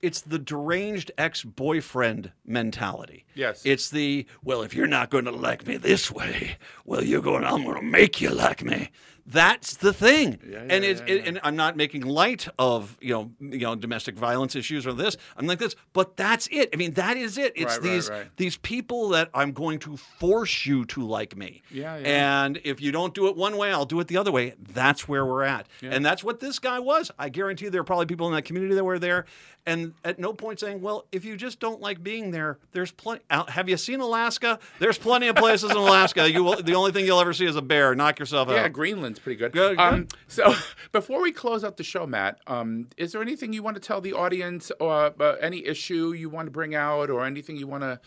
it's 0.00 0.20
the 0.22 0.38
deranged 0.40 1.12
ex-boyfriend 1.16 2.32
mentality. 2.44 3.24
Yes. 3.36 3.62
It's 3.64 3.88
the 3.90 4.26
well, 4.42 4.62
if 4.62 4.74
you're 4.74 4.88
not 4.88 5.10
going 5.10 5.26
to 5.26 5.30
like 5.30 5.64
me 5.66 5.76
this 5.76 6.10
way, 6.10 6.56
well, 6.84 7.04
you're 7.04 7.22
going. 7.22 7.44
I'm 7.44 7.62
going 7.62 7.76
to 7.76 7.82
make 7.82 8.20
you 8.20 8.30
like 8.30 8.64
me. 8.64 8.90
That's 9.26 9.76
the 9.76 9.92
thing. 9.92 10.38
and 10.68 10.84
it's 10.84 11.00
it, 11.06 11.26
and 11.26 11.40
I'm 11.42 11.56
not 11.56 11.76
making 11.76 12.02
light 12.02 12.48
of 12.58 12.96
you 13.00 13.12
know 13.12 13.30
you 13.40 13.58
know 13.60 13.74
domestic 13.74 14.16
violence 14.16 14.56
issues 14.56 14.86
or 14.86 14.92
this. 14.92 15.16
I'm 15.36 15.46
like 15.46 15.58
this, 15.58 15.76
but 15.92 16.16
that's 16.16 16.48
it. 16.50 16.70
I 16.72 16.76
mean, 16.76 16.94
that 16.94 17.16
is 17.16 17.38
it. 17.38 17.52
It's 17.54 17.64
Right, 17.64 17.82
right, 17.82 17.82
these 17.82 18.10
right. 18.10 18.26
these 18.36 18.56
people 18.56 19.10
that 19.10 19.30
I'm 19.32 19.52
going 19.52 19.78
to 19.80 19.96
force 19.96 20.66
you 20.66 20.84
to 20.86 21.06
like 21.06 21.36
me. 21.36 21.62
Yeah, 21.70 21.96
yeah. 21.98 22.42
And 22.44 22.60
if 22.64 22.80
you 22.80 22.90
don't 22.92 23.14
do 23.14 23.28
it 23.28 23.36
one 23.36 23.56
way, 23.56 23.72
I'll 23.72 23.86
do 23.86 24.00
it 24.00 24.08
the 24.08 24.16
other 24.16 24.32
way. 24.32 24.54
That's 24.72 25.08
where 25.08 25.24
we're 25.24 25.44
at. 25.44 25.66
And 25.82 26.04
that's 26.04 26.24
what 26.24 26.40
this 26.40 26.58
guy 26.58 26.78
was. 26.80 27.10
I 27.18 27.28
guarantee 27.28 27.68
there 27.68 27.80
are 27.80 27.84
probably 27.84 28.06
people 28.06 28.26
in 28.26 28.34
that 28.34 28.42
community 28.42 28.74
that 28.74 28.84
were 28.84 28.98
there. 28.98 29.26
And 29.64 29.94
at 30.04 30.18
no 30.18 30.32
point 30.32 30.58
saying, 30.58 30.80
well, 30.80 31.06
if 31.12 31.24
you 31.24 31.36
just 31.36 31.60
don't 31.60 31.80
like 31.80 32.02
being 32.02 32.32
there, 32.32 32.58
there's 32.72 32.90
plenty. 32.90 33.22
Uh, 33.30 33.44
have 33.44 33.68
you 33.68 33.76
seen 33.76 34.00
Alaska? 34.00 34.58
There's 34.80 34.98
plenty 34.98 35.28
of 35.28 35.36
places 35.36 35.70
in 35.70 35.76
Alaska. 35.76 36.28
You 36.28 36.42
will, 36.42 36.60
the 36.60 36.74
only 36.74 36.90
thing 36.90 37.04
you'll 37.06 37.20
ever 37.20 37.32
see 37.32 37.46
is 37.46 37.54
a 37.54 37.62
bear. 37.62 37.94
Knock 37.94 38.18
yourself 38.18 38.48
out. 38.48 38.54
Yeah. 38.56 38.68
Greenland 38.68 39.11
Ireland's 39.12 39.18
pretty 39.20 39.38
good. 39.38 39.52
Good, 39.52 39.78
Um, 39.78 40.00
good. 40.04 40.14
so 40.28 40.54
before 40.92 41.20
we 41.22 41.32
close 41.32 41.64
out 41.64 41.76
the 41.76 41.84
show, 41.84 42.06
Matt, 42.06 42.40
um, 42.46 42.88
is 42.96 43.12
there 43.12 43.20
anything 43.22 43.52
you 43.52 43.62
want 43.62 43.76
to 43.76 43.80
tell 43.80 44.00
the 44.00 44.12
audience, 44.14 44.72
or 44.80 45.12
uh, 45.20 45.36
any 45.40 45.66
issue 45.66 46.12
you 46.12 46.28
want 46.30 46.46
to 46.46 46.50
bring 46.50 46.74
out, 46.74 47.10
or 47.10 47.24
anything 47.24 47.56
you 47.56 47.66
want 47.66 47.82
to 47.82 48.00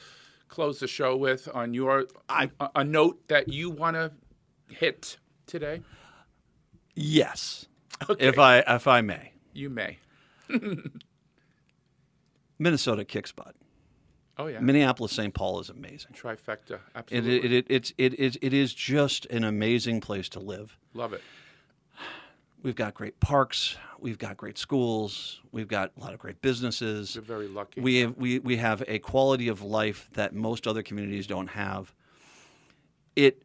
close 0.48 0.80
the 0.80 0.88
show 0.88 1.16
with 1.16 1.48
on 1.54 1.74
your 1.74 2.06
a, 2.30 2.50
a 2.76 2.84
note 2.84 3.28
that 3.28 3.48
you 3.50 3.70
want 3.70 3.96
to 3.96 4.12
hit 4.70 5.18
today? 5.48 5.82
Yes, 6.96 7.68
Okay. 8.10 8.26
if 8.28 8.40
I 8.40 8.60
if 8.60 8.88
I 8.88 9.02
may, 9.02 9.34
You 9.54 9.70
may. 9.70 10.00
Minnesota 12.60 13.04
kicks 13.06 13.32
butt. 13.32 13.56
Oh 14.38 14.48
yeah. 14.48 14.60
Minneapolis 14.60 15.14
St. 15.14 15.34
Paul 15.34 15.60
is 15.60 15.70
amazing. 15.70 16.12
Trifecta. 16.14 16.80
Absolutely. 16.94 17.38
it, 17.38 17.54
it, 17.54 17.66
it's, 17.70 17.94
it, 17.98 18.14
is, 18.16 18.38
it 18.42 18.54
is 18.54 18.74
just 18.74 19.26
an 19.28 19.44
amazing 19.44 20.02
place 20.02 20.28
to 20.30 20.40
live. 20.40 20.78
Love 20.94 21.14
it. 21.14 21.22
We've 22.62 22.76
got 22.76 22.96
great 22.96 23.20
parks. 23.20 23.78
We've 24.00 24.18
got 24.18 24.38
great 24.38 24.58
schools. 24.58 25.40
We've 25.52 25.68
got 25.68 25.92
a 25.96 26.00
lot 26.00 26.14
of 26.14 26.20
great 26.20 26.42
businesses. 26.42 27.16
You're 27.16 27.24
very 27.24 27.48
lucky. 27.48 27.80
We 27.80 27.98
have, 28.00 28.18
we, 28.18 28.40
we 28.40 28.58
have 28.58 28.84
a 28.88 29.00
quality 29.00 29.48
of 29.48 29.62
life 29.62 30.10
that 30.14 30.34
most 30.34 30.68
other 30.68 30.82
communities 30.82 31.28
don't 31.28 31.50
have. 31.50 31.94
It 33.16 33.44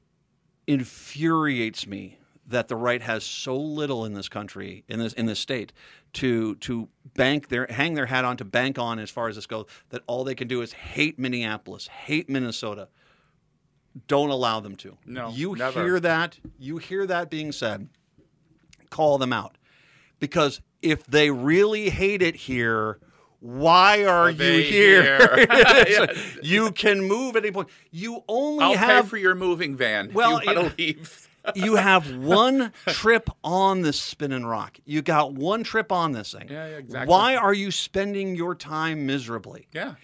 infuriates 0.67 1.87
me 1.87 2.17
that 2.51 2.69
the 2.69 2.77
right 2.77 3.01
has 3.01 3.25
so 3.25 3.57
little 3.57 4.05
in 4.05 4.15
this 4.15 4.29
country, 4.29 4.85
in 4.89 4.99
this 4.99 5.13
in 5.13 5.27
this 5.27 5.39
state, 5.39 5.73
to 6.15 6.57
to 6.57 6.89
bank 7.15 7.49
their 7.49 7.67
hang 7.71 7.95
their 7.95 8.07
hat 8.07 8.25
on 8.25 8.37
to 8.37 8.45
bank 8.45 8.79
on 8.79 8.99
as 8.99 9.09
far 9.09 9.29
as 9.29 9.37
this 9.37 9.47
goes. 9.47 9.67
That 9.91 10.03
all 10.07 10.25
they 10.25 10.35
can 10.35 10.49
do 10.49 10.61
is 10.61 10.73
hate 10.73 11.19
Minneapolis, 11.19 11.87
hate 11.87 12.29
Minnesota. 12.29 12.89
Don't 14.07 14.31
allow 14.31 14.61
them 14.61 14.77
to. 14.77 14.97
No, 15.07 15.31
you 15.31 15.57
never. 15.57 15.83
hear 15.83 16.01
that. 16.01 16.39
You 16.59 16.79
hear 16.79 17.07
that 17.07 17.31
being 17.31 17.53
said. 17.53 17.89
Call 18.91 19.19
them 19.19 19.33
out, 19.33 19.57
because 20.19 20.61
if 20.83 21.07
they 21.07 21.31
really 21.31 21.91
hate 21.91 22.23
it 22.23 22.37
here. 22.37 22.99
Why 23.43 24.05
are, 24.05 24.29
you 24.29 24.61
here? 24.61 25.19
here? 25.35 26.09
You 26.43 26.73
can 26.73 27.01
move 27.01 27.37
at 27.37 27.43
any 27.43 27.53
point. 27.53 27.71
You 27.91 28.23
only 28.29 28.63
I'll 28.63 28.75
have 28.75 29.05
pay 29.05 29.09
for 29.09 29.17
your 29.17 29.35
moving 29.35 29.77
van. 29.77 30.13
Well, 30.13 30.45
you 30.45 30.55
want 30.55 30.77
to 30.77 30.77
leave. 30.77 31.30
You 31.55 31.77
have 31.77 32.17
one 32.17 32.73
trip 32.89 33.31
on 33.43 33.83
this 33.83 34.01
spinning 34.01 34.45
rock. 34.45 34.79
You 34.85 35.03
got 35.03 35.33
one 35.33 35.63
trip 35.63 35.93
on 35.93 36.13
this 36.13 36.33
thing. 36.33 36.49
Yeah, 36.51 36.69
yeah, 36.69 36.77
exactly. 36.77 37.11
Why 37.11 37.37
are 37.37 37.55
you 37.55 37.71
spending 37.71 38.35
your 38.35 38.55
time 38.55 39.07
miserably? 39.07 39.69
Yeah. 39.73 39.95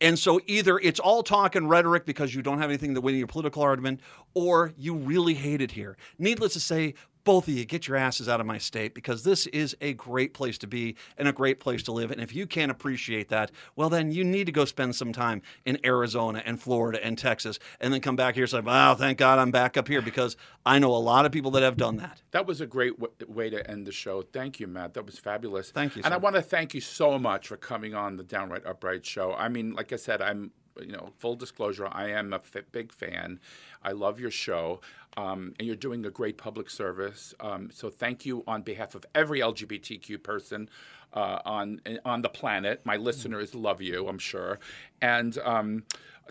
And 0.00 0.18
so 0.18 0.40
either 0.46 0.78
it's 0.78 1.00
all 1.00 1.22
talk 1.22 1.54
and 1.54 1.70
rhetoric 1.70 2.04
because 2.04 2.34
you 2.34 2.42
don't 2.42 2.58
have 2.58 2.68
anything 2.68 2.94
to 2.94 3.00
win 3.00 3.16
your 3.16 3.26
political 3.26 3.62
argument, 3.62 4.00
or 4.34 4.72
you 4.76 4.94
really 4.94 5.34
hate 5.34 5.62
it 5.62 5.72
here. 5.72 5.96
Needless 6.18 6.52
to 6.52 6.60
say, 6.60 6.94
both 7.26 7.48
of 7.48 7.54
you 7.54 7.64
get 7.64 7.88
your 7.88 7.96
asses 7.96 8.28
out 8.28 8.40
of 8.40 8.46
my 8.46 8.56
state 8.56 8.94
because 8.94 9.24
this 9.24 9.48
is 9.48 9.76
a 9.80 9.92
great 9.94 10.32
place 10.32 10.56
to 10.58 10.66
be 10.68 10.94
and 11.18 11.26
a 11.26 11.32
great 11.32 11.58
place 11.58 11.82
to 11.82 11.92
live. 11.92 12.12
And 12.12 12.20
if 12.20 12.32
you 12.32 12.46
can't 12.46 12.70
appreciate 12.70 13.28
that, 13.30 13.50
well, 13.74 13.90
then 13.90 14.12
you 14.12 14.22
need 14.22 14.46
to 14.46 14.52
go 14.52 14.64
spend 14.64 14.94
some 14.94 15.12
time 15.12 15.42
in 15.64 15.78
Arizona 15.84 16.40
and 16.46 16.62
Florida 16.62 17.04
and 17.04 17.18
Texas 17.18 17.58
and 17.80 17.92
then 17.92 18.00
come 18.00 18.14
back 18.14 18.34
here 18.34 18.44
and 18.44 18.50
say, 18.50 18.60
wow, 18.60 18.94
thank 18.94 19.18
God 19.18 19.40
I'm 19.40 19.50
back 19.50 19.76
up 19.76 19.88
here 19.88 20.00
because 20.00 20.36
I 20.64 20.78
know 20.78 20.94
a 20.94 20.96
lot 20.96 21.26
of 21.26 21.32
people 21.32 21.50
that 21.50 21.64
have 21.64 21.76
done 21.76 21.96
that. 21.96 22.22
That 22.30 22.46
was 22.46 22.60
a 22.60 22.66
great 22.66 22.98
w- 23.00 23.12
way 23.26 23.50
to 23.50 23.68
end 23.68 23.88
the 23.88 23.92
show. 23.92 24.22
Thank 24.22 24.60
you, 24.60 24.68
Matt. 24.68 24.94
That 24.94 25.04
was 25.04 25.18
fabulous. 25.18 25.72
Thank 25.72 25.96
you, 25.96 26.02
And 26.04 26.14
I 26.14 26.18
want 26.18 26.36
to 26.36 26.42
thank 26.42 26.74
you 26.74 26.80
so 26.80 27.18
much 27.18 27.48
for 27.48 27.56
coming 27.56 27.92
on 27.92 28.16
the 28.16 28.22
Downright 28.22 28.64
Upright 28.64 29.04
show. 29.04 29.32
I 29.34 29.48
mean, 29.48 29.74
like 29.74 29.92
I 29.92 29.96
said, 29.96 30.22
I'm, 30.22 30.52
you 30.80 30.92
know, 30.92 31.10
full 31.18 31.36
disclosure, 31.36 31.88
I 31.90 32.10
am 32.10 32.32
a 32.32 32.36
f- 32.36 32.64
big 32.72 32.92
fan. 32.92 33.40
I 33.82 33.92
love 33.92 34.20
your 34.20 34.30
show, 34.30 34.80
um, 35.16 35.54
and 35.58 35.66
you're 35.66 35.76
doing 35.76 36.04
a 36.06 36.10
great 36.10 36.36
public 36.38 36.70
service. 36.70 37.34
Um, 37.40 37.70
so 37.72 37.90
thank 37.90 38.26
you 38.26 38.42
on 38.46 38.62
behalf 38.62 38.94
of 38.94 39.04
every 39.14 39.40
LGBTQ 39.40 40.22
person 40.22 40.68
uh, 41.12 41.38
on 41.44 41.80
on 42.04 42.22
the 42.22 42.28
planet. 42.28 42.80
My 42.84 42.96
listeners 42.96 43.54
love 43.54 43.80
you, 43.80 44.08
I'm 44.08 44.18
sure, 44.18 44.58
and. 45.00 45.36
Um, 45.38 45.84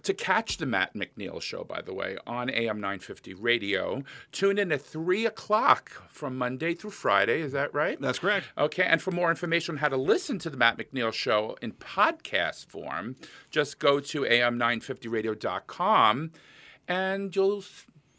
to 0.03 0.13
catch 0.13 0.57
the 0.57 0.65
Matt 0.65 0.93
McNeil 0.93 1.41
show, 1.41 1.63
by 1.63 1.81
the 1.81 1.93
way, 1.93 2.17
on 2.27 2.49
AM 2.49 2.79
950 2.79 3.33
radio, 3.33 4.03
tune 4.31 4.57
in 4.57 4.71
at 4.71 4.81
3 4.81 5.25
o'clock 5.25 5.89
from 6.09 6.37
Monday 6.37 6.73
through 6.73 6.91
Friday. 6.91 7.41
Is 7.41 7.51
that 7.53 7.73
right? 7.73 7.99
That's 7.99 8.19
correct. 8.19 8.47
Okay, 8.57 8.83
and 8.83 9.01
for 9.01 9.11
more 9.11 9.29
information 9.29 9.75
on 9.75 9.79
how 9.79 9.89
to 9.89 9.97
listen 9.97 10.39
to 10.39 10.49
the 10.49 10.57
Matt 10.57 10.77
McNeil 10.77 11.13
Show 11.13 11.57
in 11.61 11.73
podcast 11.73 12.67
form, 12.67 13.15
just 13.49 13.79
go 13.79 13.99
to 13.99 14.21
am950radio.com 14.21 16.31
and 16.87 17.35
you'll 17.35 17.63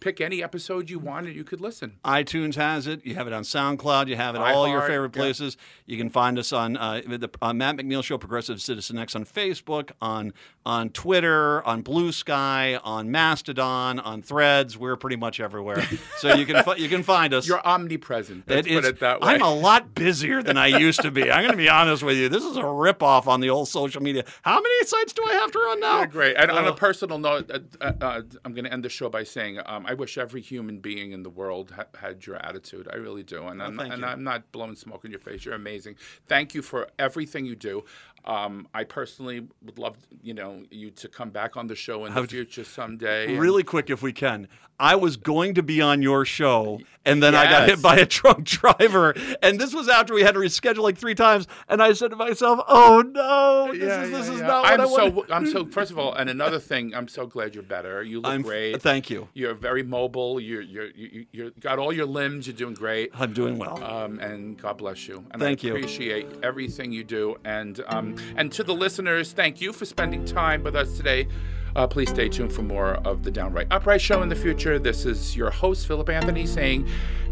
pick 0.00 0.20
any 0.20 0.42
episode 0.42 0.90
you 0.90 0.98
want 0.98 1.26
and 1.26 1.34
you 1.34 1.44
could 1.44 1.60
listen. 1.60 1.98
iTunes 2.04 2.54
has 2.54 2.86
it. 2.86 3.04
You 3.04 3.14
have 3.14 3.26
it 3.26 3.32
on 3.32 3.42
SoundCloud. 3.42 4.08
You 4.08 4.16
have 4.16 4.34
it 4.34 4.40
all 4.40 4.68
your 4.68 4.82
favorite 4.82 5.14
yeah. 5.14 5.20
places. 5.22 5.56
You 5.86 5.96
can 5.96 6.10
find 6.10 6.38
us 6.38 6.52
on 6.52 6.76
uh, 6.76 7.02
the 7.06 7.30
uh, 7.42 7.52
Matt 7.52 7.76
McNeil 7.76 8.02
Show, 8.04 8.18
Progressive 8.18 8.60
Citizen 8.60 8.98
X 8.98 9.14
on 9.16 9.24
Facebook, 9.24 9.90
on 10.00 10.32
on 10.64 10.90
Twitter, 10.90 11.64
on 11.64 11.82
Blue 11.82 12.10
Sky, 12.10 12.78
on 12.82 13.10
Mastodon, 13.10 14.00
on 14.00 14.20
Threads. 14.22 14.76
We're 14.76 14.96
pretty 14.96 15.16
much 15.16 15.38
everywhere, 15.40 15.86
so 16.18 16.34
you 16.34 16.44
can 16.46 16.62
you 16.76 16.88
can 16.88 17.02
find 17.02 17.32
us. 17.32 17.46
You're 17.46 17.64
omnipresent. 17.66 18.44
Let's 18.48 18.66
It 18.66 18.72
put 18.74 18.84
is- 18.84 18.90
it 18.90 19.00
that 19.00 19.20
way. 19.20 19.34
I'm 19.34 19.42
a 19.42 19.54
lot 19.54 19.94
busier 19.94 20.42
than 20.42 20.56
I 20.56 20.66
used 20.66 21.02
to 21.02 21.10
be. 21.10 21.30
I'm 21.30 21.40
going 21.42 21.52
to 21.52 21.56
be 21.56 21.68
honest 21.68 22.02
with 22.02 22.16
you. 22.16 22.28
This 22.28 22.44
is 22.44 22.56
a 22.56 22.62
ripoff 22.62 23.26
on 23.26 23.40
the 23.40 23.50
old 23.50 23.68
social 23.68 24.02
media. 24.02 24.24
How 24.42 24.56
many 24.60 24.84
sites 24.84 25.12
do 25.12 25.24
I 25.28 25.32
have 25.34 25.52
to 25.52 25.58
run 25.58 25.80
now? 25.80 25.98
Yeah, 26.00 26.06
great. 26.06 26.36
And 26.36 26.50
on 26.50 26.64
Uh, 26.64 26.70
a 26.72 26.74
personal 26.74 27.18
note, 27.18 27.50
uh, 27.50 27.58
uh, 27.80 27.92
uh, 28.00 28.22
I'm 28.44 28.52
going 28.52 28.64
to 28.64 28.72
end 28.72 28.84
the 28.84 28.88
show 28.88 29.08
by 29.08 29.22
saying 29.22 29.58
um, 29.64 29.85
I 29.86 29.94
wish 29.94 30.18
every 30.18 30.40
human 30.40 30.80
being 30.80 31.12
in 31.12 31.22
the 31.22 31.30
world 31.30 31.72
ha- 31.74 31.86
had 31.98 32.26
your 32.26 32.36
attitude. 32.36 32.88
I 32.92 32.96
really 32.96 33.22
do. 33.22 33.44
And, 33.46 33.62
I'm, 33.62 33.76
thank 33.78 33.92
and. 33.94 34.04
I'm 34.04 34.24
not 34.24 34.50
blowing 34.52 34.74
smoke 34.76 35.04
in 35.04 35.10
your 35.10 35.20
face. 35.20 35.44
You're 35.44 35.54
amazing. 35.54 35.96
Thank 36.26 36.54
you 36.54 36.60
for 36.62 36.88
everything 36.98 37.46
you 37.46 37.54
do. 37.56 37.84
Um, 38.24 38.66
I 38.74 38.82
personally 38.84 39.46
would 39.62 39.78
love, 39.78 39.96
you 40.20 40.34
know, 40.34 40.64
you 40.70 40.90
to 40.90 41.08
come 41.08 41.30
back 41.30 41.56
on 41.56 41.68
the 41.68 41.76
show 41.76 42.04
in 42.06 42.12
the 42.14 42.26
future 42.26 42.64
someday. 42.64 43.28
and- 43.30 43.38
Really 43.40 43.62
quick, 43.62 43.88
if 43.88 44.02
we 44.02 44.12
can. 44.12 44.48
I 44.78 44.96
was 44.96 45.16
going 45.16 45.54
to 45.54 45.62
be 45.62 45.80
on 45.80 46.02
your 46.02 46.24
show, 46.24 46.80
and 47.04 47.22
then 47.22 47.34
I 47.34 47.44
got 47.44 47.68
hit 47.68 47.80
by 47.80 47.96
a 47.96 48.04
drunk 48.06 48.44
driver. 48.44 49.14
And 49.42 49.58
this 49.60 49.72
was 49.74 49.88
after 49.88 50.12
we 50.12 50.22
had 50.22 50.34
to 50.34 50.40
reschedule 50.40 50.82
like 50.82 50.98
three 50.98 51.14
times. 51.14 51.46
And 51.68 51.82
I 51.82 51.92
said 51.94 52.10
to 52.10 52.16
myself, 52.16 52.60
"Oh 52.68 53.02
no, 53.06 53.72
this 53.72 53.82
Yeah, 53.82 54.02
is 54.02 54.10
this 54.10 54.26
yeah, 54.28 54.34
is 54.34 54.40
yeah. 54.40 54.46
not 54.46 54.62
what 54.64 54.72
I'm 54.72 54.80
I 54.80 54.84
so 54.84 55.08
want." 55.10 55.30
I'm 55.32 55.46
so 55.46 55.64
first 55.70 55.90
of 55.90 55.98
all, 55.98 56.12
and 56.12 56.28
another 56.28 56.58
thing, 56.58 56.94
I'm 56.94 57.08
so 57.08 57.26
glad 57.26 57.54
you're 57.54 57.62
better. 57.64 58.02
You 58.02 58.20
look 58.20 58.30
I'm 58.32 58.42
great. 58.42 58.82
Thank 58.82 59.08
you. 59.08 59.28
You're 59.34 59.54
very 59.54 59.82
mobile. 59.82 60.40
You're 60.40 60.60
you're 60.62 60.88
you 60.90 61.26
you 61.32 61.52
got 61.60 61.78
all 61.78 61.92
your 61.92 62.06
limbs. 62.06 62.46
You're 62.46 62.56
doing 62.56 62.74
great. 62.74 63.10
I'm 63.14 63.32
doing 63.32 63.58
well. 63.58 63.82
Um, 63.82 64.18
and 64.18 64.58
God 64.60 64.76
bless 64.78 65.08
you. 65.08 65.24
And 65.30 65.40
Thank 65.40 65.64
I 65.64 65.68
you. 65.68 65.74
appreciate 65.76 66.26
everything 66.42 66.92
you 66.92 67.04
do. 67.04 67.36
And 67.44 67.82
um, 67.86 68.16
and 68.36 68.52
to 68.52 68.62
the 68.62 68.74
listeners, 68.74 69.32
thank 69.32 69.60
you 69.60 69.72
for 69.72 69.86
spending 69.86 70.24
time 70.24 70.62
with 70.62 70.76
us 70.76 70.96
today. 70.96 71.28
Uh, 71.76 71.86
please 71.86 72.08
stay 72.08 72.26
tuned 72.26 72.50
for 72.50 72.62
more 72.62 72.94
of 73.06 73.22
the 73.22 73.30
Downright 73.30 73.66
Upright 73.70 74.00
Show 74.00 74.22
in 74.22 74.30
the 74.30 74.34
future. 74.34 74.78
This 74.78 75.04
is 75.04 75.36
your 75.36 75.50
host, 75.50 75.86
Philip 75.86 76.08
Anthony, 76.08 76.46
saying 76.46 76.88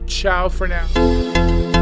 ciao 0.07 0.51
for 0.51 0.69
now. 0.69 1.74